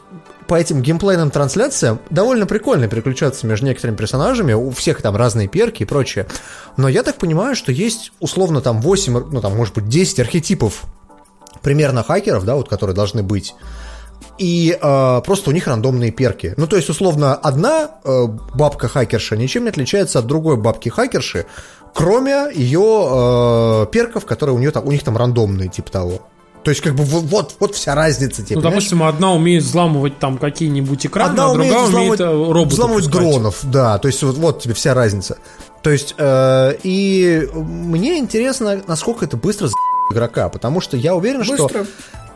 [0.51, 5.85] по этим геймплейным трансляциям довольно прикольно переключаться между некоторыми персонажами, у всех там разные перки
[5.85, 6.27] и прочее.
[6.77, 10.86] Но я так понимаю, что есть условно там 8, ну там может быть 10 архетипов
[11.62, 13.55] примерно хакеров, да, вот которые должны быть.
[14.39, 16.55] И э, просто у них рандомные перки.
[16.56, 21.47] Ну, то есть, условно, одна э, бабка-хакерша ничем не отличается от другой бабки-хакерши,
[21.94, 26.22] кроме ее э, перков, которые у, нее, там, у них там рандомные, типа того.
[26.62, 28.43] То есть, как бы, вот, вот вся разница.
[28.43, 32.73] Тебе, ну, допустим, одна умеет взламывать там какие-нибудь экраны, одна а другая умеет, умеет роботов
[32.73, 33.23] Взламывать пускать.
[33.23, 33.99] дронов, да.
[33.99, 35.39] То есть, вот, вот тебе вся разница.
[35.82, 39.74] То есть, э, и мне интересно, насколько это быстро за
[40.12, 41.69] игрока, потому что я уверен, быстро.
[41.69, 41.87] что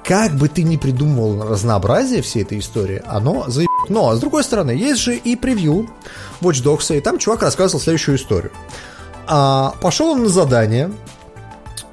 [0.04, 3.68] как бы ты ни придумывал разнообразие всей этой истории, оно заеб...
[3.88, 5.88] Но, с другой стороны, есть же и превью
[6.40, 8.52] Watch Dogs, и там чувак рассказывал следующую историю.
[9.26, 10.92] А, пошел он на задание,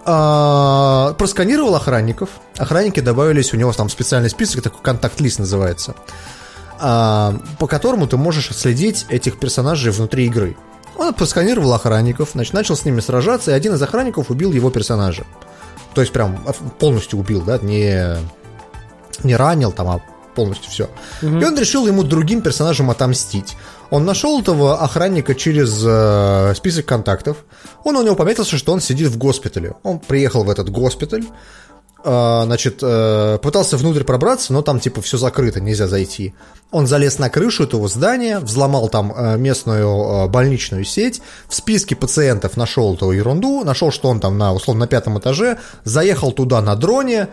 [0.05, 2.29] а, просканировал охранников.
[2.57, 5.95] Охранники добавились, у него там специальный список, такой контакт-лист называется,
[6.79, 10.57] а, по которому ты можешь отследить этих персонажей внутри игры.
[10.97, 15.25] Он просканировал охранников, значит, начал с ними сражаться, и один из охранников убил его персонажа.
[15.93, 16.37] То есть прям
[16.79, 18.17] полностью убил, да, не,
[19.23, 20.01] не ранил там, а
[20.35, 20.89] полностью все.
[21.21, 21.37] Угу.
[21.39, 23.57] И он решил ему другим персонажам отомстить.
[23.91, 27.43] Он нашел этого охранника через э, список контактов.
[27.83, 29.73] Он у него пометился, что он сидит в госпитале.
[29.83, 31.25] Он приехал в этот госпиталь,
[32.01, 36.33] э, значит, э, пытался внутрь пробраться, но там типа все закрыто, нельзя зайти.
[36.71, 41.97] Он залез на крышу этого здания, взломал там э, местную э, больничную сеть, в списке
[41.97, 46.61] пациентов нашел эту ерунду, нашел, что он там на условно на пятом этаже, заехал туда
[46.61, 47.27] на дроне,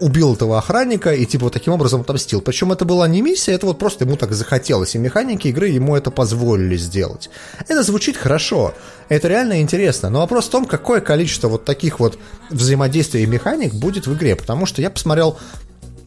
[0.00, 2.40] убил этого охранника и типа вот таким образом отомстил.
[2.40, 5.94] Причем это была не миссия, это вот просто ему так захотелось, и механики игры ему
[5.94, 7.30] это позволили сделать.
[7.68, 8.74] Это звучит хорошо,
[9.08, 12.18] это реально интересно, но вопрос в том, какое количество вот таких вот
[12.50, 15.38] взаимодействий и механик будет в игре, потому что я посмотрел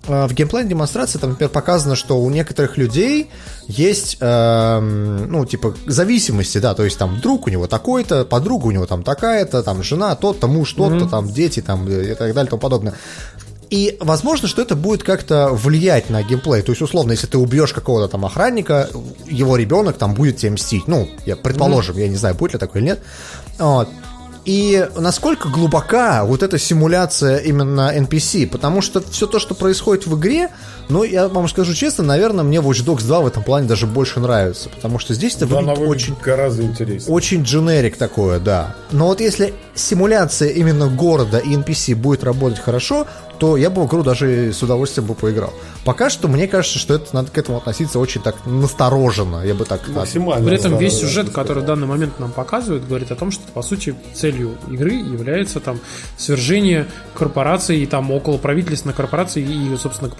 [0.07, 3.29] э, в геймплейной демонстрации там, например, показано, что у некоторых людей
[3.67, 8.71] есть, э, ну, типа, зависимости, да, то есть там друг у него такой-то, подруга у
[8.71, 11.09] него там такая-то, там жена тот-то, муж тот-то, mm-hmm.
[11.09, 12.95] там дети там и так далее и тому подобное.
[13.69, 16.61] И возможно, что это будет как-то влиять на геймплей.
[16.61, 18.89] То есть, условно, если ты убьешь какого-то там охранника,
[19.25, 20.87] его ребенок там будет тебе мстить.
[20.87, 22.01] Ну, я предположим, mm-hmm.
[22.01, 22.99] я не знаю, будет ли такое или нет.
[23.57, 23.89] Вот.
[24.45, 30.19] И насколько глубока вот эта симуляция именно NPC, потому что все то, что происходит в
[30.19, 30.49] игре,
[30.89, 34.19] ну, я вам скажу честно, наверное, мне Watch Dogs 2 в этом плане даже больше
[34.19, 36.15] нравится, потому что здесь это да, выглядит очень...
[36.23, 37.13] гораздо интереснее.
[37.13, 38.75] Очень дженерик такое, да.
[38.91, 43.07] Но вот если симуляция именно города и NPC будет работать хорошо,
[43.39, 45.53] то я бы в игру даже с удовольствием бы поиграл.
[45.83, 49.65] Пока что мне кажется, что это надо к этому относиться очень так настороженно, я бы
[49.65, 49.87] так...
[49.89, 50.45] Максимально.
[50.47, 53.61] При этом весь сюжет, который в данный момент нам показывают, говорит о том, что по
[53.61, 55.79] сути целью игры является там
[56.17, 60.15] свержение корпораций и там около правительственной корпорации и, собственно, к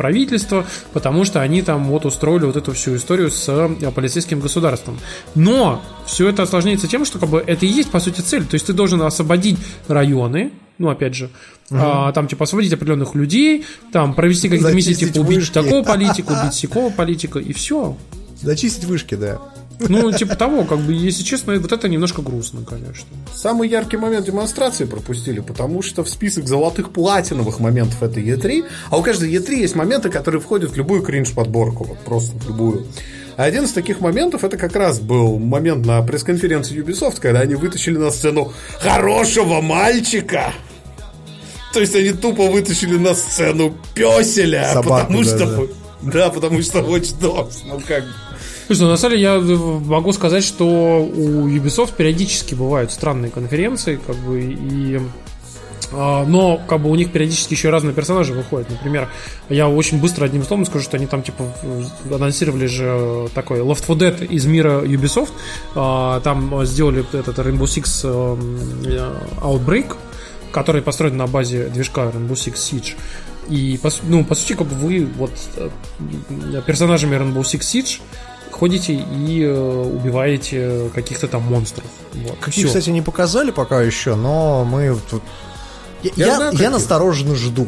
[0.54, 5.00] правительству, потому что они там вот устроили вот эту всю историю с э, полицейским государством.
[5.36, 8.46] Но все это осложняется тем, что как бы это и есть по сути цель.
[8.46, 9.58] То есть ты должен освободить
[9.88, 11.26] районы, ну, опять же,
[11.70, 11.80] угу.
[11.80, 15.54] а, там, типа, освободить определенных людей, там, провести какие-то миссии, типа, убить вышки.
[15.54, 17.96] такого политика, убить сякого политика, и все.
[18.42, 19.40] Зачистить вышки, да.
[19.80, 23.06] Ну, типа того, как бы, если честно, вот это немножко грустно, конечно.
[23.34, 28.98] Самый яркий момент демонстрации пропустили, потому что в список золотых платиновых моментов это E3, а
[28.98, 32.86] у каждой E3 есть моменты, которые входят в любую кринж-подборку, вот просто в любую.
[33.36, 37.56] А один из таких моментов это как раз был момент на пресс-конференции Ubisoft, когда они
[37.56, 40.54] вытащили на сцену хорошего мальчика.
[41.74, 45.68] То есть они тупо вытащили на сцену песеля, Собаку, потому да, что...
[46.04, 46.12] Да.
[46.12, 48.04] да, потому что Watch Dogs, ну как
[48.66, 54.00] Слушай, ну, на самом деле я могу сказать, что у Ubisoft периодически бывают странные конференции,
[54.06, 55.00] как бы, и
[55.96, 58.70] А, Но как бы у них периодически еще разные персонажи выходят.
[58.70, 59.10] Например,
[59.50, 61.44] я очень быстро одним словом скажу, что они там типа
[62.12, 65.32] анонсировали же такой Left 4 Dead из мира Ubisoft.
[65.76, 68.02] А, Там сделали этот Rainbow Six
[68.86, 69.12] э,
[69.42, 69.96] Outbreak,
[70.52, 72.96] который построен на базе движка Rainbow Six Siege.
[73.50, 75.70] И, ну, по сути, как бы вы вот э,
[76.66, 78.00] персонажами Rainbow Six Siege
[78.64, 81.86] ходите и э, убиваете каких-то там монстров.
[82.14, 82.38] Вот.
[82.40, 82.68] Какие, Всё.
[82.70, 85.22] кстати, не показали пока еще, но мы тут...
[86.02, 87.68] Я, Я я- знаю, я настороженно жду.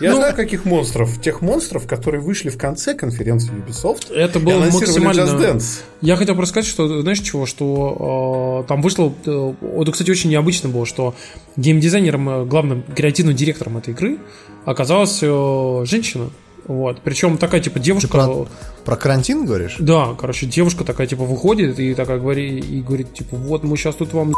[0.00, 1.20] Я Ну- знаю, каких монстров.
[1.20, 4.14] Тех монстров, которые вышли в конце конференции Ubisoft.
[4.14, 5.22] Это было максимально...
[5.22, 5.80] Just Dance.
[6.00, 9.12] Я хотел просто сказать, что, знаешь чего, что э, там вышло...
[9.26, 11.16] э, это, кстати, очень необычно было, что
[11.56, 14.18] геймдизайнером, э, главным креативным директором этой игры
[14.64, 16.30] оказалась э, женщина.
[16.68, 17.00] Вот.
[17.02, 18.06] Причем такая, типа, девушка...
[18.06, 18.46] Ты про,
[18.84, 19.76] про карантин говоришь?
[19.78, 23.94] Да, короче, девушка такая, типа, выходит и такая говорит, и говорит, типа, вот мы сейчас
[23.94, 24.34] тут вам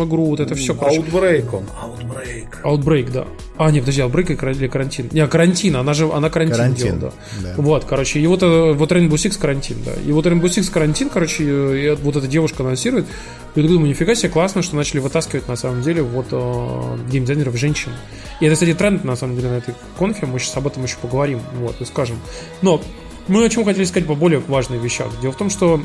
[0.00, 1.00] игру, вот это все, короче.
[1.00, 1.64] Outbreak он.
[1.64, 2.62] Outbreak.
[2.62, 3.26] Outbreak, да.
[3.56, 5.08] А, нет, подожди, Outbreak или карантин?
[5.12, 7.54] Не, карантин, она же, она карантин, Карантин, делала, да.
[7.56, 7.62] да.
[7.62, 9.92] Вот, короче, и вот, э, вот Rainbow Six карантин, да.
[10.04, 13.06] И вот Rainbow Six карантин, короче, э, и вот эта девушка анонсирует.
[13.54, 17.56] И я думаю, нифига себе, классно, что начали вытаскивать, на самом деле, вот э, геймдизайнеров
[17.56, 17.92] женщин.
[18.40, 20.96] И это, кстати, тренд, на самом деле, на этой конфе, мы сейчас об этом еще
[21.00, 22.16] поговорим, вот, и скажем.
[22.62, 22.82] Но
[23.28, 25.08] мы о чем хотели сказать по более важных вещах.
[25.22, 25.80] Дело в том, что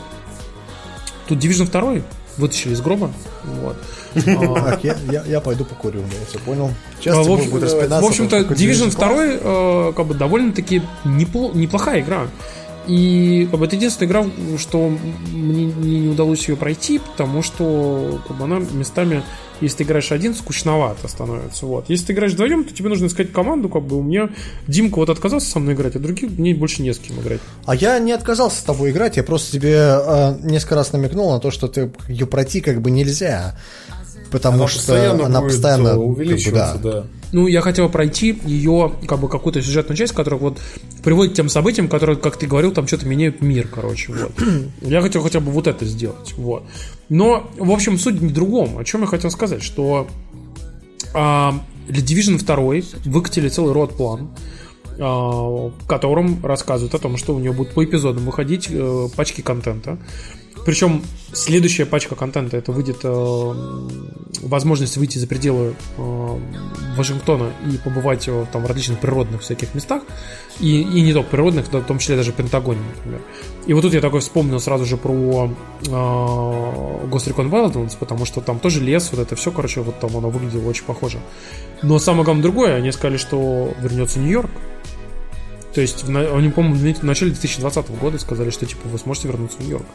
[1.28, 2.02] тут Division 2
[2.38, 3.12] вытащили из гроба,
[3.44, 3.78] вот.
[4.16, 4.84] А, Так,
[5.28, 6.68] я, пойду покурю, все понял.
[6.70, 7.32] а, Сейчас в,
[8.06, 9.40] общем-то, Division 2 класс.
[9.42, 12.28] э, как бы довольно-таки непло- неплохая игра.
[12.88, 14.26] И как бы, это единственная игра,
[14.58, 14.90] что
[15.32, 19.22] мне не, не удалось ее пройти, потому что как бы, она местами,
[19.62, 21.68] если ты играешь один, скучновато становится.
[21.68, 21.86] Вот.
[21.88, 23.70] Если ты играешь вдвоем, то тебе нужно искать команду.
[23.70, 24.30] Как бы у меня
[24.66, 27.42] Димка вот отказался со мной играть, а других мне больше не с кем играть.
[27.66, 31.40] А я не отказался с тобой играть, я просто тебе э, несколько раз намекнул на
[31.40, 33.56] то, что ты ее пройти как бы нельзя.
[34.32, 36.76] Потому Она что постоянно она будет, постоянно э, как бы, да.
[36.82, 37.04] да.
[37.32, 40.60] Ну, я хотел пройти ее, как бы, какую-то сюжетную часть, которая вот
[41.04, 44.32] приводит к тем событиям, которые, как ты говорил, там что-то меняют мир, короче, вот.
[44.82, 46.64] Я хотел хотя бы вот это сделать, вот.
[47.10, 48.78] Но, в общем, суть не в другом.
[48.78, 50.08] О чем я хотел сказать, что
[51.14, 54.30] а, для Division 2 выкатили целый род план,
[55.00, 59.42] а, в котором рассказывают о том, что у нее будут по эпизодам выходить э, пачки
[59.42, 59.98] контента.
[60.66, 61.04] Причем
[61.34, 63.54] следующая пачка контента это выйдет э,
[64.42, 66.40] возможность выйти за пределы э,
[66.98, 70.04] Вашингтона и побывать э, там в различных природных всяких местах.
[70.60, 73.22] И, и не только природных, да, в том числе даже Пентагоне, например.
[73.66, 75.52] И вот тут я такой вспомнил сразу же про
[75.86, 80.16] э, Ghost Recon Wildlands, потому что там тоже лес, вот это все, короче, вот там
[80.18, 81.20] оно выглядело очень похоже.
[81.82, 84.50] Но самое главное другое, они сказали, что вернется Нью-Йорк.
[85.80, 89.62] То есть, они, по-моему, в начале 2020 года сказали, что типа вы сможете вернуться в
[89.62, 89.86] Нью-Йорк.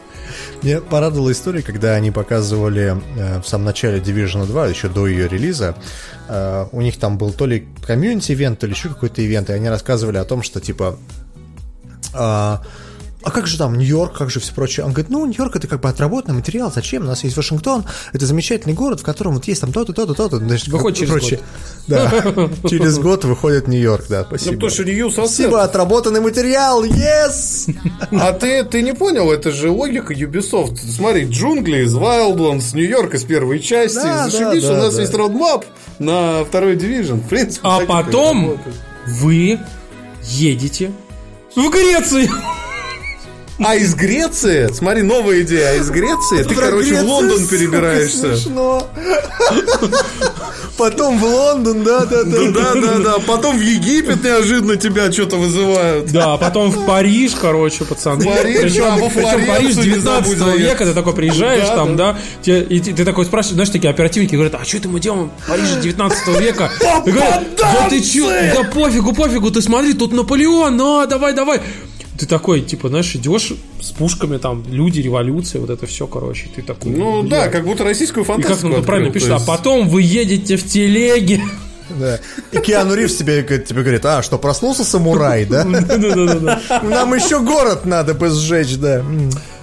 [0.63, 5.27] Мне порадовала история, когда они показывали э, в самом начале Division 2, еще до ее
[5.27, 5.75] релиза,
[6.27, 9.69] э, у них там был то ли комьюнити-ивент, то ли еще какой-то ивент, и они
[9.69, 10.97] рассказывали о том, что типа...
[12.15, 12.63] а,
[13.25, 14.85] а как же там Нью-Йорк, как же все прочее?
[14.85, 17.03] Он говорит, ну, Нью-Йорк это как бы отработанный материал, зачем?
[17.03, 17.83] У нас есть Вашингтон,
[18.13, 20.37] это замечательный город, в котором вот есть там то-то, то-то, то-то.
[20.37, 21.39] Значит, Выходит через прочее.
[21.87, 22.11] Да,
[22.69, 24.53] через год выходит Нью-Йорк, да, Ну, спасибо.
[24.53, 27.75] потому что Ньюс Спасибо, отработанный материал, yes!
[28.11, 30.77] А ты, ты не понял, это же логика Ubisoft.
[30.77, 33.95] Смотри, джунгли из Wildlands, Нью-Йорк из первой части.
[33.95, 35.01] Да, Зашибись, да, у да, нас да.
[35.01, 35.65] есть roadmap
[35.97, 37.21] на второй Division.
[37.21, 38.59] В принципе, А потом
[39.07, 39.59] вы
[40.21, 40.91] едете
[41.55, 42.29] в Грецию.
[43.57, 47.39] А из Греции, смотри, новая идея, а из Греции ты, Про короче, в Грецию, Лондон
[47.39, 48.35] сука, перебираешься.
[48.35, 48.87] смешно.
[50.77, 52.51] Потом в Лондон, да, да, да.
[52.51, 53.13] Да, да, да.
[53.25, 56.11] Потом в Египет неожиданно тебя что-то вызывают.
[56.11, 58.25] Да, а потом в Париж, короче, пацаны.
[58.25, 60.59] Париж, причем, да, во причем Флоренцию Париж не 19 забудь заехать.
[60.59, 64.35] века, ты такой приезжаешь Да, там, да, и ты, ты такой спрашиваешь, знаешь, такие оперативники
[64.35, 66.69] говорят, а что это мы делаем в Париже 19 века?
[67.05, 71.61] Ты да ты чё, да пофигу, пофигу, ты смотри, тут Наполеон, а, давай, давай.
[72.17, 73.51] Ты такой, типа, знаешь, идешь
[73.81, 76.91] с пушками, там, люди, революция, вот это все, короче, ты такой.
[76.91, 77.45] Ну бля.
[77.45, 80.55] да, как будто российскую И как фантастику ну, правильно то а есть- потом вы едете
[80.55, 81.41] в телеге.
[81.89, 82.19] Да.
[82.51, 85.63] И Киану Ривз тебе, говорит- тебе говорит, а, что, проснулся самурай, да?
[86.83, 89.03] Нам еще город надо бы сжечь, да.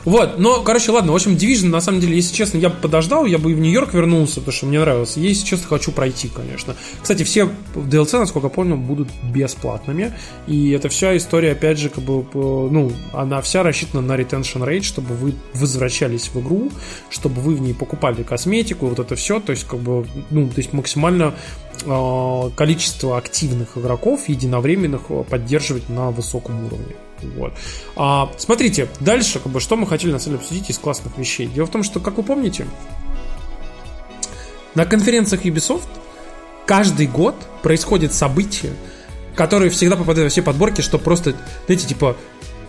[0.04, 3.24] Вот, но, короче, ладно, в общем, Division, на самом деле, если честно, я бы подождал,
[3.24, 5.16] я бы и в Нью-Йорк вернулся, потому что мне нравилось.
[5.16, 6.74] Я, если честно, хочу пройти, конечно.
[7.00, 10.12] Кстати, все DLC, насколько я помню, будут бесплатными,
[10.48, 14.66] и это вся история, опять же, как бы, по- ну, она вся рассчитана на retention
[14.66, 16.70] rate, чтобы вы возвращались в игру,
[17.08, 20.58] чтобы вы в ней покупали косметику, вот это все, то есть, как бы, ну, то
[20.58, 21.34] есть максимально
[21.84, 26.96] э, количество активных игроков единовременных э, поддерживать на высоком уровне.
[27.36, 27.52] Вот.
[27.96, 31.46] А, смотрите, дальше, как бы, что мы хотели на самом деле обсудить из классных вещей.
[31.46, 32.66] Дело в том, что, как вы помните,
[34.74, 35.88] на конференциях Ubisoft
[36.66, 38.72] каждый год происходит событие,
[39.34, 41.34] которые всегда попадают во все подборки, что просто,
[41.66, 42.16] знаете, типа,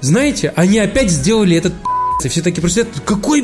[0.01, 1.73] знаете, они опять сделали этот
[2.23, 3.43] и все такие просто какой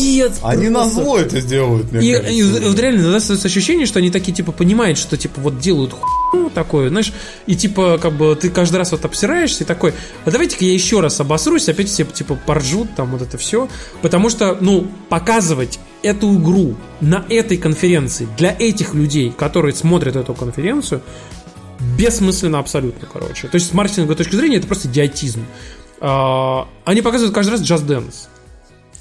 [0.00, 0.40] пи***ц.
[0.42, 2.32] Они на зло это сделают, мне И, кажется.
[2.32, 5.92] и вот реально иногда остается ощущение, что они такие, типа, понимают, что, типа, вот делают
[5.92, 7.12] хуйню такое, знаешь,
[7.46, 9.94] и, типа, как бы, ты каждый раз вот обсираешься и такой,
[10.24, 13.68] а давайте-ка я еще раз обосрусь, опять все, типа, поржут, там, вот это все,
[14.02, 20.34] потому что, ну, показывать эту игру на этой конференции для этих людей, которые смотрят эту
[20.34, 21.02] конференцию,
[21.98, 23.48] бессмысленно абсолютно, короче.
[23.48, 25.44] То есть с маркетинговой точки зрения это просто идиотизм.
[26.00, 28.28] А, Они показывают каждый раз Just Dance.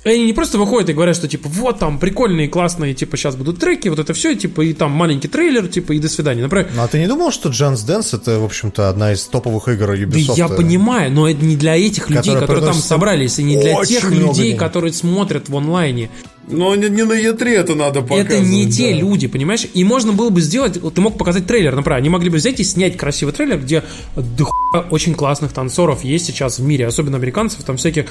[0.06, 3.36] И они не просто выходят и говорят, что типа вот там прикольные, классные, типа сейчас
[3.36, 6.42] будут треки, вот это все, типа и там маленький трейлер, типа и до свидания.
[6.42, 9.68] Например, Ну, а ты не думал, что Джанс Dance это, в общем-то, одна из топовых
[9.68, 10.38] игр да Ubisoft?
[10.38, 13.84] я понимаю, но это не для этих людей, Которые которые там собрались, и не для
[13.84, 14.60] тех людей, денег.
[14.60, 16.10] которые смотрят в онлайне.
[16.50, 18.32] Но не, не на Е3 это надо показывать.
[18.32, 19.00] это не те да.
[19.00, 19.68] люди, понимаешь?
[19.74, 22.60] И можно было бы сделать, вот ты мог показать трейлер, например, они могли бы взять
[22.60, 23.84] и снять красивый трейлер, где
[24.16, 28.06] до хуя очень классных танцоров есть сейчас в мире, особенно американцев, там всяких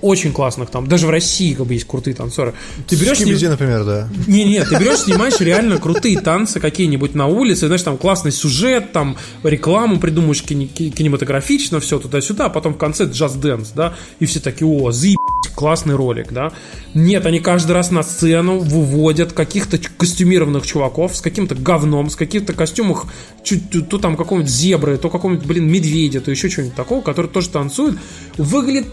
[0.00, 2.54] очень классных, там даже в России как бы есть крутые танцоры.
[2.86, 4.08] Ты берешь Скибиди, сним- например, да.
[4.26, 9.16] Не-не, ты берешь, снимаешь реально крутые танцы какие-нибудь на улице, знаешь, там классный сюжет, там
[9.42, 14.66] рекламу придумаешь кинематографично, все туда-сюда, а потом в конце Just Dance, да, и все такие,
[14.68, 15.18] о, заебись,
[15.54, 16.52] классный ролик, да.
[16.94, 22.52] Нет, они каждый раз на сцену выводят каких-то костюмированных чуваков с каким-то говном, с каких-то
[22.52, 23.06] костюмах,
[23.42, 27.30] чуть то, то там какого-нибудь зебры, то какого-нибудь, блин, медведя, то еще чего-нибудь такого, который
[27.30, 27.98] тоже танцует.
[28.36, 28.86] Выглядит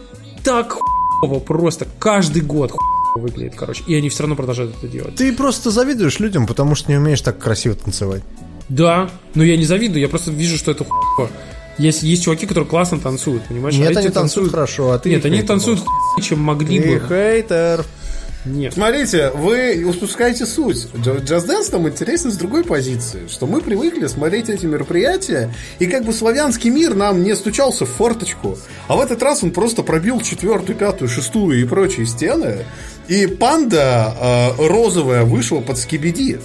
[0.43, 0.77] так
[1.19, 3.83] хуево просто, каждый год хуево выглядит, короче.
[3.87, 5.15] И они все равно продолжают это делать.
[5.15, 8.23] Ты просто завидуешь людям, потому что не умеешь так красиво танцевать.
[8.69, 11.29] Да, но я не завидую, я просто вижу, что это хуево.
[11.77, 13.75] Есть, есть чуваки, которые классно танцуют, понимаешь?
[13.75, 17.07] Нет, А они танцуют хорошо, а ты Нет, они танцуют хуй, чем могли Ты бы.
[17.07, 17.85] хейтер.
[18.43, 18.73] Нет.
[18.73, 20.87] Смотрите, вы упускаете суть.
[20.95, 26.05] Just Dance нам интересен с другой позиции, что мы привыкли смотреть эти мероприятия, и как
[26.05, 28.57] бы славянский мир нам не стучался в форточку,
[28.87, 32.65] а в этот раз он просто пробил четвертую, пятую, шестую и прочие стены,
[33.07, 34.15] и панда
[34.57, 36.39] э, розовая вышла под скибиди.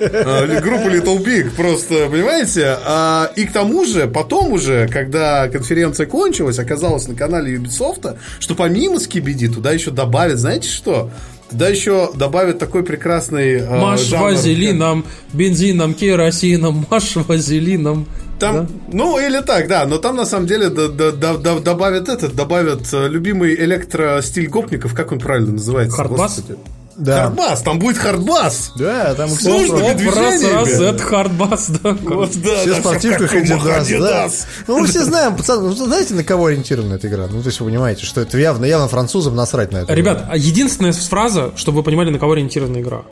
[0.00, 2.76] Э, Группа Little Big, просто, понимаете?
[2.84, 8.54] А, и к тому же, потом уже, когда конференция кончилась, оказалось на канале Ubisoft, что
[8.54, 11.10] помимо Скибиди туда еще добавят, знаете что?
[11.50, 18.06] Туда еще добавят такой прекрасный э, Маш жанр, вазелином, бензином, керосином, маш вазелином.
[18.38, 18.66] Там, Да?
[18.92, 22.34] ну или так, да, но там на самом деле д- д- д- д- добавят этот,
[22.34, 25.96] добавят э, любимый электростиль гопников, как он правильно называется?
[25.96, 26.36] Хардбас?
[26.36, 26.58] господи?
[27.00, 27.24] Да.
[27.24, 28.72] Хардбас, там будет хардбас!
[28.76, 31.96] Да, там Слушай, просто- движение, раз, раз, это хардбас, да.
[32.02, 34.28] Вот, да, все да, Adidas, костюмах да.
[34.66, 37.26] Ну, мы все знаем, пацаны, ну, знаете, на кого ориентирована эта игра?
[37.30, 39.94] Ну, то есть вы понимаете, что это явно, явно французам насрать на это.
[39.94, 43.02] Ребят, а единственная фраза, чтобы вы понимали, на кого ориентирована игра.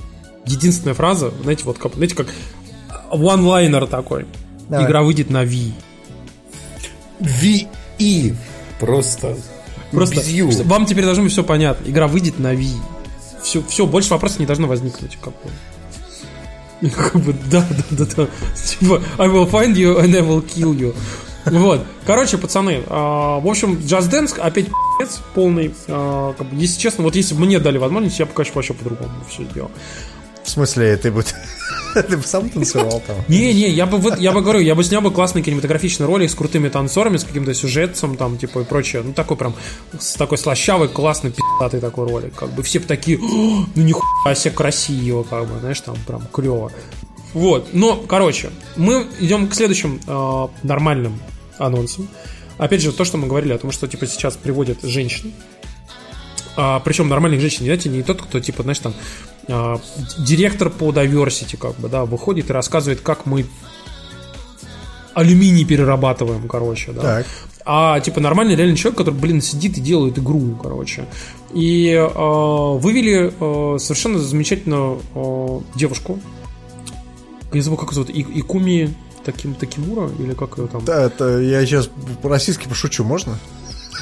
[0.44, 2.26] Единственная фраза, знаете, вот как, знаете, как
[3.10, 4.26] one-liner такой.
[4.68, 4.84] Давай.
[4.86, 5.72] Игра выйдет на Wii.
[7.20, 8.36] VE.
[8.78, 9.34] Просто.
[9.92, 10.20] Просто
[10.64, 11.88] вам теперь должно быть все понятно.
[11.90, 12.76] Игра выйдет на Wii.
[13.42, 15.18] Все, все, больше вопросов не должно возникнуть.
[15.20, 16.90] Как бы.
[16.90, 18.26] Как бы, да, да, да, да.
[18.54, 20.94] Типа, I will find you and I will kill you.
[21.44, 21.84] Вот.
[22.06, 25.74] Короче, пацаны, а, в общем, Just Dance опять пи***ц полный.
[25.88, 28.74] А, как бы, если честно, вот если бы мне дали возможность, я бы, конечно, вообще
[28.74, 29.70] по-другому все сделал.
[30.44, 31.24] В смысле, ты бы...
[31.94, 33.16] Ты бы сам танцевал там?
[33.28, 36.34] Не-не, я бы, вот, я бы говорю, я бы снял бы классный кинематографичный ролик с
[36.34, 39.02] крутыми танцорами, с каким-то сюжетом, там, типа, и прочее.
[39.02, 39.54] Ну, такой прям,
[39.98, 42.34] с такой слащавый, классный, пи***тый такой ролик.
[42.34, 46.22] Как бы все бы такие, «О, ну, нихуя себе красиво, как бы, знаешь, там, прям
[46.30, 46.70] клево.
[47.32, 51.18] Вот, но, короче, мы идем к следующим э, нормальным
[51.58, 52.08] анонсам.
[52.58, 55.32] Опять же, то, что мы говорили о том, что, типа, сейчас приводят женщин,
[56.56, 58.92] а, причем нормальных женщин, знаете, не тот, кто, типа, знаешь, там,
[60.18, 63.46] директор по diversity, как бы, да, выходит и рассказывает, как мы
[65.14, 67.00] алюминий перерабатываем, короче, да.
[67.00, 67.26] Так.
[67.64, 71.06] А, типа, нормальный реальный человек, который, блин, сидит и делает игру, короче.
[71.52, 72.08] И э,
[72.78, 76.18] вывели э, совершенно замечательную э, девушку.
[77.52, 78.94] Я забыл, как ее зовут, И- Икуми
[79.24, 80.84] таким, Такимура, или как ее там?
[80.84, 81.90] Да, это я сейчас
[82.22, 83.38] по-российски пошучу, можно?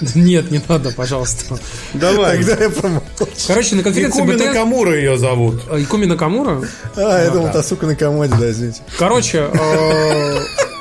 [0.15, 1.59] Нет, не надо, пожалуйста.
[1.95, 2.45] Давай.
[2.45, 3.07] Тогда я промолчу.
[3.47, 4.47] Короче, на конференции Икуми BTS...
[4.47, 5.63] Накамура ее зовут.
[5.71, 6.63] А, Икуми Накамура?
[6.97, 8.83] А, я думал, та сука на комоде, да, извините.
[8.99, 10.39] Короче, э,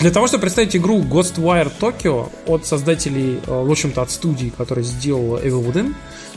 [0.00, 4.84] Для того, чтобы представить игру Ghostwire Tokyo от создателей, э, в общем-то, от студии, которая
[4.84, 5.94] сделала Evil Within,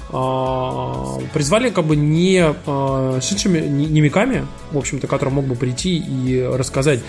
[0.09, 5.97] а, призвали как бы не а, Шичами, не Миками, в общем-то, который мог бы прийти
[5.97, 7.01] и рассказать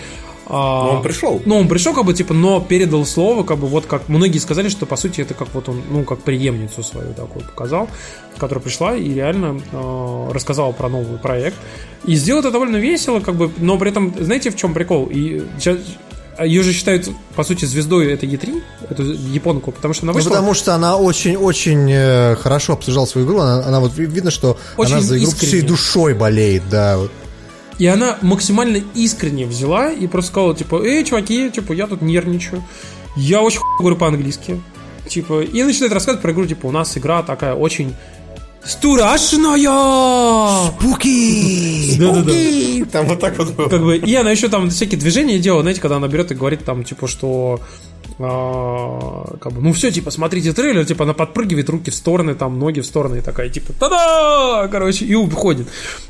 [0.49, 1.43] но он пришел.
[1.45, 4.69] Ну, он пришел, как бы, типа, но передал слово, как бы, вот как многие сказали,
[4.69, 7.89] что, по сути, это как вот он, ну, как преемницу свою такую показал,
[8.39, 11.57] которая пришла и реально э, рассказала про новый проект.
[12.05, 15.07] И сделал это довольно весело, как бы, но при этом, знаете, в чем прикол?
[15.07, 15.79] И сейчас
[16.45, 20.31] ее же считают, по сути, звездой этой E3, эту японку, потому что она ну, вышла...
[20.31, 24.57] Ну, потому что она очень-очень э, хорошо обсуждала свою игру, она, она вот видно, что
[24.77, 25.49] очень она за игру искренне.
[25.49, 26.99] всей душой болеет, да.
[26.99, 27.11] Вот.
[27.79, 32.65] И она максимально искренне взяла и просто сказала, типа, эй, чуваки, типа, я тут нервничаю.
[33.17, 34.61] Я очень говорю по-английски.
[35.09, 37.95] Типа, и начинает рассказывать про игру, типа, у нас игра такая очень
[38.65, 39.57] Страшная!
[40.69, 41.97] Спуки!
[41.99, 42.91] Да-да-да.
[42.91, 43.69] Там вот так вот было.
[43.69, 46.65] Как бы, и она еще там всякие движения делала, знаете, когда она берет и говорит
[46.65, 47.61] там, типа, что
[48.19, 52.81] как бы, ну все, типа, смотрите трейлер, типа, она подпрыгивает руки в стороны, там, ноги
[52.81, 55.69] в стороны, и такая, типа, та-да, короче, и уходит.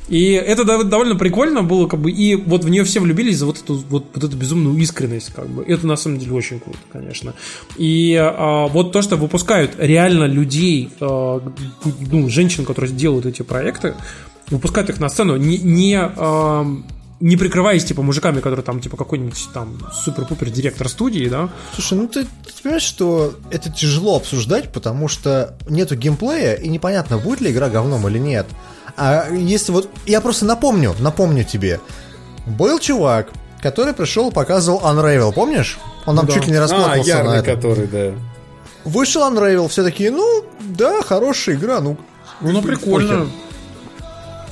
[0.08, 3.58] И это довольно прикольно было, как бы, и вот в нее все влюбились за вот
[3.58, 5.62] эту, вот, вот эту безумную искренность, как бы.
[5.64, 7.34] Это на самом деле очень круто, конечно.
[7.76, 11.42] И а, вот то, что выпускают реально людей, а,
[12.10, 13.94] ну, женщин, которые делают эти проекты,
[14.50, 16.66] выпускают их на сцену, не, не а,
[17.20, 21.48] не прикрываясь, типа, мужиками, которые там, типа, какой-нибудь там супер-пупер директор студии, да.
[21.74, 27.18] Слушай, ну ты, ты понимаешь, что это тяжело обсуждать, потому что нету геймплея, и непонятно,
[27.18, 28.46] будет ли игра говном или нет.
[28.96, 29.88] А если вот...
[30.06, 31.80] Я просто напомню, напомню тебе.
[32.46, 33.30] Был чувак,
[33.60, 35.78] который пришел и показывал Unravel, помнишь?
[36.06, 36.34] Он нам да.
[36.34, 37.54] чуть ли не расплакался а, на это.
[37.54, 38.12] который, да.
[38.84, 41.96] Вышел Unravel, все такие, ну, да, хорошая игра, ну...
[42.40, 43.28] Ну, ну прикольно.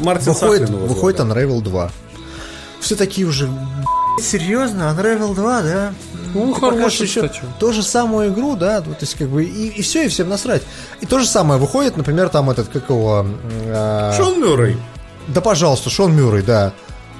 [0.00, 1.92] Мартин выходит, выходит Unravel 2
[2.86, 3.50] все такие уже
[4.22, 5.92] серьезно, Unravel 2, да?
[6.34, 7.40] Ну, хороший, кстати.
[7.58, 10.62] То же самую игру, да, то есть как бы и, и все, и всем насрать.
[11.00, 13.26] И то же самое выходит, например, там этот, как его...
[13.64, 14.76] Э, Шон Мюррей.
[15.26, 16.72] Да, пожалуйста, Шон Мюррей, да.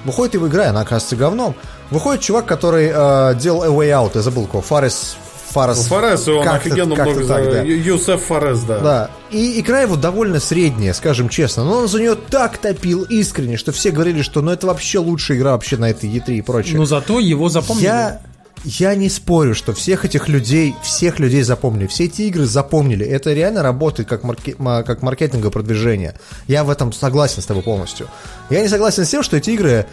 [0.05, 1.53] Выходит его игра, она оказывается говном.
[1.91, 5.17] Выходит чувак, который э, делал A Way Out, я забыл кого, Фарес
[5.57, 5.77] Фарес.
[5.77, 7.51] Ну, Фарес, он офигенно много так, за...
[7.51, 7.61] да.
[7.61, 8.79] Юсеф Фарес, да.
[8.79, 9.11] Да.
[9.31, 11.63] И игра его довольно средняя, скажем честно.
[11.63, 15.37] Но он за нее так топил искренне, что все говорили, что ну это вообще лучшая
[15.37, 16.77] игра вообще на этой E3 и прочее.
[16.77, 17.85] Но зато его запомнили.
[17.85, 18.21] Я,
[18.63, 21.87] я не спорю, что всех этих людей, всех людей запомнили.
[21.87, 23.05] Все эти игры запомнили.
[23.05, 26.15] Это реально работает как, марке, как маркетинговое продвижение.
[26.47, 28.07] Я в этом согласен с тобой полностью.
[28.49, 29.87] Я не согласен с тем, что эти игры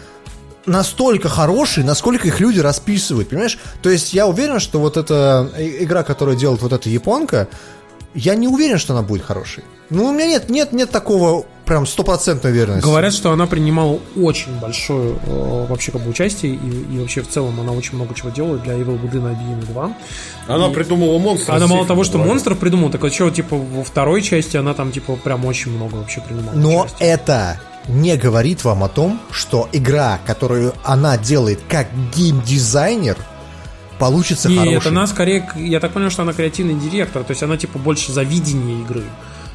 [0.65, 3.57] настолько хорошие, насколько их люди расписывают, понимаешь?
[3.81, 7.47] То есть я уверен, что вот эта игра, которую делает вот эта японка,
[8.15, 9.63] я не уверен, что она будет хорошей.
[9.89, 12.85] Ну, у меня нет, нет, нет такого прям стопроцентной уверенности.
[12.85, 17.27] Говорят, что она принимала очень большое э, вообще как бы участие, и, и вообще в
[17.27, 19.97] целом она очень много чего делала для Evil Within 1 и 2.
[20.47, 21.55] Она и придумала монстров.
[21.55, 25.17] Она мало того, что монстров придумала, так что, типа, во второй части она там, типа,
[25.17, 27.09] прям очень много вообще принимала Но участие.
[27.09, 33.17] это не говорит вам о том, что игра, которую она делает как геймдизайнер,
[33.99, 34.87] получится Нет, хорошей.
[34.91, 38.23] она скорее, я так понял, что она креативный директор, то есть она типа больше за
[38.23, 39.03] видение игры.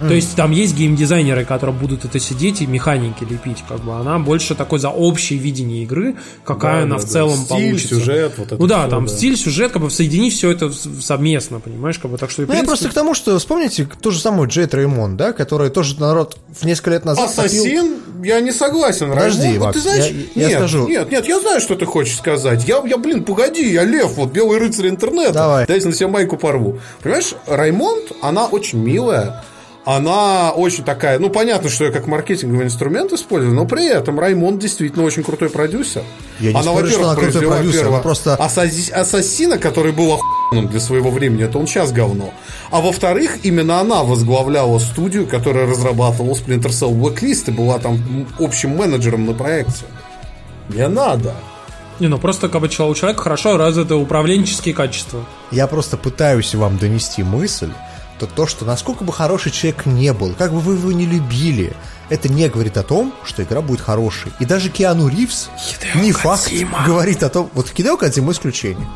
[0.01, 4.19] То есть там есть геймдизайнеры, которые будут это сидеть и механики лепить, как бы она
[4.19, 7.57] больше такой за общее видение игры, какая да, она да, в целом да.
[7.57, 7.95] стиль, получится.
[7.97, 9.13] сюжет, вот это Ну да, все, там да.
[9.13, 12.43] стиль, сюжет, как бы соедини все это совместно, понимаешь, как бы так что.
[12.43, 12.65] Ну принципе...
[12.65, 16.39] я просто к тому, что вспомните ту же самую Джейд Реймон, да, который тоже народ
[16.59, 17.29] в несколько лет назад.
[17.29, 18.25] Ассасин, топил...
[18.25, 19.11] я не согласен.
[19.11, 19.67] Подожди, Реймон.
[19.67, 20.89] Макс, вот, ты знаешь, я, нет, скажу.
[20.89, 22.67] Нет, нет, я знаю, что ты хочешь сказать.
[22.67, 25.35] Я, я, блин, погоди, я лев, вот белый рыцарь интернета.
[25.35, 25.67] Давай.
[25.67, 26.81] Дайте на себя майку порву.
[27.03, 29.45] Понимаешь, Раймонд, она очень милая
[29.97, 34.61] она очень такая, ну, понятно, что я как маркетинговый инструмент использую, но при этом Раймонд
[34.61, 36.03] действительно очень крутой продюсер.
[36.39, 38.35] Я не она, спорю, что она крутой продюсер, она просто...
[38.35, 38.91] Асаси...
[38.93, 42.33] Ассасина, который был охуенным для своего времени, это он сейчас говно.
[42.71, 48.77] А во-вторых, именно она возглавляла студию, которая разрабатывала Splinter Cell Blacklist и была там общим
[48.77, 49.85] менеджером на проекте.
[50.69, 51.35] Не надо.
[52.01, 55.25] Не, ну просто как бы у человека хорошо развиты управленческие качества.
[55.51, 57.71] Я просто пытаюсь вам донести мысль,
[58.21, 61.73] то то, что насколько бы хороший человек не был, как бы вы его не любили,
[62.11, 64.31] это не говорит о том, что игра будет хорошей.
[64.41, 66.85] И даже Киану Ривз Хидео не факт Кодзима.
[66.85, 67.49] говорит о том...
[67.55, 68.87] Вот Хидео Кадзима исключение.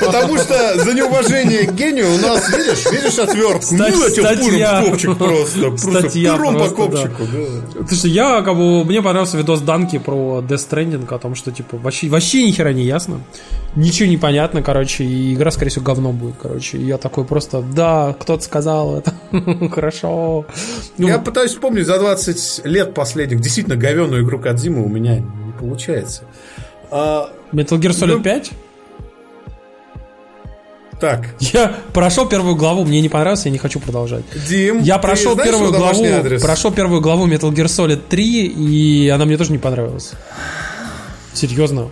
[0.00, 3.76] Потому что за неуважение к гению у нас, видишь, видишь отвертку.
[4.10, 4.82] Статья.
[4.82, 5.76] копчик просто.
[5.76, 7.22] Статья по копчику.
[7.88, 8.84] Слушай, я как бы...
[8.84, 12.72] Мне понравился видос Данки про Death Stranding, о том, что типа вообще, вообще ни хера
[12.72, 13.20] не ясно.
[13.76, 16.78] Ничего не понятно, короче, и игра, скорее всего, говно будет, короче.
[16.78, 19.14] И я такой просто, да, кто-то сказал это.
[19.70, 20.46] Хорошо.
[20.98, 25.52] Ну, я пытаюсь вспомнить за 20 лет последних действительно говеную игру Кадзимы у меня не
[25.58, 26.22] получается.
[26.90, 28.50] А, Metal Gear Solid Ну, 5?
[31.00, 34.24] так, Я прошел первую главу, мне не понравилось, я не хочу продолжать.
[34.48, 36.04] Дим, Я прошел знаешь первую главу,
[36.40, 40.12] прошел первую главу Metal Gear Solid 3, и она мне тоже не понравилась.
[41.32, 41.88] Серьезно.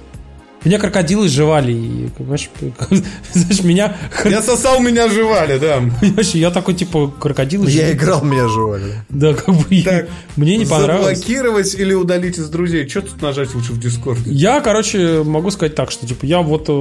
[0.65, 2.51] Меня крокодилы жевали, и, понимаешь,
[3.33, 3.97] знаешь, меня...
[4.25, 5.81] Я сосал, меня жевали, да.
[6.01, 7.93] Понимаешь, я такой, типа, крокодилы Я жевали.
[7.93, 8.93] играл, меня жевали.
[9.09, 11.19] Да, как бы, Так, мне не понравилось.
[11.19, 12.89] Заблокировать или удалить из друзей?
[12.89, 14.33] Что тут нажать лучше в Дискорде?
[14.33, 16.69] Я, короче, могу сказать так, что, типа, я вот...
[16.69, 16.73] э,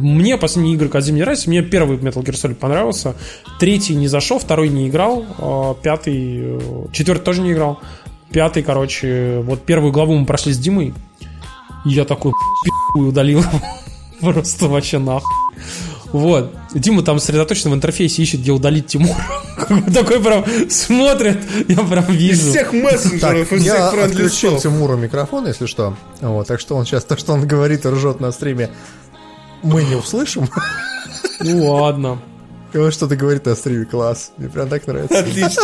[0.00, 1.48] Мне последние игры Казим не нравятся.
[1.50, 3.16] Мне первый Metal Gear Solid понравился.
[3.58, 5.26] Третий не зашел, второй не играл.
[5.38, 6.14] а Пятый...
[6.38, 6.60] э,
[6.92, 7.80] Четвертый тоже не играл.
[8.30, 9.40] Пятый, короче...
[9.42, 10.94] Вот первую главу мы прошли с Димой.
[11.84, 12.32] И я такой
[12.94, 13.42] пи***й удалил.
[14.20, 15.28] Просто вообще нахуй.
[16.12, 16.54] Вот.
[16.72, 19.16] Дима там сосредоточен в интерфейсе, ищет, где удалить Тимура.
[19.92, 21.38] Такой прям смотрит,
[21.68, 22.50] я прям Из вижу.
[22.50, 24.62] всех мессенджеров, из я всех отключил френд-листов.
[24.62, 25.96] Тимуру микрофон, если что.
[26.20, 28.70] Вот, так что он сейчас, то, что он говорит и ржет на стриме,
[29.62, 30.48] мы не услышим.
[31.40, 32.20] Ну ладно.
[32.72, 34.30] И он что-то говорит на стриме, класс.
[34.36, 35.18] Мне прям так нравится.
[35.18, 35.62] Отлично.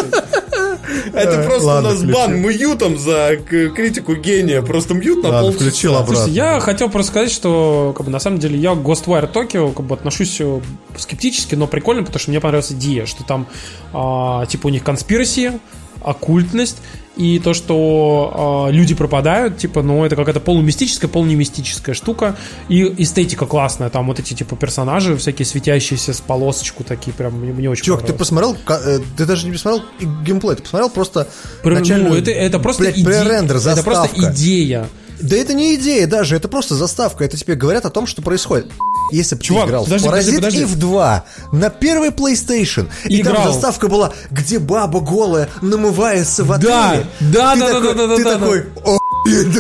[1.13, 4.63] Это Э, просто у нас бан мьютом за к- критику гения.
[4.63, 5.53] Просто мьют на полчаса.
[5.65, 6.15] включил обратно.
[6.17, 9.73] Слушайте, я хотел просто сказать, что как бы, на самом деле я к Ghostwire Tokyo
[9.75, 10.61] как бы, отношусь э,
[10.97, 13.47] скептически, но прикольно, потому что мне понравилась идея, что там
[13.93, 15.59] а, типа у них конспираси,
[16.03, 16.79] оккультность,
[17.17, 22.37] и то, что а, люди пропадают, типа, ну, это какая-то полумистическая, полунемистическая штука,
[22.69, 27.53] и эстетика классная, там вот эти, типа, персонажи всякие светящиеся с полосочку такие, прям мне,
[27.53, 29.85] мне очень Чувак, ты посмотрел, э, ты даже не посмотрел
[30.25, 31.29] геймплей, ты посмотрел просто
[31.63, 34.33] Про- ну, начальную, это, это просто блядь, идея, пререндер, это просто заставка.
[34.33, 34.89] идея.
[35.21, 37.25] Да это не идея даже, это просто заставка.
[37.25, 38.71] Это тебе говорят о том, что происходит.
[39.11, 40.63] Если бы ты играл подожди, в подожди, Parasite подожди.
[40.65, 43.37] Eve 2 на первый PlayStation, и Играл.
[43.45, 47.07] там заставка была, где баба голая намывается в Да, отеле.
[47.21, 48.99] да, Ты да, да, такой- да, да, Ты да, такой, о,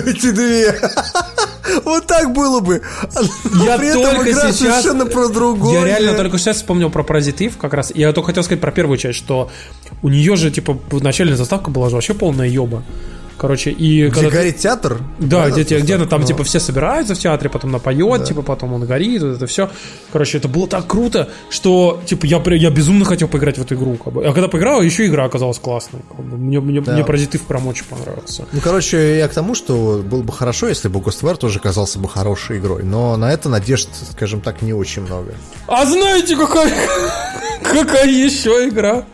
[0.04, 0.80] дайте две.
[1.84, 2.82] Вот так было бы.
[3.52, 5.72] Но Я при этом только игра сейчас- совершенно про другое.
[5.78, 7.04] Я реально только сейчас вспомнил про
[7.40, 7.92] Eve как раз.
[7.94, 9.50] Я только хотел сказать про первую часть, что
[10.02, 12.82] у нее же, типа, начальная заставка была же вообще полная ёба.
[13.40, 14.98] Короче, и Где когда ты- горит театр?
[15.18, 16.26] Да, где, где, то там, ну.
[16.26, 19.70] типа, все собираются в театре, потом напоет, типа, потом он горит, вот это все.
[20.12, 23.96] Короче, это было так круто, что, типа, я, я безумно хотел поиграть в эту игру.
[23.96, 24.26] Как бы.
[24.26, 26.00] А когда поиграл, еще игра оказалась классной.
[26.14, 26.36] Как бы.
[26.36, 26.92] Мне, мне, Да.
[26.92, 28.44] мне Eve прям очень понравился.
[28.52, 32.10] Ну, короче, я к тому, что было бы хорошо, если бы Ghostwire тоже казался бы
[32.10, 32.82] хорошей игрой.
[32.82, 35.32] Но на это надежд, скажем так, не очень много.
[35.66, 36.70] А знаете, какая,
[37.62, 39.04] какая еще игра?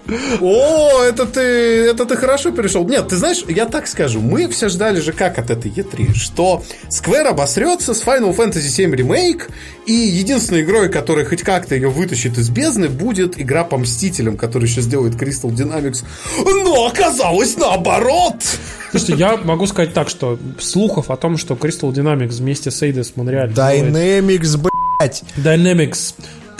[0.40, 2.84] О, это ты, это ты хорошо перешел.
[2.88, 6.62] Нет, ты знаешь, я так скажу, мы все ждали же как от этой E3, что
[6.88, 9.50] Square обосрется с Final Fantasy VII Remake,
[9.86, 14.68] и единственной игрой, которая хоть как-то ее вытащит из бездны, будет игра по Мстителям, которую
[14.68, 16.04] сейчас делает Crystal Dynamics.
[16.44, 18.42] Но оказалось наоборот!
[18.90, 23.14] Слушайте, я могу сказать так, что слухов о том, что Crystal Dynamics вместе с Eidos
[23.14, 24.68] Montreal делает Dynamics,
[24.98, 25.22] блять.
[25.36, 26.14] Dynamics,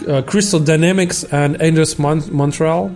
[0.06, 2.90] uh, Crystal Dynamics and Eidos Mon- Montreal,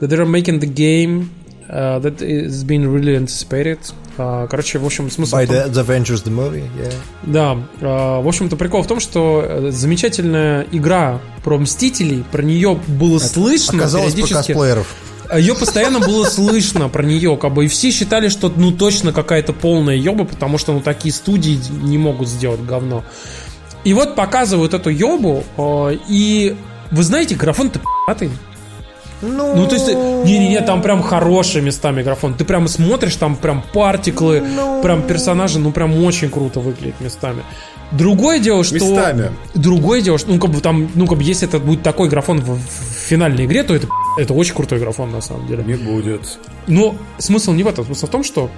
[0.00, 1.30] that they're making the game
[1.72, 3.78] uh, that is being really anticipated.
[4.18, 6.92] Uh, короче, в общем, смысл By том- the, the Avengers, the movie, yeah.
[7.22, 12.78] Да, э, в общем-то прикол в том, что э, замечательная игра про Мстителей, про нее
[12.88, 14.52] было слышно Оказалось, про периодически.
[14.52, 14.94] косплееров.
[15.34, 19.54] Ее постоянно было слышно про нее, как бы, и все считали, что ну точно какая-то
[19.54, 23.02] полная еба, потому что ну такие студии не могут сделать говно.
[23.84, 26.54] И вот показывают эту ебу, э, и
[26.90, 28.30] вы знаете, графон-то пи***тый.
[29.22, 32.34] Ну, Ну, то есть, не-не-не, там прям хорошие местами графон.
[32.34, 34.82] Ты прям смотришь, там прям партиклы, Ну.
[34.82, 37.42] прям персонажи, ну, прям очень круто выглядят местами.
[37.92, 38.74] Другое дело, что...
[38.74, 39.32] Местами.
[39.54, 42.40] Другое дело, что, ну, как бы там, ну, как бы, если это будет такой графон
[42.40, 43.86] в, в финальной игре, то это,
[44.18, 45.62] это очень крутой графон, на самом деле.
[45.62, 46.38] Не будет.
[46.66, 47.84] Но смысл не в этом.
[47.84, 48.50] Смысл в том, что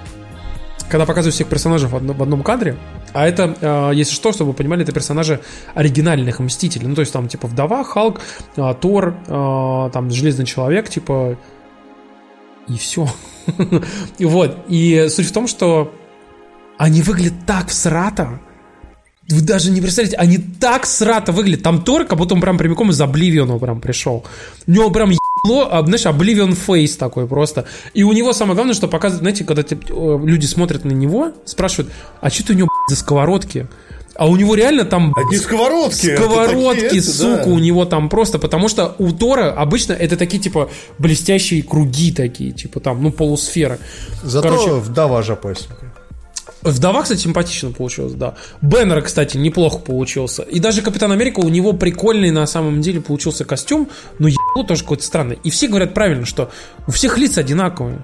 [0.89, 2.77] когда показывают всех персонажей в одном, в одном кадре,
[3.15, 5.39] а это, э, если что, чтобы вы понимали, это персонажи
[5.73, 6.85] оригинальных Мстителей.
[6.85, 8.19] Ну, то есть там, типа, Вдова, Халк,
[8.57, 11.37] э, Тор, э, там, Железный Человек, типа...
[12.67, 13.07] И все.
[14.19, 14.57] Вот.
[14.67, 15.93] И суть в том, что
[16.77, 18.41] они выглядят так всрато,
[19.29, 21.63] вы даже не представляете, они так срато выглядят.
[21.63, 24.25] Там Тор, как будто он прям прямиком из Обливиона прям пришел.
[24.67, 27.65] У него прям ебло, а, знаешь, Обливион фейс такой просто.
[27.93, 29.75] И у него самое главное, что показывает, знаете, когда э,
[30.25, 33.67] люди смотрят на него, спрашивают, а что это у него за сковородки?
[34.15, 36.15] А у него реально там Одни сковородки.
[36.15, 37.51] сковородки, такие сука, да.
[37.51, 42.51] у него там просто, потому что у Тора обычно это такие, типа, блестящие круги такие,
[42.51, 43.77] типа там, ну, полусферы.
[44.23, 45.93] Зато Короче, вдова жопасенькая.
[46.61, 48.35] Вдова, кстати, симпатично получилась, да.
[48.61, 50.41] Беннер, кстати, неплохо получился.
[50.41, 54.81] И даже Капитан Америка, у него прикольный на самом деле получился костюм, но ебало тоже
[54.81, 55.37] какой-то странный.
[55.43, 56.49] И все говорят правильно, что
[56.87, 58.03] у всех лица одинаковые.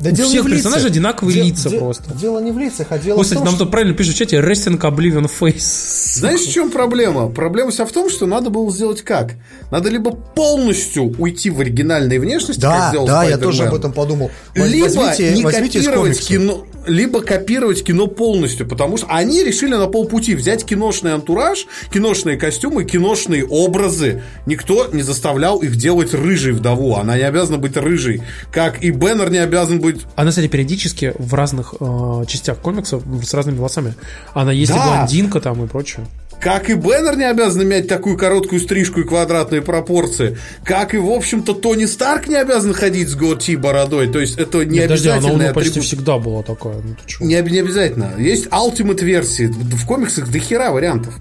[0.00, 0.62] Да У дело не всех в лицах.
[0.64, 2.14] персонажей одинаковые Де- лица де- просто.
[2.14, 3.64] Дело не в лицах, а дело Ой, в кстати, том, нам что...
[3.64, 6.18] тут правильно пишут в чате Resting Oblivion Face.
[6.18, 7.28] Знаешь, в чем проблема?
[7.30, 9.32] Проблема вся в том, что надо было сделать как?
[9.72, 13.74] Надо либо полностью уйти в оригинальной внешности, как Да, сделал да, я Spider-Man, тоже об
[13.74, 14.30] этом подумал.
[14.54, 19.86] Либо возьмите, не возьмите копировать кино, либо копировать кино полностью, потому что они решили на
[19.86, 24.22] полпути взять киношный антураж, киношные костюмы, киношные образы.
[24.46, 26.96] Никто не заставлял их делать рыжей вдову.
[26.96, 28.22] Она не обязана быть рыжей.
[28.50, 33.34] Как и Беннер не обязан быть Она, кстати, периодически в разных э, частях комиксов с
[33.34, 33.94] разными волосами.
[34.34, 34.96] Она есть и Да.
[34.96, 36.06] блондинка там и прочее.
[36.40, 40.38] Как и Беннер не обязан иметь такую короткую стрижку и квадратные пропорции.
[40.64, 44.08] Как и, в общем-то, Тони Старк не обязан ходить с готи бородой.
[44.08, 46.76] То есть это не Нет, подожди, она почти всегда была такая.
[46.76, 46.96] Ну?
[47.20, 48.12] Не, не обязательно.
[48.18, 49.46] Есть Ultimate версии.
[49.46, 51.14] В комиксах до хера вариантов.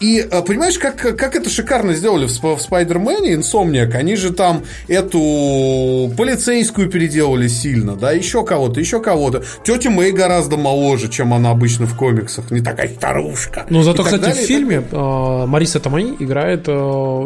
[0.00, 4.64] И э, понимаешь, как, как это шикарно сделали в, в Спайдермене, Insomniac, они же там
[4.88, 9.42] эту полицейскую переделали сильно, да, еще кого-то, еще кого-то.
[9.62, 12.50] Тетя Мэй гораздо моложе, чем она обычно в комиксах.
[12.50, 13.66] Не такая старушка.
[13.68, 16.70] Ну, зато, кстати, далее, в фильме э, Мариса Томай играет э,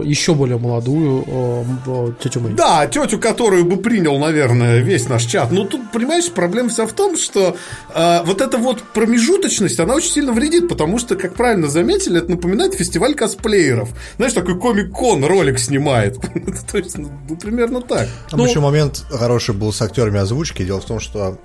[0.05, 2.55] еще более молодую э, э, тетю Мэй.
[2.55, 5.53] Да, тетю, которую бы принял, наверное, весь наш чат.
[5.53, 7.57] Но тут, понимаешь, проблема вся в том, что
[7.95, 12.33] э, вот эта вот промежуточность, она очень сильно вредит, потому что, как правильно заметили, это
[12.33, 13.91] напоминает фестиваль косплееров.
[14.17, 16.19] Знаешь, такой комик-кон ролик снимает.
[16.71, 18.09] То есть, ну, ну, примерно так.
[18.31, 20.65] Там Ну- еще момент хороший был с актерами озвучки.
[20.65, 21.39] Дело в том, что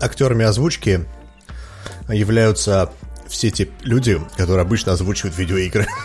[0.00, 1.04] актерами озвучки
[2.08, 2.90] являются
[3.28, 5.86] все те люди, которые обычно озвучивают видеоигры.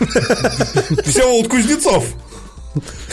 [1.04, 2.04] Всеволод Кузнецов.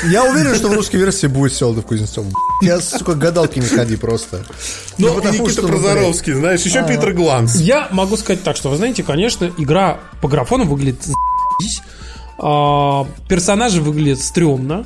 [0.09, 2.25] Я уверен, что в русской версии будет Селдов Кузнецов.
[2.63, 4.43] Я, сука, гадалки не ходи просто.
[4.97, 7.55] Ну, потому Никита что, ну, Прозоровский, знаешь, еще Питер Гланс.
[7.57, 11.05] Я могу сказать так, что, вы знаете, конечно, игра по графону выглядит.
[12.37, 14.85] А, персонажи выглядят стрёмно.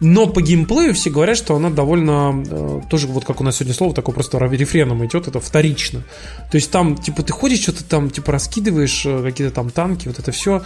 [0.00, 3.74] Но по геймплею все говорят, что она довольно э, тоже вот как у нас сегодня
[3.74, 6.04] слово такое просто рефреном идет, это вторично.
[6.52, 10.20] То есть там типа ты ходишь что-то там типа раскидываешь э, какие-то там танки, вот
[10.20, 10.62] это все,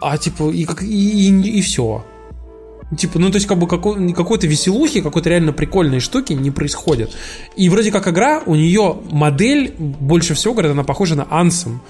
[0.00, 2.04] а типа и как и, и, все.
[2.96, 7.14] Типа, ну, то есть, как бы какой- какой-то веселухи, какой-то реально прикольной штуки не происходит.
[7.54, 11.80] И вроде как игра, у нее модель, больше всего, говорят, она похожа на Ansem.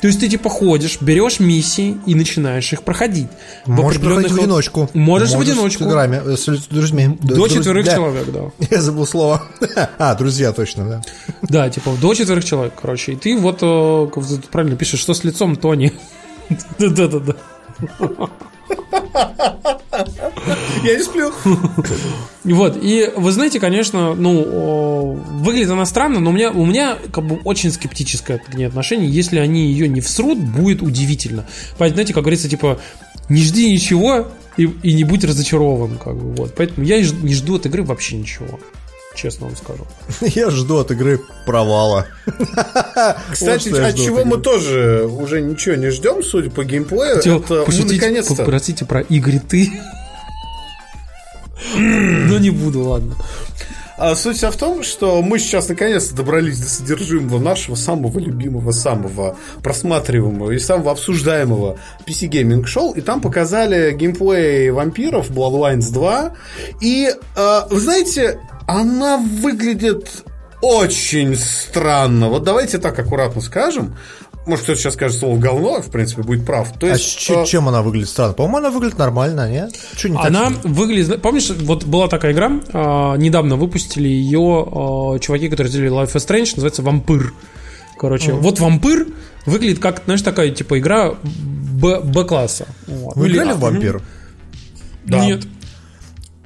[0.00, 3.28] То есть ты типа ходишь, берешь миссии и начинаешь их проходить.
[3.66, 4.88] В Можешь проходить в одиночку.
[4.94, 5.84] Можешь, в одиночку.
[5.84, 7.18] С, играми, с друзьями.
[7.20, 7.94] До Друз- четверых да.
[7.94, 8.50] человек, да.
[8.70, 9.42] Я забыл слово.
[9.98, 11.02] А, друзья, точно, да.
[11.42, 13.12] Да, типа до четверых человек, короче.
[13.12, 14.06] И ты вот э,
[14.50, 15.92] правильно пишешь, что с лицом Тони.
[16.78, 17.36] Да-да-да.
[20.84, 21.32] Я не сплю.
[22.42, 25.12] Вот, и вы знаете, конечно, ну,
[25.42, 29.10] выглядит она странно, но у меня, у меня как бы очень скептическое к ней отношение.
[29.10, 31.46] Если они ее не всрут, будет удивительно.
[31.76, 32.80] Поэтому, знаете, как говорится, типа,
[33.28, 36.54] не жди ничего и, и не будь разочарован, как бы, вот.
[36.56, 38.58] Поэтому я не жду от игры вообще ничего.
[39.14, 39.86] Честно вам скажу.
[40.20, 42.06] Я жду от игры провала.
[43.30, 47.16] Кстати, Вот я от чего от мы тоже уже ничего не ждем, судя по геймплею,
[47.16, 48.36] Хотел это мы наконец-то...
[48.36, 49.72] попросите про игры ты.
[51.76, 53.14] Но не буду, ладно.
[54.00, 58.72] А суть вся в том, что мы сейчас наконец-то добрались до содержимого нашего самого любимого,
[58.72, 61.76] самого просматриваемого и самого обсуждаемого
[62.06, 66.32] PC Gaming Show, и там показали геймплей вампиров Bloodlines 2,
[66.80, 70.24] и, э, вы знаете, она выглядит
[70.62, 72.30] очень странно.
[72.30, 73.96] Вот давайте так аккуратно скажем.
[74.50, 76.72] Может, кто-то сейчас скажет слово говно, в принципе, будет прав.
[76.78, 78.34] То А есть, с че- э, чем она выглядит странно?
[78.34, 79.72] По-моему, она выглядит нормально, нет?
[79.96, 80.26] Че не так?
[80.26, 80.56] Она ней?
[80.64, 81.22] выглядит...
[81.22, 86.26] Помнишь, вот была такая игра, а, недавно выпустили ее а, чуваки, которые сделали Life is
[86.26, 87.32] Strange, называется «Вампир».
[87.98, 89.06] Короче, вот «Вампир»
[89.46, 92.66] выглядит как, знаешь, такая, типа, игра Б-класса.
[92.86, 93.16] Вот.
[93.16, 94.02] Вы Или- играли в вампир?
[95.04, 95.24] Да.
[95.24, 95.44] Нет.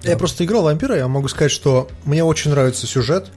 [0.03, 3.29] Я просто играл в вампира, я могу сказать, что мне очень нравится сюжет,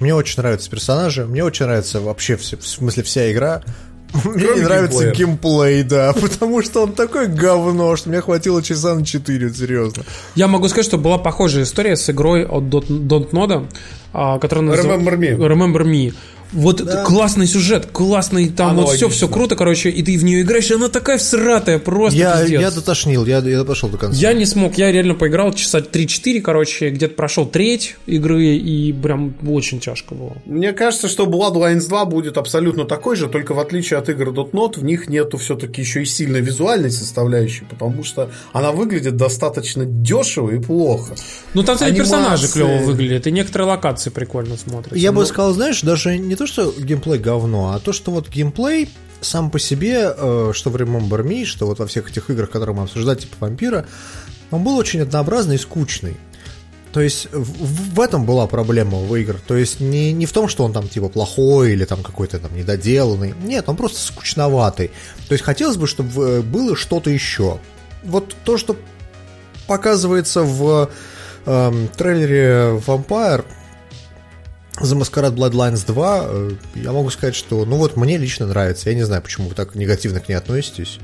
[0.00, 3.62] мне очень нравятся персонажи, мне очень нравится вообще, все- в смысле, вся игра.
[4.14, 5.26] Мне Кроме не нравится геймплея.
[5.26, 10.04] геймплей, да, потому что он такой говно, что мне хватило часа на 4, серьезно.
[10.36, 13.66] Я могу сказать, что была похожая история с игрой от Dontnod,
[14.12, 15.10] а, которая называется...
[15.10, 15.36] Remember Me.
[15.36, 16.14] Remember Me.
[16.54, 19.08] Вот это классный сюжет, классный, там вот все, Аналогично.
[19.10, 22.60] все круто, короче, и ты в нее играешь, и она такая всратая, просто Я, пиздец.
[22.60, 24.18] я дотошнил, я, я пошел до конца.
[24.18, 29.34] Я не смог, я реально поиграл часа 3-4, короче, где-то прошел треть игры, и прям
[29.46, 30.36] очень тяжко было.
[30.46, 34.78] Мне кажется, что Bloodlines 2 будет абсолютно такой же, только в отличие от игр .NOT,
[34.80, 40.50] в них нету все-таки еще и сильной визуальной составляющей, потому что она выглядит достаточно дешево
[40.50, 41.14] и плохо.
[41.54, 44.98] Ну, там, кстати, персонажи клево выглядят, и некоторые локации прикольно смотрятся.
[44.98, 48.28] Я бы Ну, сказал, знаешь, даже не то, что геймплей говно, а то, что вот
[48.28, 48.88] геймплей
[49.20, 52.76] сам по себе, э, что в Remember Me, что вот во всех этих играх, которые
[52.76, 53.86] мы обсуждали, типа вампира,
[54.50, 56.16] он был очень однообразный и скучный.
[56.92, 59.36] То есть в, в этом была проблема у игр.
[59.44, 62.54] То есть не, не в том, что он там типа плохой или там какой-то там
[62.56, 63.34] недоделанный.
[63.42, 64.92] Нет, он просто скучноватый.
[65.28, 67.58] То есть хотелось бы, чтобы э, было что-то еще.
[68.04, 68.76] Вот то, что
[69.66, 70.90] показывается в
[71.46, 73.44] эм, трейлере Vampire
[74.80, 78.90] The Masquerade Bloodlines 2, э, я могу сказать, что, ну вот, мне лично нравится.
[78.90, 80.98] Я не знаю, почему вы так негативно к ней относитесь.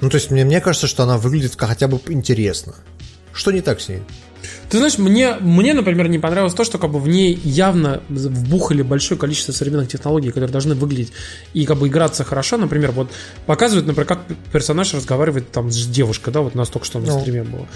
[0.00, 2.74] Ну, то есть, мне, мне кажется, что она выглядит хотя бы интересно.
[3.32, 4.02] Что не так с ней?
[4.68, 8.82] Ты знаешь, мне, мне, например, не понравилось то, что как бы в ней явно вбухали
[8.82, 11.12] большое количество современных технологий, которые должны выглядеть
[11.54, 12.56] и как бы играться хорошо.
[12.56, 13.10] Например, вот
[13.46, 14.20] показывают, например, как
[14.52, 17.20] персонаж разговаривает там с девушкой, да, вот настолько, что на ну.
[17.20, 17.66] стриме было.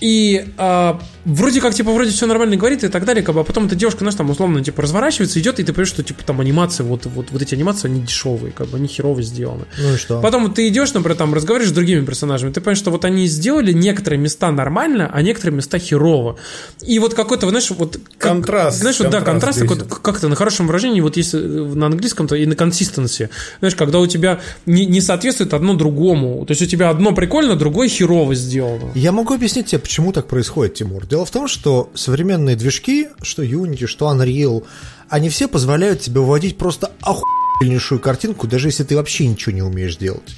[0.00, 3.44] И а, вроде как, типа, вроде все нормально говорит и так далее, как бы, а
[3.44, 6.40] потом эта девушка, знаешь, там, условно, типа, разворачивается, идет, и ты понимаешь, что, типа, там
[6.40, 9.64] анимация, вот, вот, вот эти анимации, они дешевые, как бы, они херово сделаны.
[9.78, 10.20] Ну и что?
[10.20, 13.72] Потом ты идешь, например, там, разговариваешь с другими персонажами, ты понимаешь, что вот они сделали
[13.72, 16.36] некоторые места нормально, а некоторые места херово.
[16.82, 17.98] И вот какой-то, знаешь, вот...
[18.18, 18.78] Как, контраст.
[18.78, 22.46] Знаешь, вот, да, контраст, такой, как то на хорошем выражении, вот есть на английском-то и
[22.46, 23.30] на консистенции.
[23.60, 26.44] Знаешь, когда у тебя не, не соответствует одно другому.
[26.46, 28.92] То есть у тебя одно прикольно, другое херово сделано.
[28.94, 31.06] Я могу объяснить тебе, почему так происходит Тимур?
[31.06, 34.64] Дело в том, что современные движки, что Unity, что Unreal,
[35.08, 39.96] они все позволяют тебе выводить просто охуеннейшую картинку, даже если ты вообще ничего не умеешь
[39.96, 40.34] делать.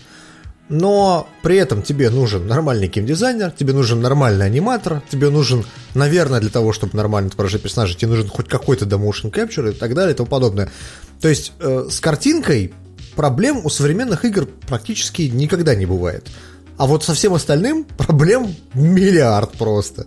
[0.68, 5.64] Но при этом тебе нужен нормальный геймдизайнер, тебе нужен нормальный аниматор, тебе нужен,
[5.94, 9.94] наверное, для того, чтобы нормально отображать персонажа, тебе нужен хоть какой-то motion capture и так
[9.94, 10.70] далее и тому подобное.
[11.22, 12.74] То есть э, с картинкой
[13.16, 16.28] проблем у современных игр практически никогда не бывает.
[16.78, 20.06] А вот со всем остальным проблем миллиард просто.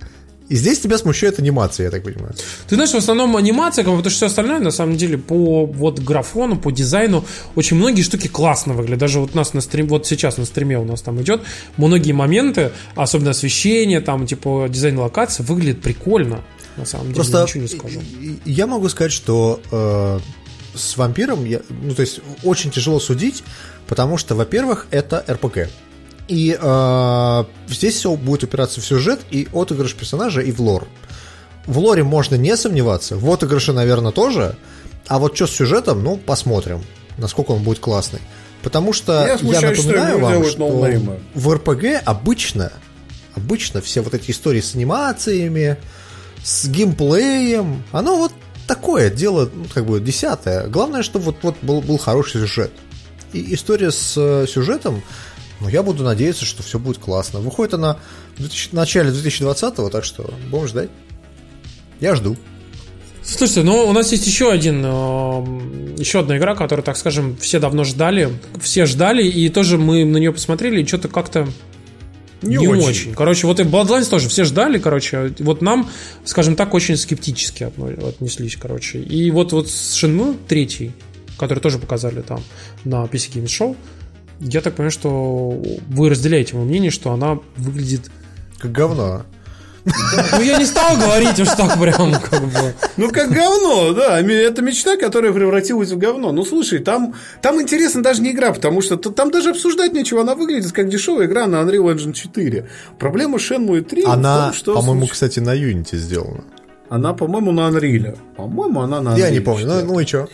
[0.51, 2.33] И здесь тебя смущает анимация, я так понимаю.
[2.67, 5.65] Ты знаешь, в основном анимация, как бы, потому что все остальное, на самом деле, по
[5.65, 7.23] вот графону, по дизайну,
[7.55, 8.99] очень многие штуки классно выглядят.
[8.99, 11.41] Даже вот у нас на стрим, вот сейчас на стриме у нас там идет,
[11.77, 16.41] многие моменты, особенно освещение, там, типа, дизайн локации, выглядит прикольно.
[16.75, 18.01] На самом деле, Просто ничего не скажу.
[18.43, 20.19] Я могу сказать, что э,
[20.75, 23.41] с вампиром, я, ну, то есть, очень тяжело судить,
[23.87, 25.69] потому что, во-первых, это РПГ.
[26.31, 30.87] И э, здесь все будет упираться в сюжет и отыгрыш персонажа, и в лор.
[31.65, 34.55] В лоре можно не сомневаться, в отыгрыше, наверное, тоже.
[35.07, 36.85] А вот что с сюжетом, ну, посмотрим,
[37.17, 38.21] насколько он будет классный.
[38.63, 42.71] Потому что я, я напоминаю что вам, что в РПГ обычно,
[43.35, 45.75] обычно все вот эти истории с анимациями,
[46.45, 48.31] с геймплеем, оно вот
[48.67, 50.67] такое дело, ну, как бы десятое.
[50.67, 52.71] Главное, чтобы вот, вот был, был хороший сюжет.
[53.33, 55.03] И история с э, сюжетом,
[55.61, 57.39] но я буду надеяться, что все будет классно.
[57.39, 57.97] Выходит она
[58.35, 60.89] в 2000, начале 2020-го, так что будем ждать.
[61.99, 62.35] Я жду.
[63.23, 64.89] Слушайте, ну у нас есть еще один, э,
[65.99, 68.29] еще одна игра, которую, так скажем, все давно ждали,
[68.59, 71.47] все ждали, и тоже мы на нее посмотрели, и что-то как-то
[72.41, 72.83] не, не очень.
[72.83, 73.13] очень.
[73.13, 75.91] Короче, вот и Bloodlines тоже все ждали, короче, вот нам,
[76.25, 77.69] скажем так, очень скептически
[78.07, 78.99] отнеслись, короче.
[78.99, 80.91] И вот, вот с Shenmue третий,
[81.37, 82.43] который тоже показали там
[82.83, 83.77] на PC Games Show,
[84.41, 88.11] я так понимаю, что вы разделяете мое мнение, что она выглядит...
[88.59, 89.23] Как говно.
[89.85, 92.75] Ну, я не стал говорить уж так прям, как бы.
[92.97, 94.19] Ну, как говно, да.
[94.19, 96.31] Это мечта, которая превратилась в говно.
[96.31, 100.21] Ну, слушай, там, там интересно даже не игра, потому что там даже обсуждать нечего.
[100.21, 102.69] Она выглядит как дешевая игра на Unreal Engine 4.
[102.99, 104.75] Проблема Shenmue 3 Она, том, что...
[104.75, 106.43] по-моему, кстати, на Unity сделана.
[106.89, 108.17] Она, по-моему, на Unreal.
[108.35, 109.19] По-моему, она на Unreal.
[109.19, 109.65] Я не помню.
[109.65, 110.27] Ну, ну и что?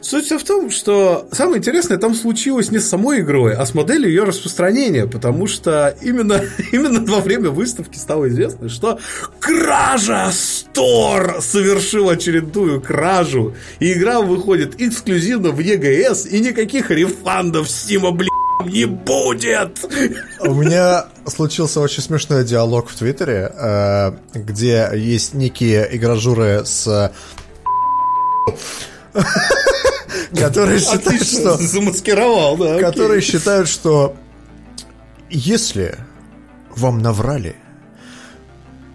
[0.00, 3.74] Суть вся в том, что самое интересное там случилось не с самой игрой, а с
[3.74, 6.40] моделью ее распространения, потому что именно,
[6.72, 8.98] именно во время выставки стало известно, что
[9.40, 10.30] Кража!
[10.32, 11.38] Стор!
[11.40, 18.30] совершил очередную кражу, и игра выходит эксклюзивно в EGS, и никаких рефандов Стима, блин,
[18.66, 19.78] не будет!
[20.40, 27.12] У меня случился очень смешной диалог в Твиттере, э, где есть некие игражуры с
[30.34, 31.56] которые считают, что...
[31.56, 32.78] Замаскировал, да.
[32.78, 34.16] Которые считают, что
[35.30, 35.96] если
[36.76, 37.56] вам наврали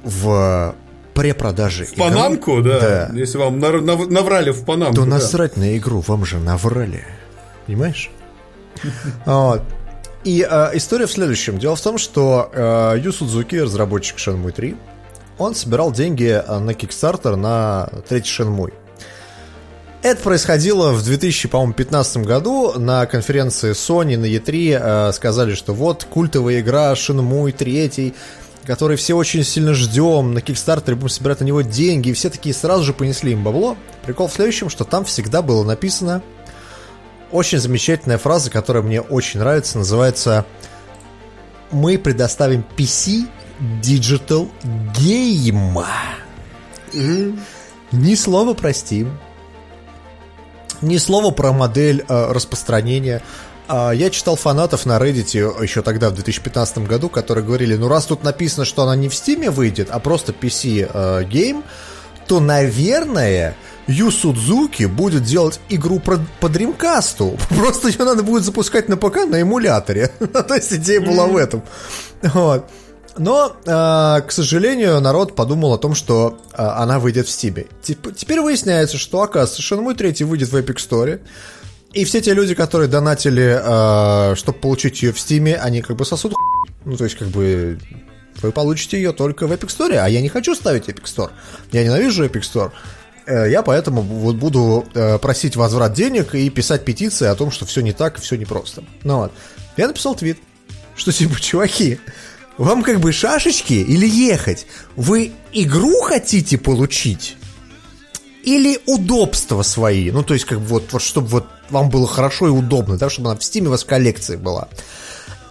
[0.03, 0.75] в
[1.13, 2.79] препродаже В Панамку, да.
[2.79, 3.09] да.
[3.13, 7.05] Если вам наврали в Панамку, То насрать на игру, вам же наврали.
[7.65, 8.11] Понимаешь?
[9.25, 9.61] Вот.
[10.23, 11.59] И э, история в следующем.
[11.59, 14.75] Дело в том, что э, Ю Судзуки, разработчик Shenmue 3,
[15.37, 18.73] он собирал деньги на Kickstarter на третий Shenmue.
[20.03, 24.79] Это происходило в 2015 году на конференции Sony на E3.
[25.09, 28.13] Э, сказали, что вот культовая игра Shenmue 3,
[28.65, 32.53] который все очень сильно ждем, на Kickstarter будем собирать на него деньги, и все такие
[32.53, 33.77] сразу же понесли им бабло.
[34.05, 36.21] Прикол в следующем, что там всегда было написано
[37.31, 40.45] очень замечательная фраза, которая мне очень нравится, называется
[41.71, 43.25] «Мы предоставим PC
[43.81, 44.49] Digital
[44.93, 45.83] Game».
[47.93, 49.09] Ни слова про Steam,
[50.83, 53.23] ни слова про модель э, распространения.
[53.67, 58.05] А, я читал фанатов на Reddit еще тогда, в 2015 году, которые говорили, ну раз
[58.05, 61.63] тут написано, что она не в Steam выйдет, а просто PC-game, э,
[62.27, 63.55] то, наверное,
[63.87, 67.39] Ю Судзуки будет делать игру про, по Dreamcast.
[67.57, 70.07] Просто ее надо будет запускать на ПК на эмуляторе.
[70.47, 71.63] То есть идея была в этом.
[72.21, 72.69] Вот.
[73.17, 77.31] Но, э, к сожалению, народ подумал о том, что э, она выйдет в.
[77.31, 81.21] Теп- теперь выясняется, что, оказывается, Shenmue 3 выйдет в Epic Store.
[81.91, 86.05] И все те люди, которые донатили, э, чтобы получить ее в Steam, они как бы
[86.05, 86.33] сосут
[86.85, 87.77] Ну, то есть, как бы,
[88.41, 91.29] вы получите ее только в Epic Store, а я не хочу ставить Epic Store.
[91.71, 92.71] Я ненавижу Epic Store.
[93.25, 94.85] Я поэтому вот буду
[95.21, 98.83] просить возврат денег и писать петиции о том, что все не так, все непросто.
[99.03, 99.31] Ну вот.
[99.77, 100.39] Я написал твит,
[100.95, 101.99] что типа, чуваки,
[102.57, 104.67] вам как бы шашечки или ехать?
[104.95, 107.37] Вы игру хотите получить?
[108.43, 110.11] Или удобства свои?
[110.11, 113.09] Ну, то есть, как бы вот, вот чтобы вот вам было хорошо и удобно, да,
[113.09, 114.67] чтобы она в стиме у вас в коллекции была.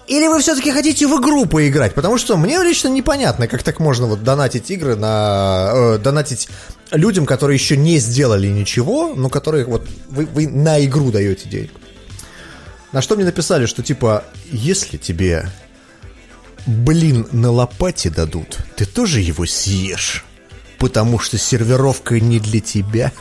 [0.09, 1.95] Или вы все-таки хотите в игру поиграть?
[1.95, 5.71] Потому что мне лично непонятно, как так можно вот донатить игры на...
[5.73, 6.49] Э, донатить
[6.91, 11.71] людям, которые еще не сделали ничего, но которые вот вы, вы на игру даете денег.
[12.91, 15.49] На что мне написали, что типа, если тебе
[16.67, 20.25] блин на лопате дадут, ты тоже его съешь,
[20.79, 23.13] потому что сервировка не для тебя.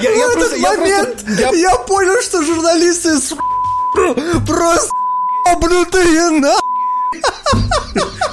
[0.00, 1.50] Я, я в просто, этот я момент просто, я...
[1.52, 3.34] я понял, что журналисты с
[4.46, 4.90] просто
[5.46, 6.56] обнутые на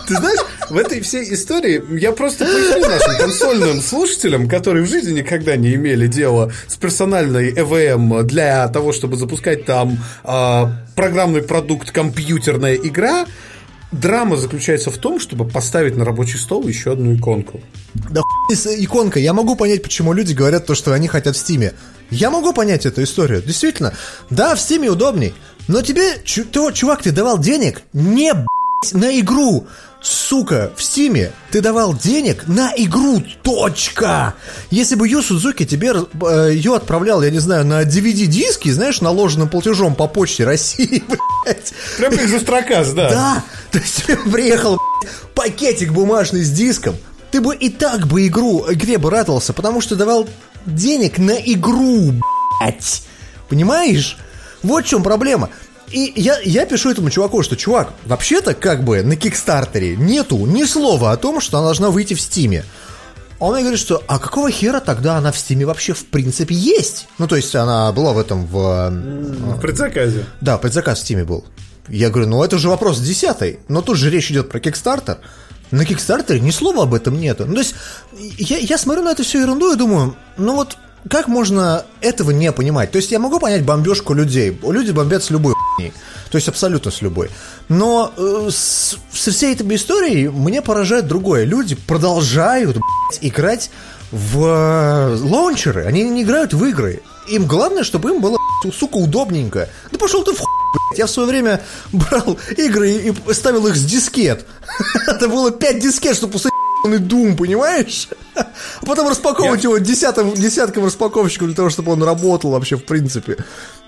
[0.08, 0.40] ты знаешь,
[0.70, 5.76] в этой всей истории я просто поясню нашим консольным слушателям, которые в жизни никогда не
[5.76, 10.64] имели дела с персональной EVM для того, чтобы запускать там э,
[10.96, 13.26] программный продукт компьютерная игра,
[13.92, 17.60] Драма заключается в том, чтобы поставить на рабочий стол еще одну иконку.
[18.12, 18.22] Да
[18.54, 19.24] с иконкой.
[19.24, 21.74] Я могу понять, почему люди говорят то, что они хотят в Стиме.
[22.12, 23.42] Я могу понять эту историю.
[23.42, 23.94] Действительно,
[24.30, 25.34] да, в Стиме удобней.
[25.68, 28.34] Но тебе, чувак, ты давал денег не
[28.94, 29.68] на игру.
[30.02, 34.34] Сука, в Стиме ты давал денег на игру, точка!
[34.72, 39.50] Если бы Ю Судзуки тебе э, ее отправлял, я не знаю, на DVD-диски, знаешь, наложенным
[39.50, 41.04] платежом по почте России,
[41.44, 41.74] блядь.
[41.98, 43.10] Прям как за строказ, да.
[43.10, 46.96] Да, то есть тебе приехал блядь, пакетик бумажный с диском,
[47.32, 50.30] ты бы и так бы игру, игре бы радовался, потому что давал
[50.66, 52.14] денег на игру,
[52.62, 53.04] блядь.
[53.50, 54.18] Понимаешь?
[54.64, 55.50] Вот в чем проблема.
[55.92, 60.64] И я, я пишу этому чуваку, что, чувак, вообще-то как бы на Кикстартере нету ни
[60.64, 62.64] слова о том, что она должна выйти в Стиме.
[63.40, 67.08] Он мне говорит, что а какого хера тогда она в Стиме вообще в принципе есть?
[67.18, 68.90] Ну, то есть она была в этом в...
[68.90, 70.26] В предзаказе.
[70.42, 71.46] Да, предзаказ в Стиме был.
[71.88, 73.60] Я говорю, ну это же вопрос десятый.
[73.68, 75.20] Но тут же речь идет про Кикстартер.
[75.72, 77.46] На Кикстартере ни слова об этом нету.
[77.46, 77.76] Ну, то есть
[78.38, 80.78] я, я смотрю на эту всю ерунду и думаю, ну вот
[81.08, 82.92] как можно этого не понимать?
[82.92, 84.58] То есть я могу понять бомбежку людей.
[84.62, 85.94] Люди бомбят с любой хуйней.
[86.30, 87.30] То есть абсолютно с любой.
[87.70, 91.46] Но э, с, со всей этой историей мне поражает другое.
[91.46, 93.72] Люди продолжают блядь, играть
[94.12, 95.86] в э, лаунчеры.
[95.86, 97.02] Они не играют в игры.
[97.30, 98.38] Им главное, чтобы им было,
[98.74, 99.70] сука, удобненько.
[99.92, 101.00] Да пошел ты в хуй, блядь.
[101.00, 101.62] Я в свое время
[101.94, 104.46] брал игры и ставил их с дискет.
[105.08, 106.54] Это было 5 дискет, чтобы посадить
[106.86, 108.10] Doom, понимаешь?
[108.36, 108.46] А
[108.86, 109.70] потом распаковывать Я...
[109.70, 113.38] его десятым, десятком распаковщиков для того, чтобы он работал вообще в принципе.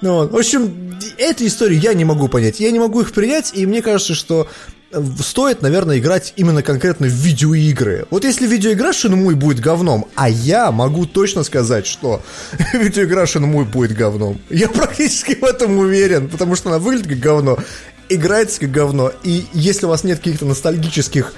[0.02, 0.32] Ну, вот.
[0.32, 2.60] В общем, эту историю я не могу понять.
[2.60, 4.48] Я не могу их принять, и мне кажется, что
[5.20, 8.06] стоит, наверное, играть именно конкретно в видеоигры.
[8.10, 12.22] Вот если видеоигра Шинмуй будет говном, а я могу точно сказать, что
[12.74, 14.40] видеоигра Шинмуй будет говном.
[14.50, 17.58] Я практически в этом уверен, потому что она выглядит как говно,
[18.10, 21.34] играется как говно, и если у вас нет каких-то ностальгических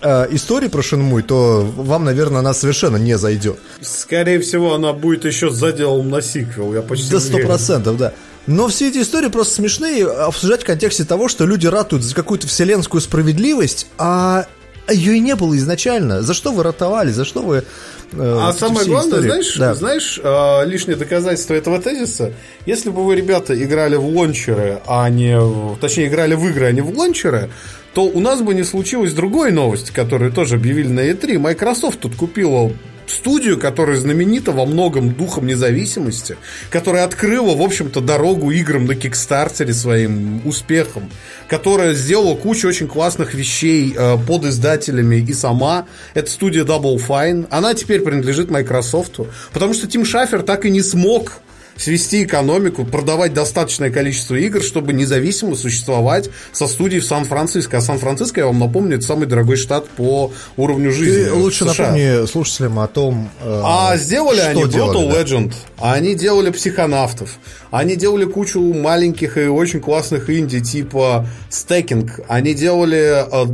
[0.00, 3.58] э, истории про Шинмуй, то вам, наверное, она совершенно не зайдет.
[3.80, 8.12] Скорее всего, она будет еще заделом на сиквел, я почти До сто процентов, да.
[8.46, 12.46] Но все эти истории просто смешные обсуждать в контексте того, что люди ратуют за какую-то
[12.46, 14.46] вселенскую справедливость, а
[14.88, 16.22] ее и не было изначально.
[16.22, 17.64] За что вы ратовали, за что вы...
[18.12, 19.28] Э, а самое главное, истории?
[19.28, 19.74] знаешь, да.
[19.74, 22.32] знаешь э, лишнее доказательство этого тезиса,
[22.66, 25.38] если бы вы, ребята, играли в лончеры, а не...
[25.76, 27.50] Точнее, играли в игры, а не в лончеры,
[27.94, 31.38] то у нас бы не случилось другой новости, которую тоже объявили на E3.
[31.38, 32.72] Microsoft тут купила
[33.10, 36.36] студию, которая знаменита во многом духом независимости,
[36.70, 41.10] которая открыла, в общем-то, дорогу играм на Кикстартере своим успехом,
[41.48, 45.86] которая сделала кучу очень классных вещей э, под издателями и сама.
[46.14, 47.46] Это студия Double Fine.
[47.50, 49.20] Она теперь принадлежит Microsoft,
[49.52, 51.40] потому что Тим Шафер так и не смог
[51.80, 57.78] свести экономику, продавать достаточное количество игр, чтобы независимо существовать со студией в Сан-Франциско.
[57.78, 61.24] А Сан-Франциско, я вам напомню, это самый дорогой штат по уровню жизни.
[61.24, 65.22] Ты лучше напомни слушателям о том, э, А сделали они Brutal да?
[65.22, 67.38] Legend, они делали психонавтов,
[67.70, 73.44] они делали кучу маленьких и очень классных инди типа Stacking, они делали э,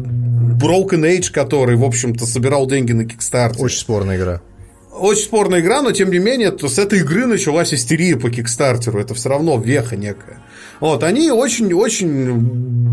[0.56, 3.58] Broken Age, который, в общем-то, собирал деньги на Kickstarter.
[3.58, 4.40] Очень спорная игра
[4.98, 8.98] очень спорная игра, но тем не менее, то с этой игры началась истерия по Кикстартеру.
[8.98, 10.42] Это все равно веха некая.
[10.80, 12.34] Вот, они очень-очень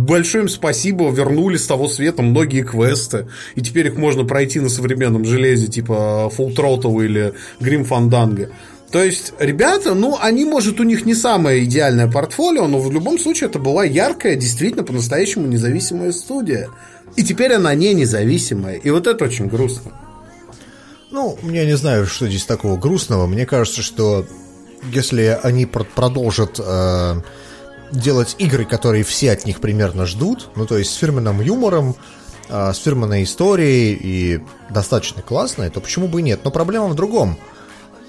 [0.05, 3.27] большое им спасибо вернули с того света многие квесты.
[3.55, 8.49] И теперь их можно пройти на современном железе, типа Full Throttle или Grim Fandango.
[8.91, 13.17] То есть, ребята, ну, они, может, у них не самое идеальное портфолио, но в любом
[13.17, 16.69] случае это была яркая, действительно, по-настоящему независимая студия.
[17.15, 18.75] И теперь она не независимая.
[18.75, 19.91] И вот это очень грустно.
[21.14, 23.27] Ну, я не знаю, что здесь такого грустного.
[23.27, 24.26] Мне кажется, что
[24.91, 27.22] если они продолжат э,
[27.91, 31.95] делать игры, которые все от них примерно ждут, ну, то есть с фирменным юмором,
[32.49, 34.41] э, с фирменной историей и
[34.72, 36.40] достаточно классной, то почему бы и нет?
[36.44, 37.38] Но проблема в другом.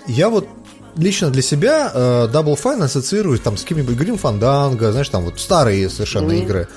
[0.07, 0.49] Я вот
[0.97, 5.39] лично для себя э, Double Fine ассоциирую там с каким-нибудь Grim Fandango, знаешь, там вот
[5.39, 6.43] старые совершенно mm-hmm.
[6.43, 6.69] игры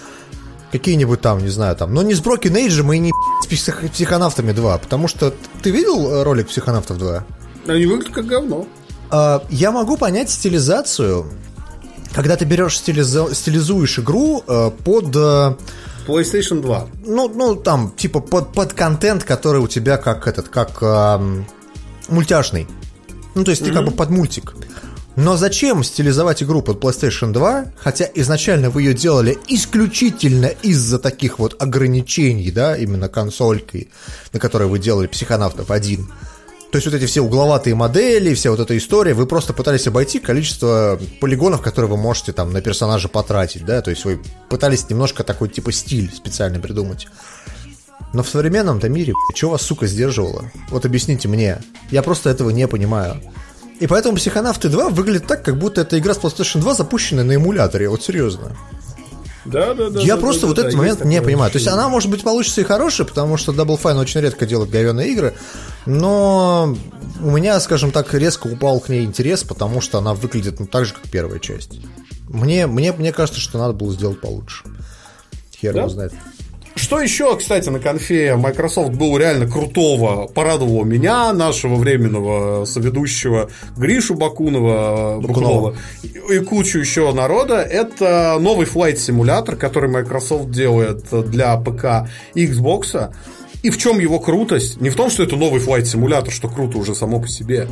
[0.74, 3.12] какие-нибудь там, не знаю, там, но не с Broken Age и не
[3.42, 7.26] с псих, Психонавтами 2, потому что ты видел э, ролик Психонавтов 2?
[7.68, 8.68] Они выглядят как говно.
[9.10, 11.26] А, я могу понять стилизацию,
[12.14, 15.16] когда ты берешь стилизу, стилизуешь игру э, под...
[15.16, 15.56] Э,
[16.08, 16.88] PlayStation 2.
[17.06, 21.44] Ну, ну, там, типа, под, под контент, который у тебя как этот, как э,
[22.08, 22.68] мультяшный.
[23.36, 23.74] Ну, то есть ты mm-hmm.
[23.74, 24.56] как бы под мультик.
[25.18, 31.40] Но зачем стилизовать игру под PlayStation 2, хотя изначально вы ее делали исключительно из-за таких
[31.40, 33.90] вот ограничений, да, именно консолькой,
[34.32, 36.08] на которой вы делали Психонавтов 1.
[36.72, 40.20] То есть вот эти все угловатые модели, вся вот эта история, вы просто пытались обойти
[40.20, 45.24] количество полигонов, которые вы можете там на персонажа потратить, да, то есть вы пытались немножко
[45.24, 47.08] такой типа стиль специально придумать.
[48.14, 50.52] Но в современном-то мире, что вас, сука, сдерживало?
[50.70, 51.58] Вот объясните мне.
[51.90, 53.20] Я просто этого не понимаю.
[53.80, 57.36] И поэтому Психонавты 2 выглядит так, как будто эта игра с PlayStation 2 запущена на
[57.36, 58.56] эмуляторе, вот серьезно.
[59.46, 60.02] Да, да, да.
[60.02, 61.52] Я да, просто да, вот да, этот да, момент не понимаю.
[61.52, 64.70] То есть она, может быть, получится и хорошая, потому что Double Fine очень редко делает
[64.70, 65.36] говенные игры,
[65.86, 66.76] но
[67.22, 70.86] у меня, скажем так, резко упал к ней интерес, потому что она выглядит ну, так
[70.86, 71.80] же, как первая часть.
[72.28, 74.66] Мне, мне, мне кажется, что надо было сделать получше.
[75.56, 75.80] Хер да?
[75.82, 76.14] его знает.
[76.78, 84.14] Что еще, кстати, на конфе Microsoft был реально крутого, порадовало меня, нашего временного соведущего Гришу
[84.14, 87.62] Бакунова, Бакунова и, и кучу еще народа.
[87.62, 93.12] Это новый Flight симулятор, который Microsoft делает для ПК и Xbox.
[93.64, 94.80] И в чем его крутость?
[94.80, 97.68] Не в том, что это новый Flight симулятор, что круто уже само по себе,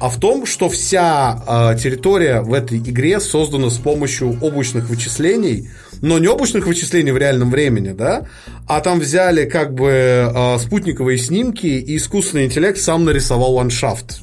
[0.00, 5.70] а в том, что вся э, территория в этой игре создана с помощью облачных вычислений,
[6.00, 8.26] но не облачных вычислений в реальном времени, да,
[8.66, 14.20] а там взяли как бы э, спутниковые снимки, и искусственный интеллект сам нарисовал ландшафт.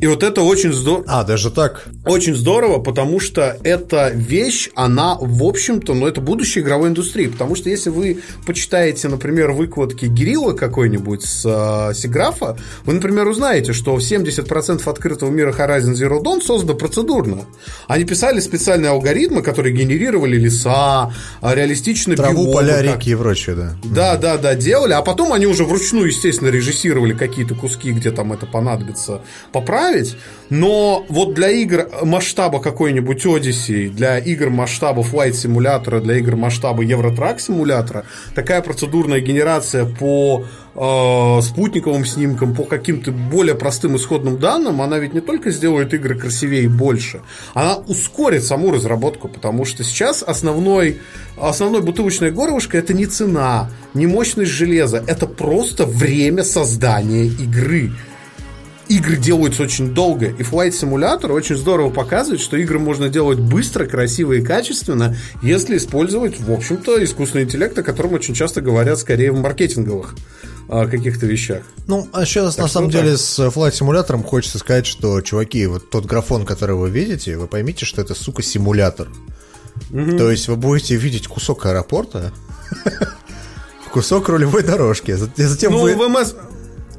[0.00, 1.04] И вот это очень здорово.
[1.06, 1.84] А, даже так?
[2.06, 7.26] Очень здорово, потому что эта вещь, она, в общем-то, ну, это будущее игровой индустрии.
[7.26, 13.74] Потому что если вы почитаете, например, выкладки Гирилла какой-нибудь с э, Сиграфа, вы, например, узнаете,
[13.74, 17.44] что 70% открытого мира Horizon Zero Dawn создано процедурно.
[17.86, 21.12] Они писали специальные алгоритмы, которые генерировали леса,
[21.42, 22.84] а, реалистичные Траву, биомы, поля, как...
[22.84, 23.76] реки и прочее, да.
[23.84, 28.32] Да, да, да, делали, а потом они уже вручную, естественно, режиссировали какие-то куски, где там
[28.32, 29.20] это понадобится
[29.52, 30.16] поправить добавить,
[30.48, 36.82] но вот для игр масштаба какой-нибудь Odyssey, для игр масштаба Flight симулятора, для игр масштаба
[36.82, 38.04] Евротрак симулятора,
[38.34, 40.44] такая процедурная генерация по
[40.74, 46.18] э, спутниковым снимкам, по каким-то более простым исходным данным, она ведь не только сделает игры
[46.18, 47.20] красивее и больше,
[47.54, 50.98] она ускорит саму разработку, потому что сейчас основной,
[51.36, 57.90] основной бутылочная горлышко это не цена, не мощность железа, это просто время создания игры
[58.90, 63.86] игры делаются очень долго, и Flight Simulator очень здорово показывает, что игры можно делать быстро,
[63.86, 69.30] красиво и качественно, если использовать, в общем-то, искусственный интеллект, о котором очень часто говорят скорее
[69.30, 70.16] в маркетинговых
[70.68, 71.62] а, каких-то вещах.
[71.86, 75.88] Ну, а сейчас так на самом деле с Flight симулятором хочется сказать, что, чуваки, вот
[75.88, 79.06] тот графон, который вы видите, вы поймите, что это, сука, симулятор.
[79.90, 80.18] Угу.
[80.18, 82.32] То есть вы будете видеть кусок аэропорта,
[83.92, 85.16] кусок рулевой дорожки.
[85.36, 85.94] Затем ну, вы...
[85.94, 86.34] в МС...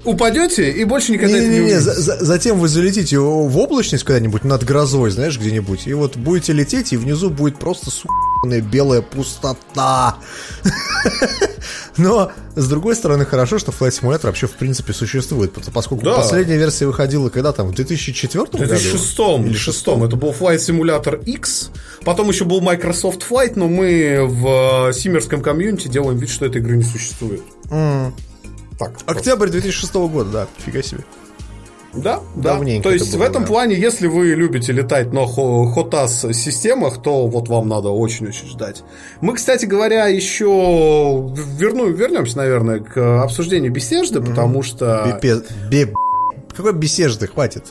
[0.03, 1.80] упадете и больше никогда не Не-не-не, увидите.
[1.82, 6.53] за- за- затем вы залетите в облачность куда-нибудь над грозой, знаешь, где-нибудь, и вот будете
[6.53, 8.14] лететь, и внизу будет просто сука
[8.61, 10.18] белая пустота.
[11.98, 16.15] Но, с другой стороны, хорошо, что Flight Simulator вообще в принципе существует, поскольку Да.
[16.15, 18.57] последняя версия выходила когда там, в 2004 В году?
[18.68, 20.03] 2006 Или шестом.
[20.03, 21.69] Это был Flight Simulator X.
[22.03, 26.61] Потом еще был Microsoft Flight, но мы в э, симмерском комьюнити делаем вид, что этой
[26.61, 27.41] игры не существует.
[28.85, 28.93] Так.
[29.05, 31.01] Октябрь 2006 года, да, фига себе.
[31.93, 32.53] Да, да.
[32.53, 33.47] Давненько То есть было, в этом да.
[33.49, 38.83] плане, если вы любите летать на хотас системах, то вот вам надо очень-очень ждать.
[39.19, 45.19] Мы, кстати говоря, еще верну, вернемся, наверное, к обсуждению беседы, потому что...
[45.21, 45.93] Бепе- бе-
[46.55, 47.65] Какой беседы, хватит.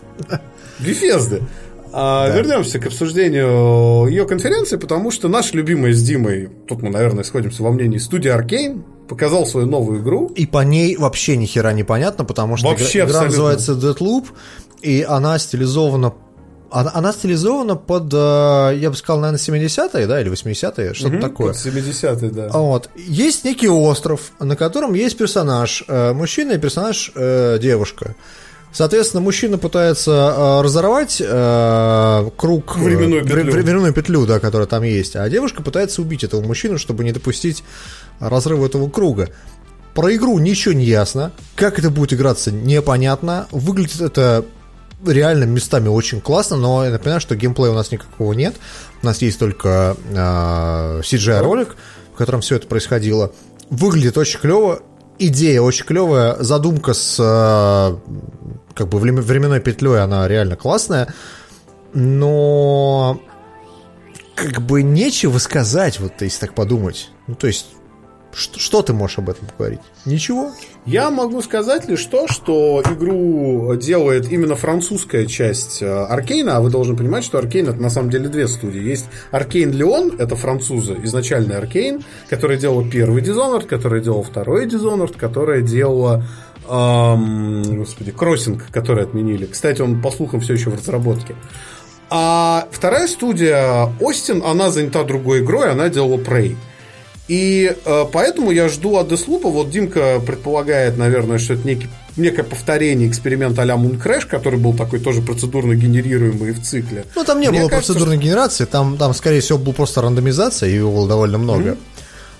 [0.78, 1.42] Бефезды.
[1.92, 2.36] А, Да.
[2.36, 7.62] Вернемся к обсуждению ее конференции, потому что наш любимый с Димой, тут мы, наверное, сходимся
[7.62, 10.32] во мнении, студия Arkane показал свою новую игру.
[10.36, 14.26] И по ней вообще ни хера не понятно, потому что Вообще игра, игра называется Deadloop,
[14.80, 16.14] и она стилизована
[16.72, 21.52] она, она стилизована под, э, я бы сказал, наверное, 70-е, да, или 80-е, что-то такое.
[21.52, 22.48] 70-й, да.
[22.50, 22.90] Вот.
[22.94, 28.14] Есть некий остров, на котором есть персонаж, э, мужчина и персонаж э, девушка.
[28.72, 32.76] Соответственно, мужчина пытается э, разорвать э, круг...
[32.76, 33.52] Временную вре- петлю.
[33.52, 35.16] вре- временную петлю, да, которая там есть.
[35.16, 37.64] А девушка пытается убить этого мужчину, чтобы не допустить
[38.20, 39.30] разрыва этого круга.
[39.94, 41.32] Про игру ничего не ясно.
[41.56, 43.48] Как это будет играться, непонятно.
[43.51, 44.44] Выглядит это
[45.05, 48.56] реально местами очень классно, но я напоминаю, что геймплея у нас никакого нет.
[49.02, 51.76] У нас есть только э, CGI-ролик,
[52.14, 53.32] в котором все это происходило.
[53.70, 54.80] Выглядит очень клево.
[55.18, 56.36] Идея очень клевая.
[56.42, 57.97] Задумка с э,
[58.74, 61.12] как бы врем- временной петлей, она реально классная.
[61.92, 63.20] Но
[64.34, 67.10] как бы нечего сказать, вот если так подумать.
[67.26, 67.66] Ну, то есть,
[68.32, 69.81] что, что ты можешь об этом говорить?
[70.05, 70.52] Ничего.
[70.86, 76.70] Я могу сказать лишь то, что игру делает именно французская часть э, Arkane, а вы
[76.70, 78.81] должны понимать, что Arkane это на самом деле две студии.
[78.81, 85.16] Есть Arkane Lyon, это французы, изначальный Arkane, который делал первый Dishonored, который делал второй Dishonored,
[85.19, 86.24] которая делала
[86.69, 89.47] эм, господи, Crossing, который отменили.
[89.47, 91.35] Кстати, он, по слухам, все еще в разработке.
[92.09, 96.57] А вторая студия Остин, она занята другой игрой, она делала Prey.
[97.31, 99.43] И э, поэтому я жду от Deathloop.
[99.52, 101.86] Вот Димка предполагает, наверное, что это некий,
[102.16, 107.05] некое повторение эксперимента а-ля Moon Crash, который был такой тоже процедурно генерируемый в цикле.
[107.15, 110.70] Ну, там не Мне было кажется, процедурной генерации, там, там, скорее всего, была просто рандомизация,
[110.70, 111.77] и его было довольно много.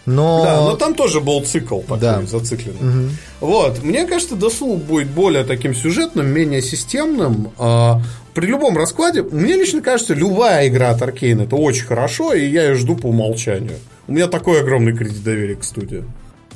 [0.07, 0.43] Но...
[0.43, 2.23] Да, но там тоже был цикл такой Да.
[2.23, 3.11] зацикленный.
[3.39, 7.53] Вот, мне кажется, Deathloop будет более таким сюжетным, менее системным.
[7.59, 8.03] А,
[8.35, 12.65] при любом раскладе, мне лично кажется, любая игра от Arkane это очень хорошо, и я
[12.65, 13.79] ее жду по умолчанию.
[14.11, 16.03] У меня такой огромный кредит доверия к студии.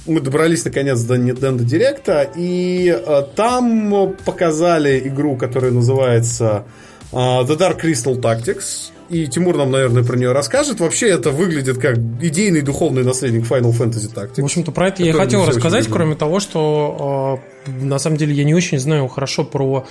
[0.06, 6.64] Мы добрались наконец до Nintendo Директа, и э, там показали игру, которая называется
[7.12, 8.90] э, The Dark Crystal Tactics.
[9.09, 10.81] И Тимур нам, наверное, про нее расскажет.
[10.81, 14.43] Вообще это выглядит как идейный духовный наследник Final Fantasy Tactics.
[14.43, 18.43] В общем-то, про это я хотел рассказать, кроме того, что э, на самом деле я
[18.43, 19.86] не очень знаю хорошо про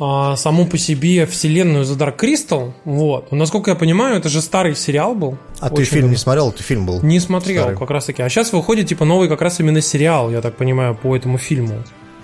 [0.00, 2.72] э, саму по себе вселенную The Dark Crystal.
[2.84, 3.32] Вот.
[3.32, 5.38] Насколько я понимаю, это же старый сериал был.
[5.60, 6.12] А ты фильм давно.
[6.12, 6.48] не смотрел?
[6.50, 7.02] Это фильм был.
[7.02, 7.78] Не смотрел, Старый.
[7.78, 8.22] как раз таки.
[8.22, 11.82] А сейчас выходит, типа, новый как раз именно сериал, я так понимаю, по этому фильму.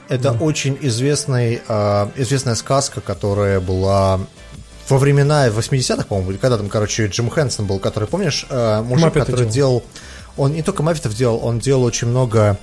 [0.08, 4.20] Это очень известный, э, известная сказка, которая была
[4.88, 9.26] во времена 80-х, по-моему, когда там, короче, Джим Хэнсон был, который, помнишь, э, мужик, Маппеты
[9.26, 9.80] который делал.
[9.80, 9.82] делал...
[10.36, 12.58] Он не только Маппетов делал, он делал очень много...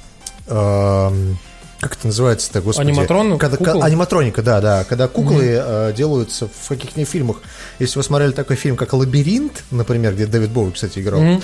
[0.47, 1.37] эм,
[1.79, 2.87] как это называется-то, господи?
[2.89, 3.79] Аниматронных Когда, кукол?
[3.81, 4.83] ка- аниматроника, да, да.
[4.83, 7.37] Когда куклы э, делаются в каких-нибудь фильмах.
[7.79, 11.41] Если вы смотрели такой фильм, как «Лабиринт», например, где Дэвид Боуи, кстати, играл, Мгм.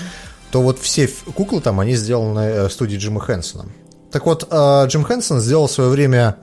[0.51, 3.65] то вот все куклы там, они сделаны э, студией Джима Хэнсона.
[4.11, 6.35] Так вот, э, Джим Хэнсон сделал в свое время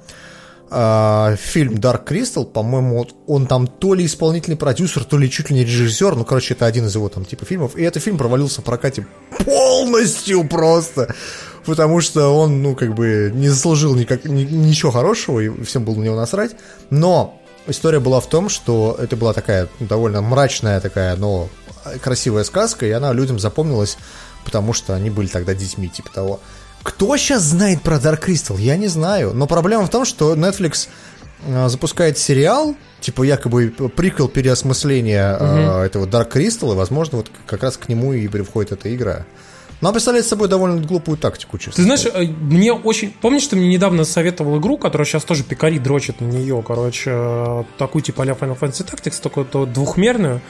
[0.70, 5.51] э, фильм Dark Crystal, по-моему, вот он там то ли исполнительный продюсер, то ли чуть
[5.51, 8.16] ли не режиссер, ну, короче, это один из его там типа фильмов, и этот фильм
[8.16, 9.06] провалился в прокате
[9.44, 11.14] полностью просто,
[11.64, 15.94] потому что он, ну, как бы не заслужил никак, ни- ничего хорошего, и всем было
[15.97, 16.52] на него насрать,
[16.90, 21.48] но история была в том, что это была такая ну, довольно мрачная такая, но
[22.02, 23.98] красивая сказка, и она людям запомнилась,
[24.44, 26.40] потому что они были тогда детьми, типа того.
[26.82, 28.60] Кто сейчас знает про Dark Crystal?
[28.60, 29.32] Я не знаю.
[29.34, 30.89] Но проблема в том, что Netflix
[31.47, 37.62] э, запускает сериал, типа якобы приквел переосмысления э, этого Dark Crystal, и, возможно, вот как
[37.62, 39.26] раз к нему и входит эта игра.
[39.82, 41.74] Но она представляет собой довольно глупую тактику, честно.
[41.74, 43.10] Ты знаешь, э, мне очень...
[43.10, 47.64] Помнишь, ты мне недавно советовал игру, которая сейчас тоже пикари дрочит на нее, короче, э,
[47.78, 50.40] такую типа а Final Fantasy Tactics, только то двухмерную.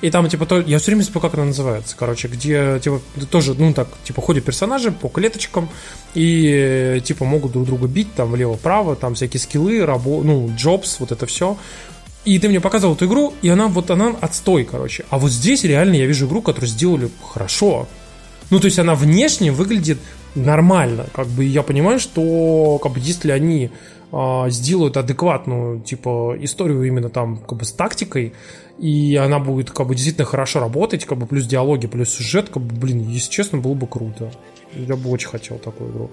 [0.00, 3.00] И там, типа, то, я все время забыл, как она называется, короче, где, типа,
[3.30, 5.68] тоже, ну, так, типа, ходят персонажи по клеточкам
[6.14, 11.12] и, типа, могут друг друга бить, там, влево-право, там, всякие скиллы, рабо, ну, джобс, вот
[11.12, 11.56] это все.
[12.24, 15.04] И ты мне показывал эту игру, и она вот, она отстой, короче.
[15.10, 17.86] А вот здесь реально я вижу игру, которую сделали хорошо.
[18.50, 19.98] Ну, то есть она внешне выглядит
[20.34, 21.06] нормально.
[21.12, 23.70] Как бы я понимаю, что как бы если они
[24.12, 28.32] э, сделают адекватную типа историю именно там как бы с тактикой,
[28.78, 32.62] и она будет как бы действительно хорошо работать, как бы плюс диалоги, плюс сюжет, как
[32.62, 34.32] бы, блин, если честно, было бы круто.
[34.74, 36.10] Я бы очень хотел такую игру.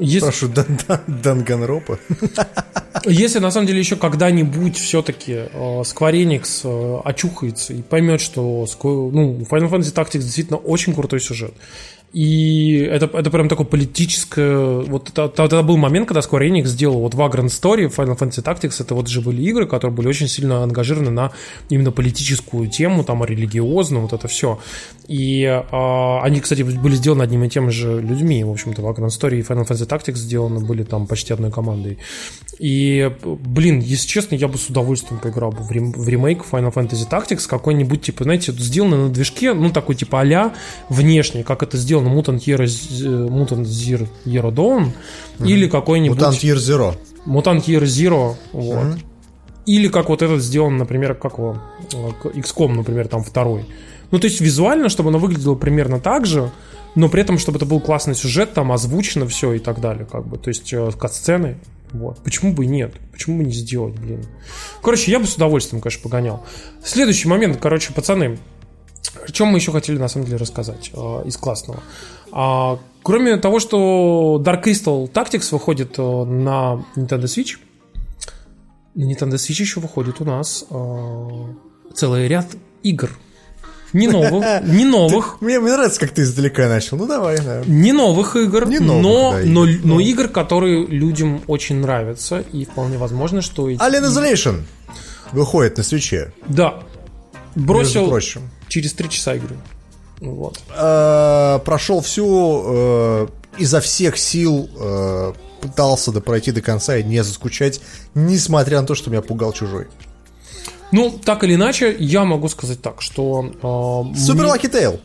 [0.00, 0.26] Если...
[0.26, 0.66] Прошу, Дан
[1.06, 1.98] Данганропа.
[3.04, 8.66] Если на самом деле еще когда-нибудь все-таки э, Square Enix э, очухается и поймет, что
[8.82, 11.54] ну, Final Fantasy Tactics действительно очень крутой сюжет,
[12.12, 14.80] и это, это прям такое политическое...
[14.82, 18.82] Вот это, это был момент, когда Square Enix сделал вот Vagrant Story, Final Fantasy Tactics,
[18.82, 21.32] это вот же были игры, которые были очень сильно ангажированы на
[21.70, 24.58] именно политическую тему, там, религиозную, вот это все.
[25.08, 29.38] И э, они, кстати, были сделаны одними и теми же людьми, в общем-то, Vagrant Story
[29.38, 31.98] и Final Fantasy Tactics сделаны были там почти одной командой.
[32.58, 36.72] И, блин, если честно, я бы с удовольствием поиграл бы в, рем, в ремейк Final
[36.72, 40.52] Fantasy Tactics какой-нибудь, типа, знаете, сделано на движке, ну, такой, типа, а
[40.88, 42.64] внешний, как это сделано сделан Mutant Year,
[43.28, 44.86] Mutant Year, Year Dawn
[45.38, 45.48] mm-hmm.
[45.48, 46.18] или какой-нибудь...
[46.18, 46.96] Mutant Year Zero.
[47.26, 48.76] Mutant Year Zero, вот.
[48.76, 49.04] Mm-hmm.
[49.66, 51.58] Или как вот этот сделан, например, как его,
[51.90, 53.64] XCOM, например, там второй.
[54.10, 56.50] Ну, то есть визуально, чтобы оно выглядело примерно так же,
[56.94, 60.26] но при этом, чтобы это был классный сюжет, там озвучено все и так далее, как
[60.26, 60.36] бы.
[60.36, 61.58] То есть э, кат-сцены,
[61.92, 62.18] вот.
[62.24, 62.94] Почему бы и нет?
[63.12, 64.24] Почему бы не сделать, блин?
[64.82, 66.44] Короче, я бы с удовольствием, конечно, погонял.
[66.84, 68.38] Следующий момент, короче, пацаны,
[69.26, 71.82] о чем мы еще хотели на самом деле рассказать э, из классного?
[72.32, 77.58] А, кроме того, что Dark Crystal Tactics выходит э, на Nintendo Switch,
[78.94, 81.28] на Nintendo Switch еще выходит у нас э,
[81.94, 82.46] целый ряд
[82.82, 83.10] игр.
[83.92, 85.36] Не новых, не новых.
[85.38, 86.96] Ты, мне, мне нравится, как ты издалека начал.
[86.96, 87.62] Ну давай, да.
[87.66, 89.50] Не новых игр, не новых, но, да, игр.
[89.50, 92.40] но, но игр, которые людям очень нравятся.
[92.52, 93.80] И вполне возможно, что эти...
[93.80, 94.62] Alien Isolation
[95.32, 96.32] выходит на свече.
[96.48, 96.82] Да.
[97.54, 98.10] Бросил
[98.72, 99.56] через три часа игры.
[100.20, 100.58] Вот.
[100.74, 103.26] Э, прошел всю э,
[103.58, 107.82] изо всех сил э, пытался пройти до конца и не заскучать,
[108.14, 109.88] несмотря на то, что меня пугал чужой.
[110.90, 114.12] Ну, так или иначе, я могу сказать так, что...
[114.16, 115.00] Супер Лаки Тейл.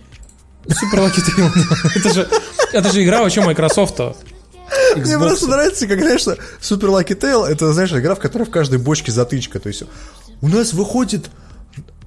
[0.70, 1.48] Супер Лаки Тейл,
[1.96, 2.30] это же,
[2.74, 4.00] это же игра вообще Microsoft.
[4.96, 6.26] Мне просто нравится, как, знаешь,
[6.62, 9.60] Супер Лаки Тейл, это, знаешь, игра, в которой в каждой бочке затычка.
[9.60, 9.84] То есть
[10.42, 11.30] у нас выходит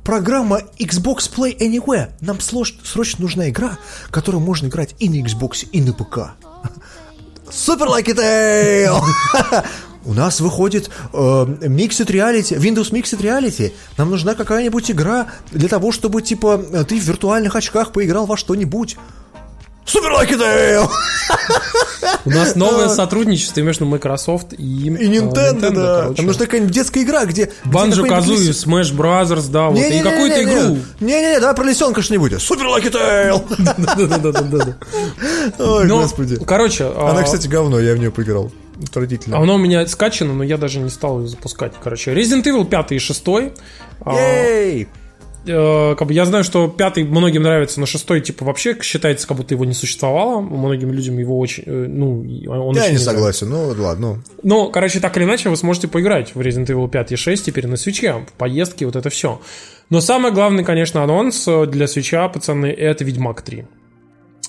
[0.05, 2.11] Программа Xbox Play Anywhere.
[2.21, 3.79] Нам срочно нужна игра,
[4.11, 6.33] которую можно играть и на Xbox, и на ПК.
[7.51, 9.03] Супер Lucky Tail!
[10.05, 13.73] У нас выходит э, Mixed Reality, Windows Mixed Reality.
[13.99, 16.59] Нам нужна какая-нибудь игра для того, чтобы, типа,
[16.89, 18.97] ты в виртуальных очках поиграл во что-нибудь.
[19.85, 20.89] Супер Лаки Дейл!
[22.25, 26.01] У нас новое сотрудничество между Microsoft и, и Nintendo, Nintendo да.
[26.03, 26.17] Короче.
[26.17, 27.53] Там нужна какая-нибудь детская игра, где...
[27.65, 30.79] Банджо Казуи, Smash Brothers, да, вот, и какую-то игру.
[31.01, 32.41] Не-не-не, давай про лисенка что-нибудь.
[32.41, 33.45] Супер Лаки Тейл!
[34.19, 34.77] Да-да-да.
[35.59, 36.37] Ой, господи.
[36.45, 36.85] Короче...
[36.87, 38.53] Она, кстати, говно, я в нее поиграл.
[38.83, 39.39] Отвратительно.
[39.39, 41.73] Оно у меня скачано, но я даже не стал ее запускать.
[41.83, 43.25] Короче, Resident Evil 5 и 6.
[44.07, 44.89] Ей!
[45.47, 49.37] Э, как бы я знаю, что пятый многим нравится, но шестой типа вообще считается, как
[49.37, 50.41] будто его не существовало.
[50.41, 54.23] Многим людям его очень, э, ну, он Я очень не согласен, ну ладно.
[54.43, 57.67] Ну, короче, так или иначе, вы сможете поиграть в Resident Evil 5 и 6 теперь
[57.67, 59.41] на свече, в поездке, вот это все.
[59.89, 63.67] Но самый главный, конечно, анонс для свеча, пацаны, это Ведьмак 3.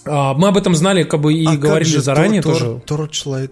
[0.06, 2.82] А, мы об этом знали, как бы и а говорили заранее тор, тоже.
[2.86, 3.52] Torchlight?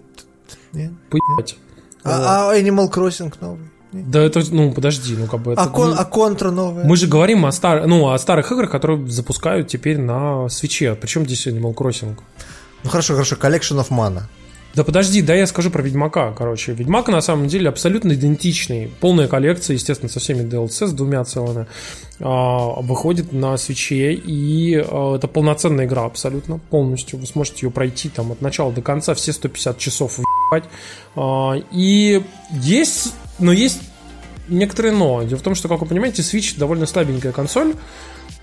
[0.72, 0.92] Нет?
[1.08, 1.56] Поебать.
[2.02, 3.70] А, а Animal Crossing новый?
[3.92, 5.54] Да это, ну, подожди, ну как бы...
[5.54, 6.84] А, это, кон, ну, а контра новая?
[6.84, 10.94] Мы же говорим о, стар, ну, о старых играх, которые запускают теперь на свече.
[10.94, 12.16] Причем здесь Animal Crossing?
[12.84, 14.22] Ну хорошо, хорошо, Collection of Mana.
[14.74, 16.72] Да подожди, да я скажу про Ведьмака, короче.
[16.72, 18.88] Ведьмак на самом деле абсолютно идентичный.
[19.00, 21.66] Полная коллекция, естественно, со всеми DLC, с двумя целыми,
[22.20, 27.18] а, выходит на свече, и а, это полноценная игра абсолютно, полностью.
[27.18, 30.70] Вы сможете ее пройти там от начала до конца, все 150 часов въебать.
[31.16, 32.22] А, и
[32.52, 33.80] есть, но есть
[34.48, 35.22] некоторые но.
[35.22, 37.74] Дело в том, что, как вы понимаете, Switch довольно слабенькая консоль,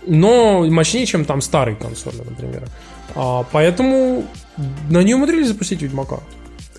[0.06, 2.68] но мощнее, чем там старые консоли, например.
[3.16, 4.26] А, поэтому
[4.90, 6.20] на нее умудрились запустить Ведьмака.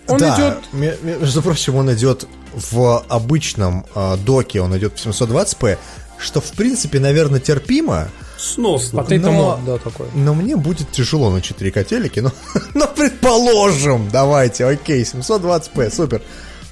[0.08, 1.02] Он да, идет...
[1.02, 5.76] между прочим, он идет в обычном э, доке, он идет в 720p,
[6.18, 8.08] что, в принципе, наверное, терпимо.
[8.38, 9.00] Сносно.
[9.00, 10.06] Potato но, да, такой.
[10.14, 12.32] но мне будет тяжело на 4 котелики, но,
[12.74, 16.22] но предположим, давайте, окей, 720p, супер.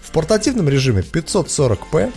[0.06, 2.12] В портативном режиме 540p,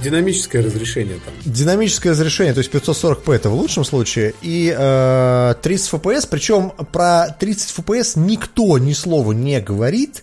[0.00, 1.34] Динамическое разрешение там.
[1.44, 7.30] Динамическое разрешение, то есть 540p это в лучшем случае, и э, 30 FPS, причем про
[7.30, 10.22] 30 FPS никто ни слова не говорит,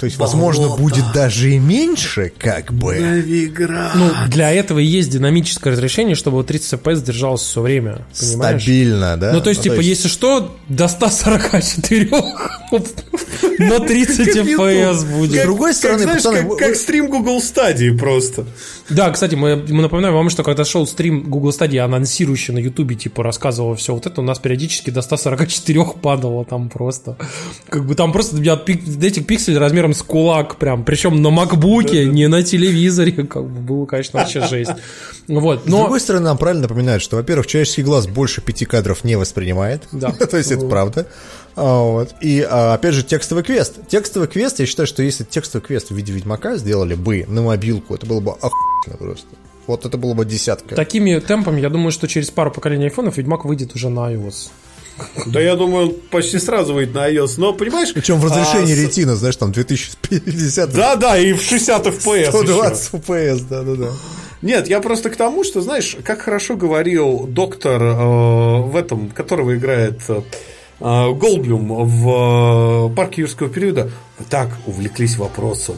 [0.00, 0.82] то есть, возможно, Болото.
[0.82, 2.94] будет даже и меньше, как бы.
[2.98, 3.92] Навиград.
[3.94, 8.06] Ну, для этого и есть динамическое разрешение, чтобы вот 30 FPS держалось все время.
[8.18, 8.62] Понимаешь?
[8.62, 9.34] Стабильно, да?
[9.34, 12.08] Ну, то есть, типа, если что, до 144
[13.58, 15.42] на 30 FPS будет.
[15.42, 18.46] С другой стороны, пацаны, как, стрим Google Stadia просто.
[18.88, 23.22] Да, кстати, мы, напоминаем вам, что когда шел стрим Google Stadia, анонсирующий на Ютубе, типа,
[23.22, 27.18] рассказывал все вот это, у нас периодически до 144 падало там просто.
[27.68, 32.42] Как бы там просто этих пикселей размером с кулак прям, причем на макбуке, не на
[32.42, 34.72] телевизоре, как бы было, конечно, вообще жесть.
[35.28, 35.80] Вот, С но...
[35.80, 39.82] другой стороны, нам правильно напоминают, что, во-первых, человеческий глаз больше пяти кадров не воспринимает.
[39.92, 40.10] Да.
[40.30, 41.06] То есть это правда.
[41.56, 42.14] А, Вот.
[42.20, 43.78] И а, опять же, текстовый квест.
[43.88, 47.94] Текстовый квест, я считаю, что если текстовый квест в виде Ведьмака сделали бы на мобилку,
[47.94, 49.26] это было бы охуенно просто.
[49.66, 50.74] Вот это было бы десятка.
[50.74, 54.48] Такими темпами, я думаю, что через пару поколений айфонов Ведьмак выйдет уже на iOS.
[55.26, 57.34] Да я думаю, он почти сразу выйдет на iOS.
[57.36, 57.92] Но, понимаешь...
[57.92, 63.44] Причем в разрешении а, ретина, знаешь, там 2050 Да-да, и в 60 FPS 120 FPS,
[63.48, 63.90] да-да-да.
[64.42, 69.54] Нет, я просто к тому, что, знаешь, как хорошо говорил доктор э, в этом, которого
[69.54, 70.22] играет э,
[70.80, 73.90] Голдблюм в э, парке юрского периода,
[74.30, 75.76] так увлеклись вопросом,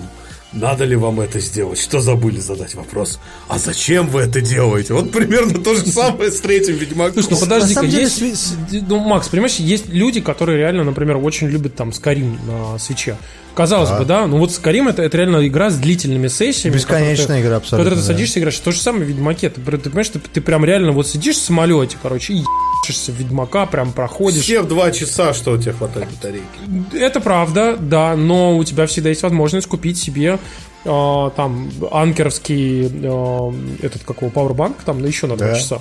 [0.53, 4.95] надо ли вам это сделать, что забыли задать вопрос, а зачем вы это делаете?
[4.95, 7.23] Вот примерно то же самое с третьим Ведьмаком.
[7.23, 8.23] Слушай, ну подожди-ка, есть...
[8.71, 13.17] Ну, Макс, понимаешь, есть люди, которые реально, например, очень любят там Скарим на свече.
[13.55, 16.75] Казалось бы, да, ну вот Скарим это, это реально игра с длительными сессиями.
[16.75, 18.07] Бесконечная ты- игра абсолютно, которой ты да.
[18.07, 18.59] садишься играешь.
[18.59, 19.51] То же самое в Ведьмаке.
[19.51, 23.17] Ты, ты понимаешь, ты, ты прям реально вот сидишь в самолете, короче, и ебашишься в
[23.17, 24.43] Ведьмака, прям проходишь.
[24.43, 26.97] Все в два часа, что у тебя хватает батарейки.
[26.97, 30.39] Это правда, да, но у тебя всегда есть возможность купить себе
[30.85, 33.53] э, там анкеровский э,
[33.87, 35.55] этот какого пауэрбанк там на еще на 2 Да.
[35.59, 35.79] часа.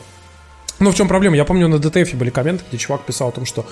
[0.80, 1.36] Ну, в чем проблема?
[1.36, 3.66] Я помню, на DTF были комменты, где чувак писал о том, что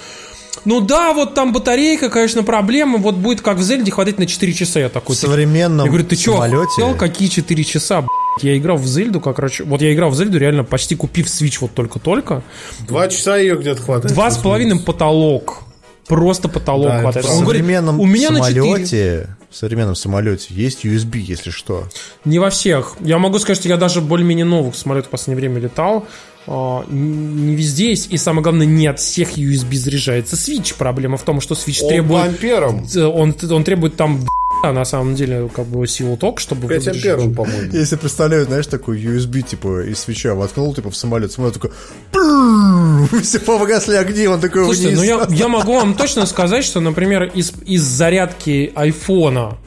[0.65, 4.53] ну да, вот там батарейка, конечно, проблема, вот будет как в Зельде хватить на 4
[4.53, 4.79] часа.
[4.79, 6.97] Я такой, В современном я говорю, ты что, самолете...
[6.97, 8.43] какие 4 часа, блядь?
[8.43, 11.57] Я играл в Зельду, как короче, вот я играл в Зельду реально почти купив Switch
[11.61, 12.43] вот только-только.
[12.87, 14.13] Два часа ее где-то хватает.
[14.13, 15.63] Два с половиной потолок.
[16.07, 17.25] Просто потолок Да, хватает.
[17.27, 17.37] В.
[17.37, 18.61] Он говорит, современном у меня на 4.
[18.61, 21.87] самолете, в современном самолете есть USB, если что.
[22.25, 22.95] Не во всех.
[22.99, 26.07] Я могу сказать, что я даже более-менее новых самолетов в последнее время летал.
[26.47, 28.11] А, Не везде есть.
[28.11, 30.75] И самое главное, не от всех USB заряжается Switch.
[30.77, 32.25] Проблема в том, что Switch Он требует...
[32.25, 32.87] амперам.
[32.95, 34.25] э, Он, он требует там
[34.61, 36.67] а на самом деле как бы силу ток, чтобы...
[36.67, 37.05] 5 заряжать.
[37.05, 37.71] ампер он, по-моему.
[37.71, 41.71] Я себе представляю, знаешь, такой USB, типа, из свеча воткнул, типа, в самолет, самолет такой,
[43.21, 44.99] все погасли огни, он такой Слушайте, вниз.
[44.99, 49.57] ну я, я могу вам точно сказать, что, например, из, из зарядки айфона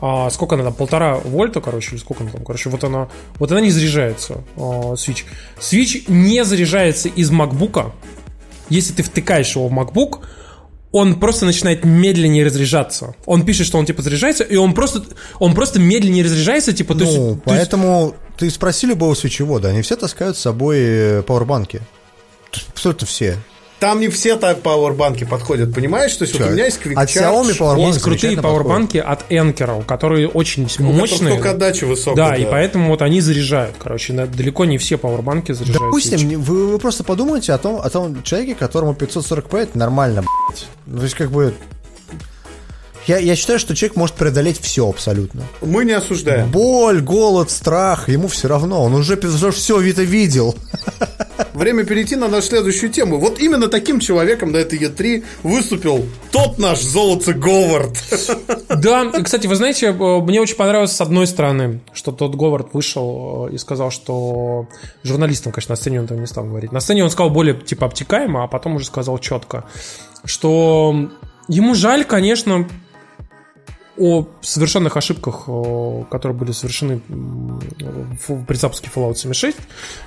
[0.00, 3.52] а, сколько она там, полтора вольта, короче, или сколько она там, короче, вот она, вот
[3.52, 5.24] она не заряжается, а, Switch.
[5.60, 7.92] Switch не заряжается из макбука.
[8.68, 10.20] Если ты втыкаешь его в MacBook,
[10.92, 13.14] он просто начинает медленнее разряжаться.
[13.26, 15.04] Он пишет, что он типа заряжается, и он просто,
[15.38, 19.68] он просто медленнее разряжается, типа, то есть- Ну, то есть поэтому ты спроси любого свечевода,
[19.68, 21.82] они все таскают с собой э, пауэрбанки.
[22.72, 23.36] Абсолютно все.
[23.80, 26.14] Там не все так пауэрбанки подходят, понимаешь?
[26.14, 27.16] То есть вот Чё, у меня есть от квикчардж.
[27.16, 31.34] Xiaomi пауэрбанк есть крутые пауэрбанки от Anker, которые очень у которых мощные.
[31.34, 32.28] только отдача высокая.
[32.28, 33.76] Да, и поэтому вот они заряжают.
[33.82, 35.82] Короче, далеко не все пауэрбанки заряжают.
[35.82, 40.66] Допустим, вы, вы просто подумайте о том, о том человеке, которому 540p это нормально, блядь.
[40.98, 41.54] То есть, как бы...
[43.10, 45.42] Я, я считаю, что человек может преодолеть все абсолютно.
[45.62, 46.48] Мы не осуждаем.
[46.52, 48.84] Боль, голод, страх, ему все равно.
[48.84, 49.16] Он уже
[49.50, 50.54] все это видел.
[51.52, 53.18] Время перейти на нашу следующую тему.
[53.18, 57.98] Вот именно таким человеком на этой Е3 выступил тот наш золото Говард.
[58.68, 62.72] Да, и, кстати, вы знаете, э, мне очень понравилось с одной стороны, что тот Говард
[62.74, 64.68] вышел э, и сказал, что
[65.02, 66.70] журналистам, конечно, на сцене он там не стал говорить.
[66.70, 69.64] На сцене он сказал более типа обтекаемо, а потом уже сказал четко,
[70.24, 71.10] что
[71.48, 72.68] ему жаль, конечно,
[74.00, 75.44] о совершенных ошибках,
[76.10, 77.00] которые были совершены
[78.46, 79.56] при запуске Fallout 76.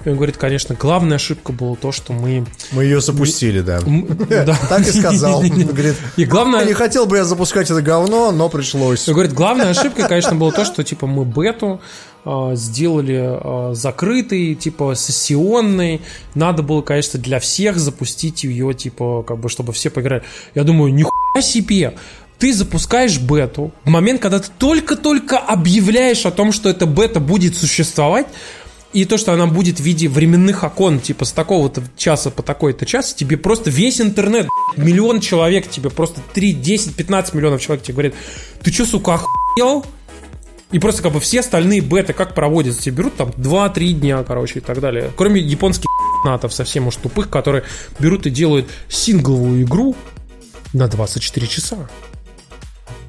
[0.05, 2.45] И он говорит, конечно, главная ошибка была то, что мы...
[2.71, 3.77] Мы ее запустили, да.
[3.77, 4.57] м, да.
[4.67, 5.41] Так и сказал.
[5.41, 6.65] Говорит, И главное...
[6.65, 9.07] не хотел бы я запускать это говно, но пришлось.
[9.07, 11.79] Он говорит, главная ошибка, конечно, было то, что типа мы бету
[12.25, 16.01] а, сделали а, закрытой, типа сессионной.
[16.35, 20.23] Надо было, конечно, для всех запустить ее, типа, как бы, чтобы все поиграли.
[20.55, 21.95] Я думаю, нихуя себе!
[22.39, 27.55] Ты запускаешь бету в момент, когда ты только-только объявляешь о том, что эта бета будет
[27.55, 28.27] существовать,
[28.93, 32.85] и то, что она будет в виде временных окон, типа с такого-то часа по такой-то
[32.85, 34.47] час, тебе просто весь интернет,
[34.77, 38.15] миллион человек, тебе просто 3, 10, 15 миллионов человек тебе говорит,
[38.61, 39.85] ты что, сука, охуел?
[40.71, 42.83] И просто как бы все остальные беты как проводятся?
[42.83, 45.11] Тебе берут там 2-3 дня, короче, и так далее.
[45.15, 45.85] Кроме японских
[46.25, 47.63] натов совсем уж тупых, которые
[47.99, 49.95] берут и делают сингловую игру
[50.73, 51.89] на 24 часа.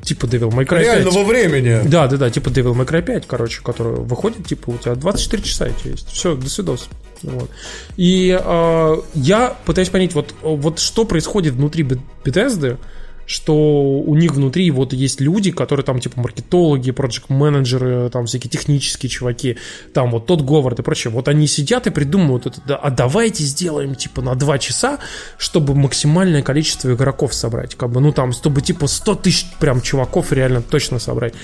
[0.04, 0.82] Типа Devil May Cry 5.
[0.82, 1.80] Реального времени.
[1.88, 5.42] Да, да, да, типа Devil May Cry 5, короче, который выходит, типа, у тебя 24
[5.42, 6.08] часа эти есть.
[6.10, 6.88] Все, до свидос.
[7.22, 7.50] Вот.
[7.96, 11.84] И э, я пытаюсь понять, вот, вот что происходит внутри
[12.24, 12.78] Bethesda,
[13.26, 13.54] что
[14.00, 19.56] у них внутри вот есть люди, которые там типа маркетологи, проект-менеджеры, там всякие технические чуваки,
[19.92, 23.94] там вот тот Говард и прочее, вот они сидят и придумывают это, а давайте сделаем
[23.94, 24.98] типа на 2 часа,
[25.38, 30.32] чтобы максимальное количество игроков собрать, как бы, ну там, чтобы типа 100 тысяч прям чуваков
[30.32, 31.34] реально точно собрать.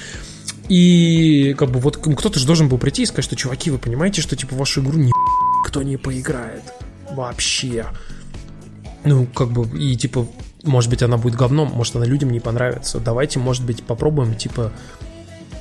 [0.68, 4.22] И как бы вот кто-то же должен был прийти и сказать, что чуваки, вы понимаете,
[4.22, 5.10] что типа вашу игру ни
[5.64, 6.62] кто не поиграет
[7.12, 7.86] вообще.
[9.04, 10.26] Ну, как бы, и типа
[10.64, 13.00] может быть, она будет говном, может, она людям не понравится.
[13.00, 14.72] Давайте, может быть, попробуем, типа,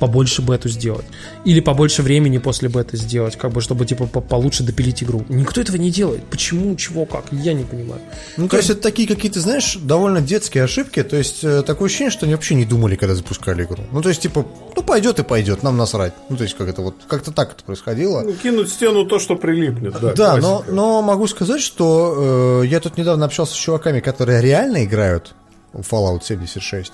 [0.00, 1.04] побольше бету сделать.
[1.44, 5.24] Или побольше времени после бета сделать, как бы, чтобы, типа, получше допилить игру.
[5.28, 6.24] Никто этого не делает.
[6.24, 7.26] Почему, чего, как?
[7.30, 8.00] Я не понимаю.
[8.36, 11.02] Ну, то есть, это такие какие-то, знаешь, довольно детские ошибки.
[11.02, 13.84] То есть, э, такое ощущение, что они вообще не думали, когда запускали игру.
[13.92, 16.14] Ну, то есть, типа, ну, пойдет и пойдет, нам насрать.
[16.30, 18.22] Ну, то есть, как это вот, как-то так это происходило.
[18.22, 20.14] Ну, кинуть стену то, что прилипнет, да.
[20.14, 24.84] Да, но, но могу сказать, что э, я тут недавно общался с чуваками, которые реально
[24.84, 25.34] играют
[25.74, 26.92] в Fallout 76.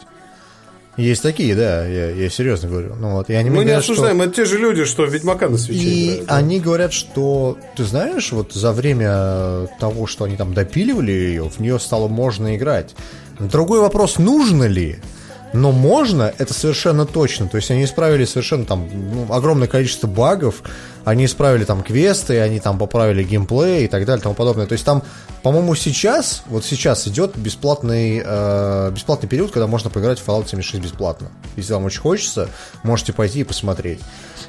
[0.97, 2.95] Есть такие, да, я, я серьезно говорю.
[2.99, 4.25] Ну, вот, и они Мы не говорят, осуждаем, что...
[4.25, 6.37] это те же люди, что Ведьмака на свече И играют, да.
[6.37, 11.61] они говорят, что, ты знаешь, вот за время того, что они там допиливали ее, в
[11.61, 12.95] нее стало можно играть.
[13.39, 14.97] Другой вопрос, нужно ли?
[15.53, 17.49] Но можно, это совершенно точно.
[17.49, 20.63] То есть они исправили совершенно там ну, огромное количество багов,
[21.05, 24.67] они исправили там квесты, они там поправили геймплей и так далее тому подобное.
[24.67, 25.03] То есть там,
[25.43, 30.83] по-моему, сейчас, вот сейчас идет бесплатный, э, бесплатный период, когда можно поиграть в Fallout 76
[30.83, 31.31] бесплатно.
[31.57, 32.49] Если вам очень хочется,
[32.83, 34.01] можете пойти и посмотреть.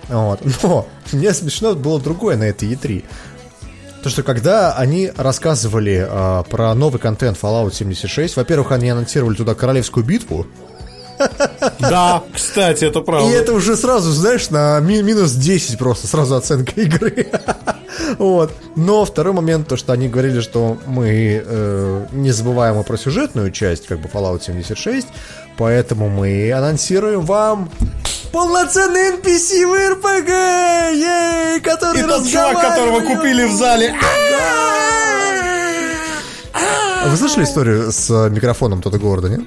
[0.10, 0.42] Вот.
[0.64, 3.06] Но мне смешно было другое на этой E3.
[4.04, 9.54] То, что когда они рассказывали э, про новый контент Fallout 76, во-первых, они анонсировали туда
[9.54, 10.48] королевскую битву,
[11.80, 13.30] Да, кстати, это правда.
[13.30, 17.28] И это уже сразу, знаешь, на ми- минус 10 просто, сразу оценка игры.
[18.18, 18.52] Вот.
[18.76, 23.88] Но второй момент, то, что они говорили, что мы э, не забываем про сюжетную часть,
[23.88, 25.08] как бы Fallout 76,
[25.58, 27.70] поэтому мы анонсируем вам
[28.32, 30.30] полноценный NPC в РПГ,
[30.96, 33.96] ей, который И тот чувак, которого купили в зале.
[36.54, 39.42] А Вы слышали историю с микрофоном Тода Говарда, нет?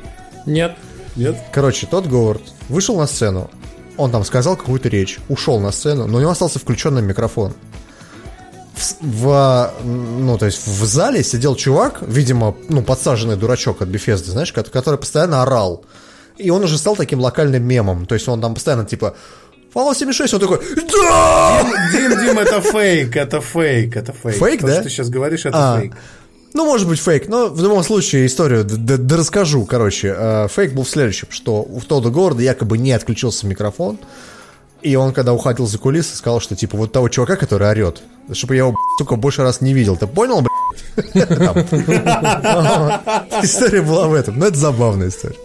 [0.47, 0.77] Нет.
[1.21, 1.37] Нет?
[1.53, 3.51] Короче, тот Говард вышел на сцену,
[3.97, 7.53] он там сказал какую-то речь, ушел на сцену, но у него остался включенный микрофон.
[8.75, 14.31] В, в, ну, то есть в зале сидел чувак, видимо, ну, подсаженный дурачок от Бефезды,
[14.31, 15.85] знаешь, ко- который постоянно орал.
[16.39, 18.07] И он уже стал таким локальным мемом.
[18.07, 19.15] То есть он там постоянно типа
[19.75, 24.37] Fallout 76, он такой «Да!» Дим, Дим, это фейк, это фейк, это фейк.
[24.37, 24.73] Фейк, То, да?
[24.75, 25.81] что ты сейчас говоришь, это А.
[25.81, 25.93] фейк.
[26.53, 29.65] Ну, может быть, фейк, но в любом случае историю да расскажу.
[29.65, 33.99] Короче, э, фейк был в следующем, что у Тодда Говарда якобы не отключился микрофон,
[34.83, 38.55] и он, когда уходил за кулисы, сказал, что, типа, вот того чувака, который орет, чтобы
[38.55, 39.97] я его, сука, больше раз не видел.
[39.97, 40.97] Ты понял, блядь?
[43.45, 44.39] История была в этом.
[44.39, 45.37] Но это забавная история.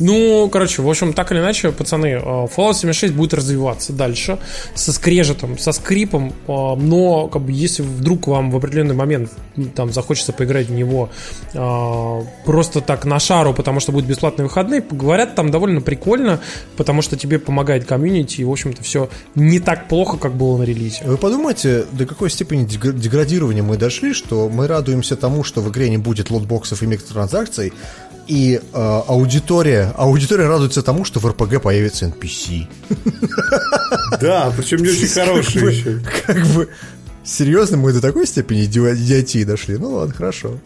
[0.00, 4.38] Ну, короче, в общем, так или иначе, пацаны, э, Fallout 76 будет развиваться дальше
[4.74, 9.30] со скрежетом, со скрипом, э, но как бы если вдруг вам в определенный момент
[9.74, 11.10] там захочется поиграть в него
[11.52, 16.40] э, просто так на шару, потому что будут бесплатные выходные, говорят, там довольно прикольно,
[16.76, 20.64] потому что тебе помогает комьюнити, и, в общем-то, все не так плохо, как было на
[20.64, 21.02] релизе.
[21.04, 25.70] Вы подумайте, до какой степени дег- деградирования мы дошли, что мы радуемся тому, что в
[25.70, 27.72] игре не будет лотбоксов и микротранзакций,
[28.26, 32.66] и э, аудитория, аудитория радуется тому, что в РПГ появится NPC.
[34.20, 36.00] Да, причем не очень хороший Как бы- еще.
[36.26, 36.68] Как бы,
[37.24, 39.76] серьезно, мы до такой степени иди- идиотии дошли?
[39.76, 40.58] Ну ладно, хорошо.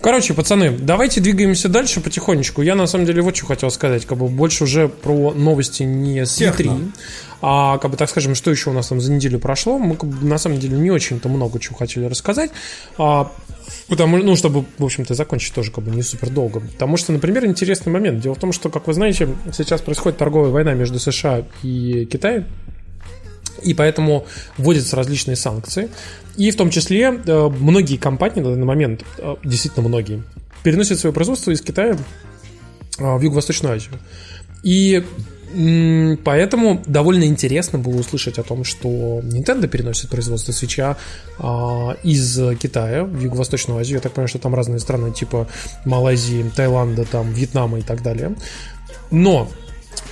[0.00, 2.62] Короче, пацаны, давайте двигаемся дальше потихонечку.
[2.62, 6.24] Я на самом деле вот что хотел сказать, как бы больше уже про новости не
[6.24, 6.92] с E3, Техно.
[7.42, 9.78] а как бы так скажем, что еще у нас там за неделю прошло.
[9.78, 12.50] Мы как бы, на самом деле не очень-то много чего хотели рассказать.
[12.98, 13.32] а,
[13.88, 16.60] Потому, ну, чтобы, в общем-то, закончить тоже как бы не супер долго.
[16.60, 18.20] Потому что, например, интересный момент.
[18.20, 22.46] Дело в том, что, как вы знаете, сейчас происходит торговая война между США и Китаем.
[23.62, 24.26] И поэтому
[24.58, 25.88] вводятся различные санкции.
[26.36, 30.22] И в том числе э, многие компании на данный момент, э, действительно многие,
[30.62, 31.96] переносят свое производство из Китая
[32.98, 33.94] э, в Юго-Восточную Азию.
[34.62, 35.04] И
[36.24, 38.88] поэтому довольно интересно было услышать о том, что
[39.22, 40.96] Nintendo переносит производство свеча
[41.38, 43.96] а, из Китая в Юго-Восточную Азию.
[43.96, 45.48] Я так понимаю, что там разные страны, типа
[45.84, 48.34] Малайзии, Таиланда, там, Вьетнама и так далее.
[49.10, 49.48] Но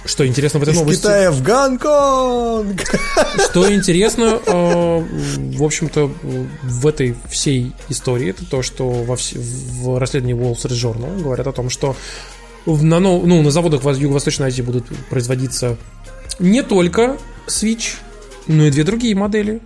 [0.07, 1.01] Что интересно в этой Из новости?
[1.01, 2.83] Китая в Гонконг!
[3.51, 5.05] Что интересно, э,
[5.57, 6.11] в общем-то,
[6.63, 11.47] в этой всей истории, это то, что во вс- в расследовании Wall Street Journal говорят
[11.47, 11.97] о том, что
[12.67, 15.77] на, ну, на заводах в Юго-Восточной Азии будут производиться
[16.39, 17.97] не только Switch,
[18.47, 19.61] но и две другие модели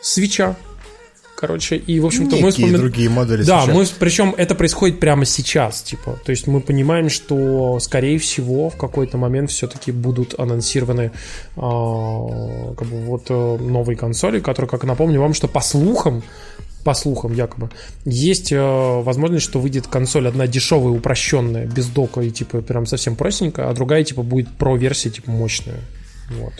[0.00, 0.56] свеча.
[1.36, 2.80] Короче, и, в общем-то, мы вспоминаем...
[2.80, 6.18] другие модели Да, мы, причем это происходит прямо сейчас, типа.
[6.24, 11.10] То есть мы понимаем, что, скорее всего, в какой-то момент все-таки будут анонсированы
[11.56, 16.22] а, как бы вот э, новые консоли, которые, как напомню вам, что по слухам,
[16.84, 17.70] по слухам якобы,
[18.04, 23.16] есть э, возможность, что выйдет консоль одна дешевая, упрощенная, без дока и типа прям совсем
[23.16, 25.80] простенькая, а другая типа будет про-версия, типа мощная.
[26.30, 26.52] Вот.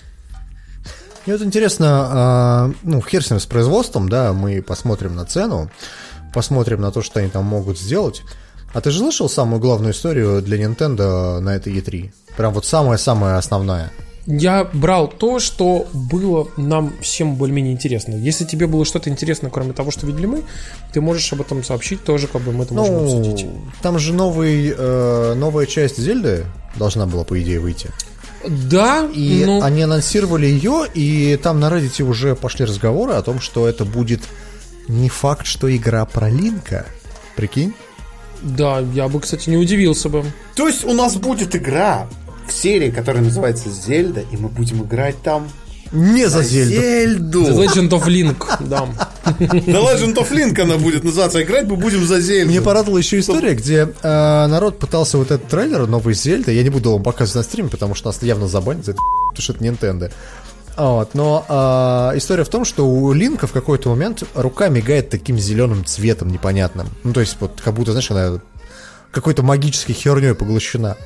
[1.27, 5.71] Мне вот интересно, а, ну, хер с ним с производством, да, мы посмотрим на цену,
[6.35, 8.23] посмотрим на то, что они там могут сделать.
[8.75, 12.13] А ты же слышал самую главную историю для Nintendo на этой E3?
[12.37, 13.93] Прям вот самая-самая основная.
[14.27, 18.15] Я брал то, что было нам всем более-менее интересно.
[18.15, 20.43] Если тебе было что-то интересно, кроме того, что видели мы,
[20.93, 23.45] ты можешь об этом сообщить тоже, как бы мы это можем обсудить.
[23.45, 26.47] Ну, там же новый, э, новая часть Зельды
[26.77, 27.91] должна была, по идее, выйти.
[28.47, 33.41] Да, И ну, они анонсировали ее, и там на Reddit уже пошли разговоры о том,
[33.41, 34.21] что это будет
[34.89, 36.87] не факт, что игра про Линка.
[37.37, 37.75] Прикинь?
[38.45, 40.25] да, я бы, кстати, не удивился бы.
[40.55, 42.07] То есть у нас будет игра
[42.47, 45.49] в серии, которая называется Зельда, и мы будем играть там
[45.93, 46.75] Не за Зельду.
[46.75, 47.43] Зельду.
[47.45, 48.87] The Legend of Link, да.
[49.39, 51.43] The Legend of Link она будет называться.
[51.43, 52.51] Играть мы будем за Зельду.
[52.51, 56.71] Мне порадовала еще история, где э, народ пытался вот этот трейлер новый Зельда, я не
[56.71, 59.01] буду вам показывать на стриме, потому что нас явно забанят за это,
[59.31, 60.13] потому что это Nintendo.
[60.77, 65.39] Вот, но э, история в том, что у Линка в какой-то момент рука мигает таким
[65.39, 66.89] зеленым цветом непонятным.
[67.05, 68.41] Ну, то есть, вот как будто, знаешь, она
[69.13, 70.97] какой-то магической херней поглощена.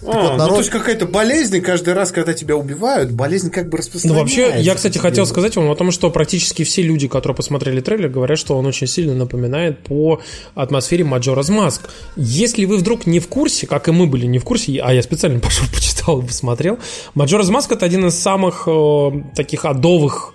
[0.00, 3.10] Так А, вот, ну, народ- то есть какая-то болезнь, и каждый раз, когда тебя убивают,
[3.10, 4.40] болезнь как бы Ну, распространяется.
[4.42, 8.08] вообще, я, кстати, хотел сказать вам о том, что практически все люди, которые посмотрели трейлер,
[8.08, 10.20] говорят, что он очень сильно напоминает по
[10.54, 11.80] атмосфере Majora's Mask.
[12.16, 15.02] Если вы вдруг не в курсе, как и мы были не в курсе, а я
[15.02, 16.78] специально пошел, почитал и посмотрел,
[17.14, 20.34] Majora's Mask это один из самых э, таких адовых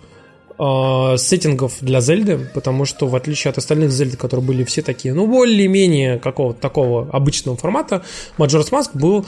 [0.57, 5.13] э, сеттингов для Зельды, потому что в отличие от остальных Зельд, которые были все такие,
[5.13, 8.03] ну, более-менее какого-то такого обычного формата,
[8.37, 9.25] Majora's Mask был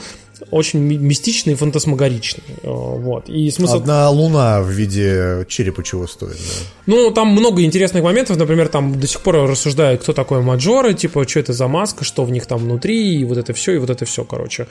[0.50, 2.44] очень ми- мистичный и фантасмагоричный.
[2.62, 3.28] Э, Вот.
[3.28, 3.76] И смысл...
[3.76, 6.32] Одна луна в виде черепа чего стоит.
[6.32, 6.64] да.
[6.86, 8.36] Ну, там много интересных моментов.
[8.36, 12.24] Например, там до сих пор рассуждают, кто такой Маджоры, типа, что это за маска, что
[12.24, 14.66] в них там внутри, и вот это все, и вот это все, короче.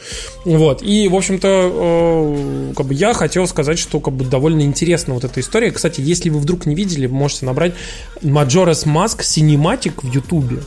[0.46, 0.82] Вот.
[0.82, 5.24] И, в общем-то, э, как бы я хотел сказать, что как бы довольно интересна вот
[5.24, 5.72] эта история.
[5.72, 7.74] Кстати, если вы вдруг не видели, можете набрать
[8.22, 10.58] Majora's Mask Cinematic в Ютубе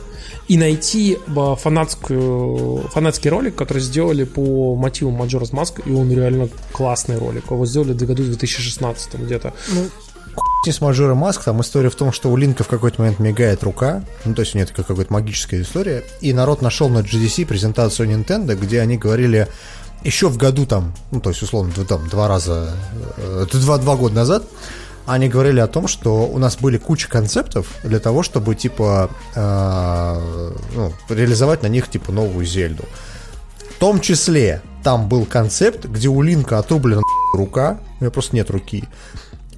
[0.51, 6.49] и найти э, фанатскую, фанатский ролик, который сделали по мотивам Majora's Mask, и он реально
[6.73, 7.45] классный ролик.
[7.49, 9.53] Его сделали в году 2016 где-то.
[10.65, 13.63] Не с Мажора Маск, там история в том, что у Линка в какой-то момент мигает
[13.63, 17.45] рука, ну, то есть у нее такая какая-то магическая история, и народ нашел на GDC
[17.45, 19.47] презентацию Nintendo, где они говорили
[20.03, 22.75] еще в году там, ну, то есть, условно, там, два раза,
[23.15, 24.43] э, два, два года назад,
[25.05, 30.51] они говорили о том, что у нас были куча концептов для того, чтобы, типа, э,
[30.75, 32.85] ну, реализовать на них, типа, новую Зельду.
[33.75, 37.01] В том числе там был концепт, где у Линка отрублена
[37.33, 38.83] рука, у нее просто нет руки.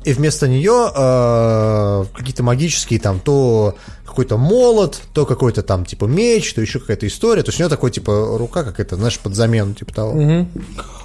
[0.06, 3.75] И вместо нее э, какие-то магические там то
[4.06, 7.41] какой-то молот, то какой-то там типа меч, то еще какая-то история.
[7.41, 10.45] То есть у нее такой типа рука какая-то, знаешь, под замену типа того.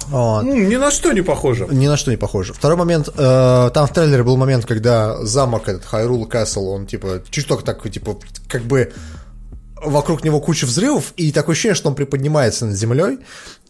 [0.07, 0.43] Вот.
[0.43, 1.67] Ну, ни на что не похоже.
[1.71, 2.53] Ни на что не похоже.
[2.53, 7.21] Второй момент, э, там в трейлере был момент, когда замок этот Хайрул Касл, он типа
[7.29, 8.91] чуть только такой, типа, как бы
[9.81, 13.19] вокруг него куча взрывов, и такое ощущение, что он приподнимается над землей.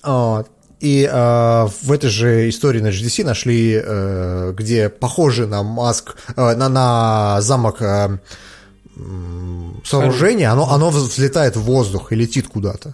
[0.03, 0.47] Вот.
[0.79, 6.55] И э, в этой же истории на GDC нашли, э, где похоже на Маск, э,
[6.55, 8.17] на, на замок э,
[9.83, 12.93] сооружение, оно, оно взлетает в воздух и летит куда-то.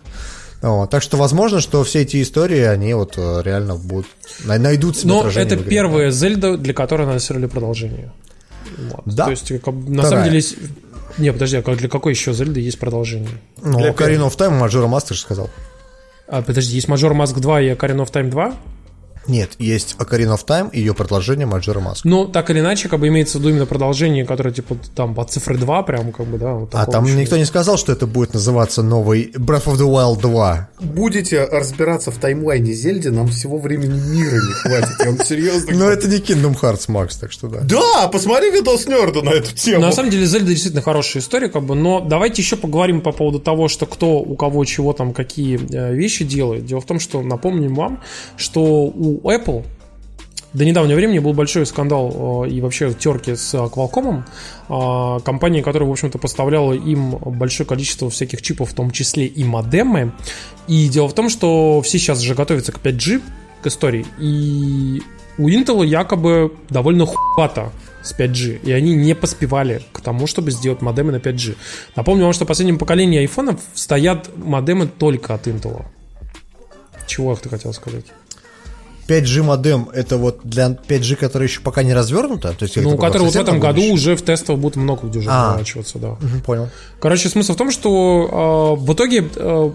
[0.61, 4.07] Вот, так что возможно, что все эти истории, они вот э, реально будут
[4.45, 8.11] най- найдут себе Но отражение это в первая Зельда, для которой анонсировали продолжение.
[8.89, 9.01] Вот.
[9.05, 9.25] Да.
[9.25, 10.23] То есть, как бы, на Вторая.
[10.23, 10.43] самом деле...
[11.19, 13.29] Не, подожди, а как- для какой еще Зельды есть продолжение?
[13.61, 15.51] Ну, of Time Majora Master же сказал.
[16.27, 18.53] А, подожди, есть Major Mask 2 и Ocarina of Time 2?
[19.27, 22.01] Нет, есть Ocarina of Time и ее продолжение Majora Mask.
[22.03, 25.31] Ну, так или иначе, как бы имеется в виду именно продолжение, которое, типа, там, под
[25.31, 26.53] цифрой 2, прям, как бы, да.
[26.53, 29.87] Вот А там еще никто не сказал, что это будет называться новый Breath of the
[29.87, 30.69] Wild 2.
[30.81, 34.95] Будете разбираться в таймлайне Зельди, нам всего времени мира не хватит.
[34.99, 37.61] Я вам серьезно Но это не Kingdom Hearts, Макс, так что да.
[37.61, 39.81] Да, посмотри видос Нерда на эту тему.
[39.81, 43.39] На самом деле, Зельда действительно хорошая история, как бы, но давайте еще поговорим по поводу
[43.39, 46.65] того, что кто у кого чего там, какие э, вещи делает.
[46.65, 48.01] Дело в том, что напомним вам,
[48.37, 49.65] что у у Apple
[50.55, 54.23] до недавнего времени был большой скандал э, и вообще терки с Qualcomm,
[54.69, 59.43] э, компания, которая, в общем-то, поставляла им большое количество всяких чипов, в том числе и
[59.43, 60.13] модемы.
[60.67, 63.21] И дело в том, что все сейчас же готовятся к 5G,
[63.61, 65.01] к истории, и
[65.37, 70.81] у Intel якобы довольно хуато с 5G, и они не поспевали к тому, чтобы сделать
[70.81, 71.57] модемы на 5G.
[71.97, 75.83] Напомню вам, что в последнем поколении айфонов стоят модемы только от Intel.
[77.07, 78.05] Чего ты хотел сказать?
[79.07, 82.53] 5G модем это вот для 5G, который еще пока не развернуто?
[82.53, 85.29] То есть, ну, который вот в этом году уже в тестах будет много где уже
[85.29, 86.11] а, поворачиваться, да.
[86.11, 86.69] Угу, понял.
[86.99, 89.71] Короче, смысл в том, что э, в итоге э,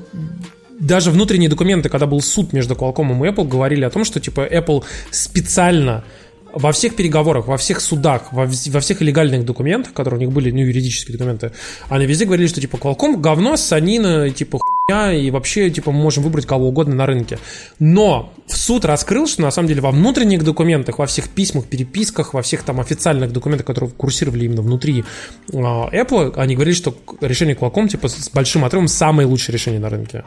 [0.79, 4.41] даже внутренние документы, когда был суд между Qualcomm и Apple, говорили о том, что типа
[4.41, 6.05] Apple специально
[6.53, 10.51] во всех переговорах, во всех судах, во, во всех легальных документах, которые у них были,
[10.51, 11.53] ну, юридические документы,
[11.89, 14.80] они везде говорили, что, типа, Qualcomm говно, санина, типа, хуйня,
[15.13, 17.39] и вообще, типа, мы можем выбрать кого угодно на рынке.
[17.79, 22.35] Но в суд раскрыл, что, на самом деле, во внутренних документах, во всех письмах, переписках,
[22.35, 25.05] во всех там официальных документах, которые курсировали именно внутри
[25.53, 29.89] э, Apple, они говорили, что решение Qualcomm, типа, с большим отрывом самое лучшее решение на
[29.89, 30.25] рынке.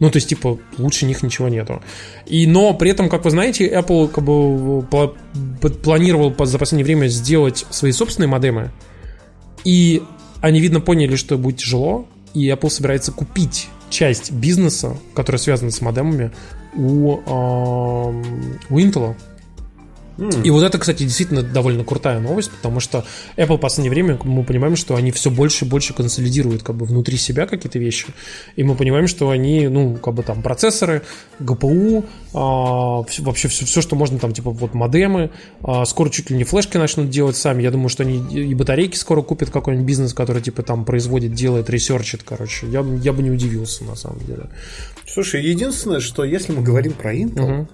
[0.00, 1.82] Ну, то есть, типа, лучше них ничего нету.
[2.26, 4.84] И, но при этом, как вы знаете, Apple как бы
[5.82, 8.72] планировал за последнее время сделать свои собственные модемы.
[9.64, 10.02] И
[10.40, 12.06] они, видно, поняли, что будет тяжело.
[12.34, 16.30] И Apple собирается купить часть бизнеса, который связан с модемами,
[16.74, 18.22] у, э,
[18.70, 19.14] у Intel.
[20.18, 23.04] И вот это, кстати, действительно довольно крутая новость, потому что
[23.36, 26.86] Apple в последнее время, мы понимаем, что они все больше и больше консолидируют как бы
[26.86, 28.06] внутри себя какие-то вещи.
[28.56, 31.02] И мы понимаем, что они, ну, как бы там процессоры,
[31.40, 35.30] GPU, а, вообще все, все, что можно там, типа вот модемы,
[35.62, 37.62] а, скоро чуть ли не флешки начнут делать сами.
[37.62, 41.70] Я думаю, что они и батарейки скоро купят какой-нибудь бизнес, который типа там производит, делает,
[41.70, 42.66] ресерчит, короче.
[42.68, 44.48] Я, я бы не удивился на самом деле.
[45.06, 47.68] Слушай, единственное, что если мы говорим про Intel, угу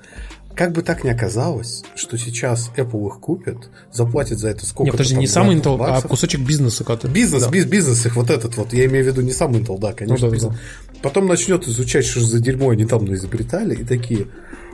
[0.54, 4.92] как бы так ни оказалось, что сейчас Apple их купит, заплатит за это сколько-то Нет,
[4.92, 6.04] подожди, не сам Intel, а баксов.
[6.04, 6.84] а кусочек бизнеса.
[6.84, 7.12] Который...
[7.12, 7.50] Бизнес, да.
[7.50, 10.28] бизнес их вот этот вот, я имею в виду не сам Intel, да, конечно.
[10.28, 10.56] Ну, да, да.
[11.02, 14.28] Потом начнет изучать, что же за дерьмо они там изобретали, и такие,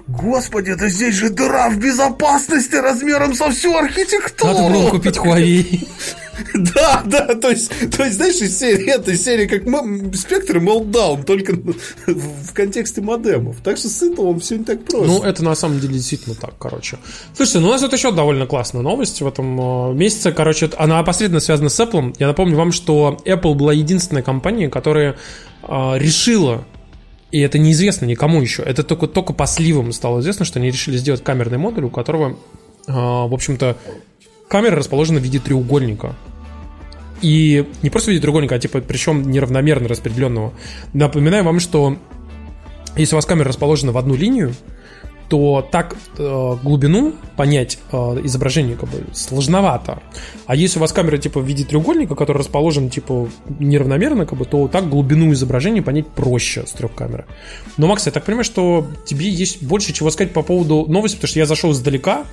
[0.08, 4.52] Господи, да здесь же дыра в безопасности размером со всю архитектуру.
[4.52, 5.88] Надо было купить Huawei.
[6.54, 9.62] Да, да, то есть, то есть, знаешь, из серии, этой серии как
[10.14, 11.54] спектр Meltdown, только
[12.06, 13.56] в контексте модемов.
[13.62, 15.06] Так что с Intel все не так просто.
[15.06, 16.98] Ну, это на самом деле действительно так, короче.
[17.34, 20.32] Слушайте, ну у нас вот еще довольно классная новость в этом э, месяце.
[20.32, 22.14] Короче, она опосредованно связана с Apple.
[22.18, 25.16] Я напомню вам, что Apple была единственная компания, которая
[25.62, 26.64] э, решила
[27.32, 28.62] и это неизвестно никому еще.
[28.62, 32.30] Это только, только по сливам стало известно, что они решили сделать камерный модуль, у которого,
[32.86, 33.76] э, в общем-то,
[34.48, 36.14] камера расположена в виде треугольника.
[37.22, 40.52] И не просто в виде треугольника, а типа причем неравномерно распределенного.
[40.92, 41.96] Напоминаю вам, что
[42.96, 44.54] если у вас камера расположена в одну линию,
[45.28, 50.02] то так э, глубину понять э, изображение как бы сложновато.
[50.46, 54.44] А если у вас камера типа в виде треугольника, который расположен типа неравномерно, как бы,
[54.44, 57.26] то так глубину изображения понять проще с трех камер.
[57.76, 61.28] Но, Макс, я так понимаю, что тебе есть больше чего сказать по поводу новости, потому
[61.28, 62.24] что я зашел издалека,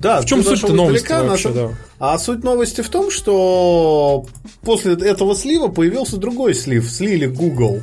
[0.00, 1.54] да, в чем суть новости вообще, на...
[1.54, 1.68] да?
[1.98, 4.24] А суть новости в том, что
[4.62, 6.90] после этого слива появился другой слив.
[6.90, 7.82] Слили Google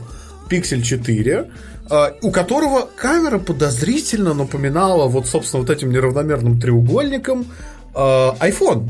[0.50, 1.52] Pixel 4,
[1.92, 7.46] а, у которого камера подозрительно напоминала вот, собственно, вот этим неравномерным треугольником
[7.94, 8.90] а, iPhone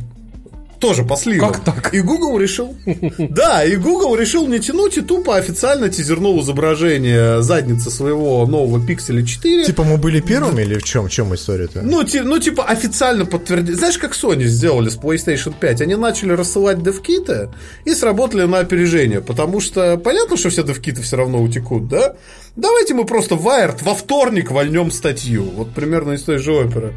[0.79, 1.51] тоже по сливам.
[1.51, 1.93] Как так?
[1.93, 2.75] И Google решил...
[3.17, 9.23] Да, и Google решил не тянуть и тупо официально тизернул изображение задницы своего нового Pixel
[9.23, 9.65] 4.
[9.65, 11.81] Типа мы были первыми или в чем, в чем история-то?
[11.81, 13.75] Ну, ти, ну, типа официально подтвердили.
[13.75, 15.81] Знаешь, как Sony сделали с PlayStation 5?
[15.81, 17.49] Они начали рассылать девкиты
[17.85, 22.15] и сработали на опережение, потому что понятно, что все девкиты все равно утекут, да?
[22.55, 25.43] Давайте мы просто Wired во вторник вольнем статью.
[25.43, 26.93] Вот примерно из той же оперы.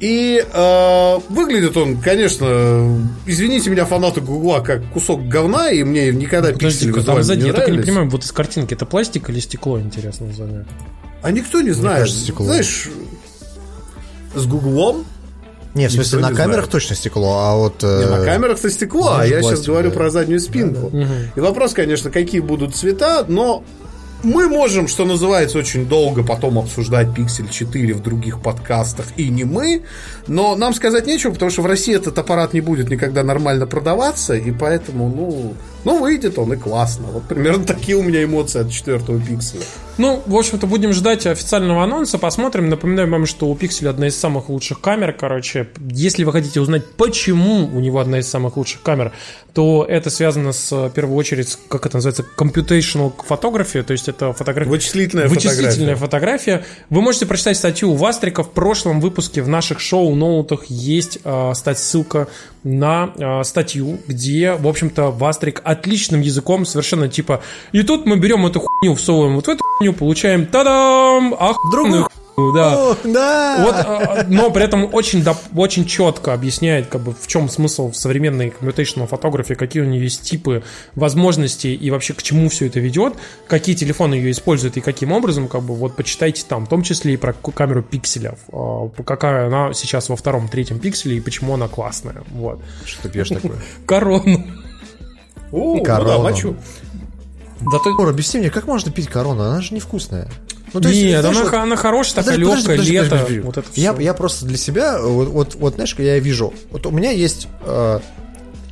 [0.00, 6.52] И э, выглядит он, конечно, извините меня, фанаты Гугла, как кусок говна, и мне никогда
[6.52, 9.80] пиксели там сзади, не Я так не понимаю, вот из картинки это пластик или стекло,
[9.80, 10.66] интересно название?
[11.22, 12.00] А никто не знает.
[12.00, 12.46] Кажется, стекло.
[12.46, 12.90] Знаешь,
[14.34, 15.06] с Гуглом
[15.74, 16.70] нет, в смысле, на не камерах знает.
[16.70, 17.82] точно стекло, а вот...
[17.82, 18.04] Э...
[18.04, 19.96] Не, на камерах-то стекло, а я сейчас говорю да.
[19.96, 20.90] про заднюю спинку.
[20.92, 21.06] Да, да.
[21.34, 23.64] И вопрос, конечно, какие будут цвета, но
[24.24, 29.44] мы можем, что называется, очень долго потом обсуждать Pixel 4 в других подкастах, и не
[29.44, 29.82] мы,
[30.26, 34.34] но нам сказать нечего, потому что в России этот аппарат не будет никогда нормально продаваться,
[34.34, 37.08] и поэтому, ну, Ну, выйдет он и классно.
[37.08, 39.62] Вот примерно такие у меня эмоции от четвертого пикселя.
[39.96, 42.68] Ну, в общем-то, будем ждать официального анонса, посмотрим.
[42.68, 45.68] Напоминаю вам, что у Pixel одна из самых лучших камер, короче.
[45.88, 49.12] Если вы хотите узнать, почему у него одна из самых лучших камер,
[49.52, 54.32] то это связано с, в первую очередь, как это называется, computational photography, то есть это
[54.32, 54.70] фотография...
[54.70, 56.58] Вычислительная, Вычислительная фотография.
[56.58, 56.64] фотография.
[56.90, 58.42] Вы можете прочитать статью у Вастрика.
[58.42, 62.26] В прошлом выпуске в наших шоу-ноутах есть э, стать ссылка
[62.64, 67.42] на э, статью, где, в общем-то, Вастрик отличным языком совершенно типа...
[67.72, 72.90] И тут мы берем эту хуйню, всовываем вот в эту хуйню, получаем, та-дам, охуенную да.
[72.90, 73.56] О, да.
[73.64, 77.90] Вот, а, но при этом очень, да, очень четко объясняет, как бы, в чем смысл
[77.90, 80.64] в современной computational фотографии, какие у нее есть типы
[80.96, 83.14] возможностей и вообще к чему все это ведет,
[83.46, 87.14] какие телефоны ее используют и каким образом, как бы, вот почитайте там, в том числе
[87.14, 91.68] и про камеру пикселя, а, какая она сейчас во втором, третьем пикселе и почему она
[91.68, 92.22] классная.
[92.32, 92.60] Вот.
[92.84, 93.56] Что ты пьешь такое?
[93.86, 94.44] Корону.
[95.52, 96.04] О, Корону.
[96.04, 96.56] ну да, мочу.
[97.60, 99.42] Да то- Ор, объясни мне, как можно пить корону?
[99.44, 100.28] Она же невкусная.
[100.74, 103.04] Ну, то есть, Нет, знаешь, она, вот- она хорошая, такая Подожди, легкая, подожди, лето.
[103.10, 103.40] подожди, подожди.
[103.40, 106.90] Вот это я, я просто для себя, вот, вот, вот, знаешь, я вижу, вот у
[106.90, 108.00] меня есть э,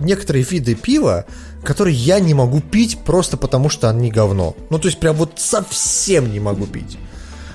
[0.00, 1.26] некоторые виды пива,
[1.62, 4.56] которые я не могу пить просто потому, что они говно.
[4.68, 6.98] Ну, то есть, прям вот совсем не могу пить.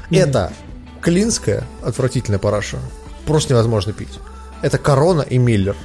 [0.09, 0.53] Это
[1.01, 2.77] Клинская, отвратительная параша,
[3.26, 4.19] просто невозможно пить.
[4.61, 5.76] Это Корона и Миллер.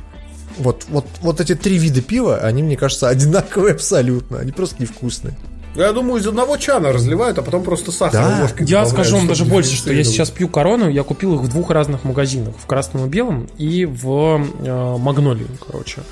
[0.58, 4.38] Вот, вот, вот эти три вида пива, они, мне кажется, одинаковые абсолютно.
[4.38, 5.34] Они просто невкусные.
[5.74, 8.40] Я думаю, из одного чана разливают, а потом просто сахар Да.
[8.42, 11.48] ложкой Я скажу вам даже больше, что я сейчас пью корону, я купил их в
[11.48, 12.54] двух разных магазинах.
[12.58, 16.02] В красном и белом и в э, магнолии, короче.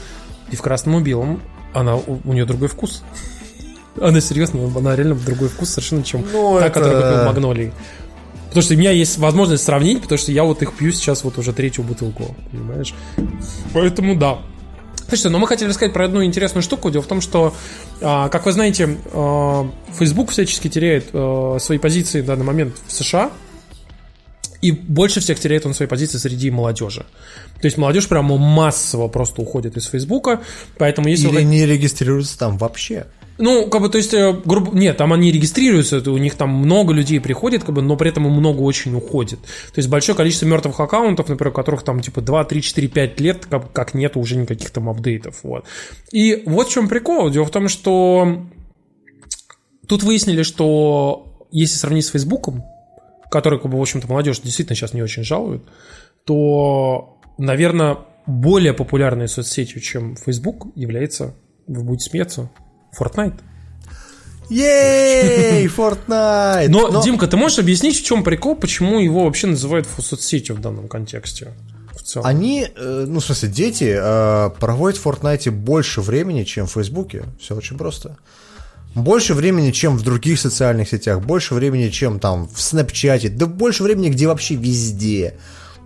[0.51, 1.43] И в красном и белом
[1.75, 3.03] она, у, у нее другой вкус.
[4.01, 7.73] Она серьезно, она реально другой вкус совершенно, чем Ну, та, это- которую купил в магнолии.
[8.49, 11.39] Потому что у меня есть возможность сравнить, потому что я вот их пью сейчас вот
[11.39, 12.95] уже третью бутылку, понимаешь?
[13.75, 14.39] Поэтому да.
[15.09, 16.91] Слушайте, но мы хотели рассказать про одну интересную штуку.
[16.91, 17.55] Дело в том, что,
[18.01, 22.93] а, как вы знаете, а, Facebook всячески теряет а, свои позиции в данный момент в
[22.93, 23.31] США.
[24.63, 27.07] И больше всех теряет он свои позиции среди молодежи.
[27.61, 30.41] То есть молодежь прямо массово просто уходит из Фейсбука.
[30.77, 33.07] Поэтому если вы Или не регистрируются там вообще.
[33.41, 34.77] Ну, как бы, то есть, э, грубо...
[34.77, 38.25] Нет, там они регистрируются, у них там много людей приходит, как бы, но при этом
[38.25, 39.41] много очень уходит.
[39.41, 43.21] То есть, большое количество мертвых аккаунтов, например, у которых там, типа, 2, 3, 4, 5
[43.21, 45.65] лет, как, как нету уже никаких там апдейтов, вот.
[46.13, 47.31] И вот в чем прикол.
[47.31, 48.43] Дело в том, что
[49.87, 52.63] тут выяснили, что если сравнить с Фейсбуком,
[53.31, 55.63] который, как бы, в общем-то, молодежь действительно сейчас не очень жалует,
[56.25, 61.35] то, наверное, более популярной соцсетью, чем Facebook, является,
[61.67, 62.51] вы будете смеяться,
[62.99, 63.41] Fortnite.
[64.51, 66.69] Ей, Fortnite!
[66.69, 70.89] Но, Димка, ты можешь объяснить, в чем прикол, почему его вообще называют соцсетью в данном
[70.89, 71.53] контексте?
[71.95, 72.27] В целом.
[72.27, 77.25] Они, э, ну, в смысле, дети э, проводят в Fortnite больше времени, чем в Фейсбуке.
[77.41, 78.17] Все очень просто.
[78.97, 83.85] Больше времени, чем в других социальных сетях, больше времени, чем там в Снапчате, да больше
[83.85, 85.37] времени, где вообще везде.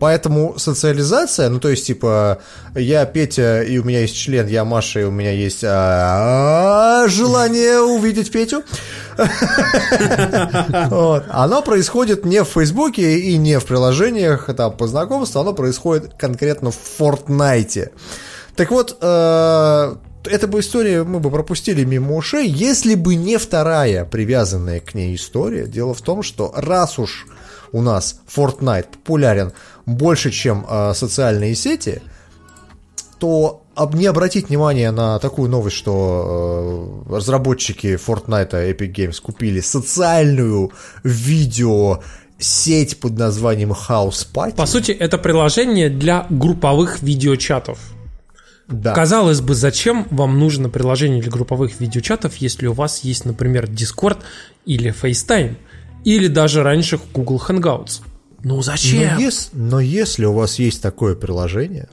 [0.01, 2.39] Поэтому социализация, ну то есть типа
[2.75, 7.81] я Петя и у меня есть член, я Маша и у меня есть а, желание
[7.81, 8.63] увидеть Петю.
[11.31, 16.71] Оно происходит не в Фейсбуке и не в приложениях там, по знакомству, оно происходит конкретно
[16.71, 17.93] в Фортнайте.
[18.57, 24.05] Так вот, э, эта бы история мы бы пропустили мимо ушей, если бы не вторая
[24.05, 25.67] привязанная к ней история.
[25.67, 27.27] Дело в том, что раз уж
[27.73, 29.53] у нас Fortnite популярен
[29.87, 32.03] больше, чем э, социальные сети,
[33.19, 39.61] то об- не обратить внимание на такую новость, что э, разработчики Fortnite Epic Games купили
[39.61, 40.73] социальную
[41.03, 42.01] видео
[42.39, 44.57] сеть под названием House Party.
[44.57, 47.79] По сути, это приложение для групповых видеочатов.
[48.69, 48.93] да.
[48.93, 54.19] Казалось бы, зачем вам нужно приложение для групповых видеочатов, если у вас есть, например, Discord
[54.67, 55.57] или FaceTime,
[56.05, 58.01] или даже раньше Google Hangouts?
[58.45, 59.15] Ну зачем?
[59.15, 61.89] Но, ес- но если у вас есть такое приложение,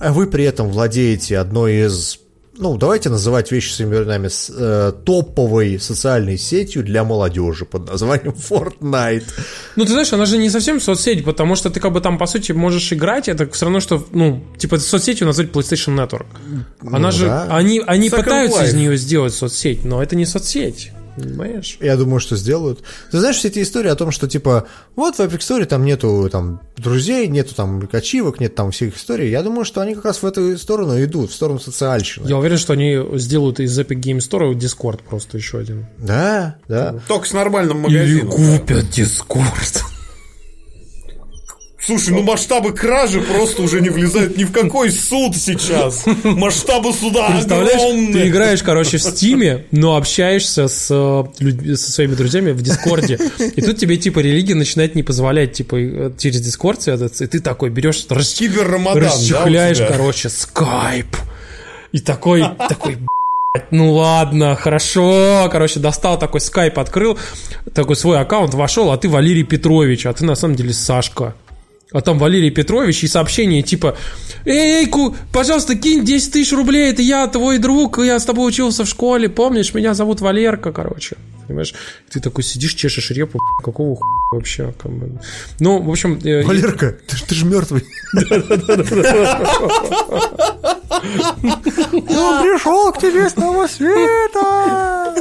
[0.00, 2.18] а вы при этом владеете одной из,
[2.58, 8.32] ну, давайте называть вещи своими именами, с- э, топовой социальной сетью для молодежи под названием
[8.50, 9.24] Fortnite.
[9.74, 12.26] Ну, ты знаешь, она же не совсем соцсеть, потому что ты как бы там, по
[12.26, 16.26] сути, можешь играть, это все равно, что, ну, типа, соцсетью назвать PlayStation Network.
[16.82, 17.48] Она Ну же, да.
[17.56, 18.78] они, они Second пытаются из Life.
[18.78, 21.78] нее сделать соцсеть, но это не соцсеть, понимаешь?
[21.80, 22.82] Я думаю, что сделают.
[23.10, 26.28] Ты знаешь, все эти истории о том, что типа, вот в Epic Story там нету
[26.30, 29.30] там друзей, нету там ачивок, нет там всех историй.
[29.30, 32.28] Я думаю, что они как раз в эту сторону идут, в сторону социальщины.
[32.28, 35.86] Я уверен, что они сделают из Epic Game Store Discord просто еще один.
[35.98, 37.00] Да, да.
[37.08, 38.30] Только с нормальным магазином.
[38.30, 39.84] купят Discord.
[41.86, 46.04] Слушай, ну масштабы кражи просто уже не влезают ни в какой суд сейчас.
[46.24, 48.12] Масштабы суда Представляешь, огромные.
[48.12, 53.18] ты играешь, короче, в Стиме, но общаешься с, э, людьми- со своими друзьями в Дискорде.
[53.54, 57.22] И тут тебе, типа, религия начинает не позволять, типа, э, через Дискорд связаться.
[57.24, 59.86] И ты такой берешь, рас- да, расчехляешь, тебя?
[59.88, 61.16] короче, скайп.
[61.92, 65.48] И такой, такой, «Блядь, ну ладно, хорошо.
[65.52, 67.16] Короче, достал такой скайп, открыл,
[67.74, 71.34] такой свой аккаунт, вошел, а ты Валерий Петрович, а ты на самом деле Сашка.
[71.96, 73.96] А там Валерий Петрович и сообщение типа
[74.44, 78.84] «Эй, Ку, пожалуйста, кинь 10 тысяч рублей, это я, твой друг, я с тобой учился
[78.84, 81.16] в школе, помнишь, меня зовут Валерка, короче».
[81.46, 81.74] Понимаешь?
[82.10, 84.72] Ты такой сидишь, чешешь репу, какого хуя вообще?
[85.60, 86.18] Ну, в общем...
[86.24, 87.84] э, Валерка, ты, ж- ты же мертвый.
[88.14, 88.22] Я
[92.42, 95.14] пришел к тебе с того света.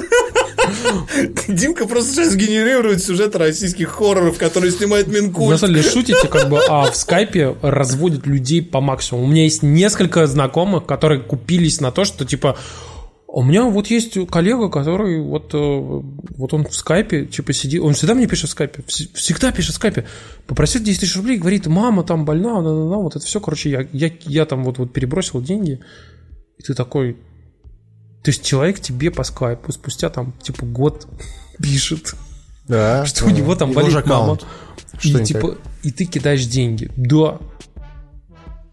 [1.47, 5.59] Димка просто сейчас генерирует сюжет российских хорроров, которые снимает На Минкульт.
[5.59, 9.25] самом деле шутите, как бы, а в скайпе разводят людей по максимуму.
[9.25, 12.57] У меня есть несколько знакомых, которые купились на то, что типа
[13.37, 17.93] у меня вот есть коллега, который вот, э, вот он в скайпе, типа сидит, он
[17.93, 20.05] всегда мне пишет в скайпе, вс- всегда пишет в скайпе,
[20.47, 23.69] попросил 10 тысяч рублей, говорит, мама там больна, на, на, на, вот это все, короче,
[23.69, 25.81] я, я, я там вот, вот перебросил деньги,
[26.57, 27.17] и ты такой,
[28.23, 31.05] то есть человек тебе по скайпу спустя там типа год
[31.61, 32.15] пишет,
[32.69, 33.05] Да.
[33.05, 33.99] что у него там болит мама.
[34.33, 34.45] аккаунт.
[34.97, 36.89] Что И, типа, и ты кидаешь деньги.
[36.95, 37.37] Да.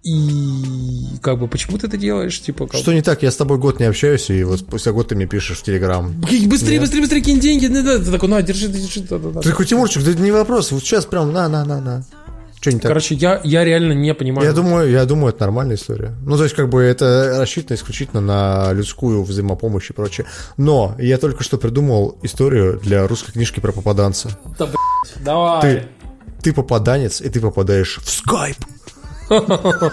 [0.05, 2.41] И как бы почему ты это делаешь?
[2.41, 2.81] Типа, как...
[2.81, 3.23] Что не так?
[3.23, 6.13] Я с тобой год не общаюсь, и вот спустя год ты мне пишешь в Телеграм.
[6.13, 7.69] Быстрее, быстрее, быстрее кинь деньги.
[7.69, 7.99] Да, да.
[7.99, 9.01] Ты такой, на, держи, держи.
[9.03, 9.41] Да, да, да.
[9.41, 12.05] Ты такой, Тимурчик, да это не вопрос, вот сейчас прям на-на-на-на.
[12.61, 12.89] Что не так?
[12.89, 14.47] Короче, я, я реально не понимаю.
[14.47, 16.15] Я думаю, я думаю, это нормальная история.
[16.25, 20.27] Ну, то есть, как бы это рассчитано исключительно на людскую взаимопомощь и прочее.
[20.57, 24.37] Но я только что придумал историю для русской книжки про попаданца.
[24.59, 25.61] Да, блядь, давай.
[25.63, 25.83] Ты,
[26.43, 28.57] ты попаданец, и ты попадаешь в скайп.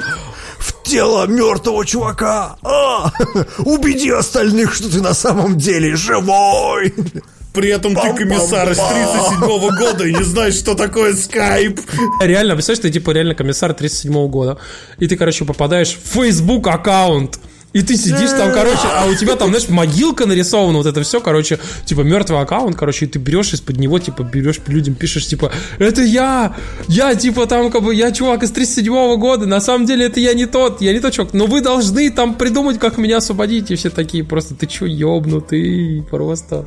[0.59, 2.57] В тело мертвого чувака.
[2.63, 3.11] А!
[3.59, 6.93] Убеди остальных, что ты на самом деле живой.
[7.53, 11.79] При этом ты комиссар из 37 года и не знаешь, что такое скайп.
[12.21, 14.57] Реально, представляешь, ты типа реально комиссар 37 года.
[14.99, 17.39] И ты, короче, попадаешь в Facebook аккаунт.
[17.71, 21.21] И ты сидишь там, короче, а у тебя там, знаешь, могилка нарисована, вот это все,
[21.21, 25.51] короче, типа мертвый аккаунт, короче, и ты берешь из-под него, типа, берешь людям, пишешь, типа,
[25.77, 26.55] это я,
[26.87, 30.33] я, типа, там, как бы, я чувак из 37 года, на самом деле это я
[30.33, 33.75] не тот, я не тот чувак, но вы должны там придумать, как меня освободить, и
[33.75, 36.65] все такие, просто, ты че, ебнутый, просто.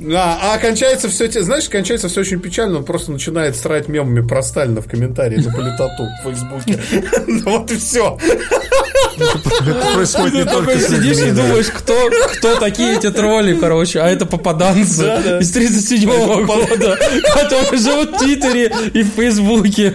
[0.00, 2.78] А, а кончается все, знаешь, кончается все очень печально.
[2.78, 6.80] Он просто начинает срать мемами про Сталина в комментарии на политоту в Фейсбуке.
[7.26, 8.16] Ну Вот и все.
[9.18, 11.42] Это происходит не Ты только такой сидишь и да.
[11.42, 11.94] думаешь, кто,
[12.36, 15.04] кто такие эти тролли, короче, а это попаданцы
[15.40, 16.98] из 37 года,
[17.34, 19.94] которые живут в Твиттере и в Фейсбуке.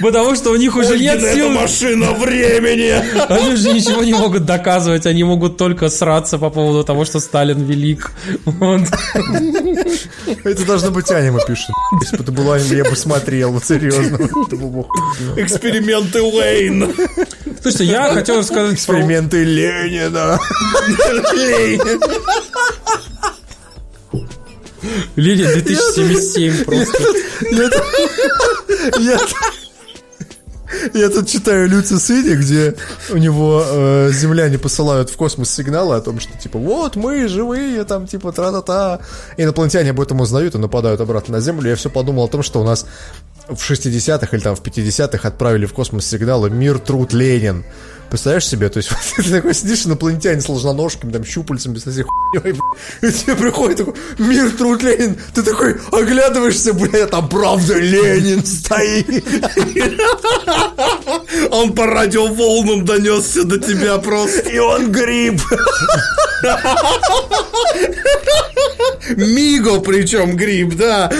[0.00, 2.94] Потому что у них уже нет сил, машина времени.
[3.28, 7.62] они уже ничего не могут доказывать, они могут только сраться по поводу того, что Сталин
[7.64, 8.12] велик.
[10.44, 11.70] Это должно быть аниме пишут.
[12.00, 14.18] Если бы это было аниме, я бы смотрел, вот серьезно.
[15.36, 16.94] Эксперименты Уэйн.
[17.62, 18.94] Слушайте, я хотел рассказать про...
[19.00, 20.38] Эксперименты Ленина.
[25.16, 26.98] Ленин 2077 просто.
[30.94, 32.76] Я, тут читаю Люцисиди, где
[33.10, 37.84] у него э, земляне посылают в космос сигналы о том, что типа вот мы живые,
[37.84, 39.00] там типа тра-та-та.
[39.36, 41.68] Инопланетяне об этом узнают и нападают обратно на Землю.
[41.68, 42.86] Я все подумал о том, что у нас
[43.48, 47.64] в 60-х или там в 50-х отправили в космос сигналы «Мир, труд, Ленин».
[48.10, 48.68] Представляешь себе?
[48.68, 52.58] То есть ты такой сидишь, инопланетяне с ложноножками, там, щупальцами, со всей хуйней,
[53.02, 55.16] и тебе приходит такой «Мир, труд, Ленин».
[55.34, 59.08] Ты такой оглядываешься, бля, там правда Ленин стоит.
[61.50, 64.48] Он по радиоволнам донесся до тебя просто.
[64.48, 65.40] И он гриб.
[69.16, 71.10] Миго причем гриб, да.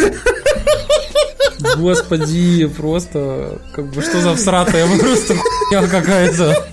[1.76, 6.66] Господи, просто, как бы, что за всратая просто хуйня какая-то.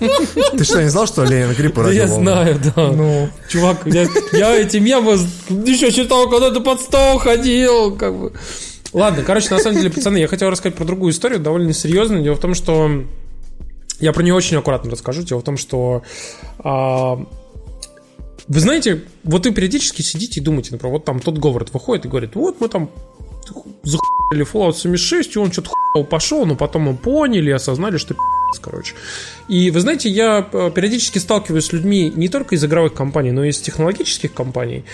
[0.56, 2.92] Ты что, не знал, что Ленин гриб Да я знаю, да.
[2.92, 3.28] Ну.
[3.48, 5.12] Чувак, я, я эти мемы
[5.66, 8.32] еще читал, когда ты под стол ходил, как бы.
[8.92, 12.22] Ладно, короче, на самом деле, пацаны, я хотел рассказать про другую историю, довольно серьезную.
[12.22, 13.04] Дело в том, что
[14.00, 15.22] я про нее очень аккуратно расскажу.
[15.22, 16.02] Дело в том, что
[16.60, 17.18] а,
[18.48, 22.08] вы знаете, вот вы периодически сидите и думаете, например, вот там Тодд Говард выходит и
[22.08, 22.90] говорит, вот мы там
[24.28, 28.14] захуяли Fallout 76, и он что-то хуял пошел, но потом мы поняли осознали, что
[28.62, 28.94] короче.
[29.46, 33.44] И вы знаете, я э, периодически сталкиваюсь с людьми не только из игровых компаний, но
[33.44, 34.84] и из технологических компаний,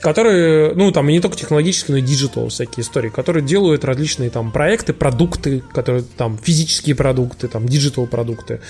[0.00, 4.30] которые, ну, там, и не только технологические, но и digital всякие истории, которые делают различные
[4.30, 8.60] там проекты, продукты, которые там физические продукты, там, digital продукты.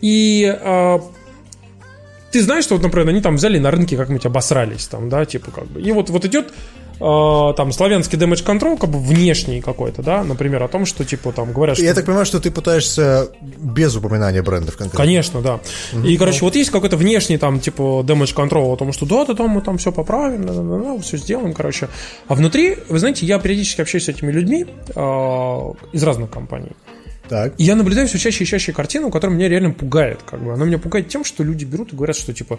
[0.00, 1.00] И а,
[2.32, 5.52] ты знаешь, что, вот, например, они там взяли на рынке как-нибудь обосрались, там, да, типа
[5.52, 5.80] как бы.
[5.80, 6.52] И вот, вот идет
[7.00, 11.32] э, там славянский damage control, как бы внешний какой-то, да, например, о том, что типа
[11.32, 11.84] там говорят, что...
[11.84, 14.98] Я так понимаю, что ты пытаешься без упоминания брендов конкретно.
[14.98, 15.60] Конечно, да.
[15.92, 16.06] Угу.
[16.06, 19.34] И, короче, вот есть какой-то внешний там типа damage control о том, что да, да,
[19.34, 21.88] да, мы там все поправим, да, да, да, все сделаем, короче.
[22.28, 25.00] А внутри, вы знаете, я периодически общаюсь с этими людьми э,
[25.92, 26.72] из разных компаний.
[27.30, 27.54] Так.
[27.58, 30.18] И я наблюдаю все чаще и чаще картину, которая меня реально пугает.
[30.28, 30.52] Как бы.
[30.52, 32.58] Она меня пугает тем, что люди берут и говорят, что типа,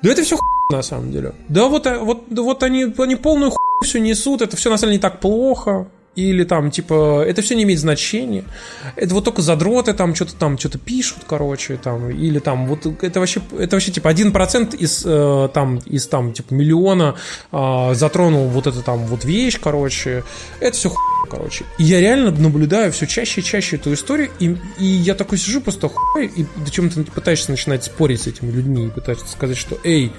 [0.00, 0.38] да это все
[0.70, 1.32] на самом деле.
[1.48, 3.50] Да вот, э, вот, вот они, они полную
[3.82, 7.54] все несут, это все на самом деле не так плохо или там, типа, это все
[7.54, 8.44] не имеет значения.
[8.96, 13.20] Это вот только задроты там что-то там что-то пишут, короче, там, или там, вот это
[13.20, 17.16] вообще, это вообще типа один процент из э, там, из там, типа, миллиона
[17.52, 20.24] э, затронул вот это там вот вещь, короче.
[20.58, 21.66] Это все хуй, короче.
[21.78, 25.60] И я реально наблюдаю все чаще и чаще эту историю, и, и я такой сижу
[25.60, 29.58] просто хуй, и до чем ты пытаешься начинать спорить с этими людьми, и пытаешься сказать,
[29.58, 30.12] что, эй,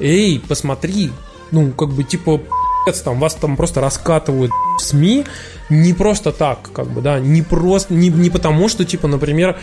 [0.00, 1.12] эй, посмотри,
[1.52, 2.40] ну, как бы, типа,
[2.92, 5.24] там вас там просто раскатывают в СМИ
[5.68, 9.58] не просто так, как бы, да, не просто, не, не потому, что, типа, например,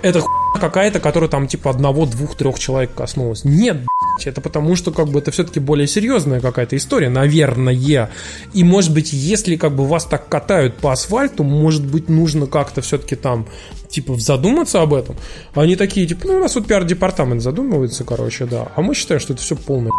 [0.00, 0.22] это
[0.58, 3.44] какая-то, которая там, типа, одного, двух, трех человек коснулась.
[3.44, 3.78] Нет,
[4.24, 8.10] это потому, что, как бы, это все-таки более серьезная какая-то история, наверное.
[8.52, 12.80] И, может быть, если, как бы, вас так катают по асфальту, может быть, нужно как-то
[12.80, 13.46] все-таки там,
[13.88, 15.16] типа, задуматься об этом.
[15.54, 18.68] Они такие, типа, ну, у нас вот пиар-департамент задумывается, короче, да.
[18.74, 19.92] А мы считаем, что это все полное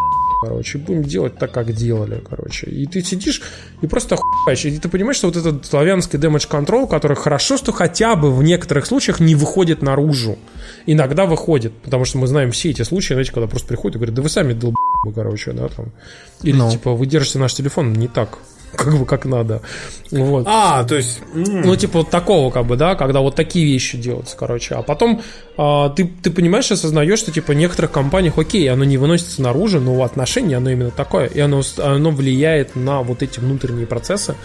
[0.43, 2.67] короче, будем делать так, как делали, короче.
[2.67, 3.41] И ты сидишь
[3.81, 4.65] и просто охуеваешь.
[4.65, 8.43] И ты понимаешь, что вот этот славянский damage control, который хорошо, что хотя бы в
[8.43, 10.37] некоторых случаях не выходит наружу.
[10.85, 14.15] Иногда выходит, потому что мы знаем все эти случаи, знаете, когда просто приходят и говорят,
[14.15, 15.91] да вы сами долб***ы, короче, да, там.
[16.41, 16.71] Или, ну.
[16.71, 18.39] типа, вы держите наш телефон не так
[18.75, 19.61] как бы как надо.
[20.11, 20.45] Вот.
[20.47, 21.21] А, то есть...
[21.33, 24.75] Ну, типа вот такого, как бы, да, когда вот такие вещи делаются, короче.
[24.75, 25.21] А потом
[25.57, 29.79] а, ты, ты понимаешь, осознаешь, что, типа, в некоторых компаниях, окей, оно не выносится наружу,
[29.79, 34.35] но отношение, оно именно такое, и оно, оно влияет на вот эти внутренние процессы,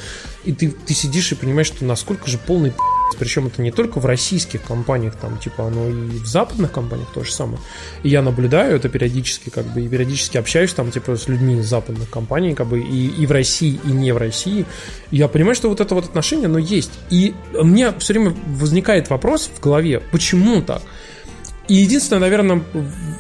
[0.44, 2.72] и ты, ты сидишь и понимаешь, что насколько же полный
[3.16, 7.24] причем это не только в российских компаниях, там, типа, оно и в западных компаниях то
[7.24, 7.58] же самое.
[8.02, 11.66] И я наблюдаю это периодически, как бы, и периодически общаюсь там, типа, с людьми из
[11.66, 14.66] западных компаний, как бы, и, и в России, и не в России.
[15.10, 16.92] И я понимаю, что вот это вот отношение, оно есть.
[17.10, 20.82] И меня все время возникает вопрос в голове, почему так?
[21.68, 22.62] И единственный, наверное,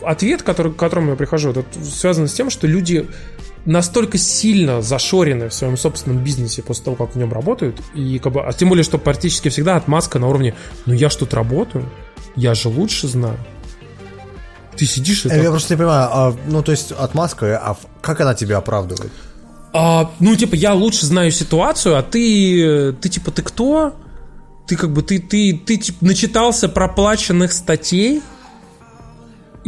[0.02, 3.06] ответ, который, к которому я прихожу, это связано с тем, что люди
[3.64, 8.32] настолько сильно зашорены в своем собственном бизнесе после того, как в нем работают, и как
[8.32, 10.54] бы, а тем более, что практически всегда отмазка на уровне
[10.86, 11.88] «ну я тут работаю,
[12.36, 13.38] я же лучше знаю».
[14.76, 15.28] Ты сидишь и...
[15.28, 15.50] Я так...
[15.50, 19.12] просто не понимаю, а, ну то есть отмазка, а как она тебя оправдывает?
[19.72, 23.94] А, ну, типа, я лучше знаю ситуацию, а ты, ты типа, ты кто?
[24.66, 28.22] Ты как бы, ты, ты, ты типа, начитался проплаченных статей,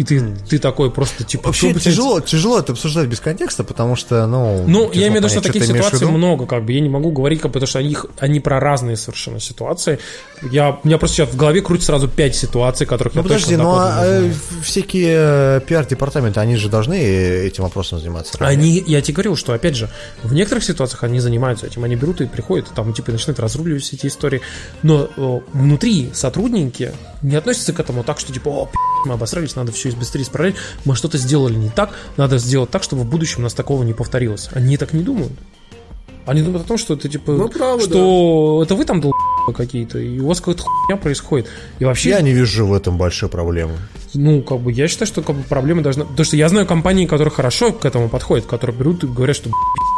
[0.00, 1.48] и ты, ты такой просто типа...
[1.48, 4.64] Вообще тяжело, тяжело это обсуждать без контекста, потому что, ну...
[4.66, 7.42] Ну, я имею в виду, что таких ситуаций много, как бы, я не могу говорить,
[7.42, 9.98] как, потому что они, они про разные совершенно ситуации.
[10.50, 13.56] Я, у меня просто сейчас в голове крутит сразу пять ситуаций, которых ну, я подожди,
[13.56, 18.38] точно ну, а э, всякие э, пиар-департаменты, они же должны этим вопросом заниматься.
[18.40, 19.90] Они, я тебе говорил, что, опять же,
[20.22, 23.96] в некоторых ситуациях они занимаются этим, они берут и приходят, там, типа, начинают разруливать все
[23.96, 24.40] эти истории,
[24.82, 28.70] но о, внутри сотрудники не относятся к этому так, что, типа, о,
[29.04, 33.02] мы обосрались, надо все быстрее исправлять, мы что-то сделали не так, надо сделать так, чтобы
[33.02, 34.48] в будущем у нас такого не повторилось.
[34.52, 35.32] Они так не думают.
[36.26, 38.64] Они думают о том, что это типа, ну, правда, что да.
[38.64, 39.12] это вы там дол
[39.54, 41.48] какие-то, и у вас какая-то хуйня происходит.
[41.78, 42.10] И вообще...
[42.10, 43.72] Я не вижу в этом большой проблемы.
[44.14, 46.04] Ну, как бы, я считаю, что как бы, проблема должна...
[46.04, 49.50] Потому что я знаю компании, которые хорошо к этому подходят, которые берут и говорят, что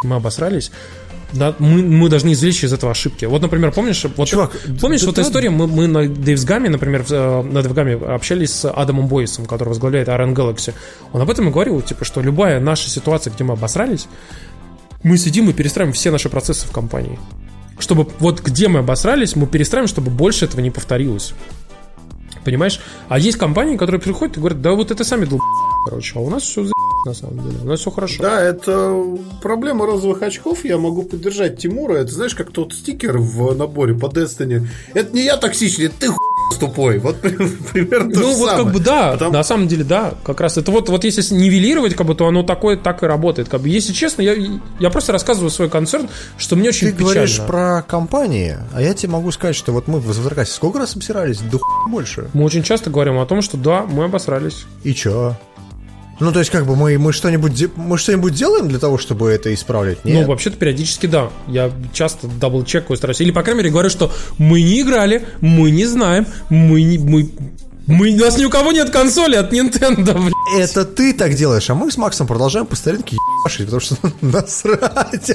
[0.04, 0.70] мы обосрались,
[1.32, 3.24] да, мы, мы должны извлечь из этого ошибки.
[3.24, 7.04] Вот, например, помнишь, вот, Чувак, помнишь да, вот да, история, мы, мы на DevsGAM, например,
[7.08, 10.74] э, на DevGAM общались с Адамом Бойсом, который возглавляет RN Galaxy.
[11.12, 14.08] Он об этом и говорил, типа, что любая наша ситуация, где мы обосрались,
[15.02, 17.18] мы сидим и перестраиваем все наши процессы в компании.
[17.78, 21.34] Чтобы вот где мы обосрались, мы перестраиваем, чтобы больше этого не повторилось.
[22.44, 22.80] Понимаешь?
[23.08, 25.42] А есть компании, которые приходят и говорят, да вот это сами долб...
[25.88, 26.72] короче, а у нас все за
[27.04, 27.58] на самом деле.
[27.62, 28.22] У нас все хорошо.
[28.22, 29.02] Да, это
[29.42, 30.64] проблема розовых очков.
[30.64, 31.94] Я могу поддержать Тимура.
[31.96, 34.66] Это знаешь, как тот стикер в наборе по Destiny.
[34.94, 36.08] Это не я токсичный, это ты
[36.60, 36.98] тупой.
[36.98, 37.20] Вот
[37.72, 38.64] примерно то Ну, же вот самое.
[38.64, 41.94] как бы да, Потому- на самом деле да, как раз это вот, вот если нивелировать,
[41.94, 43.48] как бы, то оно такое так и работает.
[43.48, 44.34] Как бы, если честно, я,
[44.78, 46.08] я просто рассказываю свой концерн,
[46.38, 47.48] что мне очень Ты говоришь печально.
[47.48, 51.40] про компании, а я тебе могу сказать, что вот мы в Завтракасе сколько раз обсирались?
[51.50, 51.58] Да
[51.88, 52.28] больше.
[52.34, 54.66] Мы очень часто говорим о том, что да, мы обосрались.
[54.84, 55.36] И чё?
[56.20, 59.52] Ну, то есть, как бы мы, мы что-нибудь мы что-нибудь делаем для того, чтобы это
[59.52, 60.04] исправлять?
[60.04, 60.22] Нет.
[60.22, 61.30] Ну, вообще-то периодически да.
[61.48, 63.20] Я часто дабл-чекаю, стараюсь.
[63.20, 66.98] Или, по крайней мере, говорю, что мы не играли, мы не знаем, мы не...
[66.98, 67.30] Мы,
[67.88, 70.32] мы, у нас ни у кого нет консоли от Nintendo, блин.
[70.56, 75.32] Это ты так делаешь, а мы с Максом продолжаем по старинке ебашить, потому что насрать.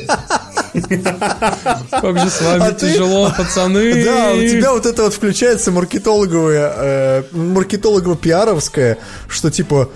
[1.91, 4.03] Как же с вами А ты- тяжело, пацаны.
[4.05, 8.97] Да, у тебя вот это вот включается маркетологовое, э, маркетологово-пиаровское,
[9.27, 9.89] что типа «Б***ь,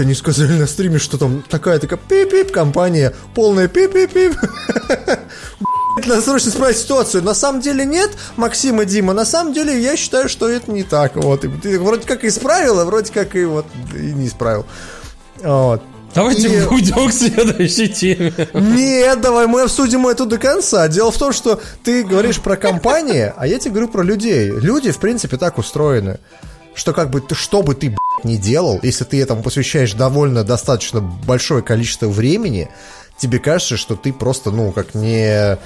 [0.00, 4.34] они сказали на стриме, что там такая такая пип-пип компания, полная пип-пип-пип.
[6.06, 7.22] Надо срочно исправить ситуацию.
[7.22, 9.12] На самом деле нет, Максим и Дима.
[9.12, 11.14] На самом деле я считаю, что это не так.
[11.16, 11.44] Вот.
[11.44, 14.66] И ты вроде как и исправил, а вроде как и вот и не исправил.
[15.40, 15.82] Вот.
[16.14, 18.32] Давайте И- уйдем к следующей теме.
[18.54, 20.86] Нет, давай мы обсудим это до конца.
[20.88, 24.50] Дело в том, что ты говоришь про компании, а я тебе говорю про людей.
[24.50, 26.18] Люди, в принципе, так устроены,
[26.74, 30.44] что как бы ты, что бы ты блядь, ни делал, если ты этому посвящаешь довольно
[30.44, 32.68] достаточно большое количество времени,
[33.18, 35.58] тебе кажется, что ты просто, ну, как не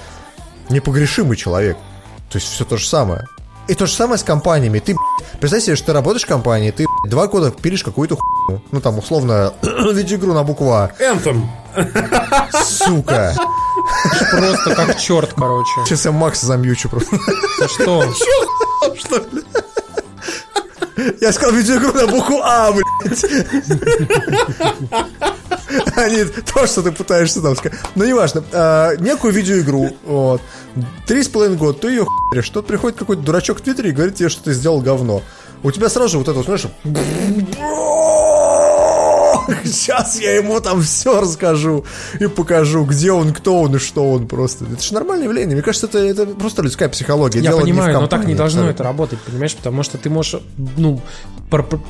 [0.69, 1.77] непогрешимый человек.
[2.29, 3.25] То есть все то же самое.
[3.67, 4.79] И то же самое с компаниями.
[4.79, 8.17] Ты, блядь, представь себе, что ты работаешь в компании, ты блядь, два года пилишь какую-то
[8.17, 8.61] хуйню.
[8.71, 10.91] Ну, там, условно, видеоигру на букву А.
[10.99, 11.43] Anthem.
[12.63, 13.35] Сука.
[14.31, 15.71] Просто как черт, короче.
[15.85, 17.17] Сейчас я Макса замьючу просто.
[17.59, 18.03] Ты что?
[21.21, 23.25] Я сказал видеоигру на букву А, блядь.
[25.95, 27.77] А не то, что ты пытаешься там сказать.
[27.95, 28.43] Ну, неважно.
[28.51, 30.41] А, некую видеоигру, вот.
[31.05, 32.49] Три с половиной года, ты ее хуяришь.
[32.49, 35.21] Тут приходит какой-то дурачок в Твиттере и говорит тебе, что ты сделал говно.
[35.61, 36.65] У тебя сразу же вот это, вот, знаешь,
[39.65, 41.85] Сейчас я ему там все расскажу
[42.19, 44.65] и покажу, где он, кто он и что он просто.
[44.65, 45.55] Это же нормальное явление.
[45.55, 47.39] Мне кажется, это, это просто людская психология.
[47.39, 49.55] Я Дело понимаю, но так компании, не должно это работать, понимаешь?
[49.55, 50.41] Потому что ты можешь,
[50.77, 51.01] ну,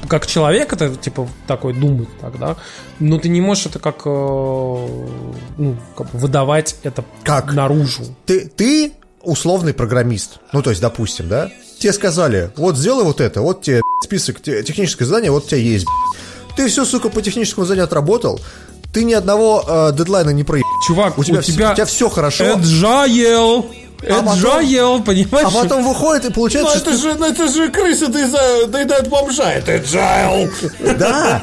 [0.08, 2.56] как человек это, типа, такой думать тогда,
[3.00, 7.54] но ты не можешь это как, э, ну, как бы выдавать это Как?
[7.54, 8.04] наружу.
[8.26, 10.40] ты, ты условный программист.
[10.54, 11.52] Ну, то есть, допустим, да?
[11.78, 15.60] Тебе сказали, вот сделай вот это, вот тебе список те- техническое задание, вот у тебя
[15.60, 15.86] есть.
[16.56, 18.40] Ты все, сука, по техническому заданию отработал,
[18.94, 20.69] ты ни одного э, дедлайна не проебал.
[20.88, 23.66] Чувак, У тебя, у тебя у тебя все хорошо, agile,
[24.10, 25.48] А потом- понимаешь?
[25.48, 27.02] а потом выходит и Ну получается, это что...
[27.11, 29.52] же, ну, это же крысы доеда- доедают бомжа.
[29.52, 30.50] Это agile.
[30.98, 31.42] Да,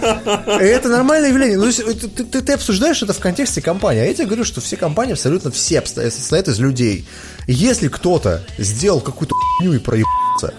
[0.58, 1.58] это нормальное явление.
[1.58, 4.76] Ну, ты, ты- ты- обсуждаешь это в контексте компании, а я тебе говорю, что все
[4.76, 7.06] компании абсолютно все состоят из людей.
[7.46, 10.54] Если кто-то сделал какую-то хуйню и проебался,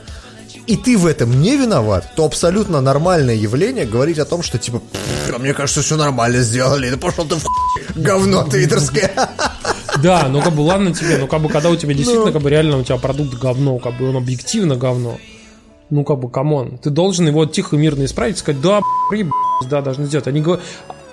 [0.68, 4.80] и ты в этом не виноват, то абсолютно нормальное явление говорить о том, что типа,
[4.80, 7.46] «Пф, а мне кажется, все нормально сделали, да пошел ты в
[7.96, 9.12] говно твиттерское.
[10.04, 11.98] Да, ну как бы ладно тебе, ну как бы когда у тебя Ну.
[11.98, 15.18] действительно как бы реально у тебя продукт говно, как бы он объективно говно.
[15.90, 19.68] Ну как бы, come on, ты должен его тихо и мирно исправить, сказать, да, приеб***ь,
[19.70, 20.28] да, должны сделать.
[20.28, 20.64] Они говорят,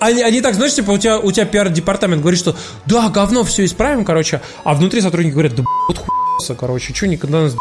[0.01, 3.65] они, они так, знаешь, типа, у тебя, у тебя пиар-департамент говорит, что да, говно, все
[3.65, 7.55] исправим, короче, а внутри сотрудники говорят, да, вот хуйся, короче, что никогда нас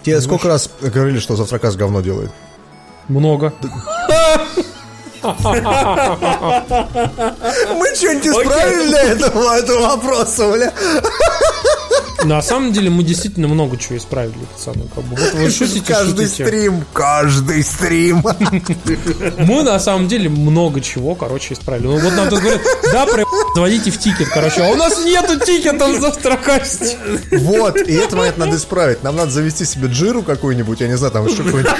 [0.00, 2.30] б***ь?» Тебе сколько раз говорили, что завтракас говно делает?
[3.10, 3.52] много.
[5.22, 5.32] Мы
[7.94, 10.72] что-нибудь исправили для этого, этого вопроса, бля?
[12.24, 14.84] На самом деле мы действительно много чего исправили, пацаны.
[14.94, 16.44] Как бы, вот вы шутите, Каждый шутите.
[16.46, 18.22] стрим, каждый стрим.
[19.38, 21.86] Мы на самом деле много чего, короче, исправили.
[21.86, 22.60] Ну вот нам тут говорят,
[22.92, 26.98] да, про заведите тикет, короче, а у нас нету тикетов в завтракасте.
[27.32, 29.02] Вот, и это момент надо исправить.
[29.02, 31.72] Нам надо завести себе Jira -у какую-нибудь, я не знаю, там еще какой-нибудь.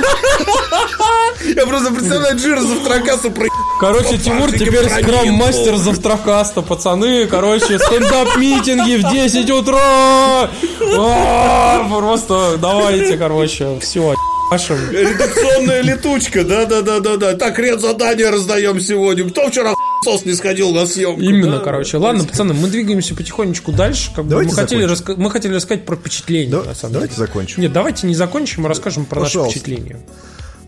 [1.57, 3.47] Я просто представляю Jira Завтракаста про...
[3.81, 7.27] Короче, Тимур теперь скрам-мастер завтракаста, пацаны.
[7.27, 10.51] Короче, стендап-митинги в 10 утра.
[10.99, 14.15] А, Просто давайте, короче, все,
[14.51, 14.77] ебашим.
[14.91, 17.35] Редакционная летучка, да-да-да-да-да.
[17.35, 19.29] Так, ред задания раздаем сегодня.
[19.31, 19.73] Кто вчера
[20.05, 21.21] сос не сходил на съемку?
[21.21, 21.65] Именно, да?
[21.65, 21.97] короче.
[21.97, 24.11] Ладно, пацаны, мы двигаемся потихонечку дальше.
[24.15, 27.15] Как бы Давайте мы, хотели раска- мы хотели рассказать про впечатления, Да- на самом давайте
[27.15, 27.27] деле.
[27.27, 27.63] закончим.
[27.63, 29.59] Нет, давайте не закончим, а расскажем про наши Пожалуйста.
[29.61, 30.01] впечатления.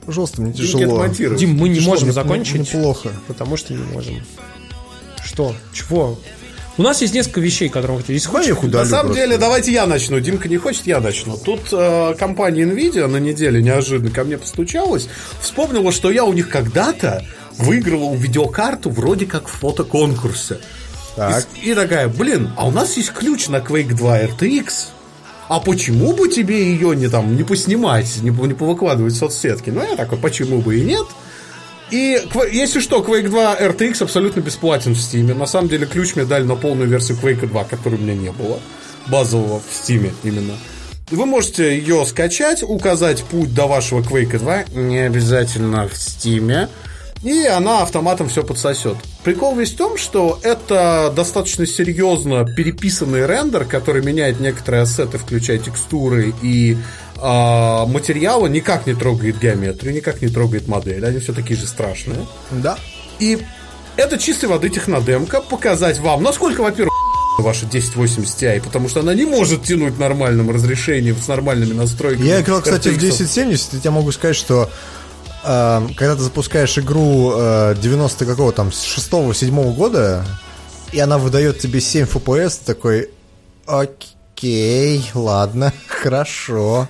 [0.04, 1.06] Пожалуйста, мне тяжело.
[1.06, 2.54] Дим, мы не Тяжело, можем мне- закончить.
[2.54, 3.10] мне плохо.
[3.28, 4.16] Потому что не можем.
[5.24, 5.54] Что?
[5.72, 6.18] Чего?
[6.78, 9.22] У нас есть несколько вещей, которые мы я хочешь, их На самом просто.
[9.22, 10.18] деле, давайте я начну.
[10.20, 11.36] Димка не хочет, я начну.
[11.36, 15.08] Тут э, компания Nvidia на неделе неожиданно ко мне постучалась,
[15.40, 17.24] вспомнила, что я у них когда-то
[17.58, 20.58] выигрывал видеокарту вроде как в фотоконкурсе.
[21.14, 21.46] Так.
[21.62, 24.64] И, и такая, блин, а у нас есть ключ на Quake 2 RTX.
[25.48, 29.70] А почему бы тебе ее не там не поснимать, не, не повыкладывать в соцсетки?
[29.70, 31.06] Ну, я такой, почему бы и нет?
[31.90, 35.34] И, если что, Quake 2 RTX абсолютно бесплатен в Steam.
[35.34, 38.32] На самом деле, ключ мне дали на полную версию Quake 2, которой у меня не
[38.32, 38.60] было.
[39.08, 40.54] Базового в Steam именно.
[41.10, 46.68] Вы можете ее скачать, указать путь до вашего Quake 2, не обязательно в Steam,
[47.22, 48.96] и она автоматом все подсосет.
[49.22, 55.58] Прикол весь в том, что это достаточно серьезно переписанный рендер, который меняет некоторые ассеты, включая
[55.58, 56.76] текстуры и
[57.16, 61.04] э, материалы, никак не трогает геометрию, никак не трогает модель.
[61.06, 62.26] Они все такие же страшные.
[62.50, 62.76] Да.
[63.20, 63.38] И
[63.96, 66.92] это чистой воды технодемка, показать вам, насколько, во-первых,
[67.38, 72.26] ваша 1080 Ti, потому что она не может тянуть нормальным разрешением с нормальными настройками.
[72.26, 72.94] Я играл, кстати, RTX.
[72.94, 74.70] в 1070, и я могу сказать, что
[75.44, 80.24] э, когда ты запускаешь игру э, 90 какого там, 6-7 года,
[80.92, 83.10] и она выдает тебе 7 FPS, такой,
[83.66, 86.88] окей, ладно, хорошо.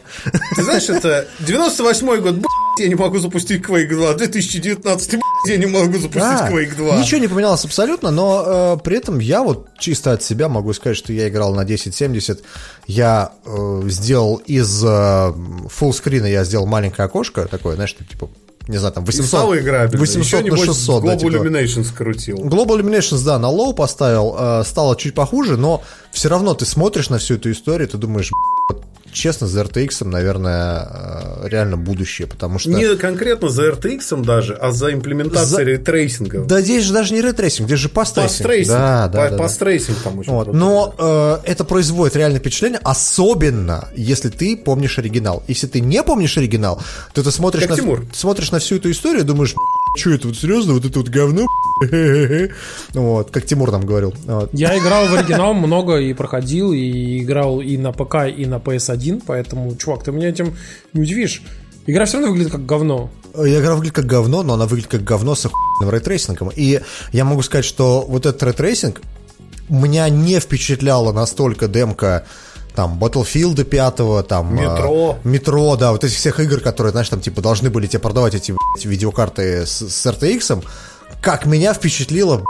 [0.56, 2.36] Ты знаешь, это 98 год,
[2.78, 6.96] я не могу запустить Quake 2, 2019, я не могу запустить да, Quake 2.
[6.96, 10.96] Ничего не поменялось абсолютно, но э, при этом я вот чисто от себя могу сказать,
[10.96, 12.42] что я играл на 1070.
[12.86, 15.32] Я э, сделал из э,
[15.68, 18.30] фуллскрина, я сделал маленькое окошко такое, знаешь, типа
[18.68, 19.50] не знаю, там 800,
[19.98, 21.02] 800 на 600.
[21.02, 21.30] Global да, типа.
[21.30, 22.36] Illuminations крутил.
[22.38, 25.82] Global Illuminations, да, на low поставил, э, стало чуть похуже, но
[26.12, 28.30] все равно ты смотришь на всю эту историю, ты думаешь,
[29.12, 32.70] честно, за RTX, наверное, э, реально будущее, потому что...
[32.70, 35.62] Не конкретно за RTX даже, а за имплементацией за...
[35.62, 36.40] рейтрейсинга.
[36.40, 38.38] Да здесь же даже не рейтрейсинг, здесь же path tracing.
[38.38, 40.52] Path tracing, да, да, да, path tracing там очень вот.
[40.52, 45.42] Но э, это производит реальное впечатление, особенно если ты помнишь оригинал.
[45.46, 46.80] Если ты не помнишь оригинал,
[47.12, 47.76] то ты смотришь, на,
[48.12, 49.54] смотришь на всю эту историю и думаешь,
[49.96, 51.46] что это вот серьезно, вот это вот говно?
[52.94, 54.14] Вот, как Тимур нам говорил.
[54.52, 59.22] Я играл в оригинал много и проходил, и играл и на ПК, и на PS1,
[59.26, 60.54] поэтому, чувак, ты меня этим
[60.92, 61.42] не удивишь.
[61.86, 63.10] Игра все равно выглядит как говно.
[63.34, 66.50] Игра выглядит как говно, но она выглядит как говно с охуенным рейтрейсингом.
[66.54, 66.80] И
[67.12, 69.00] я могу сказать, что вот этот рейтрейсинг
[69.68, 72.24] меня не впечатляла настолько демка
[72.74, 75.18] там Battlefield 5, там Метро.
[75.22, 78.34] Э, Метро, да, вот этих всех игр, которые, знаешь, там типа должны были тебе продавать
[78.34, 80.64] эти блядь, видеокарты с, с RTX,
[81.20, 82.42] как меня впечатлило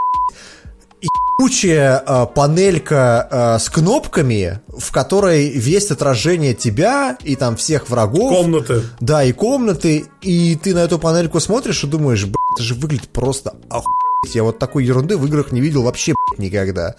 [1.42, 8.36] ебучая э, панелька э, с кнопками, в которой весь отражение тебя и там всех врагов.
[8.36, 8.82] Комнаты.
[9.00, 10.06] Да, и комнаты.
[10.20, 14.34] И ты на эту панельку смотришь и думаешь, блядь, это же выглядит просто охуеть.
[14.34, 16.94] Я вот такой ерунды в играх не видел вообще блядь, никогда.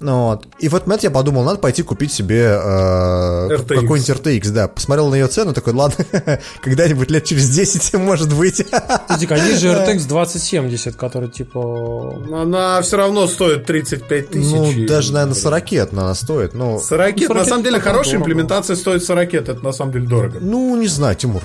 [0.00, 0.46] Ну, вот.
[0.58, 4.68] И в этот момент я подумал, надо пойти купить себе э, какой-нибудь RTX, да.
[4.68, 6.04] Посмотрел на ее цену, такой, ладно,
[6.62, 8.64] когда-нибудь лет через 10 может быть.
[9.08, 12.14] Подожди, есть же RTX 2070, который типа...
[12.32, 14.50] Она все равно стоит 35 тысяч.
[14.50, 16.54] Ну, даже, наверное, 40 она стоит.
[16.54, 18.30] Ну, 40, ну, 40 на самом деле, хорошая дорого.
[18.30, 20.38] имплементация стоит 40, это на самом деле дорого.
[20.40, 21.42] Ну, не знаю, Тимур.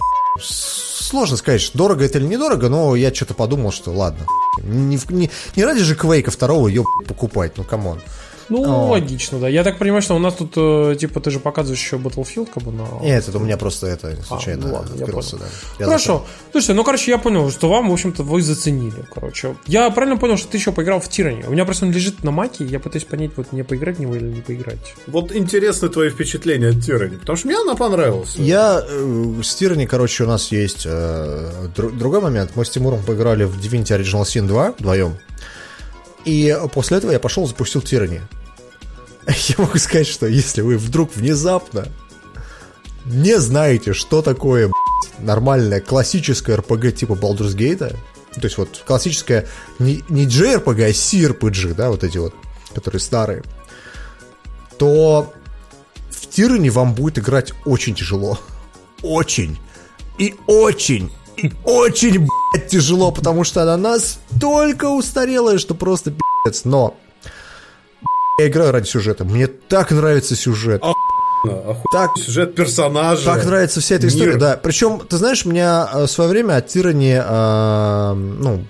[1.06, 4.25] Сложно сказать, дорого это или недорого, но я что-то подумал, что ладно.
[4.64, 8.01] Не, не, не ради же Квейка второго ее покупать, ну come on.
[8.49, 8.90] Ну, О.
[8.91, 9.48] логично, да.
[9.48, 12.64] Я так понимаю, что у нас тут, э, типа, ты же показываешь еще Battlefield, как
[12.64, 12.85] бы, на...
[13.01, 15.45] Нет, это у меня просто это случайно а, ну, ладно, открылся, да.
[15.80, 16.06] Я Хорошо.
[16.06, 16.27] Зашел.
[16.51, 19.56] Слушайте, ну, короче, я понял, что вам, в общем-то, вы заценили, короче.
[19.65, 21.43] Я правильно понял, что ты еще поиграл в Tyranny.
[21.48, 24.15] У меня просто он лежит на маке, я пытаюсь понять, вот мне поиграть в него
[24.15, 24.93] или не поиграть.
[25.07, 28.35] Вот интересны твои впечатления от Tyranny, потому что мне она понравилась.
[28.35, 32.51] Я э, с Tyranny, короче, у нас есть э, другой момент.
[32.56, 35.17] Мы с Тимуром поиграли в Divinity Original Sin 2 вдвоем.
[36.25, 38.21] И после этого я пошел запустил Тирани.
[39.27, 41.87] Я могу сказать, что если вы вдруг внезапно
[43.05, 44.71] не знаете, что такое
[45.19, 47.95] нормальная классическая RPG типа Baldur's Gate,
[48.33, 49.47] то есть вот классическая
[49.79, 52.33] не, не JRPG, а CRPG, да, вот эти вот,
[52.73, 53.43] которые старые,
[54.77, 55.33] то
[56.09, 58.39] в Тиране вам будет играть очень тяжело.
[59.01, 59.59] Очень.
[60.17, 61.11] И очень
[61.64, 66.61] очень, блядь, тяжело, потому что она настолько устарелая, что просто пи***ц.
[66.65, 66.95] Но
[68.39, 69.23] я играю ради сюжета.
[69.23, 70.81] Мне так нравится сюжет.
[70.83, 73.25] Охуенно, так, сюжет персонажа.
[73.25, 74.39] Так нравится вся эта история, мир.
[74.39, 74.59] да.
[74.61, 78.65] Причем, ты знаешь, меня э, в свое время от Тирани, э, ну,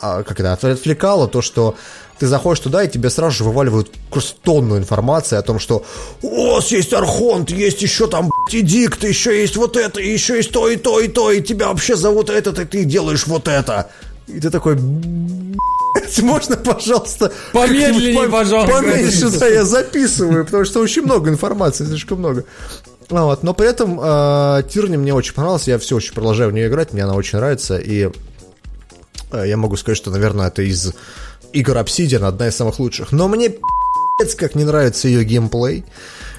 [0.00, 1.76] э, как это, отвлекало то, что
[2.20, 5.82] ты заходишь туда, и тебе сразу же вываливают просто тонну информации о том, что
[6.20, 10.68] у вас есть Архонт, есть еще там Дикт, еще есть вот это, еще есть то
[10.68, 13.90] и то и то, и тебя вообще зовут этот, и ты делаешь вот это.
[14.26, 14.76] И ты такой,
[16.22, 18.76] можно, пожалуйста, помедленнее, пожалуйста.
[18.76, 22.44] Поменьше, да, я записываю, потому что очень много информации, слишком много.
[23.08, 26.68] Вот, но при этом э, Тирни мне очень понравился, я все очень продолжаю в нее
[26.68, 28.10] играть, мне она очень нравится, и
[29.32, 30.92] э, я могу сказать, что, наверное, это из
[31.52, 33.12] игр Obsidian одна из самых лучших.
[33.12, 35.84] Но мне пи***ц, как не нравится ее геймплей.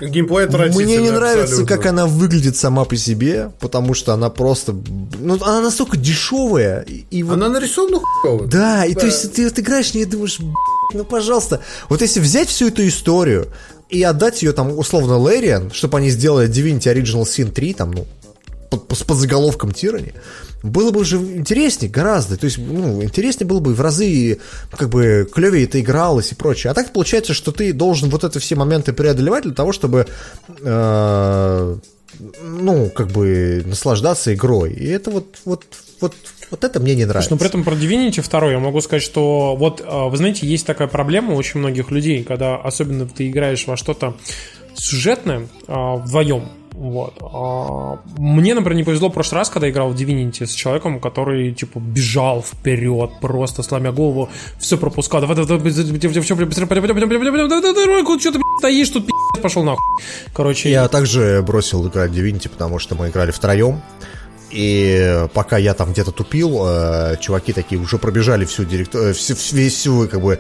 [0.02, 4.76] Геймплей Мне не нравится, как она выглядит сама по себе, потому что она просто...
[5.20, 6.82] Ну, она настолько дешевая.
[6.82, 7.34] И вот...
[7.34, 8.48] Она нарисована хуёво.
[8.48, 10.40] Да, и то есть ты вот играешь и думаешь,
[10.94, 11.62] ну, пожалуйста.
[11.90, 13.48] Вот если взять всю эту историю
[13.90, 18.08] и отдать ее там условно Лэриан, чтобы они сделали Divinity Original Sin 3, там, ну,
[18.70, 20.14] под, под заголовком Тирани,
[20.64, 22.38] было бы уже интереснее гораздо.
[22.38, 24.40] То есть, ну, интереснее было бы в разы,
[24.72, 26.72] как бы, клевее это игралось и прочее.
[26.72, 30.08] А так получается, что ты должен вот это все моменты преодолевать для того, чтобы
[30.60, 31.76] э,
[32.42, 34.74] ну, как бы наслаждаться игрой.
[34.74, 35.66] И это вот, вот,
[36.00, 36.16] вот,
[36.50, 37.30] вот это мне не нравится.
[37.30, 40.46] Слушай, но при этом про Divinity 2 я могу сказать, что вот, э, вы знаете,
[40.48, 44.16] есть такая проблема у очень многих людей, когда особенно ты играешь во что-то
[44.74, 46.50] сюжетное а, вдвоем,
[46.82, 47.14] вот.
[47.22, 51.54] А, мне, например, не повезло в прошлый раз, когда играл в Divinity с человеком, который,
[51.54, 55.22] типа, бежал вперед, просто сломя голову, все пропускал.
[55.22, 55.84] Давай, давай, давай, что
[58.32, 59.08] ты стоишь тут,
[59.44, 59.80] пошел нахуй.
[60.34, 60.72] Короче.
[60.72, 63.80] Я также бросил играть в Divinity, потому что мы играли втроем.
[64.50, 66.66] И пока я там где-то тупил,
[67.20, 69.14] чуваки такие уже пробежали всю директор...
[69.14, 70.40] всю, всю, как бы,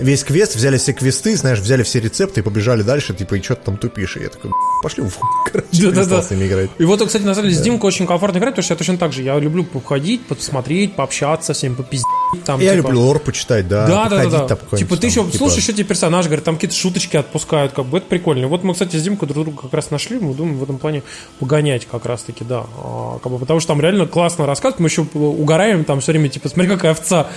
[0.00, 3.54] весь квест, взяли все квесты, знаешь, взяли все рецепты и побежали дальше, типа, и что
[3.54, 4.16] ты там тупишь?
[4.16, 4.50] И я такой,
[4.82, 5.12] пошли в
[5.52, 6.70] короче, да, да, с ними играть.
[6.78, 8.98] И вот, кстати, на самом деле, с Димкой очень комфортно играть, потому что я точно
[8.98, 12.06] так же, я люблю походить, посмотреть, пообщаться, всем попиздить.
[12.44, 12.88] Там, я типа...
[12.88, 13.86] люблю лор почитать, да.
[13.86, 14.30] Да, да, да.
[14.30, 14.56] да.
[14.56, 15.36] Там, типа, ты еще типа...
[15.36, 18.48] слушаешь, что тебе персонаж говорит, там какие-то шуточки отпускают, как бы, это прикольно.
[18.48, 21.02] Вот мы, кстати, с Димкой друг друга как раз нашли, мы думаем в этом плане
[21.38, 22.64] погонять как раз-таки, да.
[22.82, 26.28] А, как бы, потому что там реально классно рассказ, мы еще угораем там все время,
[26.28, 27.28] типа, смотри, какая овца.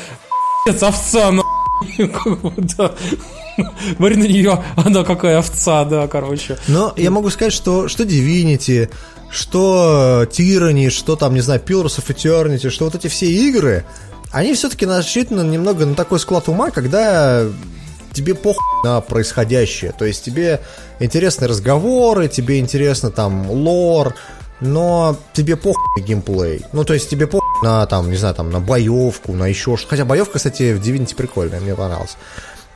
[0.68, 1.43] овца, ну
[1.98, 2.94] да.
[4.00, 6.58] На нее, она какая овца, да, короче.
[6.68, 8.90] Но я могу сказать, что, что Divinity,
[9.30, 13.86] что Tyranny, что там, не знаю, Pillars of Eternity, что вот эти все игры,
[14.32, 17.46] они все-таки рассчитаны немного на такой склад ума, когда
[18.14, 19.92] тебе похуй на происходящее.
[19.92, 20.62] То есть тебе
[21.00, 24.16] интересны разговоры, тебе интересно там лор,
[24.60, 26.64] но тебе на геймплей.
[26.72, 29.88] Ну, то есть тебе похуй на, там, не знаю, там, на боевку, на еще что
[29.88, 32.18] Хотя боевка, кстати, в Divinity прикольная, мне понравилась.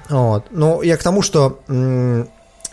[0.10, 0.46] Вот.
[0.52, 1.60] Но я к тому, что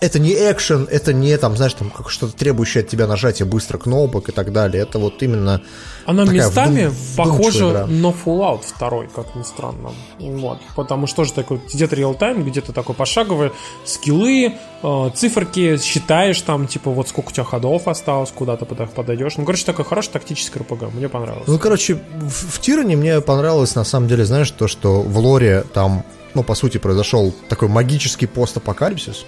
[0.00, 3.78] это не экшен, это не там, знаешь, там как что-то требующее от тебя нажатия быстро
[3.78, 4.82] кнопок и так далее.
[4.82, 5.62] Это вот именно.
[6.04, 7.86] Она местами вдум, похожа игра.
[7.86, 9.92] на Fallout 2, как ни странно.
[10.18, 10.58] Вот.
[10.76, 13.52] Потому что тоже такой где-то реал-тайм, где-то такой пошаговый,
[13.84, 19.36] скиллы, э, циферки, считаешь там, типа, вот сколько у тебя ходов осталось, куда ты подойдешь.
[19.38, 21.46] Ну, короче, такой хороший тактический РПГ, мне понравилось.
[21.46, 25.64] Ну, короче, в, в Тиране мне понравилось, на самом деле, знаешь, то, что в лоре
[25.72, 29.24] там, ну, по сути, произошел такой магический постапокалипсис.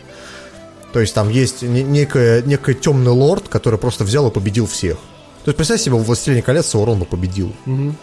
[0.93, 4.97] То есть там есть некая, некая темный лорд, который просто взял и победил всех.
[5.45, 7.53] То есть, представь себе, в «Властелине колец» Саурон бы победил.
[7.67, 7.95] Угу.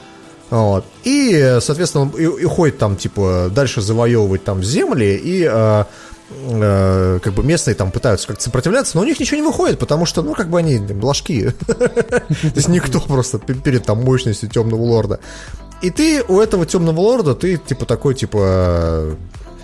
[0.50, 0.86] Вот.
[1.04, 5.84] И, соответственно, и, и ходит там, типа, дальше завоевывать там земли, и э,
[6.30, 10.06] э, как бы местные там пытаются как-то сопротивляться, но у них ничего не выходит, потому
[10.06, 11.54] что, ну, как бы они ложки.
[11.68, 12.24] То
[12.56, 15.20] есть никто просто перед там мощностью темного лорда.
[15.82, 19.18] И ты у этого темного лорда, ты, типа, такой, типа,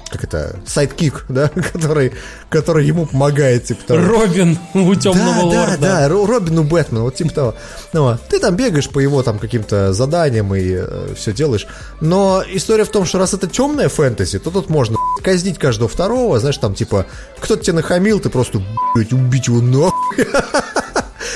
[0.10, 2.14] как это, сайдкик, да, который,
[2.50, 4.02] который ему помогает, типа того.
[4.02, 5.78] Робин у темного да, лорда.
[5.80, 7.56] Да, да, Робин у Бэтмена, вот типа того.
[7.94, 8.22] Ну, вот.
[8.28, 11.68] ты там бегаешь по его там каким-то заданиям и э, все делаешь.
[12.02, 16.40] Но история в том, что раз это темная фэнтези, то тут можно казнить каждого второго,
[16.40, 17.06] знаешь, там типа,
[17.40, 18.62] кто-то тебе нахамил, ты просто,
[18.94, 20.28] блядь, убить его нахуй.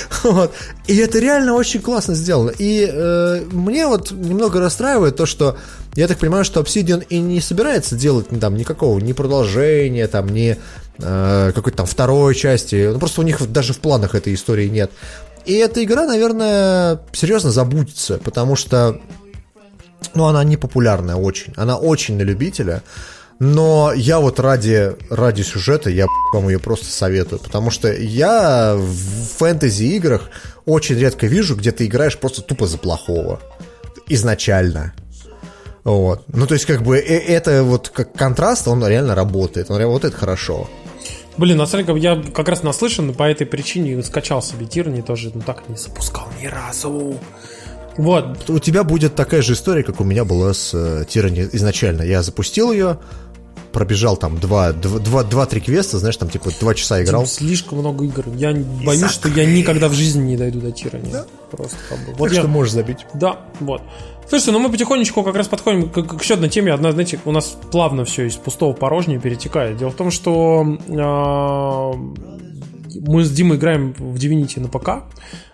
[0.24, 0.54] Вот.
[0.88, 2.52] И это реально очень классно сделано.
[2.58, 5.58] И э, мне вот немного расстраивает то, что
[5.96, 10.58] я так понимаю, что Obsidian и не собирается делать там никакого ни продолжения, там, ни
[11.00, 12.90] э, какой-то там второй части.
[12.92, 14.92] Ну, просто у них даже в планах этой истории нет.
[15.46, 19.00] И эта игра, наверное, серьезно забудется, потому что
[20.14, 21.54] ну, она не популярная очень.
[21.56, 22.84] Она очень на любителя.
[23.40, 27.40] Но я вот ради, ради сюжета, я вам ее просто советую.
[27.40, 30.30] Потому что я в фэнтези-играх
[30.66, 33.40] очень редко вижу, где ты играешь просто тупо за плохого.
[34.08, 34.94] Изначально.
[35.84, 36.24] Вот.
[36.28, 39.70] Ну, то есть, как бы, э- это вот как контраст, он реально работает.
[39.70, 40.70] Он работает хорошо.
[41.38, 45.32] Блин, на самом деле, я как раз наслышан, по этой причине скачал себе Тирни тоже,
[45.34, 47.18] но так не запускал ни разу.
[47.98, 48.50] Вот.
[48.50, 52.04] У тебя будет такая же история, как у меня была с э, Тирани изначально.
[52.04, 53.00] Я запустил ее,
[53.74, 57.26] пробежал там 2-3 квеста, знаешь, там типа 2 часа играл.
[57.26, 58.26] Слишком много игр.
[58.36, 61.12] Я боюсь, что я никогда в жизни не дойду до Тирани.
[61.12, 61.26] Да.
[61.52, 62.14] Просто как бы.
[62.14, 62.40] Вот так я...
[62.42, 63.06] что можешь забить.
[63.14, 63.82] Да, вот.
[64.30, 66.72] Слушайте, ну мы потихонечку как раз подходим к, к еще одной теме.
[66.72, 69.78] Одна, знаете, у нас плавно все из пустого в порожнее перетекает.
[69.78, 71.94] Дело в том, что э,
[73.02, 75.04] мы с Димой играем в Divinity на ПК.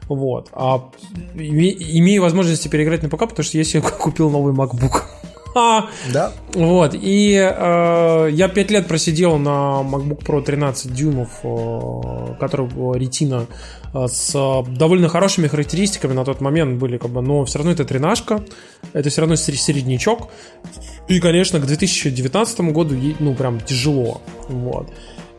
[0.08, 0.50] Вот.
[0.54, 0.90] А
[1.36, 5.04] име- имею возможность теперь играть на ПК, потому что я себе купил новый MacBook.
[6.14, 6.32] Да.
[6.54, 13.48] Вот, и э, я 5 лет просидел на MacBook Pro 13 дюймов, э, который Retina
[13.94, 17.86] э, с довольно хорошими характеристиками на тот момент были, как бы, но все равно это
[17.86, 18.44] тренажка,
[18.94, 20.30] это все равно середнячок,
[21.08, 24.92] и, конечно, к 2019 году, ну, прям тяжело, вот.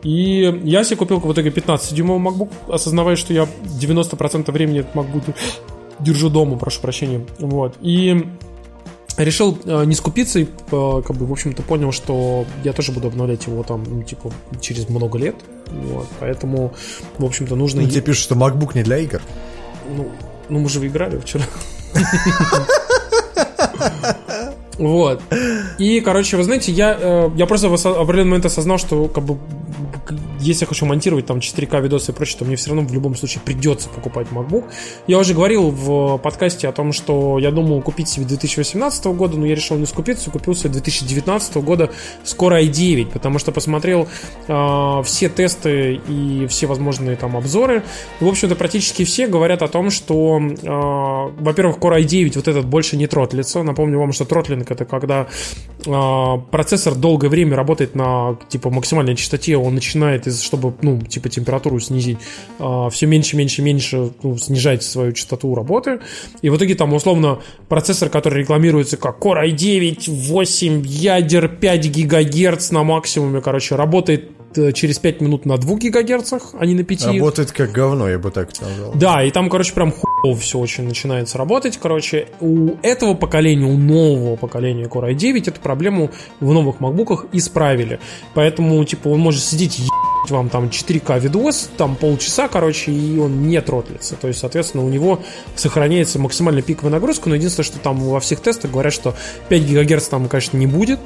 [0.03, 5.35] И я себе купил в итоге 15-дюймовый MacBook, осознавая, что я 90% времени этот MacBook
[5.99, 7.25] держу дома, прошу прощения.
[7.39, 7.75] Вот.
[7.81, 8.25] И
[9.23, 13.07] решил э, не скупиться и, э, как бы, в общем-то, понял, что я тоже буду
[13.07, 15.35] обновлять его там, ну, типа, через много лет.
[15.67, 16.07] Вот.
[16.19, 16.73] Поэтому,
[17.17, 17.81] в общем-то, нужно...
[17.81, 19.21] Ну, тебе пишут, что MacBook не для игр.
[19.95, 20.09] Ну,
[20.49, 21.43] ну мы же выиграли вчера.
[24.77, 25.21] Вот.
[25.77, 29.37] И, короче, вы знаете, я, э, я просто в определенный момент осознал, что как бы
[30.41, 33.15] если я хочу монтировать там 4К видосы и прочее, то мне все равно в любом
[33.15, 34.65] случае придется покупать MacBook.
[35.07, 39.45] Я уже говорил в подкасте о том, что я думал купить себе 2018 года, но
[39.45, 41.89] я решил не скупиться, купил себе 2019 года
[42.23, 44.07] скоро i9, потому что посмотрел
[44.47, 47.83] э, все тесты и все возможные там обзоры.
[48.19, 52.65] И, в общем-то, практически все говорят о том, что, э, во-первых, Core i9 вот этот
[52.65, 53.63] больше не тротлится.
[53.63, 55.27] Напомню вам, что тротлинг это когда
[55.85, 61.79] э, процессор долгое время работает на типа максимальной частоте, он начинает чтобы, ну, типа, температуру
[61.79, 62.17] снизить,
[62.59, 65.99] а, все меньше, меньше, меньше ну, снижать свою частоту работы.
[66.41, 72.71] И в итоге там, условно, процессор, который рекламируется как Core i9, 8 ядер, 5 гигагерц
[72.71, 74.40] на максимуме, короче, работает э,
[74.73, 77.07] через 5 минут на 2 гигагерцах, а не на 5.
[77.07, 78.93] Работает как говно, я бы так сказал.
[78.95, 81.77] Да, и там, короче, прям хуево все очень начинается работать.
[81.81, 87.99] Короче, у этого поколения, у нового поколения Core i9 эту проблему в новых макбуках исправили.
[88.33, 89.81] Поэтому, типа, он может сидеть
[90.29, 94.15] вам там 4К видос, там полчаса, короче, и он не тротлится.
[94.15, 95.19] То есть, соответственно, у него
[95.55, 99.15] сохраняется максимально пиковая нагрузка, но единственное, что там во всех тестах говорят, что
[99.49, 100.99] 5 ГГц там, конечно, не будет,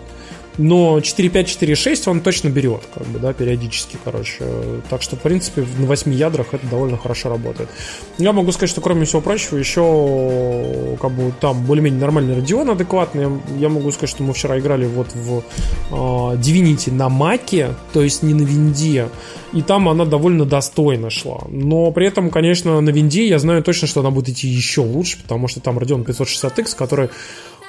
[0.58, 4.43] но 4.5, 4.6 он точно берет, как бы, да, периодически, короче.
[4.90, 7.69] Так что, в принципе, на 8 ядрах это довольно хорошо работает.
[8.17, 13.27] Я могу сказать, что, кроме всего прочего, еще, как бы, там более-менее нормальный радион адекватный.
[13.58, 15.93] Я могу сказать, что мы вчера играли вот в э,
[16.38, 19.09] Divinity на Маке, то есть не на Винде,
[19.53, 21.43] и там она довольно достойно шла.
[21.50, 25.17] Но при этом, конечно, на Винде я знаю точно, что она будет идти еще лучше,
[25.22, 27.09] потому что там Radeon 560X, который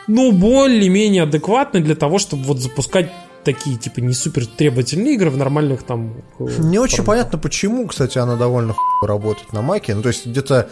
[0.07, 3.11] ну, более-менее адекватный для того, чтобы вот запускать
[3.45, 6.25] такие, типа, не супер требовательные игры в нормальных там...
[6.39, 9.95] Э, не очень понятно, почему, кстати, она довольно работает на маке.
[9.95, 10.69] Ну, то есть, где-то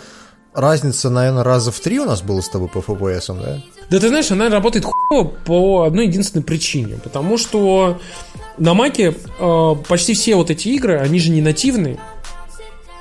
[0.53, 3.63] разница, наверное, раза в три у нас было с тобой по FPS, да?
[3.91, 6.99] Да ты знаешь, она работает хуево по одной единственной причине.
[7.03, 8.01] Потому что
[8.59, 11.99] на маке э, почти все вот эти игры, они же не нативные.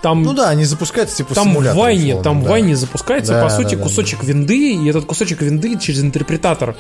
[0.04, 2.46] Там, ну да, они запускаются типа там в Вайне, там да.
[2.46, 4.28] в Вайне запускается, да, по сути, да, кусочек да.
[4.28, 6.76] винды, и этот кусочек винды через интерпретатор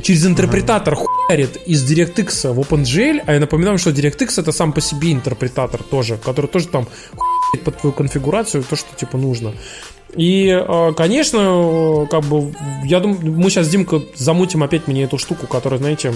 [0.00, 1.06] через интерпретатор uh-huh.
[1.26, 5.82] хуярит из DirectX в OpenGL, а я напоминаю, что DirectX это сам по себе интерпретатор
[5.82, 9.52] тоже, который тоже там хуярит под твою конфигурацию то, что типа нужно.
[10.16, 15.48] И, а, конечно, как бы, я думаю, мы сейчас, Димка, замутим опять мне эту штуку,
[15.48, 16.14] которая, знаете,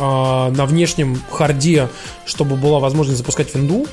[0.00, 1.88] а, на внешнем харде,
[2.26, 3.86] чтобы была возможность запускать винду,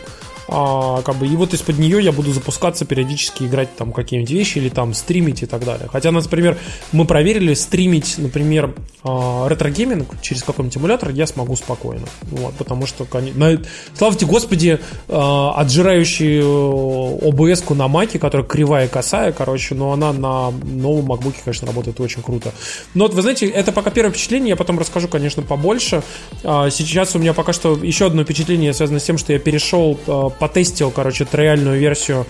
[0.47, 4.57] а, как бы, и вот из-под нее я буду запускаться периодически, играть там какие-нибудь вещи
[4.57, 5.87] или там стримить и так далее.
[5.91, 6.57] Хотя, например,
[6.91, 12.05] мы проверили стримить, например, а, ретро-гейминг через какой-нибудь эмулятор я смогу спокойно.
[12.23, 13.61] Вот, потому что, на,
[13.95, 20.13] слава тебе, Господи, а, отжирающий э, на маке, которая кривая и косая, короче, но она
[20.13, 22.51] на новом MacBook, конечно, работает очень круто.
[22.93, 26.03] Но вот, вы знаете, это пока первое впечатление, я потом расскажу, конечно, побольше.
[26.43, 29.99] А, сейчас у меня пока что еще одно впечатление связано с тем, что я перешел
[30.39, 32.25] потестил, короче, триальную версию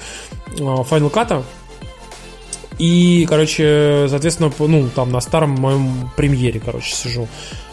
[0.47, 1.43] э, Final Cut.
[2.77, 7.27] И, короче, соответственно, ну, там на старом моем премьере, короче, сижу.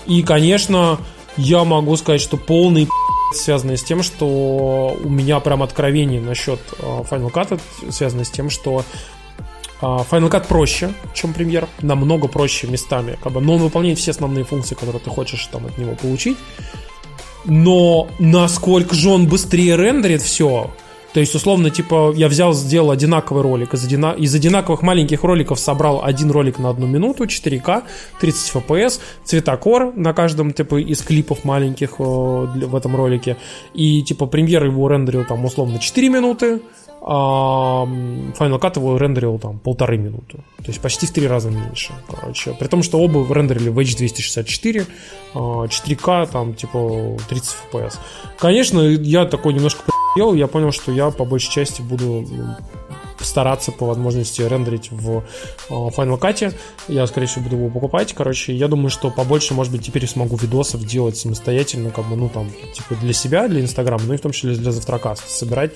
[0.07, 0.99] И, конечно,
[1.37, 2.89] я могу сказать, что полный
[3.33, 8.51] связанный с тем, что у меня прям откровение насчет э, Final Cut, связано с тем,
[8.51, 8.85] что
[9.81, 14.13] э, Final Cut проще, чем премьер, намного проще местами, как бы, но он выполняет все
[14.13, 16.39] основные функции, которые ты хочешь там от него получить
[17.45, 20.71] но насколько же он быстрее рендерит все.
[21.15, 23.75] То есть, условно, типа, я взял, сделал одинаковый ролик.
[23.75, 24.13] Из, одина...
[24.13, 27.83] из одинаковых маленьких роликов собрал один ролик на одну минуту, 4К,
[28.21, 33.37] 30 FPS, цветокор на каждом, типа, из клипов маленьких э, в этом ролике.
[33.73, 36.61] И, типа, премьер его рендерил, там, условно, 4 минуты,
[37.01, 40.39] Final Cut его рендерил там полторы минуты.
[40.59, 41.93] То есть почти в три раза меньше.
[42.09, 42.55] Короче.
[42.59, 44.87] При том, что оба рендерили в H264,
[45.35, 47.99] 4К, а, там типа 30 FPS.
[48.39, 49.83] Конечно, я такой немножко
[50.17, 52.27] я понял, что я по большей части буду
[53.19, 55.23] постараться по возможности рендерить в э,
[55.71, 56.55] Final Cut.
[56.87, 58.15] Я, скорее всего, буду его покупать.
[58.15, 62.29] Короче, я думаю, что побольше, может быть, теперь смогу видосов делать самостоятельно, как бы, ну,
[62.29, 65.73] там, типа, для себя, для Инстаграма, ну и в том числе для завтракаста, собирать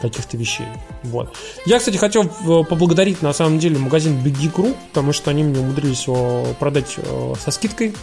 [0.00, 0.66] каких-то вещей.
[1.02, 1.34] Вот.
[1.66, 5.58] Я, кстати, хотел э, поблагодарить, на самом деле, магазин Big Geek.ru, потому что они мне
[5.58, 7.94] умудрились его продать э, со скидкой.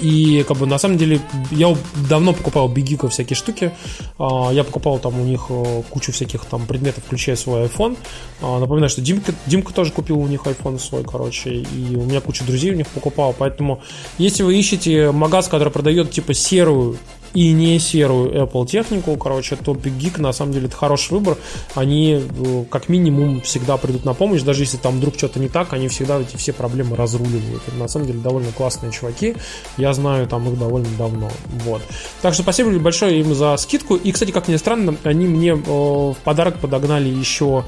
[0.00, 1.74] И как бы на самом деле я
[2.08, 3.72] давно покупал бигиков всякие штуки.
[4.18, 7.96] А, я покупал там у них э, кучу всяких там предметов, включая свой iPhone.
[8.40, 11.50] А, напоминаю, что Димка, Димка тоже купил у них iPhone свой, короче.
[11.50, 13.34] И у меня куча друзей у них покупал.
[13.36, 13.82] Поэтому
[14.18, 16.98] если вы ищете магаз, который продает типа серую
[17.34, 21.36] и не серую Apple технику, короче, Big Geek на самом деле это хороший выбор.
[21.74, 25.72] Они э, как минимум всегда придут на помощь, даже если там вдруг что-то не так,
[25.72, 27.62] они всегда эти все проблемы разруливают.
[27.66, 29.34] Это на самом деле довольно классные чуваки.
[29.76, 31.30] Я знаю там их довольно давно.
[31.64, 31.82] Вот.
[32.22, 33.96] Так что спасибо большое им за скидку.
[33.96, 37.64] И, кстати, как ни странно, они мне э, в подарок подогнали еще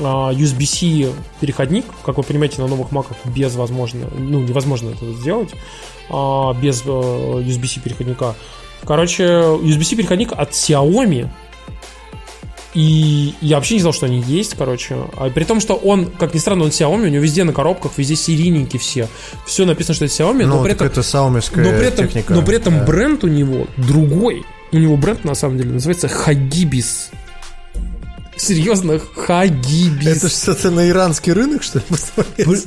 [0.00, 5.50] а, USB-C переходник, как вы понимаете, на новых маках без возможно, ну, невозможно это сделать
[6.08, 8.34] а, без э, USB-C переходника.
[8.86, 11.28] Короче, USB-C переходник от Xiaomi.
[12.74, 14.96] И я вообще не знал, что они есть, короче.
[15.16, 17.92] А при том, что он, как ни странно, он Xiaomi, у него везде на коробках,
[17.98, 19.08] везде серийники все.
[19.46, 20.86] Все написано, что это Xiaomi, Ну, но при этом...
[20.86, 21.00] это
[21.60, 22.32] Но при этом, техника.
[22.32, 22.84] но при этом Да.
[22.84, 24.42] бренд у него другой.
[24.72, 27.10] У него бренд, на самом деле, называется Hagibis.
[28.42, 30.16] Серьезно, Hagibis.
[30.16, 31.84] Это что-то на иранский рынок, что ли?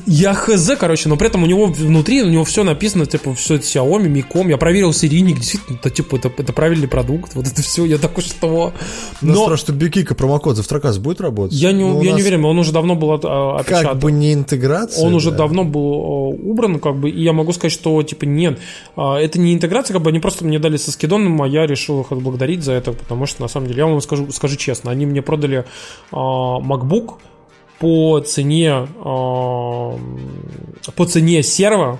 [0.05, 3.55] Я хз, короче, но при этом у него внутри, у него все написано, типа, все
[3.55, 4.49] это Xiaomi, Micom.
[4.49, 7.35] Я проверил серийник, действительно, это, типа, это, это правильный продукт.
[7.35, 8.71] Вот это все, я такой, что...
[9.19, 9.49] Но...
[9.49, 11.57] Нас что Бикика промокод завтракас будет работать?
[11.57, 13.89] я не, Ну, я не нас уверен, он уже давно был от- а, опечатан.
[13.89, 15.05] Как бы не интеграция.
[15.05, 15.39] Он уже да.
[15.39, 18.59] давно был э, убран, как бы, и я могу сказать, что, типа, нет,
[18.95, 21.99] а, это не интеграция, как бы, они просто мне дали со скидоном, а я решил
[21.99, 25.05] их отблагодарить за это, потому что, на самом деле, я вам скажу, скажу честно, они
[25.05, 25.64] мне продали
[26.11, 26.17] а,
[26.59, 27.13] MacBook
[27.79, 29.97] по цене, а,
[30.95, 31.99] по цене серва,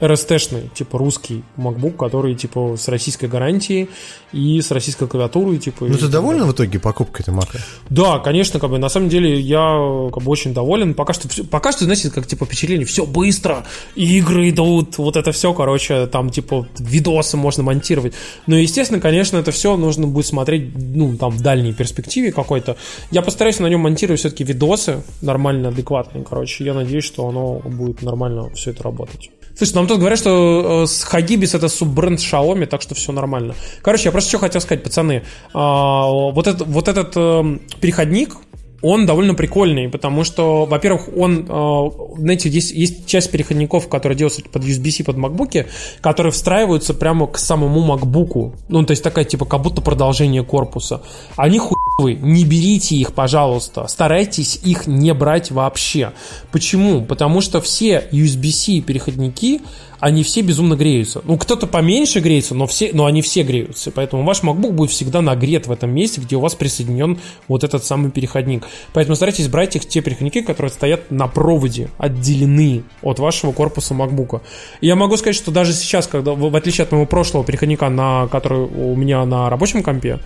[0.00, 3.88] RST-шный, типа русский MacBook, который типа с российской гарантией
[4.32, 5.84] и с российской клавиатурой, типа.
[5.84, 7.58] Ну ты доволен в итоге покупкой-то Мака?
[7.90, 10.94] да, конечно, как бы на самом деле я как бы очень доволен.
[10.94, 13.64] Пока что, пока что, знаете, как типа впечатление, все быстро,
[13.94, 18.14] игры идут, вот это все, короче, там типа видосы можно монтировать.
[18.46, 22.76] Но, естественно, конечно, это все нужно будет смотреть, ну, там, в дальней перспективе какой-то.
[23.10, 26.64] Я постараюсь на нем монтировать все-таки видосы нормально, адекватные, короче.
[26.64, 29.30] Я надеюсь, что оно будет нормально все это работать.
[29.60, 33.54] Слушай, нам тут говорят, что э, с Hagibis это суббренд Xiaomi, так что все нормально.
[33.82, 35.22] Короче, я просто что хотел сказать, пацаны.
[35.52, 38.36] А, вот, этот, вот этот эм, переходник,
[38.80, 44.40] он довольно прикольный, потому что, во-первых, он, э, знаете, есть, есть часть переходников, которые делаются
[44.50, 45.66] под USB-C, под MacBook,
[46.00, 48.54] которые встраиваются прямо к самому MacBook.
[48.68, 51.02] Ну, то есть такая, типа, как будто продолжение корпуса.
[51.36, 51.58] Они
[52.00, 53.86] хуевые, не берите их, пожалуйста.
[53.86, 56.12] Старайтесь их не брать вообще.
[56.50, 57.04] Почему?
[57.04, 59.60] Потому что все USB-C переходники,
[59.98, 61.20] они все безумно греются.
[61.24, 63.90] Ну, кто-то поменьше греется, но, все, но они все греются.
[63.90, 67.84] Поэтому ваш MacBook будет всегда нагрет в этом месте, где у вас присоединен вот этот
[67.84, 68.66] самый переходник.
[68.94, 74.40] Поэтому старайтесь брать их те переходники, которые стоят на проводе, отделены от вашего корпуса MacBook.
[74.80, 78.60] Я могу сказать, что даже сейчас, когда, в отличие от моего прошлого переходника, на, который
[78.60, 80.18] у меня на рабочем компе,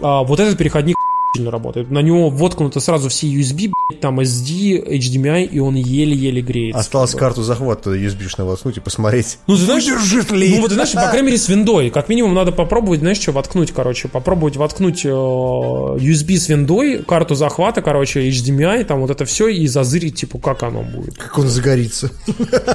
[0.00, 0.96] а, вот этот переходник
[1.38, 1.90] работает.
[1.90, 6.80] На него воткнуто сразу все USB, там SD, HDMI, и он еле-еле греется.
[6.80, 9.38] Осталось карту захвата USB-шную воткнуть и посмотреть.
[9.46, 10.54] Ну, ты знаешь, Выдержит ли?
[10.56, 11.90] ну, вот, ты знаешь, по крайней мере, с виндой.
[11.90, 14.08] Как минимум, надо попробовать, знаешь, что воткнуть, короче.
[14.08, 19.66] Попробовать воткнуть э, USB с виндой, карту захвата, короче, HDMI, там вот это все, и
[19.66, 21.16] зазырить, типа, как оно будет.
[21.16, 22.10] Как он загорится.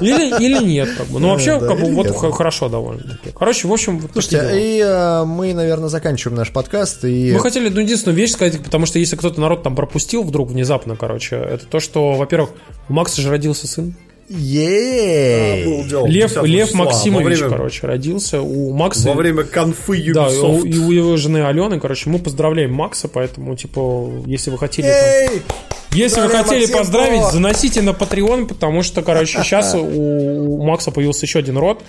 [0.00, 1.20] Или, или нет, как бы.
[1.20, 2.16] Ну, вообще, Да, как бы, вот нет.
[2.34, 3.30] хорошо довольно-таки.
[3.36, 7.04] Короче, в общем, вот Слушайте, и э, мы, наверное, заканчиваем наш подкаст.
[7.04, 7.32] И...
[7.32, 10.96] Мы хотели одну единственную вещь сказать, потому что если кто-то народ там пропустил вдруг внезапно,
[10.96, 12.50] короче, это то, что, во-первых,
[12.88, 13.94] у Макса же родился сын.
[14.28, 15.64] Ей!
[16.06, 18.42] Лев, Лев Во Максимович, время, короче, родился.
[18.42, 19.08] У Макса...
[19.08, 20.68] во время конфы Да, и у, Ubisoft.
[20.68, 24.86] и у его жены Алены, короче, мы поздравляем Макса, поэтому, типа, если вы хотели...
[24.86, 25.56] там-
[25.92, 26.78] если вы хотели Максимко!
[26.78, 31.82] поздравить, заносите на Patreon, потому что, короче, сейчас у, у Макса появился еще один род,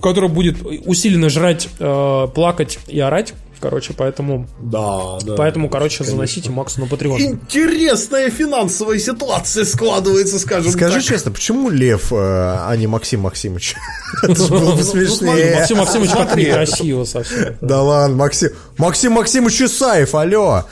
[0.00, 3.34] который будет усиленно жрать, э, плакать и орать.
[3.60, 5.34] Короче, поэтому, Да, да.
[5.36, 7.18] поэтому, короче, заносите Максу на Patreon.
[7.20, 11.02] Интересная финансовая ситуация складывается, скажем Скажи так.
[11.02, 13.74] честно, почему Лев, э, а не Максим Максимович?
[14.22, 15.56] Это же было бы Ну, смотри, смешнее.
[15.56, 17.56] Максим Максимович как некрасиво совсем.
[17.60, 18.50] Да ладно, Максим.
[18.76, 20.64] Максим Максимович Исаев, алло.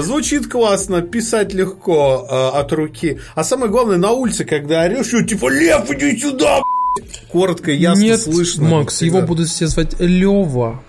[0.00, 3.20] Звучит классно, писать легко э, от руки.
[3.34, 8.20] А самое главное, на улице, когда орешь, типа, Лев, иди сюда, б***ь!» Коротко ясно Нет,
[8.20, 8.68] слышно.
[8.68, 9.18] Макс, всегда.
[9.18, 10.82] его будут все звать Лева.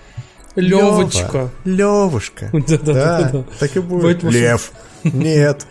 [0.56, 1.49] Левочка.
[1.65, 2.49] Левушка.
[2.53, 3.43] Да-да-да.
[3.59, 4.23] Так и будет.
[4.23, 4.72] Лев.
[5.03, 5.65] Нет.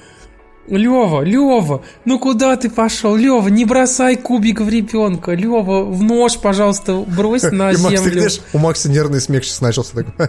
[0.69, 3.17] Лева, Лева, ну куда ты пошел?
[3.17, 5.33] Лева, не бросай кубик в ребенка.
[5.33, 8.13] Лева, в нож, пожалуйста, брось на И Макс, ты землю.
[8.13, 9.93] знаешь, у Макса нервный смех сейчас начался.
[9.97, 10.13] такой.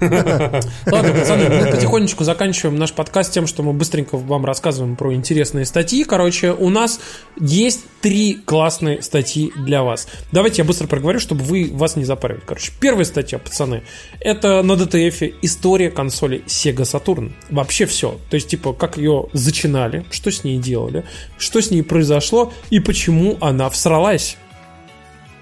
[0.00, 5.64] Ладно, пацаны, мы потихонечку заканчиваем наш подкаст тем, что мы быстренько вам рассказываем про интересные
[5.64, 6.02] статьи.
[6.04, 6.98] Короче, у нас
[7.38, 10.08] есть три классные статьи для вас.
[10.32, 12.42] Давайте я быстро проговорю, чтобы вы вас не запаривали.
[12.44, 13.82] Короче, первая статья, пацаны,
[14.20, 17.32] это на DTF история консоли Sega Saturn.
[17.50, 18.18] Вообще все.
[18.30, 21.04] То есть, типа, как ее зачинали, что с ней делали,
[21.36, 24.38] что с ней произошло и почему она всралась.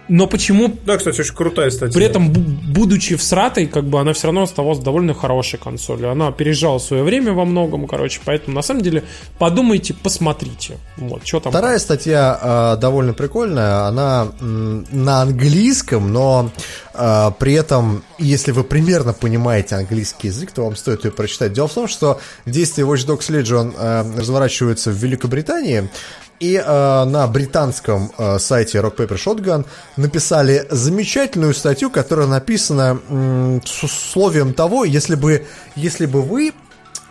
[0.08, 1.94] Но почему Да, кстати, очень крутая статья.
[1.94, 2.40] при этом, бу-
[2.72, 6.10] будучи всратой, как бы она все равно оставалась довольно хорошей консолью.
[6.10, 8.20] Она опережала свое время во многом, короче.
[8.24, 9.02] Поэтому, на самом деле,
[9.38, 10.76] подумайте, посмотрите.
[10.98, 11.52] Вот, что там.
[11.52, 13.86] Вторая статья э, довольно прикольная.
[13.86, 16.50] Она м, на английском, но
[16.92, 21.52] э, при этом, если вы примерно понимаете английский язык, то вам стоит ее прочитать.
[21.54, 25.88] Дело в том, что действие Watch Dogs Legion э, разворачивается в Великобритании.
[26.40, 33.62] И э, на британском э, сайте Rock Paper Shotgun написали замечательную статью, которая написана м,
[33.64, 35.46] с условием того, если бы,
[35.76, 36.52] если бы вы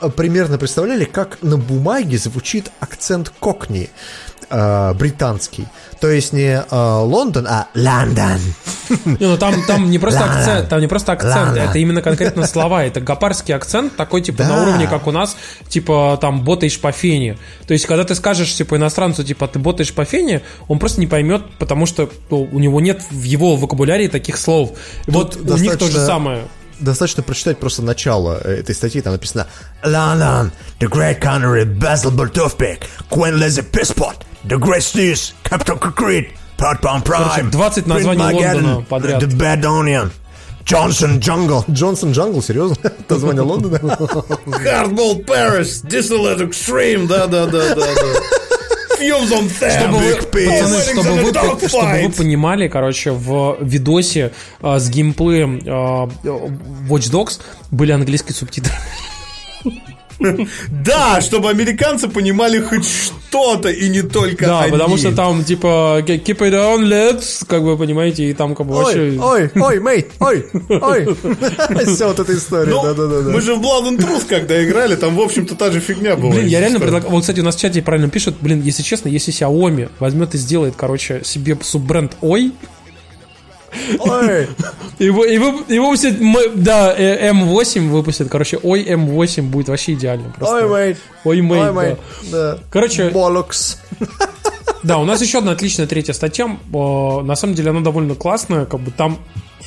[0.02, 3.90] э, примерно представляли, как на бумаге звучит акцент кокни
[4.54, 5.68] э, британский.
[6.00, 8.40] То есть не э, Лондон, а Лондон.
[9.06, 12.84] Не, ну там, там не просто акцент, там не просто акцент, это именно конкретно слова.
[12.84, 15.36] Это гапарский акцент, такой, типа, на уровне, как у нас,
[15.68, 17.38] типа, там, ботаешь по фене.
[17.68, 21.08] То есть, когда ты скажешь, типа, иностранцу, типа, ты ботаешь по фене, он просто не
[21.08, 24.74] поймет, потому что ну, у него нет в его вокабулярии таких слов.
[25.08, 26.44] Вот у них то же самое.
[26.80, 29.48] Достаточно прочитать просто начало э, этой статьи, там написано
[29.84, 34.16] London, the great country, Basil Toothpick, Queen Lizzie Pisspot,
[34.46, 39.24] the great Sneeze, Captain Concrete, Pot Bomb Prime, 20 названий Лондона подряд.
[39.24, 40.12] The Bad Onion,
[40.66, 41.64] Johnson Jungle.
[41.72, 42.78] Джонсон Джангл, серьезно?
[43.10, 43.78] Название Лондона?
[43.78, 47.86] Hardball Paris, Disneyland Extreme, да-да-да-да.
[49.04, 54.32] Чтобы вы, пацаны, чтобы, вы, чтобы вы понимали, короче, в видосе
[54.62, 56.08] а, с геймплеем а,
[56.88, 58.74] Watch Dogs были английские субтитры.
[60.70, 66.38] Да, чтобы американцы понимали хоть что-то и не только Да, потому что там типа keep
[66.40, 69.20] it on, let's, как вы понимаете, и там как бы Ой, вообще...
[69.22, 71.06] ой, ой, мейт, ой, ой.
[71.86, 73.30] Вся вот эта история, Ну, да-да-да.
[73.30, 76.34] мы же в Blood and Truth, когда играли, там, в общем-то, та же фигня была.
[76.34, 77.12] Блин, я реально предлагаю...
[77.12, 80.38] Вот, кстати, у нас в чате правильно пишут, блин, если честно, если Xiaomi возьмет и
[80.38, 82.52] сделает, короче, себе суббренд Ой,
[84.00, 84.48] Ой,
[85.00, 89.70] и, вы- и, вы- и выпустит, м- да, э, M8 выпустит, короче, Oi M8 будет
[89.70, 90.30] вообще идеально.
[90.30, 90.56] Просто.
[90.56, 91.72] oi, mate, Oi, mate, ой, да.
[91.74, 92.00] mate,
[92.32, 92.58] да.
[92.70, 93.80] Короче, Bollocks.
[94.84, 96.46] Да, у нас еще одна отличная третья статья.
[96.72, 98.66] На самом деле она довольно классная.
[98.66, 99.18] Как бы там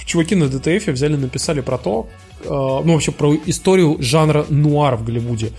[0.04, 2.06] чуваки на DTF взяли, написали про то,
[2.44, 5.52] э, ну вообще про историю жанра нуар в Голливуде.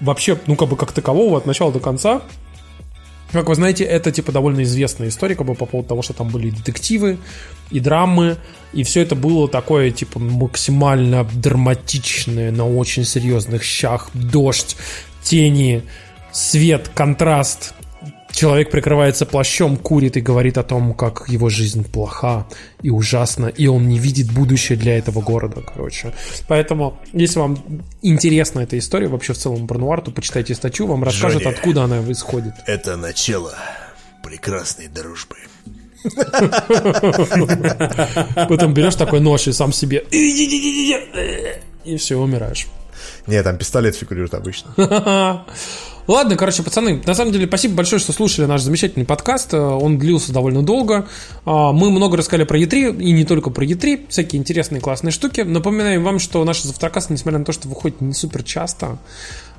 [0.00, 2.22] Вообще, ну как бы как такового от начала до конца.
[3.32, 6.28] Как вы знаете, это типа довольно известная история, как бы по поводу того, что там
[6.28, 7.18] были детективы,
[7.70, 8.36] и драмы,
[8.74, 14.76] и все это было такое, типа, максимально драматичное, на очень серьезных щах, дождь,
[15.22, 15.82] тени,
[16.30, 17.74] свет, контраст.
[18.32, 22.46] Человек прикрывается плащом, курит и говорит о том, как его жизнь плоха
[22.82, 26.12] и ужасна, и он не видит будущее для этого города, короче.
[26.48, 27.58] Поэтому, если вам
[28.02, 31.54] интересна эта история, вообще в целом про нуар, то почитайте статью, вам расскажет, Женя.
[31.54, 32.54] откуда она исходит.
[32.66, 33.54] Это начало
[34.22, 35.36] прекрасной дружбы.
[38.48, 40.04] Потом берешь такой нож и сам себе
[41.84, 42.66] и все, умираешь.
[43.26, 44.74] Не, там пистолет фигурирует обычно.
[46.08, 49.54] Ладно, короче, пацаны, на самом деле, спасибо большое, что слушали наш замечательный подкаст.
[49.54, 51.06] Э, Он длился довольно долго.
[51.44, 55.42] А, Мы много рассказали про E3, и не только про E3, всякие интересные классные штуки.
[55.42, 58.98] Напоминаем вам, что наши завтракасты, несмотря на то, что выходят не супер часто,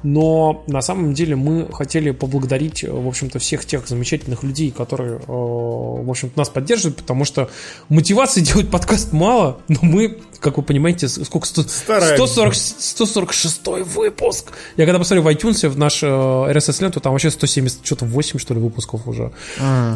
[0.03, 5.13] но на самом деле мы хотели поблагодарить, э, в общем-то, всех тех замечательных людей, которые,
[5.15, 7.49] э, в общем-то, нас поддерживают, потому что
[7.89, 11.47] мотивации делать подкаст мало, но мы, как вы понимаете, сколько?
[11.47, 12.15] 100, Стараемся.
[12.27, 13.61] 140, 146
[13.95, 14.51] выпуск.
[14.77, 18.59] Я когда посмотрел в iTunes, в наш RSS-ленту, там вообще 170, что-то 8, что ли,
[18.59, 19.31] выпусков уже.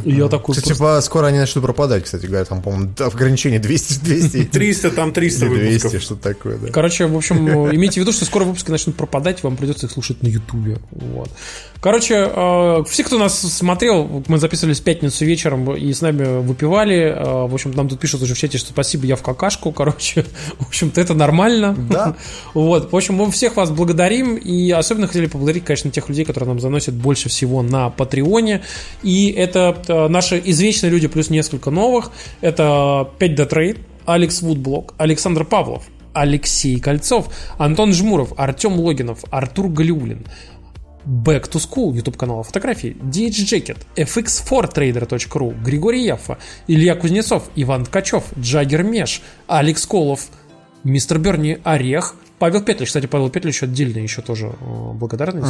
[0.06, 3.08] И я такой Кстати, просто- типа, скоро они начнут пропадать, кстати говоря, там, по-моему, да,
[3.08, 6.02] ограничение 200, 200, 300, там 300 или 200, выпусков.
[6.02, 6.68] что-то такое, да.
[6.72, 10.22] Короче, в общем, имейте в виду, что скоро выпуски начнут пропадать, вам придется их слушать
[10.22, 10.78] на Ютубе.
[10.92, 11.30] Вот.
[11.82, 17.16] Короче, э, все, кто нас смотрел, мы записывались в пятницу вечером и с нами выпивали.
[17.16, 19.72] Э, В общем, нам тут пишут уже в чате, что спасибо, я в какашку.
[19.72, 20.24] Короче,
[20.60, 21.76] в общем-то, это нормально.
[21.90, 22.16] Да.
[22.54, 22.92] Вот.
[22.92, 24.36] В общем, мы всех вас благодарим.
[24.36, 28.62] И особенно хотели поблагодарить, конечно, тех людей, которые нам заносят больше всего на Патреоне.
[29.02, 32.12] И это э, наши извечные люди плюс несколько новых.
[32.42, 33.78] Это 5D Trade.
[34.06, 35.84] Алекс Вудблок, Александр Павлов,
[36.20, 40.26] Алексей Кольцов, Антон Жмуров, Артем Логинов, Артур Галиулин,
[41.06, 46.38] Back to School, YouTube канал фотографии, DH Jacket, fx4trader.ru, Григорий Яффа,
[46.68, 50.28] Илья Кузнецов, Иван Ткачев, Джаггер Меш, Алекс Колов,
[50.84, 55.48] Мистер Берни, Орех, Павел Петлич, кстати, Павел Петлич отдельно еще тоже э, благодарность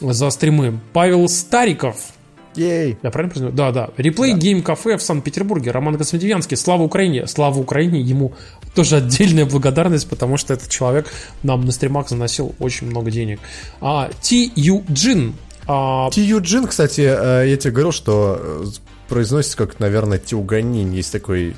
[0.00, 0.80] за стримы.
[0.92, 2.13] Павел Стариков,
[2.56, 2.96] Ей.
[3.02, 3.54] я правильно произнес?
[3.54, 3.90] Да, да.
[3.96, 5.70] Replay Game Cafe в Санкт-Петербурге.
[5.70, 6.56] Роман Космодемьянский.
[6.56, 7.26] Слава Украине.
[7.26, 8.00] Слава Украине.
[8.00, 8.34] Ему
[8.74, 11.06] тоже отдельная благодарность, потому что этот человек
[11.42, 13.40] нам на стримах заносил очень много денег.
[13.80, 15.34] А, Ти Ю Джин.
[15.66, 18.64] А, Тию Джин, кстати, э, я тебе говорил, что э,
[19.08, 20.92] произносится как, наверное, тиуганин.
[20.92, 21.56] Есть такой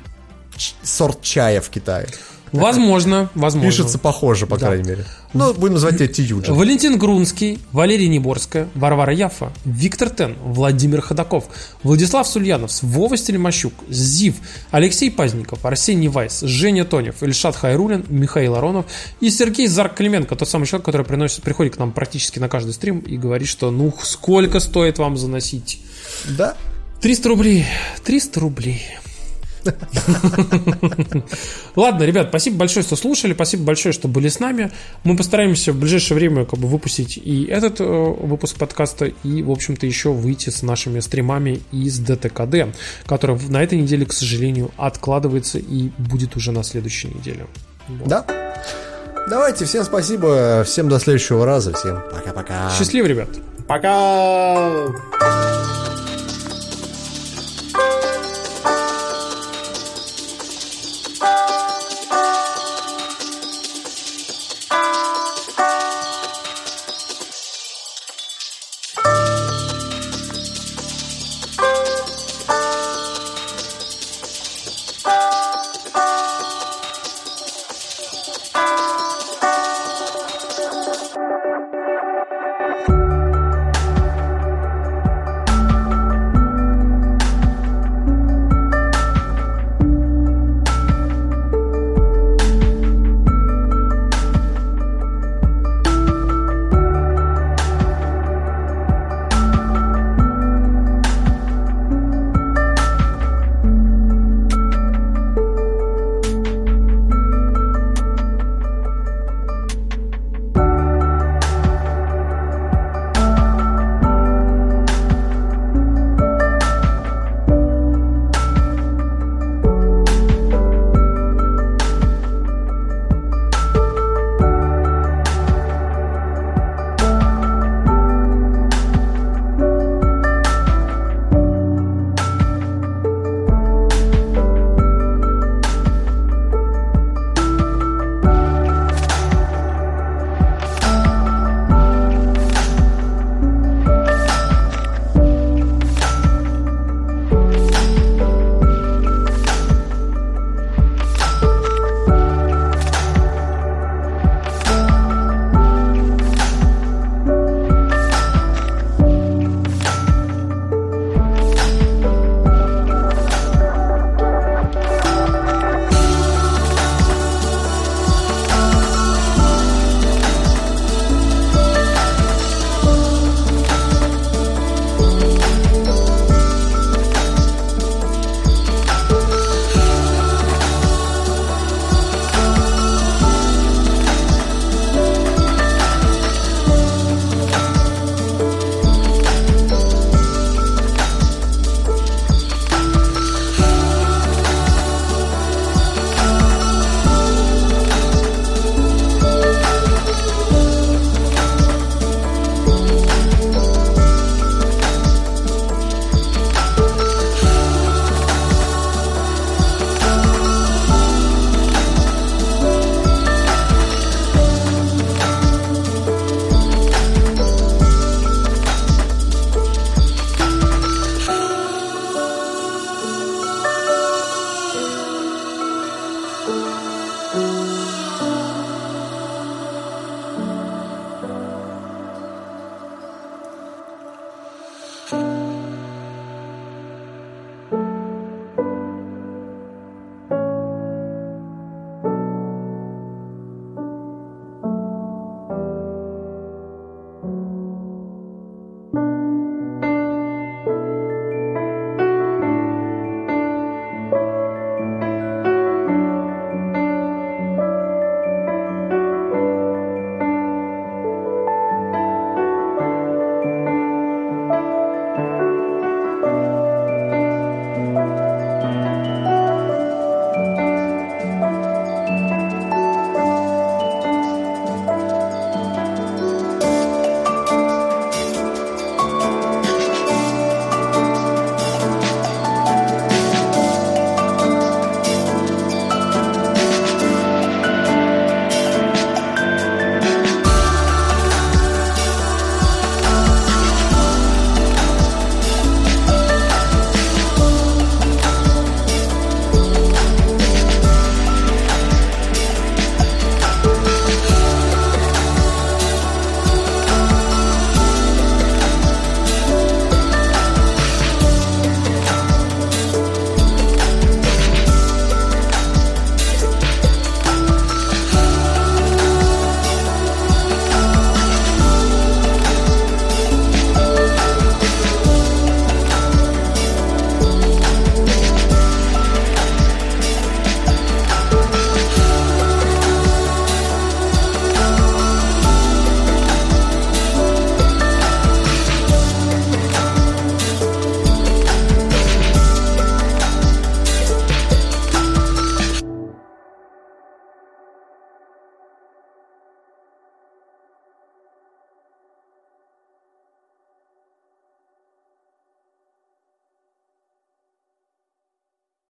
[0.81, 2.07] сорт чая в Китае.
[2.51, 3.69] Возможно, возможно.
[3.69, 4.67] Пишется похоже, по Да.
[4.67, 5.05] крайней мере.
[5.33, 6.53] Ну, будем называть тебя Тию Джин.
[6.55, 11.45] Валентин Грунский, Валерия Неборская, Варвара Яфа, Виктор Тен, Владимир Ходаков,
[11.83, 14.35] Владислав Сульянов, Вова Стельмощук, Зив,
[14.71, 18.85] Алексей Пазников, Арсений Вайс, Женя Тонев, Ильшат Хайрулин, Михаил Аронов
[19.19, 22.73] и Сергей Зарк Клименко, тот самый человек, который приносит, приходит к нам практически на каждый
[22.73, 25.81] стрим и говорит, что ну сколько стоит вам заносить?
[26.37, 26.55] Да.
[27.01, 27.65] 300 рублей.
[28.05, 28.81] 300 рублей.
[31.75, 34.71] Ладно, ребят, спасибо большое, что слушали, спасибо большое, что были с нами.
[35.03, 39.51] Мы постараемся в ближайшее время как бы выпустить и этот э, выпуск подкаста, и, в
[39.51, 45.59] общем-то, еще выйти с нашими стримами из ДТКД, который на этой неделе, к сожалению, откладывается
[45.59, 47.47] и будет уже на следующей неделе.
[47.87, 48.07] Вот.
[48.07, 48.25] Да.
[49.29, 52.71] Давайте, всем спасибо, всем до следующего раза, всем пока-пока.
[52.77, 53.29] Счастливо, ребят!
[53.67, 54.87] Пока!